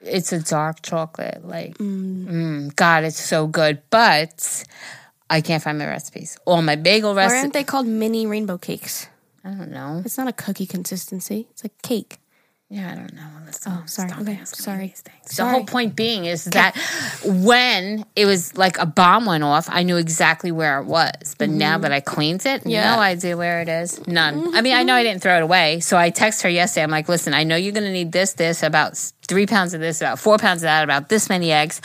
It's 0.00 0.32
a 0.32 0.40
dark 0.40 0.82
chocolate. 0.82 1.46
Like, 1.46 1.78
mm, 1.78 2.74
God, 2.74 3.04
it's 3.04 3.20
so 3.20 3.46
good. 3.46 3.80
But 3.90 4.64
I 5.30 5.40
can't 5.40 5.62
find 5.62 5.78
my 5.78 5.86
recipes. 5.86 6.36
All 6.46 6.62
my 6.62 6.74
bagel 6.74 7.14
Why 7.14 7.26
recipes. 7.26 7.42
aren't 7.42 7.52
they 7.52 7.62
called 7.62 7.86
mini 7.86 8.26
rainbow 8.26 8.58
cakes? 8.58 9.06
I 9.44 9.50
don't 9.50 9.70
know. 9.70 10.02
It's 10.04 10.18
not 10.18 10.26
a 10.26 10.32
cookie 10.32 10.66
consistency. 10.66 11.46
It's 11.52 11.62
like 11.62 11.80
cake. 11.80 12.18
Yeah, 12.70 12.92
I 12.92 12.94
don't 12.96 13.14
know. 13.14 13.22
Oh, 13.66 13.82
sorry. 13.86 14.12
Okay, 14.20 14.40
sorry. 14.44 14.88
these. 14.88 15.36
The 15.36 15.46
whole 15.46 15.64
point 15.64 15.96
being 15.96 16.26
is 16.26 16.44
that 16.46 16.76
when 17.24 18.04
it 18.14 18.26
was 18.26 18.54
like 18.58 18.76
a 18.76 18.84
bomb 18.84 19.24
went 19.24 19.42
off, 19.42 19.68
I 19.70 19.84
knew 19.84 19.96
exactly 19.96 20.52
where 20.52 20.78
it 20.78 20.84
was. 20.84 21.34
But 21.38 21.48
now 21.48 21.74
mm-hmm. 21.74 21.82
that 21.82 21.92
I 21.92 22.00
cleaned 22.00 22.44
it, 22.44 22.66
Yeah. 22.66 22.94
no 22.94 23.00
idea 23.00 23.38
where 23.38 23.62
it 23.62 23.70
is. 23.70 24.06
None. 24.06 24.54
I 24.54 24.60
mean, 24.60 24.74
I 24.74 24.82
know 24.82 24.94
I 24.94 24.98
mm-hmm. 24.98 25.08
didn't 25.08 25.22
throw 25.22 25.38
it 25.38 25.42
away. 25.42 25.80
So 25.80 25.96
I 25.96 26.10
text 26.10 26.42
her 26.42 26.48
yesterday. 26.50 26.84
I'm 26.84 26.90
like, 26.90 27.08
listen, 27.08 27.32
I 27.32 27.44
know 27.44 27.56
you're 27.56 27.72
going 27.72 27.86
to 27.86 27.92
need 27.92 28.12
this, 28.12 28.34
this, 28.34 28.62
about 28.62 28.98
three 29.26 29.46
pounds 29.46 29.72
of 29.72 29.80
this, 29.80 30.02
about 30.02 30.18
four 30.18 30.36
pounds 30.36 30.58
of 30.58 30.66
that, 30.66 30.84
about 30.84 31.08
this 31.08 31.30
many 31.30 31.50
eggs. 31.50 31.80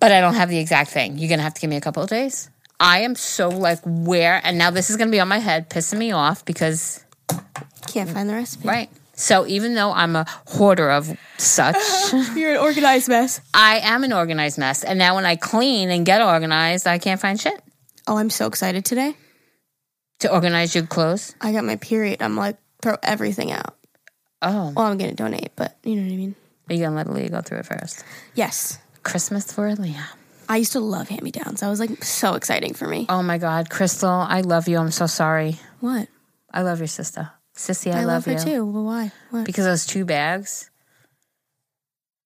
But 0.00 0.10
I 0.10 0.20
don't 0.20 0.34
have 0.34 0.48
the 0.48 0.58
exact 0.58 0.90
thing. 0.90 1.18
You're 1.18 1.28
going 1.28 1.38
to 1.38 1.44
have 1.44 1.54
to 1.54 1.60
give 1.60 1.70
me 1.70 1.76
a 1.76 1.80
couple 1.80 2.02
of 2.02 2.08
days. 2.08 2.50
I 2.80 3.00
am 3.00 3.14
so 3.14 3.48
like, 3.48 3.78
where? 3.84 4.40
And 4.42 4.58
now 4.58 4.70
this 4.70 4.90
is 4.90 4.96
going 4.96 5.08
to 5.08 5.12
be 5.12 5.20
on 5.20 5.28
my 5.28 5.38
head, 5.38 5.70
pissing 5.70 5.98
me 5.98 6.10
off 6.10 6.44
because 6.44 7.04
Can't 7.88 8.10
find 8.10 8.28
the 8.28 8.34
recipe. 8.34 8.68
Right. 8.68 8.90
So 9.14 9.46
even 9.46 9.74
though 9.74 9.90
I'm 9.92 10.14
a 10.14 10.24
hoarder 10.46 10.90
of 10.90 11.10
such, 11.38 11.76
You're 12.36 12.52
an 12.52 12.58
organized 12.58 13.08
mess. 13.08 13.40
I 13.52 13.78
am 13.80 14.04
an 14.04 14.12
organized 14.12 14.58
mess. 14.58 14.84
And 14.84 14.98
now 14.98 15.16
when 15.16 15.26
I 15.26 15.34
clean 15.36 15.90
and 15.90 16.06
get 16.06 16.22
organized, 16.22 16.86
I 16.86 16.98
can't 16.98 17.20
find 17.20 17.40
shit 17.40 17.60
Oh, 18.06 18.16
I'm 18.16 18.30
so 18.30 18.46
excited 18.46 18.84
today. 18.84 19.14
to 20.20 20.32
organize 20.32 20.74
your 20.74 20.86
clothes. 20.86 21.34
I 21.40 21.52
got 21.52 21.64
my 21.64 21.76
period. 21.76 22.22
I'm 22.22 22.36
like, 22.36 22.56
throw 22.80 22.96
everything 23.02 23.50
out. 23.52 23.76
Oh, 24.40 24.72
Well, 24.76 24.86
I'm 24.86 24.98
going 24.98 25.10
to 25.10 25.16
donate, 25.16 25.50
but 25.56 25.76
you 25.82 25.96
know 25.96 26.02
what 26.02 26.12
I 26.12 26.16
mean? 26.16 26.34
are 26.70 26.74
you 26.74 26.84
gonna 26.84 26.96
let 26.96 27.08
Leah 27.10 27.30
go 27.30 27.40
through 27.40 27.58
it 27.60 27.66
first? 27.66 28.04
Yes. 28.34 28.78
Christmas 29.02 29.50
for 29.50 29.74
Leah. 29.74 30.06
I 30.50 30.58
used 30.58 30.72
to 30.72 30.80
love 30.80 31.08
hand 31.08 31.22
me 31.22 31.30
downs. 31.30 31.60
That 31.60 31.68
was 31.70 31.80
like 31.80 32.04
so 32.04 32.34
exciting 32.34 32.74
for 32.74 32.86
me. 32.86 33.06
Oh 33.08 33.22
my 33.22 33.38
God, 33.38 33.68
Crystal, 33.70 34.10
I 34.10 34.42
love 34.42 34.68
you. 34.68 34.76
I'm 34.78 34.90
so 34.90 35.06
sorry. 35.06 35.56
What? 35.80 36.08
I 36.52 36.60
love 36.62 36.78
your 36.78 36.86
sister, 36.88 37.30
Sissy. 37.58 37.92
I, 37.92 38.02
I, 38.02 38.04
love, 38.04 38.26
you 38.26 38.34
her 38.34 38.38
too. 38.38 38.64
But 38.64 38.80
why? 38.82 39.12
What? 39.30 39.44
because 39.44 39.64
those 39.64 39.84
two 39.84 40.04
bags. 40.04 40.70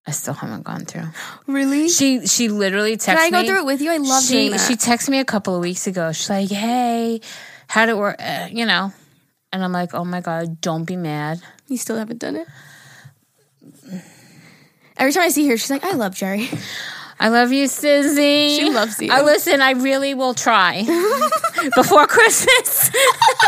I 0.06 0.10
still 0.10 0.34
haven't 0.34 0.64
gone 0.64 0.84
through. 0.84 1.06
really? 1.46 1.88
She 1.88 2.26
she 2.26 2.48
literally 2.48 2.96
texted 2.96 3.08
me. 3.08 3.14
Can 3.14 3.18
I 3.18 3.30
go 3.30 3.40
me. 3.40 3.48
through 3.48 3.58
it 3.60 3.66
with 3.66 3.80
you? 3.80 3.92
I 3.92 3.96
love 3.96 4.22
she 4.22 4.50
that. 4.50 4.60
she 4.60 4.74
texted 4.74 5.08
me 5.08 5.20
a 5.20 5.24
couple 5.24 5.54
of 5.54 5.62
weeks 5.62 5.86
ago. 5.86 6.12
She's 6.12 6.28
like, 6.28 6.50
"Hey, 6.50 7.20
how 7.66 7.86
did 7.86 7.92
it 7.92 7.96
work?" 7.96 8.16
Uh, 8.18 8.48
you 8.50 8.66
know, 8.66 8.92
and 9.52 9.64
I'm 9.64 9.72
like, 9.72 9.94
"Oh 9.94 10.04
my 10.04 10.20
god, 10.20 10.60
don't 10.60 10.84
be 10.84 10.96
mad." 10.96 11.40
you 11.68 11.78
still 11.78 11.96
haven't 11.96 12.18
done 12.18 12.36
it? 12.36 12.46
Every 14.98 15.12
time 15.12 15.22
I 15.22 15.30
see 15.30 15.48
her, 15.48 15.56
she's 15.56 15.70
like, 15.70 15.84
"I 15.84 15.92
love 15.92 16.14
Geri." 16.14 16.50
I 17.22 17.28
love 17.28 17.52
you, 17.52 17.66
Sizzy. 17.68 18.56
She 18.58 18.68
loves 18.70 19.00
you. 19.00 19.12
I 19.12 19.22
listen. 19.22 19.60
I 19.62 19.70
really 19.72 20.12
will 20.14 20.34
try 20.34 20.82
before 21.76 22.06
Christmas. 22.08 22.90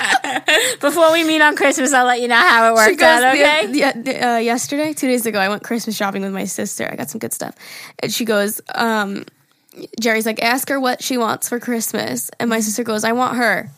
before 0.80 1.10
we 1.12 1.24
meet 1.24 1.40
on 1.42 1.56
Christmas, 1.56 1.92
I'll 1.92 2.06
let 2.06 2.20
you 2.20 2.28
know 2.28 2.36
how 2.36 2.72
it 2.72 2.84
She 2.84 2.90
worked 2.92 3.02
out. 3.02 3.24
Okay. 3.34 3.66
the- 3.66 3.72
the- 3.72 4.02
the, 4.02 4.26
uh, 4.28 4.36
yesterday, 4.38 4.92
two 4.92 5.08
days 5.08 5.26
ago, 5.26 5.40
I 5.40 5.48
went 5.48 5.64
Christmas 5.64 5.96
shopping 5.96 6.22
with 6.22 6.32
my 6.32 6.44
sister. 6.44 6.88
I 6.88 6.94
got 6.94 7.10
some 7.10 7.18
good 7.18 7.32
stuff. 7.32 7.56
And 7.98 8.12
she 8.12 8.24
goes, 8.24 8.60
um, 8.74 9.24
Geri's 10.00 10.24
like, 10.24 10.40
ask 10.40 10.68
her 10.68 10.78
what 10.78 11.02
she 11.02 11.18
wants 11.18 11.48
for 11.48 11.58
Christmas. 11.58 12.30
And 12.38 12.48
my 12.48 12.60
sister 12.60 12.84
goes, 12.84 13.02
I 13.02 13.10
want 13.10 13.36
her. 13.38 13.70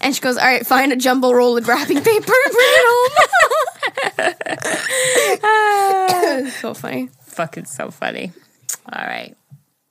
And 0.00 0.14
she 0.14 0.20
goes, 0.20 0.36
all 0.36 0.44
right, 0.46 0.64
find 0.64 0.92
a 0.92 0.96
jumbo 0.96 1.32
roll 1.32 1.56
of 1.56 1.66
wrapping 1.66 1.96
paper 2.00 2.32
and 2.44 2.52
bring 2.52 2.70
it 2.70 2.86
home. 6.38 6.50
so 6.60 6.72
funny. 6.74 7.08
Fucking 7.24 7.64
so 7.64 7.90
funny. 7.90 8.32
All 8.92 9.04
right. 9.04 9.36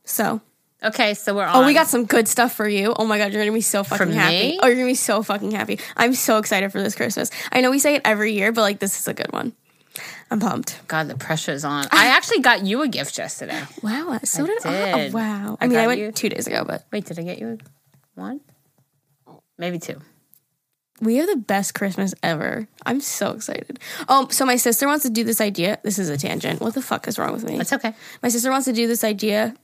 So, 0.06 0.42
Okay, 0.84 1.14
so 1.14 1.34
we're 1.34 1.46
on. 1.46 1.64
oh, 1.64 1.66
we 1.66 1.74
got 1.74 1.88
some 1.88 2.06
good 2.06 2.28
stuff 2.28 2.54
for 2.56 2.68
you. 2.68 2.94
Oh 2.98 3.06
my 3.06 3.18
God, 3.18 3.32
you're 3.32 3.42
going 3.42 3.52
to 3.54 3.58
be 3.58 3.62
so 3.62 3.84
fucking 3.86 4.12
happy. 4.12 4.34
me? 4.50 4.60
Oh, 4.62 4.68
you're 4.68 4.76
going 4.76 4.88
to 4.88 4.92
be 4.92 4.96
so 4.96 5.24
fucking 5.24 5.52
happy. 5.52 5.80
I'm 5.96 6.14
so 6.14 6.38
excited 6.40 6.72
for 6.74 6.82
this 6.82 6.94
Christmas. 6.94 7.32
I 7.54 7.62
know 7.62 7.72
we 7.72 7.80
say 7.80 7.96
it 7.96 8.02
every 8.04 8.34
year, 8.34 8.52
but 8.52 8.62
like, 8.62 8.80
this 8.80 9.00
is 9.00 9.08
a 9.08 9.14
good 9.14 9.32
one. 9.32 9.54
I'm 10.30 10.40
pumped. 10.42 10.82
God, 10.90 11.08
the 11.08 11.16
pressure's 11.16 11.64
on. 11.64 11.86
I 11.92 12.08
actually 12.18 12.40
got 12.40 12.66
you 12.66 12.82
a 12.82 12.88
gift 12.90 13.18
yesterday. 13.18 13.62
Wow, 13.82 14.20
so 14.26 14.44
I 14.44 14.48
did, 14.48 14.66
I. 14.66 14.92
Oh, 14.92 15.12
wow. 15.12 15.58
I 15.62 15.66
I 15.66 15.68
mean, 15.70 15.80
I 15.80 15.88
went 15.88 16.02
you- 16.02 16.12
two 16.12 16.28
days 16.30 16.48
ago, 16.48 16.66
but 16.68 16.84
Wait, 16.92 17.06
did 17.06 17.18
I 17.18 17.24
get 17.24 17.40
you 17.40 17.60
one? 18.16 18.42
Maybe 19.58 19.80
two. 19.80 20.02
We 21.04 21.18
have 21.18 21.28
the 21.28 21.36
best 21.38 21.74
Christmas 21.76 22.14
ever. 22.24 22.68
I'm 22.86 23.02
so 23.02 23.32
excited. 23.32 23.80
Oh, 24.10 24.28
so 24.30 24.46
my 24.46 24.56
sister 24.56 24.88
wants 24.88 25.04
to 25.04 25.10
do 25.10 25.24
this 25.24 25.42
idea. 25.42 25.80
This 25.84 26.00
is 26.00 26.10
a 26.10 26.18
tangent. 26.18 26.62
What 26.62 26.74
the 26.74 26.82
fuck 26.82 27.08
is 27.08 27.18
wrong 27.20 27.34
with 27.34 27.44
me? 27.44 27.58
That's 27.58 27.74
okay. 27.74 27.94
My 28.22 28.30
sister 28.30 28.50
wants 28.52 28.66
to 28.66 28.74
do 28.74 28.88
this 28.88 29.04
idea 29.04 29.56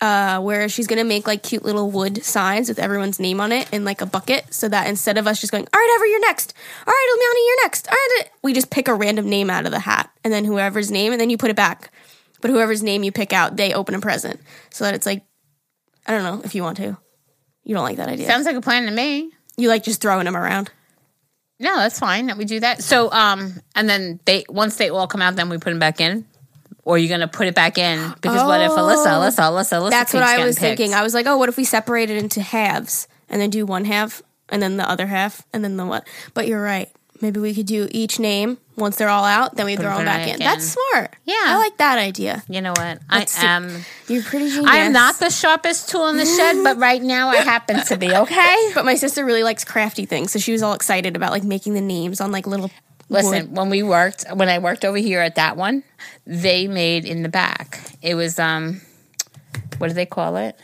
uh, 0.00 0.40
where 0.40 0.68
she's 0.68 0.86
gonna 0.86 1.04
make 1.04 1.26
like 1.26 1.42
cute 1.42 1.64
little 1.64 1.90
wood 1.90 2.22
signs 2.22 2.68
with 2.68 2.78
everyone's 2.78 3.18
name 3.18 3.40
on 3.40 3.50
it 3.52 3.72
in 3.72 3.84
like 3.84 4.00
a 4.00 4.06
bucket, 4.06 4.52
so 4.52 4.68
that 4.68 4.88
instead 4.88 5.16
of 5.18 5.26
us 5.26 5.40
just 5.40 5.52
going, 5.52 5.66
"All 5.72 5.80
right, 5.80 5.92
Ever, 5.96 6.06
you're 6.06 6.20
next," 6.20 6.52
"All 6.86 6.92
right, 6.92 7.16
Ilmiani, 7.16 7.46
you're 7.46 7.64
next," 7.64 7.88
"All 7.88 7.94
right," 7.94 8.24
we 8.42 8.52
just 8.52 8.70
pick 8.70 8.88
a 8.88 8.94
random 8.94 9.28
name 9.30 9.48
out 9.48 9.64
of 9.64 9.72
the 9.72 9.78
hat, 9.78 10.10
and 10.22 10.32
then 10.32 10.44
whoever's 10.44 10.90
name, 10.90 11.12
and 11.12 11.20
then 11.20 11.30
you 11.30 11.38
put 11.38 11.50
it 11.50 11.56
back. 11.56 11.90
But 12.42 12.50
whoever's 12.50 12.82
name 12.82 13.02
you 13.04 13.12
pick 13.12 13.32
out, 13.32 13.56
they 13.56 13.72
open 13.72 13.94
a 13.94 14.00
present, 14.00 14.40
so 14.70 14.84
that 14.84 14.94
it's 14.94 15.06
like, 15.06 15.24
I 16.06 16.12
don't 16.12 16.24
know 16.24 16.42
if 16.44 16.54
you 16.54 16.62
want 16.62 16.76
to. 16.76 16.98
You 17.64 17.74
don't 17.74 17.82
like 17.84 17.96
that 17.96 18.08
idea. 18.08 18.26
Sounds 18.26 18.44
like 18.44 18.54
a 18.56 18.60
plan 18.60 18.84
to 18.84 18.92
me. 18.92 19.30
you 19.56 19.68
like 19.70 19.82
just 19.82 20.02
throwing 20.02 20.26
them 20.26 20.36
around. 20.36 20.70
No, 21.58 21.76
that's 21.76 21.98
fine 21.98 22.26
that 22.26 22.36
we 22.36 22.44
do 22.44 22.60
that. 22.60 22.82
So, 22.82 23.10
um, 23.10 23.54
and 23.74 23.88
then 23.88 24.20
they 24.26 24.44
once 24.48 24.76
they 24.76 24.90
all 24.90 25.06
come 25.06 25.22
out, 25.22 25.36
then 25.36 25.48
we 25.48 25.56
put 25.58 25.70
them 25.70 25.78
back 25.78 26.00
in. 26.00 26.26
Or 26.84 26.96
you're 26.96 27.08
gonna 27.08 27.26
put 27.26 27.48
it 27.48 27.54
back 27.54 27.78
in 27.78 28.12
because 28.12 28.44
what 28.44 28.60
if 28.60 28.70
Alyssa, 28.70 29.06
Alyssa, 29.06 29.38
Alyssa, 29.38 29.72
Alyssa? 29.72 29.90
That's 29.90 30.12
what 30.14 30.20
keeps 30.20 30.30
I 30.30 30.32
getting 30.34 30.46
was 30.46 30.58
picked? 30.58 30.78
thinking. 30.78 30.94
I 30.94 31.02
was 31.02 31.14
like, 31.14 31.26
oh, 31.26 31.36
what 31.36 31.48
if 31.48 31.56
we 31.56 31.64
separate 31.64 32.10
it 32.10 32.16
into 32.18 32.40
halves 32.40 33.08
and 33.28 33.40
then 33.40 33.50
do 33.50 33.66
one 33.66 33.86
half 33.86 34.22
and 34.50 34.62
then 34.62 34.76
the 34.76 34.88
other 34.88 35.06
half 35.08 35.44
and 35.52 35.64
then 35.64 35.76
the 35.76 35.84
what? 35.84 36.06
But 36.32 36.46
you're 36.46 36.62
right. 36.62 36.88
Maybe 37.20 37.40
we 37.40 37.54
could 37.54 37.66
do 37.66 37.88
each 37.90 38.18
name 38.18 38.58
once 38.76 38.96
they're 38.96 39.08
all 39.08 39.24
out, 39.24 39.56
then 39.56 39.66
we 39.66 39.76
throw 39.76 39.96
them 39.96 40.04
back 40.04 40.28
in. 40.28 40.34
in. 40.34 40.38
That's 40.38 40.64
smart. 40.64 41.14
Yeah. 41.24 41.34
I 41.38 41.56
like 41.56 41.78
that 41.78 41.98
idea. 41.98 42.42
You 42.48 42.60
know 42.60 42.72
what? 42.72 43.00
Let's 43.10 43.42
I 43.42 43.46
am. 43.46 43.84
You're 44.06 44.22
pretty 44.22 44.50
genius. 44.50 44.66
I 44.68 44.78
am 44.78 44.92
not 44.92 45.18
the 45.18 45.30
sharpest 45.30 45.88
tool 45.88 46.08
in 46.08 46.18
the 46.18 46.26
shed, 46.26 46.62
but 46.62 46.76
right 46.78 47.02
now 47.02 47.28
I 47.28 47.36
happen 47.36 47.82
to 47.84 47.96
be. 47.96 48.14
Okay. 48.14 48.56
But 48.74 48.84
my 48.84 48.94
sister 48.94 49.24
really 49.24 49.42
likes 49.42 49.64
crafty 49.64 50.04
things, 50.04 50.32
so 50.32 50.38
she 50.38 50.52
was 50.52 50.62
all 50.62 50.74
excited 50.74 51.16
about 51.16 51.30
like 51.30 51.44
making 51.44 51.74
the 51.74 51.80
names 51.80 52.20
on 52.20 52.30
like 52.30 52.46
little. 52.46 52.70
Listen, 53.08 53.48
wood. 53.48 53.56
when 53.56 53.70
we 53.70 53.82
worked, 53.82 54.24
when 54.34 54.48
I 54.48 54.58
worked 54.58 54.84
over 54.84 54.98
here 54.98 55.20
at 55.20 55.36
that 55.36 55.56
one, 55.56 55.82
they 56.26 56.66
made 56.66 57.04
in 57.04 57.22
the 57.22 57.28
back. 57.28 57.80
It 58.02 58.14
was 58.16 58.38
um, 58.38 58.82
what 59.78 59.88
do 59.88 59.94
they 59.94 60.04
call 60.06 60.36
it? 60.36 60.58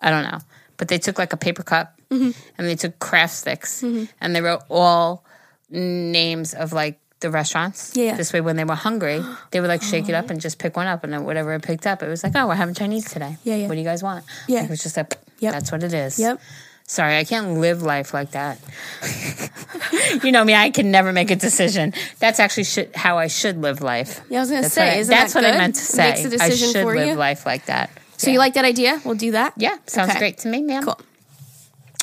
I 0.00 0.10
don't 0.10 0.24
know, 0.24 0.38
but 0.76 0.88
they 0.88 0.98
took 0.98 1.18
like 1.18 1.32
a 1.32 1.36
paper 1.36 1.62
cup 1.62 1.93
Mm-hmm. 2.14 2.30
and 2.58 2.66
they 2.68 2.76
took 2.76 2.98
craft 2.98 3.34
sticks 3.34 3.82
and 3.82 4.08
they 4.36 4.40
wrote 4.40 4.62
all 4.70 5.24
names 5.70 6.54
of 6.54 6.72
like 6.72 6.98
the 7.20 7.30
restaurants. 7.30 7.96
Yeah. 7.96 8.16
This 8.16 8.32
way, 8.32 8.40
when 8.40 8.56
they 8.56 8.64
were 8.64 8.74
hungry, 8.74 9.22
they 9.50 9.60
would 9.60 9.68
like 9.68 9.82
shake 9.82 10.08
it 10.08 10.14
up 10.14 10.30
and 10.30 10.40
just 10.40 10.58
pick 10.58 10.76
one 10.76 10.86
up, 10.86 11.04
and 11.04 11.12
then 11.12 11.24
whatever 11.24 11.54
it 11.54 11.62
picked 11.62 11.86
up, 11.86 12.02
it 12.02 12.08
was 12.08 12.22
like, 12.22 12.32
oh, 12.36 12.46
we're 12.48 12.54
having 12.54 12.74
Chinese 12.74 13.10
today. 13.10 13.36
Yeah, 13.44 13.56
yeah. 13.56 13.68
What 13.68 13.74
do 13.74 13.80
you 13.80 13.86
guys 13.86 14.02
want? 14.02 14.24
Yeah. 14.46 14.64
It 14.64 14.70
was 14.70 14.82
just 14.82 14.96
like, 14.96 15.16
Yep. 15.40 15.52
that's 15.52 15.72
what 15.72 15.82
it 15.82 15.92
is. 15.94 16.18
Yep. 16.18 16.40
Sorry, 16.86 17.16
I 17.16 17.24
can't 17.24 17.58
live 17.60 17.80
life 17.82 18.12
like 18.12 18.32
that. 18.32 18.58
you 20.22 20.32
know 20.32 20.44
me, 20.44 20.54
I 20.54 20.68
can 20.70 20.90
never 20.90 21.12
make 21.14 21.30
a 21.30 21.36
decision. 21.36 21.94
That's 22.18 22.38
actually 22.40 22.64
should, 22.64 22.94
how 22.94 23.16
I 23.16 23.26
should 23.28 23.56
live 23.62 23.80
life. 23.80 24.20
Yeah, 24.28 24.38
I 24.38 24.40
was 24.42 24.50
gonna 24.50 24.62
That's 24.62 24.74
say, 24.74 24.86
what 24.88 24.92
I, 24.98 25.02
that's 25.04 25.32
that 25.32 25.42
what 25.42 25.54
I 25.54 25.56
meant 25.58 25.74
to 25.76 25.80
say. 25.80 26.10
Makes 26.10 26.24
a 26.26 26.30
decision 26.30 26.68
I 26.68 26.72
should 26.72 26.82
for 26.82 26.94
live 26.94 27.08
you? 27.08 27.14
life 27.14 27.46
like 27.46 27.66
that. 27.66 27.90
So 28.18 28.30
you 28.30 28.38
like 28.38 28.54
that 28.54 28.64
idea? 28.66 29.00
We'll 29.04 29.14
do 29.16 29.30
that. 29.32 29.54
Yeah, 29.56 29.76
sounds 29.86 30.10
Okay. 30.10 30.18
great 30.18 30.38
to 30.38 30.48
me, 30.48 30.62
ma'am. 30.62 30.82
Cool. 30.84 31.00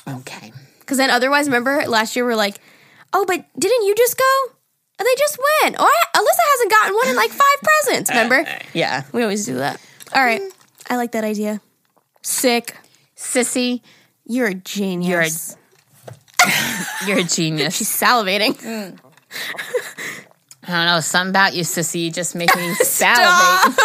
Okay. 0.08 0.52
Because 0.80 0.98
then 0.98 1.10
otherwise, 1.10 1.48
remember 1.48 1.84
last 1.88 2.16
year 2.16 2.26
we're 2.26 2.36
like, 2.36 2.58
oh, 3.14 3.26
but 3.26 3.46
didn't 3.58 3.86
you 3.86 3.96
just 3.96 4.18
go? 4.18 4.52
And 5.00 5.06
they 5.08 5.16
just 5.18 5.38
went. 5.64 5.76
Oh, 5.80 5.86
I, 5.86 6.18
Alyssa 6.18 6.52
hasn't 6.52 6.72
gotten 6.72 6.96
one 6.96 7.08
in 7.10 7.16
like 7.16 7.32
five 7.32 7.58
presents. 7.64 8.10
Remember? 8.10 8.36
Eh, 8.36 8.44
eh. 8.46 8.60
Yeah. 8.74 9.04
We 9.14 9.24
always 9.24 9.46
do 9.46 9.56
that. 9.56 9.80
All 10.14 10.24
right. 10.24 10.42
I 10.90 10.98
like 10.98 11.14
that 11.14 11.24
idea. 11.24 11.62
Sick. 12.22 12.76
Sissy, 13.16 13.82
You're 14.26 14.48
a 14.48 14.54
genius. 14.56 15.56
you're 17.06 17.20
a 17.20 17.24
genius. 17.38 17.76
She's 17.78 17.90
salivating. 17.90 18.56
Mm. 18.62 18.98
I 20.64 20.72
don't 20.72 20.86
know, 20.88 21.00
something 21.00 21.30
about 21.30 21.54
you, 21.54 21.64
sissy. 21.64 22.02
You 22.06 22.12
just 22.12 22.36
make 22.36 22.56
me 22.56 22.74
salivate. 22.82 23.78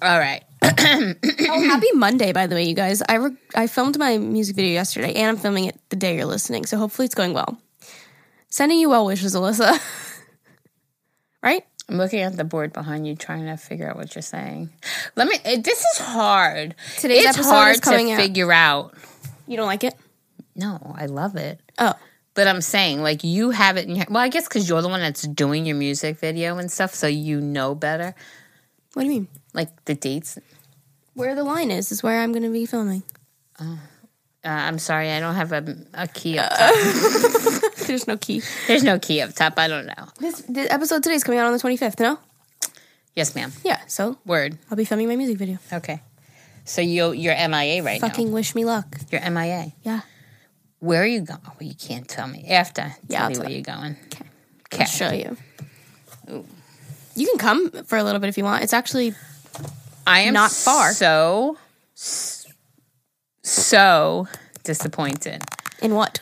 All 0.00 0.18
right. 0.18 0.42
Oh, 0.78 1.60
happy 1.68 1.92
Monday, 1.94 2.32
by 2.32 2.46
the 2.46 2.54
way, 2.54 2.64
you 2.64 2.74
guys. 2.74 3.02
I 3.08 3.14
re- 3.16 3.36
I 3.54 3.66
filmed 3.66 3.98
my 3.98 4.18
music 4.18 4.56
video 4.56 4.72
yesterday, 4.72 5.14
and 5.14 5.28
I'm 5.28 5.36
filming 5.36 5.64
it 5.66 5.78
the 5.88 5.96
day 5.96 6.16
you're 6.16 6.24
listening. 6.26 6.66
So 6.66 6.76
hopefully 6.78 7.06
it's 7.06 7.14
going 7.14 7.32
well. 7.34 7.58
Sending 8.48 8.78
you 8.78 8.90
well 8.90 9.06
wishes, 9.06 9.34
Alyssa. 9.34 9.80
right? 11.42 11.64
I'm 11.88 11.96
looking 11.96 12.20
at 12.20 12.36
the 12.36 12.44
board 12.44 12.72
behind 12.72 13.06
you, 13.06 13.14
trying 13.16 13.46
to 13.46 13.56
figure 13.56 13.88
out 13.90 13.96
what 13.96 14.14
you're 14.14 14.22
saying. 14.22 14.70
Let 15.16 15.28
me. 15.28 15.36
It, 15.44 15.64
this 15.64 15.78
is 15.80 15.98
hard. 15.98 16.74
Today's 16.98 17.24
it's 17.24 17.36
episode 17.38 17.50
hard 17.50 17.74
is 17.74 17.80
coming 17.80 18.06
to 18.06 18.12
out. 18.12 18.20
figure 18.20 18.52
out. 18.52 18.94
You 19.46 19.56
don't 19.56 19.66
like 19.66 19.84
it? 19.84 19.94
No, 20.54 20.94
I 20.96 21.06
love 21.06 21.36
it. 21.36 21.60
Oh, 21.78 21.94
But 22.34 22.46
I'm 22.46 22.60
saying, 22.60 23.02
like, 23.02 23.24
you 23.24 23.50
have 23.50 23.76
it 23.76 23.88
in 23.88 23.96
your. 23.96 24.06
Well, 24.08 24.22
I 24.22 24.28
guess 24.28 24.46
because 24.48 24.68
you're 24.68 24.82
the 24.82 24.88
one 24.88 25.00
that's 25.00 25.22
doing 25.22 25.66
your 25.66 25.76
music 25.76 26.18
video 26.18 26.56
and 26.58 26.70
stuff, 26.70 26.94
so 26.94 27.06
you 27.06 27.40
know 27.40 27.74
better. 27.74 28.14
what 28.94 29.02
do 29.02 29.08
you 29.08 29.14
mean? 29.14 29.28
Like 29.52 29.84
the 29.86 29.94
dates. 29.94 30.38
Where 31.14 31.34
the 31.34 31.44
line 31.44 31.70
is 31.70 31.92
is 31.92 32.02
where 32.02 32.20
I'm 32.20 32.32
going 32.32 32.42
to 32.44 32.50
be 32.52 32.66
filming. 32.66 33.02
Uh, 33.58 33.76
I'm 34.44 34.78
sorry, 34.78 35.10
I 35.10 35.20
don't 35.20 35.34
have 35.34 35.52
a, 35.52 35.76
a 35.94 36.08
key 36.08 36.38
up 36.38 36.50
top. 36.50 36.74
There's 37.86 38.06
no 38.08 38.16
key. 38.16 38.42
There's 38.66 38.82
no 38.82 38.98
key 38.98 39.20
up 39.20 39.34
top. 39.34 39.54
I 39.58 39.68
don't 39.68 39.86
know. 39.86 40.08
This 40.18 40.40
the 40.42 40.72
episode 40.72 41.02
today 41.02 41.14
is 41.14 41.22
coming 41.24 41.38
out 41.38 41.46
on 41.46 41.52
the 41.52 41.58
25th. 41.58 42.00
No? 42.00 42.18
Yes, 43.14 43.34
ma'am. 43.34 43.52
Yeah. 43.62 43.78
So 43.86 44.18
Word. 44.24 44.58
I'll 44.70 44.76
be 44.76 44.84
filming 44.84 45.06
my 45.08 45.16
music 45.16 45.36
video. 45.38 45.58
Okay. 45.72 46.00
So 46.64 46.80
you 46.80 47.12
you're 47.12 47.34
MIA 47.36 47.82
right 47.82 48.00
Fucking 48.00 48.00
now. 48.00 48.08
Fucking 48.08 48.32
wish 48.32 48.54
me 48.54 48.64
luck. 48.64 48.96
You're 49.10 49.20
MIA. 49.30 49.72
Yeah. 49.82 50.00
Where 50.80 51.02
are 51.02 51.06
you 51.06 51.20
going? 51.20 51.40
Well, 51.44 51.68
you 51.68 51.74
can't 51.74 52.08
tell 52.08 52.26
me. 52.26 52.46
After. 52.48 52.92
Yeah, 53.08 53.18
Tell 53.18 53.22
I'll 53.24 53.28
me 53.28 53.34
tell 53.34 53.42
where 53.44 53.50
you. 53.50 53.56
you're 53.56 53.76
going. 53.76 53.96
Okay. 54.06 54.24
Okay. 54.72 54.84
I'll 54.84 54.86
show 54.88 55.10
you. 55.12 55.36
You 57.14 57.26
can 57.28 57.38
come 57.38 57.70
for 57.84 57.98
a 57.98 58.02
little 58.02 58.18
bit 58.20 58.28
if 58.28 58.38
you 58.38 58.44
want. 58.44 58.64
It's 58.64 58.72
actually 58.72 59.14
I 60.06 60.20
am 60.20 60.34
Not 60.34 60.50
far. 60.52 60.92
So 60.92 61.56
so 63.42 64.28
disappointed. 64.64 65.42
in 65.80 65.94
what? 65.94 66.20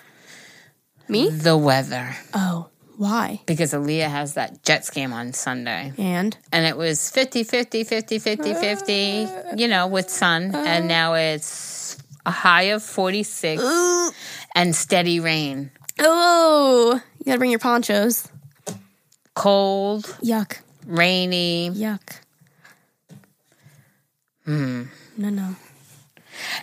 Me? 1.09 1.29
The 1.31 1.57
weather. 1.57 2.17
Oh, 2.35 2.69
why? 2.97 3.41
Because 3.47 3.73
Aaliyah 3.73 4.09
has 4.09 4.35
that 4.35 4.63
Jets 4.63 4.91
game 4.91 5.13
on 5.13 5.33
Sunday. 5.33 5.93
And 5.99 6.37
And 6.53 6.67
it 6.67 6.77
was 6.77 7.11
50 7.11 7.45
50 7.45 7.85
50 7.85 8.19
50 8.19 8.55
50, 8.55 9.29
you 9.57 9.69
know, 9.69 9.87
with 9.87 10.09
sun. 10.11 10.55
And 10.55 10.87
now 10.87 11.15
it's 11.15 11.97
a 12.27 12.31
high 12.31 12.71
of 12.75 12.83
46 12.83 13.63
and 14.55 14.75
steady 14.77 15.19
rain. 15.21 15.71
oh, 15.99 17.01
you 17.19 17.25
gotta 17.25 17.39
bring 17.39 17.51
your 17.51 17.59
ponchos. 17.61 18.29
Cold, 19.35 20.05
Yuck. 20.23 20.59
rainy. 20.87 21.71
Yuck. 21.71 22.21
Hmm. 24.45 24.85
No, 25.17 25.29
no. 25.31 25.57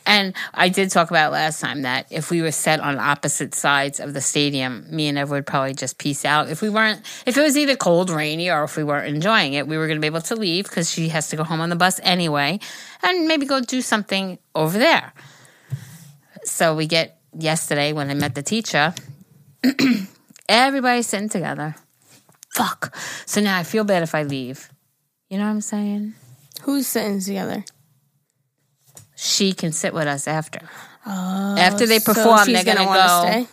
And 0.05 0.33
I 0.53 0.69
did 0.69 0.89
talk 0.89 1.09
about 1.09 1.31
last 1.31 1.59
time 1.59 1.81
that 1.81 2.07
if 2.09 2.31
we 2.31 2.41
were 2.41 2.51
set 2.51 2.79
on 2.79 2.97
opposite 2.97 3.53
sides 3.53 3.99
of 3.99 4.13
the 4.13 4.21
stadium, 4.21 4.85
me 4.89 5.07
and 5.07 5.17
Ev 5.17 5.29
would 5.29 5.45
probably 5.45 5.73
just 5.73 5.97
peace 5.97 6.25
out. 6.25 6.49
If 6.49 6.61
we 6.61 6.69
weren't, 6.69 7.01
if 7.25 7.37
it 7.37 7.41
was 7.41 7.57
either 7.57 7.75
cold, 7.75 8.09
rainy, 8.09 8.49
or 8.49 8.63
if 8.63 8.77
we 8.77 8.83
weren't 8.83 9.13
enjoying 9.13 9.53
it, 9.53 9.67
we 9.67 9.77
were 9.77 9.87
going 9.87 9.97
to 9.97 10.01
be 10.01 10.07
able 10.07 10.21
to 10.21 10.35
leave 10.35 10.65
because 10.65 10.89
she 10.89 11.09
has 11.09 11.29
to 11.29 11.35
go 11.35 11.43
home 11.43 11.61
on 11.61 11.69
the 11.69 11.75
bus 11.75 11.99
anyway, 12.03 12.59
and 13.03 13.27
maybe 13.27 13.45
go 13.45 13.59
do 13.59 13.81
something 13.81 14.39
over 14.55 14.77
there. 14.77 15.13
So 16.43 16.75
we 16.75 16.87
get 16.87 17.19
yesterday 17.37 17.93
when 17.93 18.09
I 18.09 18.13
met 18.13 18.35
the 18.35 18.43
teacher, 18.43 18.95
everybody's 20.49 21.07
sitting 21.07 21.29
together. 21.29 21.75
fuck. 22.51 22.95
So 23.25 23.41
now 23.41 23.57
I 23.57 23.63
feel 23.63 23.83
bad 23.83 24.03
if 24.03 24.15
I 24.15 24.23
leave. 24.23 24.71
You 25.29 25.37
know 25.37 25.43
what 25.43 25.51
I'm 25.51 25.61
saying? 25.61 26.13
Who's 26.67 26.85
sitting 26.85 27.21
together? 27.21 27.63
She 29.15 29.53
can 29.53 29.71
sit 29.71 29.93
with 29.93 30.05
us 30.05 30.27
after. 30.27 30.59
Oh, 31.05 31.55
After 31.57 31.85
they 31.85 31.99
so 31.99 32.13
perform, 32.13 32.45
she's 32.45 32.61
they're 32.61 32.75
gonna 32.75 32.85
wanna 32.85 33.07
go- 33.07 33.21
Stay? 33.31 33.47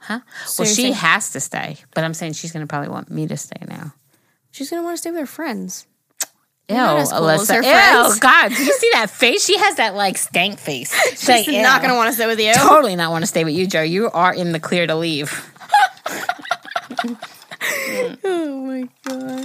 Huh? 0.00 0.20
So 0.44 0.64
well, 0.64 0.68
she 0.68 0.82
saying- 0.82 0.94
has 0.94 1.30
to 1.30 1.38
stay, 1.40 1.76
but 1.94 2.02
I'm 2.02 2.14
saying 2.14 2.32
she's 2.32 2.50
gonna 2.50 2.66
probably 2.66 2.88
want 2.88 3.08
me 3.08 3.28
to 3.28 3.36
stay 3.36 3.60
now. 3.68 3.94
She's 4.50 4.68
gonna 4.68 4.82
want 4.82 4.94
to 4.96 5.00
stay 5.00 5.12
with 5.12 5.20
her 5.20 5.26
friends. 5.26 5.86
Ew, 6.68 6.74
Alyssa. 6.74 7.62
Ew. 7.62 8.18
God, 8.20 8.48
do 8.48 8.64
you 8.64 8.72
see 8.72 8.90
that 8.94 9.10
face? 9.14 9.44
She 9.44 9.56
has 9.56 9.76
that 9.76 9.94
like 9.94 10.18
stank 10.18 10.58
face. 10.58 10.92
She's 11.10 11.44
She's 11.44 11.62
not 11.62 11.80
gonna 11.82 11.94
want 11.94 12.08
to 12.08 12.14
stay 12.14 12.26
with 12.26 12.40
you. 12.40 12.52
totally 12.54 12.96
not 12.96 13.12
want 13.12 13.22
to 13.22 13.28
stay 13.28 13.44
with 13.44 13.54
you, 13.54 13.68
Joe. 13.68 13.82
You 13.82 14.10
are 14.10 14.34
in 14.34 14.50
the 14.50 14.58
clear 14.58 14.88
to 14.88 14.96
leave. 14.96 15.30
Oh 18.24 18.64
my 18.66 18.88
god! 19.04 19.44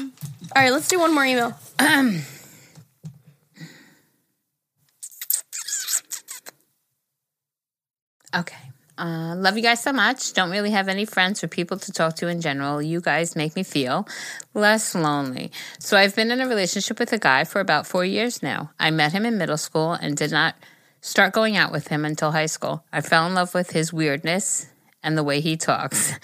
All 0.55 0.61
right, 0.61 0.71
let's 0.71 0.87
do 0.87 0.99
one 0.99 1.13
more 1.13 1.25
email. 1.25 1.53
Okay. 8.33 8.55
Uh, 8.97 9.33
love 9.35 9.57
you 9.57 9.63
guys 9.63 9.81
so 9.81 9.91
much. 9.91 10.33
Don't 10.33 10.51
really 10.51 10.71
have 10.71 10.87
any 10.87 11.05
friends 11.05 11.43
or 11.43 11.47
people 11.47 11.77
to 11.77 11.91
talk 11.91 12.15
to 12.17 12.27
in 12.27 12.41
general. 12.41 12.81
You 12.81 13.01
guys 13.01 13.35
make 13.35 13.55
me 13.55 13.63
feel 13.63 14.07
less 14.53 14.93
lonely. 14.93 15.51
So 15.79 15.97
I've 15.97 16.15
been 16.15 16.31
in 16.31 16.41
a 16.41 16.47
relationship 16.47 16.99
with 16.99 17.11
a 17.11 17.17
guy 17.17 17.43
for 17.43 17.59
about 17.59 17.87
four 17.87 18.05
years 18.05 18.43
now. 18.43 18.71
I 18.79 18.91
met 18.91 19.11
him 19.11 19.25
in 19.25 19.37
middle 19.37 19.57
school 19.57 19.93
and 19.93 20.15
did 20.15 20.31
not 20.31 20.55
start 21.01 21.33
going 21.33 21.57
out 21.57 21.71
with 21.71 21.87
him 21.87 22.05
until 22.05 22.31
high 22.31 22.45
school. 22.45 22.83
I 22.93 23.01
fell 23.01 23.25
in 23.25 23.33
love 23.33 23.53
with 23.53 23.71
his 23.71 23.91
weirdness 23.91 24.67
and 25.01 25.17
the 25.17 25.23
way 25.23 25.41
he 25.41 25.57
talks. 25.57 26.13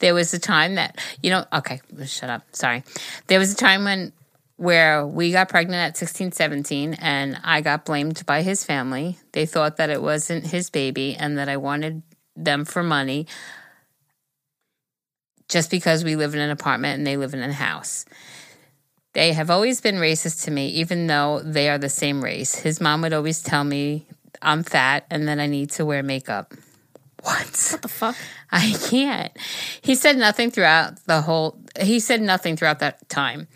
There 0.00 0.14
was 0.14 0.32
a 0.32 0.38
time 0.38 0.76
that, 0.76 0.98
you 1.22 1.28
know, 1.28 1.44
okay, 1.52 1.82
shut 2.06 2.30
up. 2.30 2.42
Sorry. 2.52 2.84
There 3.26 3.38
was 3.38 3.52
a 3.52 3.56
time 3.56 3.84
when 3.84 4.14
where 4.60 5.06
we 5.06 5.32
got 5.32 5.48
pregnant 5.48 5.80
at 5.80 5.96
16, 5.96 6.32
17, 6.32 6.92
and 7.00 7.40
I 7.42 7.62
got 7.62 7.86
blamed 7.86 8.26
by 8.26 8.42
his 8.42 8.62
family. 8.62 9.18
They 9.32 9.46
thought 9.46 9.78
that 9.78 9.88
it 9.88 10.02
wasn't 10.02 10.48
his 10.48 10.68
baby 10.68 11.16
and 11.18 11.38
that 11.38 11.48
I 11.48 11.56
wanted 11.56 12.02
them 12.36 12.66
for 12.66 12.82
money 12.82 13.26
just 15.48 15.70
because 15.70 16.04
we 16.04 16.14
live 16.14 16.34
in 16.34 16.40
an 16.40 16.50
apartment 16.50 16.98
and 16.98 17.06
they 17.06 17.16
live 17.16 17.32
in 17.32 17.40
a 17.40 17.50
house. 17.54 18.04
They 19.14 19.32
have 19.32 19.50
always 19.50 19.80
been 19.80 19.96
racist 19.96 20.44
to 20.44 20.50
me, 20.50 20.68
even 20.68 21.06
though 21.06 21.40
they 21.42 21.70
are 21.70 21.78
the 21.78 21.88
same 21.88 22.22
race. 22.22 22.54
His 22.54 22.82
mom 22.82 23.00
would 23.00 23.14
always 23.14 23.42
tell 23.42 23.64
me 23.64 24.06
I'm 24.42 24.62
fat 24.62 25.06
and 25.10 25.26
that 25.28 25.38
I 25.38 25.46
need 25.46 25.70
to 25.70 25.86
wear 25.86 26.02
makeup. 26.02 26.52
What? 27.22 27.46
What 27.70 27.82
the 27.82 27.88
fuck? 27.88 28.16
I 28.52 28.74
can't. 28.88 29.32
He 29.80 29.94
said 29.94 30.16
nothing 30.16 30.50
throughout 30.50 30.96
the 31.06 31.22
whole. 31.22 31.58
He 31.80 32.00
said 32.00 32.20
nothing 32.20 32.56
throughout 32.56 32.80
that 32.80 33.08
time. 33.08 33.48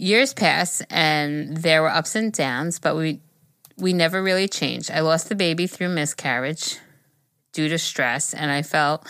Years 0.00 0.32
passed, 0.32 0.82
and 0.88 1.58
there 1.58 1.82
were 1.82 1.90
ups 1.90 2.14
and 2.14 2.32
downs, 2.32 2.78
but 2.78 2.96
we 2.96 3.20
we 3.76 3.92
never 3.92 4.22
really 4.22 4.48
changed. 4.48 4.90
I 4.90 5.00
lost 5.00 5.28
the 5.28 5.34
baby 5.34 5.66
through 5.66 5.90
miscarriage 5.90 6.78
due 7.52 7.68
to 7.68 7.76
stress, 7.76 8.32
and 8.32 8.50
I 8.50 8.62
felt 8.62 9.06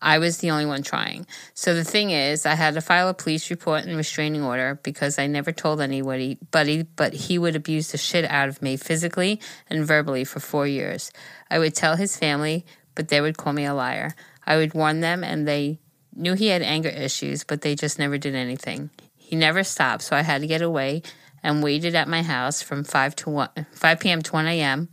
I 0.00 0.18
was 0.18 0.38
the 0.38 0.50
only 0.50 0.66
one 0.66 0.82
trying. 0.82 1.28
So 1.54 1.74
the 1.74 1.84
thing 1.84 2.10
is, 2.10 2.44
I 2.44 2.56
had 2.56 2.74
to 2.74 2.80
file 2.80 3.08
a 3.08 3.14
police 3.14 3.50
report 3.50 3.84
and 3.84 3.96
restraining 3.96 4.42
order 4.42 4.80
because 4.82 5.16
I 5.16 5.28
never 5.28 5.52
told 5.52 5.80
anybody, 5.80 6.38
buddy, 6.50 6.82
but 6.82 7.12
he 7.12 7.38
would 7.38 7.54
abuse 7.54 7.92
the 7.92 7.98
shit 7.98 8.24
out 8.24 8.48
of 8.48 8.60
me 8.60 8.76
physically 8.76 9.40
and 9.70 9.86
verbally 9.86 10.24
for 10.24 10.40
four 10.40 10.66
years. 10.66 11.12
I 11.52 11.60
would 11.60 11.76
tell 11.76 11.94
his 11.94 12.16
family, 12.16 12.66
but 12.96 13.06
they 13.06 13.20
would 13.20 13.38
call 13.38 13.52
me 13.52 13.64
a 13.64 13.74
liar. 13.74 14.16
I 14.44 14.56
would 14.56 14.74
warn 14.74 15.02
them, 15.02 15.22
and 15.22 15.46
they 15.46 15.78
knew 16.16 16.34
he 16.34 16.48
had 16.48 16.62
anger 16.62 16.88
issues, 16.88 17.44
but 17.44 17.60
they 17.60 17.76
just 17.76 17.96
never 18.00 18.18
did 18.18 18.34
anything. 18.34 18.90
He 19.32 19.36
never 19.36 19.64
stopped, 19.64 20.02
so 20.02 20.14
I 20.14 20.20
had 20.20 20.42
to 20.42 20.46
get 20.46 20.60
away 20.60 21.00
and 21.42 21.62
waited 21.62 21.94
at 21.94 22.06
my 22.06 22.22
house 22.22 22.60
from 22.60 22.84
5 22.84 23.16
to 23.16 23.30
1, 23.30 23.66
5 23.72 23.98
p.m. 23.98 24.20
to 24.20 24.32
1 24.32 24.46
a.m. 24.46 24.90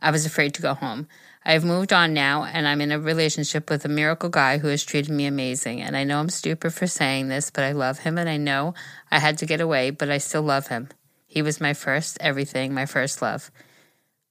I 0.00 0.12
was 0.12 0.24
afraid 0.24 0.54
to 0.54 0.62
go 0.62 0.74
home. 0.74 1.08
I've 1.44 1.64
moved 1.64 1.92
on 1.92 2.14
now, 2.14 2.44
and 2.44 2.68
I'm 2.68 2.80
in 2.80 2.92
a 2.92 3.00
relationship 3.00 3.68
with 3.68 3.84
a 3.84 3.88
miracle 3.88 4.28
guy 4.28 4.58
who 4.58 4.68
has 4.68 4.84
treated 4.84 5.10
me 5.10 5.26
amazing. 5.26 5.82
And 5.82 5.96
I 5.96 6.04
know 6.04 6.20
I'm 6.20 6.28
stupid 6.28 6.74
for 6.74 6.86
saying 6.86 7.26
this, 7.26 7.50
but 7.50 7.64
I 7.64 7.72
love 7.72 7.98
him, 7.98 8.18
and 8.18 8.28
I 8.28 8.36
know 8.36 8.74
I 9.10 9.18
had 9.18 9.36
to 9.38 9.46
get 9.46 9.60
away, 9.60 9.90
but 9.90 10.10
I 10.10 10.18
still 10.18 10.42
love 10.42 10.68
him. 10.68 10.88
He 11.26 11.42
was 11.42 11.60
my 11.60 11.74
first 11.74 12.18
everything, 12.20 12.72
my 12.72 12.86
first 12.86 13.20
love. 13.20 13.50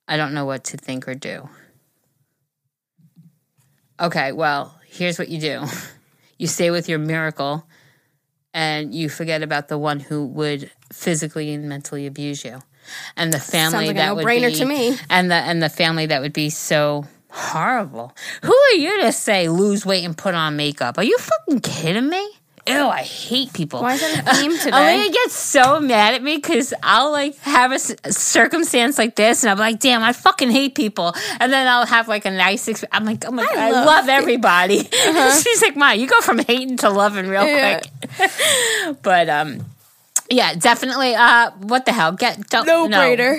I 0.08 0.16
don't 0.16 0.34
know 0.34 0.46
what 0.46 0.64
to 0.64 0.78
think 0.78 1.10
or 1.10 1.14
do. 1.14 1.50
Okay, 4.00 4.32
well, 4.32 4.80
here's 4.88 5.20
what 5.20 5.28
you 5.28 5.42
do 5.42 5.66
you 6.38 6.48
stay 6.48 6.72
with 6.72 6.88
your 6.88 7.00
miracle, 7.00 7.68
and 8.56 8.96
you 8.96 9.10
forget 9.10 9.44
about 9.44 9.68
the 9.68 9.78
one 9.78 10.00
who 10.00 10.26
would 10.26 10.72
physically 10.92 11.54
and 11.54 11.68
mentally 11.68 12.08
abuse 12.08 12.44
you. 12.46 12.62
And 13.18 13.34
the 13.34 13.40
family 13.40 13.88
like 13.88 13.98
that 13.98 14.16
would 14.16 14.26
be, 14.26 14.54
to 14.54 14.66
me. 14.66 14.98
and 15.10 15.30
the 15.30 15.36
and 15.36 15.62
the 15.62 15.70
family 15.70 16.06
that 16.06 16.22
would 16.22 16.34
be 16.34 16.50
so 16.50 17.06
horrible. 17.30 18.16
Who 18.44 18.54
are 18.54 18.76
you 18.76 19.02
to 19.02 19.12
say 19.12 19.50
lose 19.50 19.86
weight 19.86 20.06
and 20.06 20.18
put 20.18 20.36
on 20.36 20.56
makeup? 20.56 20.98
Are 20.98 21.04
you 21.04 21.18
fucking 21.18 21.60
kidding 21.62 22.08
me? 22.10 22.30
Ew, 22.68 22.88
I 22.88 23.04
hate 23.04 23.54
people. 23.54 23.82
Why 23.84 23.94
is 23.94 24.02
that 24.02 24.28
a 24.28 24.36
theme 24.42 24.58
today? 24.58 24.72
Elena 24.76 25.14
gets 25.14 25.36
so 25.36 25.80
mad 25.80 26.16
at 26.16 26.24
me 26.24 26.38
because 26.38 26.74
I'll 26.82 27.12
like 27.12 27.38
have 27.42 27.72
a, 27.72 27.78
circumstance 27.80 28.98
like 28.98 29.16
this, 29.16 29.44
and 29.44 29.52
I'm 29.52 29.60
like, 29.60 29.80
"Damn, 29.80 30.02
I 30.02 30.14
fucking 30.14 30.50
hate 30.50 30.74
people." 30.74 31.14
And 31.40 31.54
then 31.54 31.68
I'll 31.68 31.86
have 31.86 32.08
like 32.08 32.26
a 32.26 32.32
nice. 32.32 32.66
Exp- 32.68 32.86
I'm 32.92 33.06
like, 33.06 33.24
"Oh 33.28 33.32
my 33.32 33.44
god, 33.44 33.56
I 33.58 33.70
love- 33.72 33.86
love, 33.86 34.10
everybody." 34.20 34.80
She's 35.44 35.62
like, 35.62 35.76
"Ma, 35.76 35.92
you 35.92 36.08
go 36.08 36.20
from 36.22 36.40
hating 36.40 36.78
to 36.78 36.90
loving 36.90 37.28
real 37.28 37.46
Yeah. 37.46 37.82
quick." 38.18 38.32
but 39.04 39.30
um, 39.30 39.64
yeah, 40.32 40.56
definitely. 40.56 41.14
Uh, 41.14 41.52
what 41.62 41.86
the 41.86 41.92
hell? 41.92 42.14
Get 42.14 42.50
don't. 42.50 42.66
No, 42.66 42.88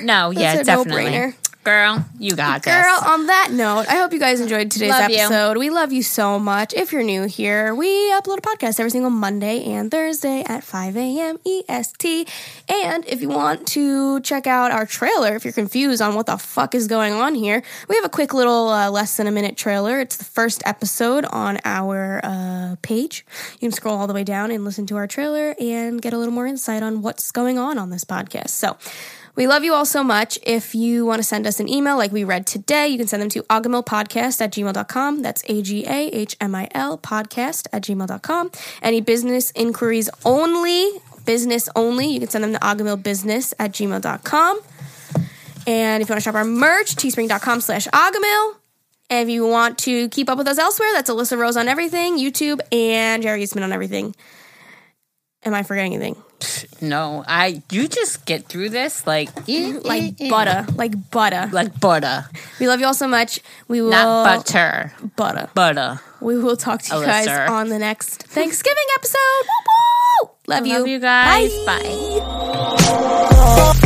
no 0.04 0.30
yeah, 0.30 0.54
That's 0.56 0.68
a 0.68 0.72
definitely. 0.72 1.04
no-brainer. 1.10 1.34
Girl, 1.66 2.04
you 2.20 2.36
got 2.36 2.62
Girl, 2.62 2.74
this. 2.74 3.08
on 3.08 3.26
that 3.26 3.48
note, 3.50 3.86
I 3.88 3.96
hope 3.96 4.12
you 4.12 4.20
guys 4.20 4.40
enjoyed 4.40 4.70
today's 4.70 4.90
Love 4.90 5.10
you. 5.10 5.16
episode. 5.16 5.56
We 5.58 5.68
love 5.68 5.92
you 5.92 6.04
so 6.04 6.38
much. 6.38 6.72
If 6.72 6.92
you're 6.92 7.02
new 7.02 7.24
here, 7.24 7.74
we 7.74 7.88
upload 8.12 8.38
a 8.38 8.40
podcast 8.40 8.78
every 8.78 8.90
single 8.90 9.10
Monday 9.10 9.64
and 9.64 9.90
Thursday 9.90 10.44
at 10.46 10.62
5 10.62 10.96
a.m. 10.96 11.38
EST. 11.44 12.28
And 12.68 13.04
if 13.08 13.20
you 13.20 13.30
want 13.30 13.66
to 13.66 14.20
check 14.20 14.46
out 14.46 14.70
our 14.70 14.86
trailer, 14.86 15.34
if 15.34 15.42
you're 15.44 15.52
confused 15.52 16.00
on 16.00 16.14
what 16.14 16.26
the 16.26 16.36
fuck 16.36 16.72
is 16.72 16.86
going 16.86 17.14
on 17.14 17.34
here, 17.34 17.64
we 17.88 17.96
have 17.96 18.04
a 18.04 18.10
quick 18.10 18.32
little 18.32 18.68
uh, 18.68 18.88
less 18.88 19.16
than 19.16 19.26
a 19.26 19.32
minute 19.32 19.56
trailer. 19.56 19.98
It's 19.98 20.18
the 20.18 20.24
first 20.24 20.62
episode 20.64 21.24
on 21.24 21.58
our 21.64 22.20
uh, 22.22 22.76
page. 22.82 23.26
You 23.54 23.58
can 23.58 23.72
scroll 23.72 23.98
all 23.98 24.06
the 24.06 24.14
way 24.14 24.22
down 24.22 24.52
and 24.52 24.64
listen 24.64 24.86
to 24.86 24.96
our 24.98 25.08
trailer 25.08 25.56
and 25.60 26.00
get 26.00 26.12
a 26.12 26.16
little 26.18 26.32
more 26.32 26.46
insight 26.46 26.84
on 26.84 27.02
what's 27.02 27.32
going 27.32 27.58
on 27.58 27.76
on 27.76 27.90
this 27.90 28.04
podcast. 28.04 28.50
So, 28.50 28.76
we 29.36 29.46
love 29.46 29.62
you 29.62 29.74
all 29.74 29.84
so 29.84 30.02
much. 30.02 30.38
If 30.42 30.74
you 30.74 31.04
want 31.04 31.18
to 31.18 31.22
send 31.22 31.46
us 31.46 31.60
an 31.60 31.68
email 31.68 31.96
like 31.96 32.10
we 32.10 32.24
read 32.24 32.46
today, 32.46 32.88
you 32.88 32.96
can 32.96 33.06
send 33.06 33.22
them 33.22 33.28
to 33.30 33.42
agahmilpodcast 33.44 34.40
at 34.40 34.52
gmail.com. 34.52 35.22
That's 35.22 35.42
A 35.46 35.62
G 35.62 35.84
A 35.86 36.08
H 36.08 36.36
M 36.40 36.54
I 36.54 36.68
L 36.72 36.98
podcast 36.98 37.66
at 37.72 37.82
gmail.com. 37.82 38.50
Any 38.82 39.00
business 39.02 39.50
inquiries 39.52 40.08
only, 40.24 40.90
business 41.26 41.68
only, 41.76 42.06
you 42.06 42.20
can 42.20 42.30
send 42.30 42.44
them 42.44 42.54
to 42.54 42.58
agahmilbusiness 42.60 43.52
at 43.58 43.72
gmail.com. 43.72 44.60
And 45.66 46.02
if 46.02 46.08
you 46.08 46.12
want 46.12 46.22
to 46.22 46.24
shop 46.24 46.34
our 46.34 46.44
merch, 46.44 46.96
teespring.com 46.96 47.60
slash 47.60 47.86
agahmil. 47.88 48.54
And 49.10 49.28
if 49.28 49.32
you 49.32 49.46
want 49.46 49.78
to 49.80 50.08
keep 50.08 50.28
up 50.28 50.38
with 50.38 50.48
us 50.48 50.58
elsewhere, 50.58 50.88
that's 50.94 51.10
Alyssa 51.10 51.38
Rose 51.38 51.56
on 51.56 51.68
everything, 51.68 52.18
YouTube, 52.18 52.60
and 52.72 53.22
Geri 53.22 53.42
Eastman 53.42 53.64
on 53.64 53.72
everything. 53.72 54.14
Am 55.46 55.54
I 55.54 55.62
forgetting 55.62 55.94
anything? 55.94 56.16
No, 56.80 57.24
I. 57.26 57.62
You 57.70 57.86
just 57.86 58.26
get 58.26 58.46
through 58.46 58.70
this 58.70 59.06
like 59.06 59.30
Like 59.48 60.18
butter, 60.28 60.66
like 60.74 61.10
butter. 61.12 61.48
like 61.52 61.78
butter, 61.80 62.24
We 62.58 62.66
love 62.66 62.80
you 62.80 62.86
all 62.86 62.94
so 62.94 63.06
much. 63.06 63.38
We 63.68 63.80
will 63.80 63.90
not 63.90 64.24
butter, 64.24 64.92
butter. 65.14 65.48
butter. 65.54 66.00
We 66.20 66.36
will 66.36 66.56
talk 66.56 66.82
to 66.82 66.96
you 66.96 67.02
oh, 67.02 67.06
Alyssa. 67.06 67.26
guys 67.26 67.50
on 67.50 67.68
the 67.68 67.78
next 67.78 68.24
Thanksgiving 68.24 68.84
episode. 68.96 69.46
Woo! 70.24 70.30
Love 70.48 70.66
you. 70.66 70.78
Love 70.78 70.88
you 70.88 70.98
guys. 70.98 71.54
Bye. 71.64 71.82
Bye. 73.00 73.80